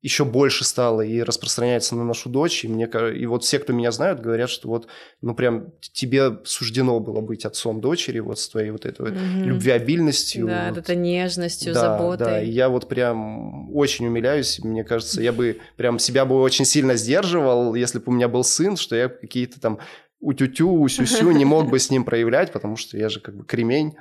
еще 0.04 0.26
больше 0.26 0.66
стало 0.66 1.02
и 1.02 1.24
распространяется 1.24 1.96
на 1.96 2.04
нашу 2.04 2.30
дочь. 2.30 2.66
И, 2.66 2.68
мне, 2.68 2.90
и 3.16 3.26
вот 3.26 3.46
все, 3.46 3.58
кто 3.58 3.72
меня 3.72 3.92
знают, 3.92 4.20
говорят, 4.20 4.50
что 4.50 4.68
вот, 4.68 4.88
ну, 5.22 5.34
прям 5.34 5.72
тебе 5.80 6.40
суждено 6.44 7.00
было 7.00 7.22
быть 7.22 7.46
отцом 7.46 7.80
дочери 7.80 8.20
вот 8.20 8.38
с 8.38 8.50
твоей 8.50 8.72
вот 8.72 8.86
этой 8.86 9.12
mm-hmm. 9.12 9.44
любвеобильностью. 9.46 10.46
Да, 10.46 10.68
вот. 10.70 10.78
это 10.78 10.94
нежностью, 10.96 11.74
да, 11.74 11.80
заботой. 11.80 12.28
Да, 12.28 12.42
и 12.42 12.50
я 12.50 12.68
вот 12.68 12.90
прям 12.90 13.74
очень 13.74 14.06
умиляюсь. 14.06 14.60
Мне 14.60 14.84
кажется, 14.84 15.22
я 15.22 15.32
бы 15.32 15.60
прям 15.78 15.98
себя 16.00 16.26
бы 16.26 16.36
очень 16.42 16.66
сильно 16.66 16.96
сдерживал, 16.96 17.74
если 17.74 18.00
бы 18.00 18.06
у 18.08 18.12
меня 18.12 18.28
был 18.28 18.44
сын, 18.44 18.76
что 18.76 18.98
я 18.98 19.08
какие-то 19.08 19.62
там 19.62 19.80
утю-тю, 20.20 20.82
усю-сю 20.82 21.32
не 21.32 21.46
мог 21.46 21.70
бы 21.70 21.80
с 21.80 21.90
ним 21.90 22.04
проявлять, 22.04 22.52
потому 22.52 22.76
что 22.76 22.98
я 22.98 23.08
же 23.08 23.22
как 23.22 23.38
бы 23.38 23.46
кремень. 23.46 23.94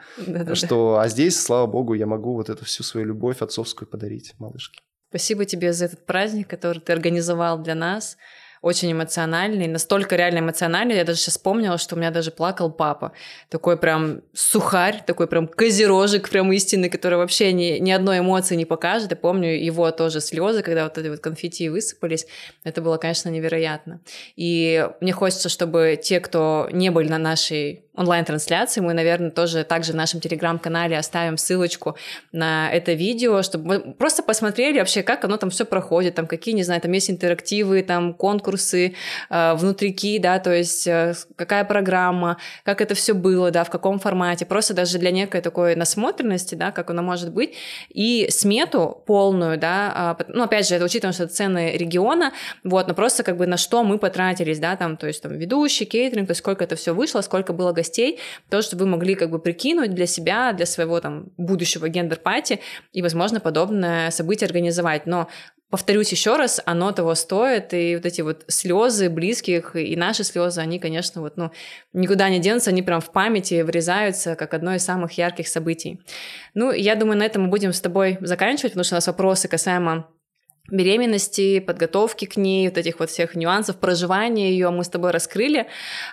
Что, 0.55 0.99
а 0.99 1.09
здесь, 1.09 1.41
слава 1.41 1.69
богу, 1.69 1.95
я 1.95 2.07
могу 2.07 2.35
вот 2.35 2.51
эту 2.51 2.65
всю 2.65 2.83
свою 2.83 3.07
любовь 3.07 3.41
отцовскую 3.41 3.89
подарить 3.89 4.35
малышке. 4.39 4.81
Спасибо 5.13 5.45
тебе 5.45 5.75
за 5.75 5.85
этот 5.85 6.07
праздник, 6.07 6.49
который 6.49 6.79
ты 6.79 6.91
организовал 6.91 7.59
для 7.59 7.75
нас 7.75 8.17
очень 8.63 8.93
эмоциональный, 8.93 9.67
настолько 9.67 10.17
реально 10.17 10.39
эмоциональный. 10.39 10.97
Я 10.97 11.05
даже 11.05 11.19
сейчас 11.19 11.35
вспомнила, 11.35 11.77
что 11.77 11.97
у 11.97 11.99
меня 11.99 12.11
даже 12.11 12.31
плакал 12.31 12.71
папа. 12.71 13.13
Такой 13.51 13.77
прям 13.77 14.23
сухарь, 14.33 15.03
такой 15.07 15.27
прям 15.27 15.49
козерожек, 15.49 16.31
прям 16.31 16.51
истинный, 16.53 16.89
который 16.89 17.19
вообще 17.19 17.53
ни, 17.53 17.79
ни 17.79 17.91
одной 17.91 18.21
эмоции 18.21 18.57
не 18.57 18.65
покажет. 18.65 19.11
Я 19.11 19.17
помню 19.17 19.51
его 19.51 19.91
тоже 19.91 20.23
слезы, 20.23 20.63
когда 20.63 20.85
вот 20.85 20.97
эти 20.97 21.09
вот 21.09 21.21
конфетти 21.21 21.69
высыпались. 21.69 22.27
Это 22.65 22.81
было, 22.81 22.97
конечно, 22.97 23.29
невероятно. 23.29 24.01
И 24.37 24.89
мне 25.03 25.13
хочется, 25.13 25.51
чтобы 25.51 26.01
те, 26.03 26.21
кто 26.21 26.71
не 26.73 26.91
были 26.91 27.09
на 27.09 27.19
нашей 27.19 27.85
онлайн-трансляции. 27.95 28.81
Мы, 28.81 28.95
наверное, 28.95 29.31
тоже 29.31 29.65
также 29.65 29.93
в 29.93 29.97
нашем 29.97 30.21
телеграм-канале 30.21 30.97
оставим 30.97 31.37
ссылочку 31.37 31.97
на 32.33 32.71
это 32.71 32.95
видео, 32.95 33.43
чтобы 33.43 33.65
мы 33.67 33.93
просто 33.95 34.23
посмотрели 34.23 34.79
вообще, 34.79 35.03
как 35.03 35.25
оно 35.25 35.37
там 35.37 35.51
все 35.51 35.65
проходит, 35.65 36.15
там 36.15 36.27
какие, 36.27 36.55
не 36.55 36.63
знаю, 36.63 36.81
там 36.81 36.93
есть 36.93 37.11
интерактивы, 37.11 37.83
там 37.83 38.15
конкурсы, 38.15 38.95
э, 39.29 39.55
внутрики, 39.55 40.19
да, 40.19 40.39
то 40.39 40.53
есть 40.53 40.87
э, 40.87 41.15
какая 41.37 41.65
программа, 41.65 42.39
как 42.65 42.81
это 42.81 42.95
все 42.95 43.13
было, 43.13 43.51
да, 43.51 43.65
в 43.65 43.71
каком 43.71 43.99
формате, 43.99 44.47
просто 44.47 44.73
даже 44.73 44.99
для 44.99 45.11
некой 45.11 45.43
такой 45.43 45.77
насмотренности, 45.77 46.55
да, 46.55 46.73
как 46.73 46.91
оно 46.91 47.03
может 47.03 47.33
быть, 47.33 47.55
и 47.91 48.29
смету 48.31 49.03
полную, 49.07 49.59
да, 49.59 50.17
э, 50.19 50.25
ну, 50.29 50.45
опять 50.45 50.67
же, 50.67 50.77
это 50.77 50.87
учитывая, 50.87 51.13
что 51.13 51.25
это 51.25 51.35
цены 51.35 51.73
региона, 51.77 52.33
вот, 52.65 52.89
но 52.89 52.95
просто 52.95 53.23
как 53.23 53.37
бы 53.37 53.47
на 53.47 53.59
что 53.59 53.85
мы 53.85 53.99
потратились, 53.99 54.59
да, 54.59 54.77
там, 54.77 54.97
то 54.97 55.07
есть 55.07 55.23
там 55.23 55.33
ведущий, 55.33 55.85
кейтеринг, 55.85 56.29
то 56.29 56.31
есть 56.31 56.39
сколько 56.39 56.65
это 56.65 56.75
все 56.77 56.95
вышло, 56.95 57.21
сколько 57.21 57.53
было 57.53 57.73
гостей, 57.83 58.19
то, 58.49 58.63
что 58.63 58.77
вы 58.77 58.87
могли 58.87 59.15
как 59.15 59.31
бы 59.31 59.39
прикинуть 59.39 59.95
для 59.95 60.07
себя, 60.07 60.53
для 60.53 60.67
своего 60.67 61.01
там 61.01 61.27
будущего 61.37 61.89
гендер-пати 61.89 62.61
и, 62.93 63.03
возможно, 63.03 63.41
подобное 63.41 64.11
событие 64.11 64.47
организовать. 64.47 65.07
Но 65.07 65.29
повторюсь 65.73 66.13
еще 66.13 66.37
раз, 66.37 66.61
оно 66.67 66.93
того 66.93 67.15
стоит, 67.15 67.73
и 67.73 67.97
вот 67.97 68.05
эти 68.05 68.21
вот 68.21 68.45
слезы 68.47 69.09
близких 69.09 69.75
и 69.75 69.97
наши 69.97 70.23
слезы, 70.23 70.61
они, 70.61 70.79
конечно, 70.79 71.23
вот, 71.23 71.39
ну, 71.39 71.51
никуда 71.95 72.29
не 72.29 72.41
денутся, 72.41 72.71
они 72.71 72.83
прям 72.83 73.01
в 73.01 73.11
памяти 73.11 73.63
врезаются, 73.63 74.35
как 74.35 74.55
одно 74.55 74.75
из 74.75 74.85
самых 74.85 75.13
ярких 75.13 75.49
событий. 75.49 75.99
Ну, 76.55 76.73
я 76.73 76.95
думаю, 76.95 77.19
на 77.19 77.25
этом 77.25 77.45
мы 77.45 77.49
будем 77.49 77.73
с 77.73 77.81
тобой 77.81 78.19
заканчивать, 78.21 78.73
потому 78.73 78.85
что 78.85 78.97
у 78.97 78.99
нас 78.99 79.07
вопросы 79.07 79.49
касаемо 79.49 80.09
беременности, 80.71 81.59
подготовки 81.61 82.25
к 82.25 82.37
ней, 82.37 82.69
вот 82.69 82.79
этих 82.79 83.01
вот 83.01 83.11
всех 83.11 83.35
нюансов, 83.35 83.77
проживания 83.77 84.51
ее 84.51 84.71
мы 84.71 84.85
с 84.85 84.89
тобой 84.89 85.11
раскрыли. 85.11 85.67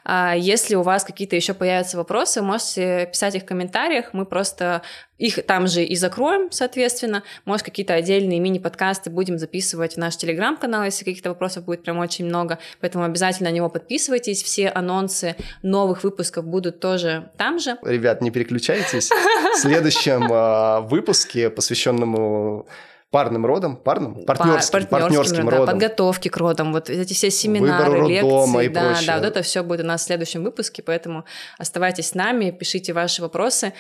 А 0.04 0.36
если 0.36 0.76
у 0.76 0.82
вас 0.82 1.04
какие-то 1.04 1.36
еще 1.36 1.54
появятся 1.54 1.98
вопросы, 1.98 2.42
можете 2.42 3.08
писать 3.12 3.36
их 3.36 3.44
в 3.44 3.46
комментариях, 3.46 4.10
мы 4.14 4.26
просто 4.26 4.82
их 5.20 5.46
там 5.46 5.68
же 5.68 5.84
и 5.84 5.96
закроем, 5.96 6.50
соответственно. 6.50 7.24
Может, 7.46 7.66
какие-то 7.66 7.94
отдельные 7.94 8.40
мини-подкасты 8.40 9.10
будем 9.10 9.38
записывать 9.38 9.96
в 9.96 9.98
наш 9.98 10.16
телеграм-канал, 10.18 10.86
если 10.86 11.04
каких-то 11.04 11.30
вопросов 11.30 11.66
будет 11.66 11.84
прям 11.84 12.00
очень 12.00 12.26
много. 12.26 12.58
Поэтому 12.80 13.04
обязательно 13.04 13.50
на 13.50 13.54
него 13.54 13.70
подписывайтесь. 13.70 14.42
Все 14.42 14.70
анонсы 14.70 15.36
новых 15.62 16.04
выпусков 16.04 16.46
будут 16.46 16.80
тоже 16.80 17.32
там 17.38 17.60
же. 17.60 17.78
Ребят, 17.84 18.22
не 18.22 18.32
переключайтесь. 18.32 19.10
В 19.10 19.60
следующем 19.60 20.30
а, 20.32 20.82
выпуске, 20.82 21.50
посвященному 21.50 22.66
парным 23.12 23.46
родом, 23.46 23.76
парным, 23.76 24.24
партнерским, 24.26 24.72
Пар- 24.72 24.88
партнерским 24.88 25.50
родом. 25.50 25.66
Да, 25.66 25.72
подготовки 25.72 26.30
к 26.30 26.38
родам, 26.38 26.74
вот 26.74 26.90
эти 26.90 27.14
все 27.14 27.32
семинары, 27.32 28.08
лекции, 28.08 28.66
и 28.66 28.70
да, 28.70 28.82
прочее. 28.82 29.08
да, 29.08 29.16
вот 29.18 29.26
это 29.26 29.42
все 29.42 29.64
будет 29.64 29.82
у 29.82 29.88
нас 29.88 30.02
в 30.02 30.06
следующем 30.06 30.44
выпуске, 30.44 30.84
поэтому 30.84 31.26
оставайтесь 31.58 32.10
с 32.10 32.14
нами, 32.14 32.52
пишите 32.52 32.94
ваши 32.94 33.22
вопросы. 33.22 33.74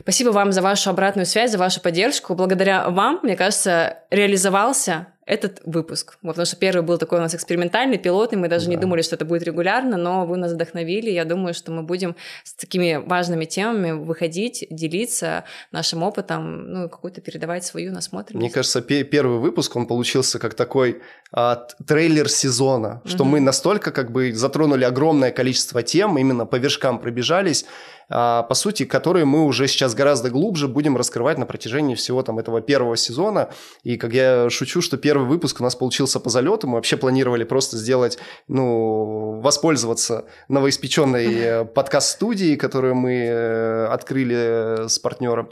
Спасибо 0.00 0.30
вам 0.30 0.52
за 0.52 0.62
вашу 0.62 0.90
обратную 0.90 1.26
связь, 1.26 1.50
за 1.50 1.58
вашу 1.58 1.80
поддержку. 1.80 2.34
Благодаря 2.34 2.88
вам, 2.88 3.20
мне 3.22 3.36
кажется, 3.36 3.98
реализовался 4.10 5.08
этот 5.28 5.60
выпуск. 5.64 6.16
Вот, 6.22 6.32
потому 6.32 6.46
что 6.46 6.56
первый 6.56 6.82
был 6.82 6.96
такой 6.96 7.18
у 7.18 7.20
нас 7.20 7.34
экспериментальный, 7.34 7.98
пилотный, 7.98 8.38
мы 8.38 8.48
даже 8.48 8.64
да. 8.64 8.70
не 8.70 8.76
думали, 8.78 9.02
что 9.02 9.14
это 9.14 9.26
будет 9.26 9.42
регулярно, 9.42 9.98
но 9.98 10.24
вы 10.24 10.38
нас 10.38 10.52
вдохновили. 10.52 11.10
Я 11.10 11.26
думаю, 11.26 11.52
что 11.52 11.70
мы 11.70 11.82
будем 11.82 12.16
с 12.44 12.54
такими 12.54 12.96
важными 12.96 13.44
темами 13.44 13.90
выходить, 13.90 14.66
делиться 14.70 15.44
нашим 15.70 16.02
опытом, 16.02 16.72
ну, 16.72 16.88
какую-то 16.88 17.20
передавать 17.20 17.64
свою 17.64 17.92
насмотренность. 17.92 18.42
Мне 18.42 18.50
кажется, 18.50 18.80
первый 18.80 19.38
выпуск, 19.38 19.76
он 19.76 19.86
получился 19.86 20.38
как 20.38 20.54
такой 20.54 21.02
а, 21.30 21.56
трейлер 21.86 22.30
сезона, 22.30 23.02
что 23.04 23.24
угу. 23.24 23.32
мы 23.32 23.40
настолько 23.40 23.90
как 23.90 24.10
бы 24.10 24.32
затронули 24.32 24.84
огромное 24.84 25.30
количество 25.30 25.82
тем, 25.82 26.16
именно 26.16 26.46
по 26.46 26.56
вершкам 26.56 26.98
пробежались, 26.98 27.66
по 28.08 28.54
сути, 28.54 28.84
которые 28.84 29.24
мы 29.24 29.44
уже 29.44 29.68
сейчас 29.68 29.94
гораздо 29.94 30.30
глубже 30.30 30.66
будем 30.66 30.96
раскрывать 30.96 31.38
на 31.38 31.46
протяжении 31.46 31.94
всего 31.94 32.22
там 32.22 32.38
этого 32.38 32.60
первого 32.60 32.96
сезона. 32.96 33.50
И 33.82 33.96
как 33.96 34.12
я 34.14 34.48
шучу, 34.50 34.80
что 34.80 34.96
первый 34.96 35.28
выпуск 35.28 35.60
у 35.60 35.64
нас 35.64 35.76
получился 35.76 36.20
по 36.20 36.30
залету, 36.30 36.66
мы 36.66 36.74
вообще 36.74 36.96
планировали 36.96 37.44
просто 37.44 37.76
сделать, 37.76 38.18
ну, 38.48 39.40
воспользоваться 39.40 40.24
новоиспеченной 40.48 41.34
э, 41.34 41.64
подкаст-студией, 41.64 42.56
которую 42.56 42.94
мы 42.94 43.14
э, 43.14 43.86
открыли 43.86 44.88
с 44.88 44.98
партнером 44.98 45.50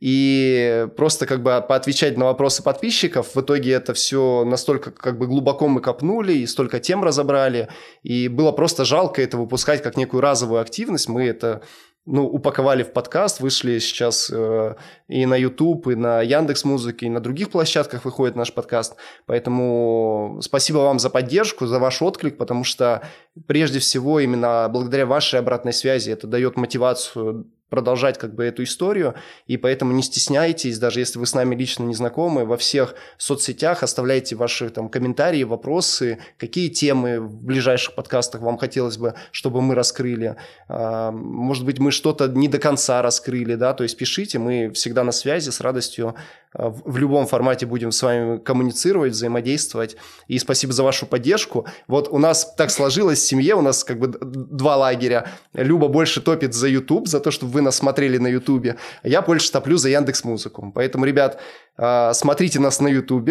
и 0.00 0.86
просто 0.96 1.26
как 1.26 1.42
бы 1.42 1.64
поотвечать 1.66 2.16
на 2.16 2.26
вопросы 2.26 2.62
подписчиков. 2.62 3.34
В 3.34 3.40
итоге 3.40 3.72
это 3.72 3.94
все 3.94 4.44
настолько 4.44 4.90
как 4.90 5.18
бы 5.18 5.26
глубоко 5.26 5.66
мы 5.68 5.80
копнули 5.80 6.32
и 6.32 6.46
столько 6.46 6.78
тем 6.78 7.02
разобрали, 7.02 7.68
и 8.02 8.28
было 8.28 8.52
просто 8.52 8.84
жалко 8.84 9.22
это 9.22 9.36
выпускать 9.36 9.82
как 9.82 9.96
некую 9.96 10.20
разовую 10.20 10.60
активность. 10.60 11.08
Мы 11.08 11.24
это 11.24 11.62
ну, 12.10 12.24
упаковали 12.24 12.84
в 12.84 12.92
подкаст, 12.92 13.40
вышли 13.40 13.78
сейчас 13.80 14.30
э, 14.32 14.76
и 15.08 15.26
на 15.26 15.34
YouTube, 15.36 15.88
и 15.88 15.94
на 15.94 16.22
Яндекс 16.22 16.64
Музыке, 16.64 17.04
и 17.04 17.10
на 17.10 17.20
других 17.20 17.50
площадках 17.50 18.06
выходит 18.06 18.34
наш 18.34 18.54
подкаст. 18.54 18.96
Поэтому 19.26 20.38
спасибо 20.40 20.78
вам 20.78 20.98
за 21.00 21.10
поддержку, 21.10 21.66
за 21.66 21.78
ваш 21.78 22.00
отклик, 22.00 22.38
потому 22.38 22.64
что 22.64 23.02
прежде 23.46 23.78
всего 23.78 24.20
именно 24.20 24.68
благодаря 24.72 25.04
вашей 25.04 25.38
обратной 25.38 25.74
связи 25.74 26.10
это 26.10 26.26
дает 26.26 26.56
мотивацию 26.56 27.46
продолжать 27.68 28.18
как 28.18 28.34
бы 28.34 28.44
эту 28.44 28.62
историю, 28.62 29.14
и 29.46 29.56
поэтому 29.56 29.92
не 29.92 30.02
стесняйтесь, 30.02 30.78
даже 30.78 31.00
если 31.00 31.18
вы 31.18 31.26
с 31.26 31.34
нами 31.34 31.54
лично 31.54 31.84
не 31.84 31.94
знакомы, 31.94 32.44
во 32.44 32.56
всех 32.56 32.94
соцсетях 33.16 33.82
оставляйте 33.82 34.36
ваши 34.36 34.70
там 34.70 34.88
комментарии, 34.88 35.42
вопросы, 35.44 36.18
какие 36.38 36.68
темы 36.68 37.20
в 37.20 37.42
ближайших 37.42 37.94
подкастах 37.94 38.40
вам 38.40 38.58
хотелось 38.58 38.96
бы, 38.96 39.14
чтобы 39.32 39.60
мы 39.62 39.74
раскрыли. 39.74 40.36
А, 40.68 41.10
может 41.10 41.64
быть, 41.64 41.78
мы 41.78 41.90
что-то 41.90 42.28
не 42.28 42.48
до 42.48 42.58
конца 42.58 43.02
раскрыли, 43.02 43.54
да, 43.54 43.74
то 43.74 43.82
есть 43.82 43.96
пишите, 43.96 44.38
мы 44.38 44.70
всегда 44.70 45.04
на 45.04 45.12
связи, 45.12 45.50
с 45.50 45.60
радостью 45.60 46.14
в 46.54 46.96
любом 46.96 47.26
формате 47.26 47.66
будем 47.66 47.92
с 47.92 48.02
вами 48.02 48.38
коммуницировать, 48.38 49.12
взаимодействовать. 49.12 49.96
И 50.28 50.38
спасибо 50.38 50.72
за 50.72 50.82
вашу 50.82 51.06
поддержку. 51.06 51.66
Вот 51.86 52.08
у 52.08 52.18
нас 52.18 52.54
так 52.56 52.70
сложилось 52.70 53.18
в 53.18 53.26
семье, 53.26 53.54
у 53.54 53.60
нас 53.60 53.84
как 53.84 53.98
бы 53.98 54.08
два 54.08 54.76
лагеря. 54.76 55.28
Люба 55.52 55.88
больше 55.88 56.20
топит 56.20 56.54
за 56.54 56.68
YouTube, 56.68 57.06
за 57.06 57.20
то, 57.20 57.30
чтобы 57.30 57.52
вы 57.52 57.60
нас 57.60 57.76
смотрели 57.76 58.18
на 58.18 58.28
YouTube. 58.28 58.68
А 59.02 59.08
я 59.08 59.22
больше 59.22 59.52
топлю 59.52 59.76
за 59.76 59.90
Яндекс 59.90 60.24
Музыку. 60.24 60.72
Поэтому, 60.74 61.04
ребят, 61.04 61.40
а, 61.76 62.12
смотрите 62.14 62.60
нас 62.60 62.80
на 62.80 62.88
YouTube, 62.88 63.30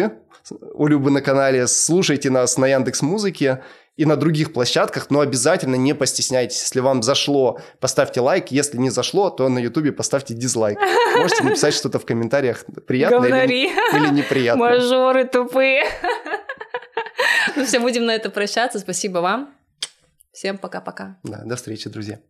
у 0.74 0.86
Любы 0.86 1.10
на 1.10 1.20
канале, 1.20 1.66
слушайте 1.66 2.30
нас 2.30 2.56
на 2.56 2.66
Яндекс 2.66 3.02
Музыке 3.02 3.62
и 3.98 4.04
на 4.04 4.16
других 4.16 4.52
площадках, 4.52 5.10
но 5.10 5.20
обязательно 5.20 5.74
не 5.74 5.92
постесняйтесь. 5.92 6.62
Если 6.62 6.78
вам 6.78 7.02
зашло, 7.02 7.60
поставьте 7.80 8.20
лайк. 8.20 8.52
Если 8.52 8.78
не 8.78 8.90
зашло, 8.90 9.28
то 9.28 9.48
на 9.48 9.58
ютубе 9.58 9.90
поставьте 9.90 10.34
дизлайк. 10.34 10.78
Можете 11.16 11.42
написать 11.42 11.74
что-то 11.74 11.98
в 11.98 12.06
комментариях, 12.06 12.64
приятно 12.86 13.26
или, 13.26 13.66
или 13.66 14.14
неприятно. 14.14 14.64
Мажоры 14.64 15.24
тупые. 15.24 15.84
Ну 17.56 17.64
все, 17.64 17.80
будем 17.80 18.06
на 18.06 18.14
это 18.14 18.30
прощаться. 18.30 18.78
Спасибо 18.78 19.18
вам. 19.18 19.52
Всем 20.32 20.58
пока-пока. 20.58 21.16
Да, 21.24 21.42
до 21.44 21.56
встречи, 21.56 21.90
друзья. 21.90 22.20